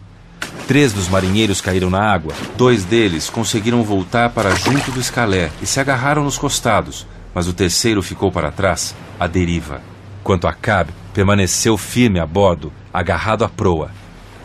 Três 0.68 0.94
dos 0.94 1.08
marinheiros 1.08 1.60
caíram 1.60 1.90
na 1.90 2.00
água. 2.00 2.32
Dois 2.56 2.86
deles 2.86 3.28
conseguiram 3.28 3.82
voltar 3.82 4.30
para 4.30 4.54
junto 4.54 4.92
do 4.92 5.00
escalé 5.00 5.50
e 5.60 5.66
se 5.66 5.80
agarraram 5.80 6.24
nos 6.24 6.38
costados, 6.38 7.08
mas 7.34 7.48
o 7.48 7.54
terceiro 7.54 8.04
ficou 8.04 8.32
para 8.32 8.52
trás, 8.52 8.94
à 9.20 9.26
deriva. 9.26 9.82
Quanto 10.24 10.48
a 10.48 10.54
Cab, 10.54 10.92
permaneceu 11.12 11.80
firme 11.80 12.20
a 12.20 12.26
bordo, 12.28 12.72
agarrado 12.94 13.44
à 13.44 13.50
proa. 13.50 13.90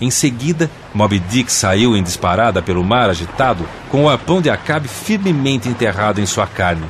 Em 0.01 0.11
seguida, 0.11 0.71
Moby 0.95 1.19
Dick 1.19 1.53
saiu 1.53 1.95
em 1.95 2.03
disparada 2.03 2.63
pelo 2.63 2.83
mar 2.83 3.11
agitado, 3.11 3.69
com 3.91 4.05
o 4.05 4.09
arpão 4.09 4.41
de 4.41 4.49
Acabe 4.49 4.89
firmemente 4.89 5.69
enterrado 5.69 6.23
em 6.23 6.27
sua 6.27 6.47
carne. 6.47 6.87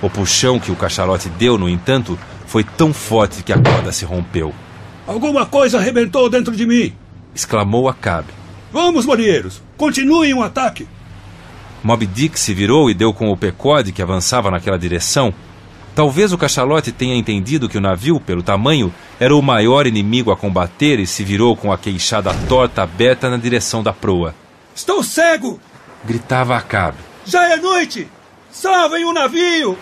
O 0.00 0.08
puxão 0.08 0.60
que 0.60 0.70
o 0.70 0.76
cachalote 0.76 1.28
deu, 1.28 1.58
no 1.58 1.68
entanto, 1.68 2.18
foi 2.46 2.62
tão 2.62 2.92
forte 2.94 3.42
que 3.42 3.52
a 3.52 3.58
corda 3.60 3.92
se 3.92 4.04
rompeu. 4.04 4.54
Alguma 5.06 5.44
coisa 5.46 5.78
arrebentou 5.78 6.28
dentro 6.30 6.54
de 6.54 6.66
mim! 6.66 6.92
exclamou 7.34 7.88
Acabe. 7.88 8.32
Vamos, 8.72 9.06
marinheiros! 9.06 9.62
Continuem 9.76 10.34
o 10.34 10.42
ataque! 10.42 10.86
Moby 11.82 12.06
Dick 12.06 12.38
se 12.38 12.52
virou 12.52 12.90
e 12.90 12.94
deu 12.94 13.12
com 13.14 13.30
o 13.30 13.36
pecode 13.36 13.92
que 13.92 14.02
avançava 14.02 14.50
naquela 14.50 14.78
direção. 14.78 15.32
Talvez 15.94 16.32
o 16.32 16.38
cachalote 16.38 16.92
tenha 16.92 17.16
entendido 17.16 17.68
que 17.68 17.78
o 17.78 17.80
navio, 17.80 18.20
pelo 18.20 18.42
tamanho, 18.42 18.92
era 19.18 19.34
o 19.34 19.42
maior 19.42 19.86
inimigo 19.86 20.30
a 20.30 20.36
combater 20.36 20.98
e 20.98 21.06
se 21.06 21.24
virou 21.24 21.56
com 21.56 21.72
a 21.72 21.78
queixada 21.78 22.32
torta 22.48 22.82
aberta 22.82 23.28
na 23.30 23.36
direção 23.36 23.82
da 23.82 23.92
proa. 23.92 24.34
Estou 24.74 25.02
cego! 25.02 25.58
Gritava 26.04 26.56
Acabe. 26.56 26.98
Já 27.24 27.52
é 27.52 27.56
noite! 27.56 28.06
Salvem 28.60 29.04
o 29.04 29.12
navio! 29.12 29.78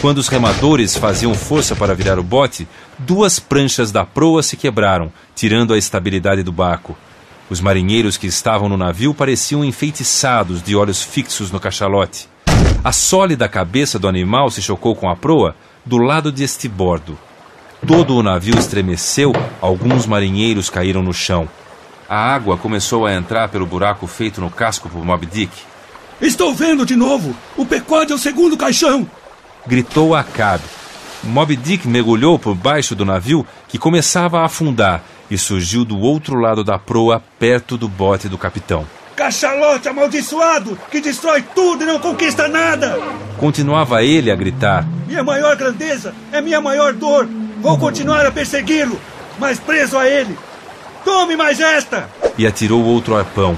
Quando 0.00 0.16
os 0.16 0.28
remadores 0.28 0.96
faziam 0.96 1.34
força 1.34 1.76
para 1.76 1.94
virar 1.94 2.18
o 2.18 2.22
bote, 2.22 2.66
duas 2.98 3.38
pranchas 3.38 3.92
da 3.92 4.02
proa 4.02 4.42
se 4.42 4.56
quebraram, 4.56 5.12
tirando 5.34 5.74
a 5.74 5.76
estabilidade 5.76 6.42
do 6.42 6.50
barco. 6.50 6.96
Os 7.50 7.60
marinheiros 7.60 8.16
que 8.16 8.26
estavam 8.26 8.66
no 8.66 8.78
navio 8.78 9.12
pareciam 9.12 9.62
enfeitiçados 9.62 10.62
de 10.62 10.74
olhos 10.74 11.02
fixos 11.02 11.50
no 11.52 11.60
cachalote. 11.60 12.30
A 12.82 12.92
sólida 12.92 13.46
cabeça 13.46 13.98
do 13.98 14.08
animal 14.08 14.50
se 14.50 14.62
chocou 14.62 14.96
com 14.96 15.10
a 15.10 15.14
proa 15.14 15.54
do 15.84 15.98
lado 15.98 16.32
de 16.32 16.42
estibordo. 16.42 17.18
Todo 17.86 18.16
o 18.16 18.22
navio 18.22 18.58
estremeceu, 18.58 19.34
alguns 19.60 20.06
marinheiros 20.06 20.70
caíram 20.70 21.02
no 21.02 21.12
chão. 21.12 21.46
A 22.08 22.16
água 22.16 22.56
começou 22.56 23.04
a 23.04 23.12
entrar 23.12 23.50
pelo 23.50 23.66
buraco 23.66 24.06
feito 24.06 24.40
no 24.40 24.48
casco 24.48 24.88
por 24.88 25.04
Moby 25.04 25.26
Dick. 25.26 25.52
Estou 26.20 26.52
vendo 26.52 26.84
de 26.84 26.96
novo! 26.96 27.34
O 27.56 27.64
Pecode 27.64 28.10
é 28.12 28.14
o 28.14 28.18
segundo 28.18 28.56
caixão! 28.56 29.08
gritou 29.66 30.14
Acabe. 30.14 30.64
Moby 31.22 31.56
Dick 31.56 31.86
mergulhou 31.86 32.38
por 32.38 32.54
baixo 32.54 32.94
do 32.94 33.04
navio 33.04 33.46
que 33.68 33.78
começava 33.78 34.40
a 34.40 34.46
afundar 34.46 35.02
e 35.30 35.36
surgiu 35.36 35.84
do 35.84 35.98
outro 35.98 36.40
lado 36.40 36.64
da 36.64 36.78
proa, 36.78 37.22
perto 37.38 37.76
do 37.76 37.88
bote 37.88 38.28
do 38.28 38.38
capitão. 38.38 38.86
Cachalote 39.14 39.88
amaldiçoado 39.88 40.78
que 40.90 41.00
destrói 41.00 41.42
tudo 41.54 41.84
e 41.84 41.86
não 41.86 42.00
conquista 42.00 42.48
nada! 42.48 42.98
Continuava 43.36 44.02
ele 44.02 44.30
a 44.30 44.36
gritar. 44.36 44.86
Minha 45.06 45.22
maior 45.22 45.54
grandeza 45.56 46.14
é 46.32 46.40
minha 46.40 46.60
maior 46.60 46.94
dor. 46.94 47.28
Vou 47.60 47.78
continuar 47.78 48.26
a 48.26 48.32
persegui-lo, 48.32 48.98
mas 49.38 49.60
preso 49.60 49.98
a 49.98 50.08
ele. 50.08 50.36
Tome 51.04 51.36
mais 51.36 51.60
esta! 51.60 52.08
E 52.36 52.46
atirou 52.46 52.82
outro 52.84 53.16
arpão. 53.16 53.56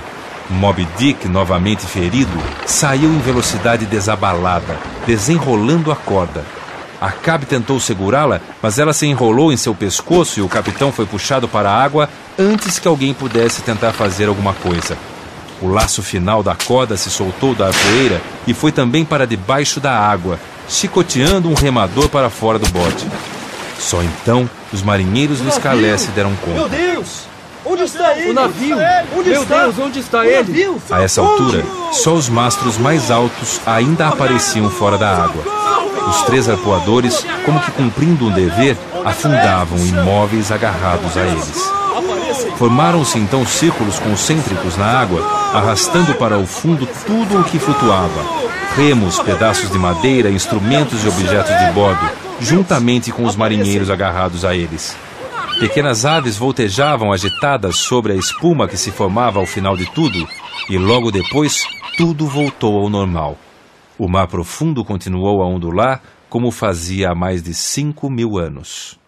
Moby 0.50 0.86
Dick, 0.98 1.28
novamente 1.28 1.86
ferido, 1.86 2.36
saiu 2.66 3.08
em 3.12 3.18
velocidade 3.20 3.86
desabalada, 3.86 4.76
desenrolando 5.06 5.92
a 5.92 5.96
corda. 5.96 6.44
Acabe 7.00 7.46
tentou 7.46 7.80
segurá-la, 7.80 8.40
mas 8.60 8.78
ela 8.78 8.92
se 8.92 9.06
enrolou 9.06 9.52
em 9.52 9.56
seu 9.56 9.74
pescoço 9.74 10.38
e 10.38 10.42
o 10.42 10.48
capitão 10.48 10.92
foi 10.92 11.06
puxado 11.06 11.48
para 11.48 11.70
a 11.70 11.82
água 11.82 12.10
antes 12.38 12.78
que 12.78 12.88
alguém 12.88 13.14
pudesse 13.14 13.62
tentar 13.62 13.92
fazer 13.92 14.28
alguma 14.28 14.52
coisa. 14.52 14.98
O 15.62 15.68
laço 15.68 16.02
final 16.02 16.42
da 16.42 16.54
corda 16.54 16.96
se 16.96 17.10
soltou 17.10 17.54
da 17.54 17.68
arpoeira 17.68 18.20
e 18.46 18.52
foi 18.52 18.72
também 18.72 19.04
para 19.04 19.26
debaixo 19.26 19.78
da 19.78 19.96
água, 19.96 20.38
chicoteando 20.68 21.48
um 21.48 21.54
remador 21.54 22.08
para 22.08 22.28
fora 22.28 22.58
do 22.58 22.68
bote. 22.70 23.06
Só 23.78 24.02
então 24.02 24.48
os 24.72 24.82
marinheiros 24.82 25.40
do 25.40 25.48
escalé 25.48 25.96
se 25.96 26.08
deram 26.08 26.34
conta. 26.36 26.58
Meu 26.58 26.68
Deus! 26.68 27.29
Onde 27.70 27.84
está 27.84 28.18
ele? 28.18 28.30
O 28.30 28.34
navio! 28.34 28.76
Onde 29.16 29.30
Meu 29.30 29.42
está? 29.42 29.62
Deus, 29.62 29.78
onde 29.78 29.98
está 30.00 30.18
O 30.18 30.24
ele? 30.24 30.36
navio? 30.38 30.82
A 30.90 31.02
essa 31.02 31.20
altura, 31.20 31.64
só 31.92 32.14
os 32.14 32.28
mastros 32.28 32.76
mais 32.76 33.12
altos 33.12 33.60
ainda 33.64 34.08
apareciam 34.08 34.68
fora 34.68 34.98
da 34.98 35.08
água. 35.08 35.44
Os 36.08 36.22
três 36.22 36.48
arpoadores, 36.48 37.24
como 37.44 37.60
que 37.60 37.70
cumprindo 37.70 38.26
um 38.26 38.30
dever, 38.30 38.76
afundavam 39.04 39.78
imóveis 39.86 40.50
agarrados 40.50 41.16
a 41.16 41.20
eles. 41.20 41.70
Formaram-se 42.58 43.18
então 43.18 43.46
círculos 43.46 44.00
concêntricos 44.00 44.76
na 44.76 44.86
água, 44.86 45.22
arrastando 45.54 46.14
para 46.14 46.38
o 46.38 46.46
fundo 46.46 46.88
tudo 47.06 47.40
o 47.40 47.44
que 47.44 47.60
flutuava: 47.60 48.20
remos, 48.76 49.20
pedaços 49.20 49.70
de 49.70 49.78
madeira, 49.78 50.28
instrumentos 50.28 51.04
e 51.04 51.08
objetos 51.08 51.56
de 51.56 51.72
bordo, 51.72 52.10
juntamente 52.40 53.12
com 53.12 53.24
os 53.24 53.36
marinheiros 53.36 53.90
agarrados 53.90 54.44
a 54.44 54.56
eles. 54.56 54.96
Pequenas 55.60 56.06
aves 56.06 56.38
voltejavam 56.38 57.12
agitadas 57.12 57.76
sobre 57.76 58.14
a 58.14 58.16
espuma 58.16 58.66
que 58.66 58.78
se 58.78 58.90
formava 58.90 59.38
ao 59.38 59.44
final 59.44 59.76
de 59.76 59.84
tudo, 59.92 60.26
e 60.70 60.78
logo 60.78 61.10
depois 61.10 61.64
tudo 61.98 62.26
voltou 62.26 62.78
ao 62.78 62.88
normal. 62.88 63.36
O 63.98 64.08
mar 64.08 64.26
profundo 64.26 64.82
continuou 64.82 65.42
a 65.42 65.46
ondular 65.46 66.00
como 66.30 66.50
fazia 66.50 67.10
há 67.10 67.14
mais 67.14 67.42
de 67.42 67.52
cinco 67.52 68.08
mil 68.08 68.38
anos. 68.38 68.99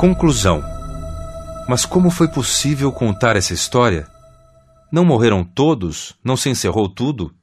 Conclusão. 0.00 0.64
Mas 1.68 1.84
como 1.84 2.08
foi 2.08 2.26
possível 2.26 2.90
contar 2.90 3.36
essa 3.36 3.52
história? 3.52 4.08
Não 4.90 5.04
morreram 5.04 5.44
todos? 5.44 6.16
Não 6.24 6.38
se 6.38 6.48
encerrou 6.48 6.88
tudo? 6.88 7.34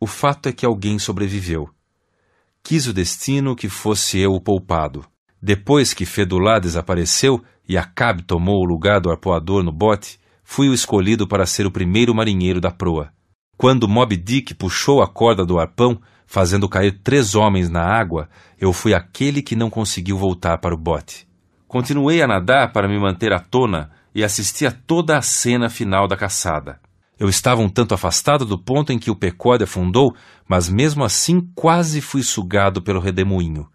O 0.00 0.04
fato 0.04 0.48
é 0.48 0.52
que 0.52 0.66
alguém 0.66 0.98
sobreviveu. 0.98 1.70
Quis 2.64 2.88
o 2.88 2.92
destino 2.92 3.54
que 3.54 3.68
fosse 3.68 4.18
eu 4.18 4.32
o 4.32 4.40
poupado. 4.40 5.04
Depois 5.40 5.94
que 5.94 6.04
Fedulá 6.04 6.58
desapareceu 6.58 7.40
e 7.68 7.78
Acabe 7.78 8.24
tomou 8.24 8.60
o 8.60 8.66
lugar 8.66 9.00
do 9.00 9.08
arpoador 9.08 9.62
no 9.62 9.70
bote, 9.70 10.18
fui 10.42 10.68
o 10.68 10.74
escolhido 10.74 11.28
para 11.28 11.46
ser 11.46 11.64
o 11.64 11.70
primeiro 11.70 12.12
marinheiro 12.12 12.60
da 12.60 12.72
proa. 12.72 13.12
Quando 13.56 13.86
Moby 13.86 14.16
Dick 14.16 14.52
puxou 14.52 15.00
a 15.00 15.06
corda 15.06 15.46
do 15.46 15.60
arpão, 15.60 16.00
fazendo 16.26 16.68
cair 16.68 16.98
três 17.04 17.36
homens 17.36 17.70
na 17.70 17.84
água, 17.84 18.28
eu 18.58 18.72
fui 18.72 18.94
aquele 18.94 19.40
que 19.40 19.54
não 19.54 19.70
conseguiu 19.70 20.18
voltar 20.18 20.58
para 20.58 20.74
o 20.74 20.76
bote. 20.76 21.27
Continuei 21.68 22.22
a 22.22 22.26
nadar 22.26 22.72
para 22.72 22.88
me 22.88 22.98
manter 22.98 23.30
à 23.30 23.38
tona 23.38 23.90
e 24.14 24.24
assisti 24.24 24.64
a 24.66 24.72
toda 24.72 25.18
a 25.18 25.22
cena 25.22 25.68
final 25.68 26.08
da 26.08 26.16
caçada. 26.16 26.80
Eu 27.18 27.28
estava 27.28 27.60
um 27.60 27.68
tanto 27.68 27.92
afastado 27.92 28.46
do 28.46 28.58
ponto 28.58 28.90
em 28.90 28.98
que 28.98 29.10
o 29.10 29.14
Pecode 29.14 29.64
afundou, 29.64 30.16
mas 30.48 30.70
mesmo 30.70 31.04
assim 31.04 31.46
quase 31.54 32.00
fui 32.00 32.22
sugado 32.22 32.80
pelo 32.80 33.00
redemoinho. 33.00 33.68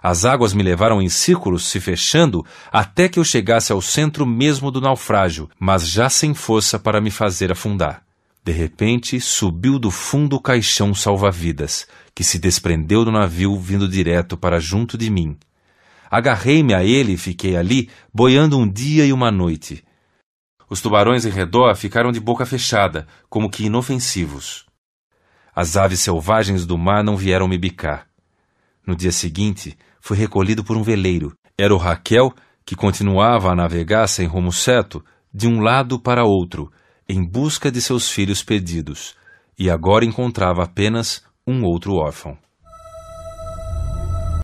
As 0.00 0.24
águas 0.24 0.54
me 0.54 0.62
levaram 0.62 1.02
em 1.02 1.08
círculos, 1.08 1.66
se 1.66 1.80
fechando, 1.80 2.46
até 2.70 3.08
que 3.08 3.18
eu 3.18 3.24
chegasse 3.24 3.72
ao 3.72 3.82
centro 3.82 4.24
mesmo 4.24 4.70
do 4.70 4.80
naufrágio, 4.80 5.50
mas 5.58 5.88
já 5.88 6.08
sem 6.08 6.32
força 6.32 6.78
para 6.78 7.00
me 7.00 7.10
fazer 7.10 7.50
afundar. 7.50 8.02
De 8.44 8.52
repente, 8.52 9.20
subiu 9.20 9.80
do 9.80 9.90
fundo 9.90 10.36
o 10.36 10.40
caixão 10.40 10.94
salva-vidas, 10.94 11.88
que 12.14 12.22
se 12.22 12.38
desprendeu 12.38 13.04
do 13.04 13.10
navio 13.10 13.58
vindo 13.58 13.88
direto 13.88 14.36
para 14.36 14.60
junto 14.60 14.96
de 14.96 15.10
mim. 15.10 15.36
Agarrei-me 16.10 16.74
a 16.74 16.84
ele 16.84 17.12
e 17.12 17.18
fiquei 17.18 17.56
ali, 17.56 17.90
boiando 18.12 18.58
um 18.58 18.70
dia 18.70 19.04
e 19.04 19.12
uma 19.12 19.30
noite. 19.30 19.84
Os 20.68 20.80
tubarões 20.80 21.24
em 21.24 21.30
redor 21.30 21.74
ficaram 21.76 22.10
de 22.10 22.20
boca 22.20 22.44
fechada, 22.44 23.06
como 23.28 23.50
que 23.50 23.66
inofensivos. 23.66 24.66
As 25.54 25.76
aves 25.76 26.00
selvagens 26.00 26.66
do 26.66 26.76
mar 26.76 27.02
não 27.02 27.16
vieram 27.16 27.48
me 27.48 27.56
bicar. 27.56 28.06
No 28.86 28.94
dia 28.94 29.12
seguinte, 29.12 29.76
fui 30.00 30.16
recolhido 30.16 30.62
por 30.62 30.76
um 30.76 30.82
veleiro. 30.82 31.32
Era 31.56 31.74
o 31.74 31.78
Raquel, 31.78 32.32
que 32.64 32.76
continuava 32.76 33.50
a 33.50 33.54
navegar 33.54 34.06
sem 34.08 34.26
rumo 34.26 34.52
certo, 34.52 35.04
de 35.32 35.46
um 35.46 35.60
lado 35.60 35.98
para 35.98 36.24
outro, 36.24 36.70
em 37.08 37.24
busca 37.24 37.70
de 37.70 37.80
seus 37.80 38.10
filhos 38.10 38.42
perdidos, 38.42 39.14
e 39.58 39.70
agora 39.70 40.04
encontrava 40.04 40.64
apenas 40.64 41.22
um 41.46 41.64
outro 41.64 41.94
órfão. 41.94 42.36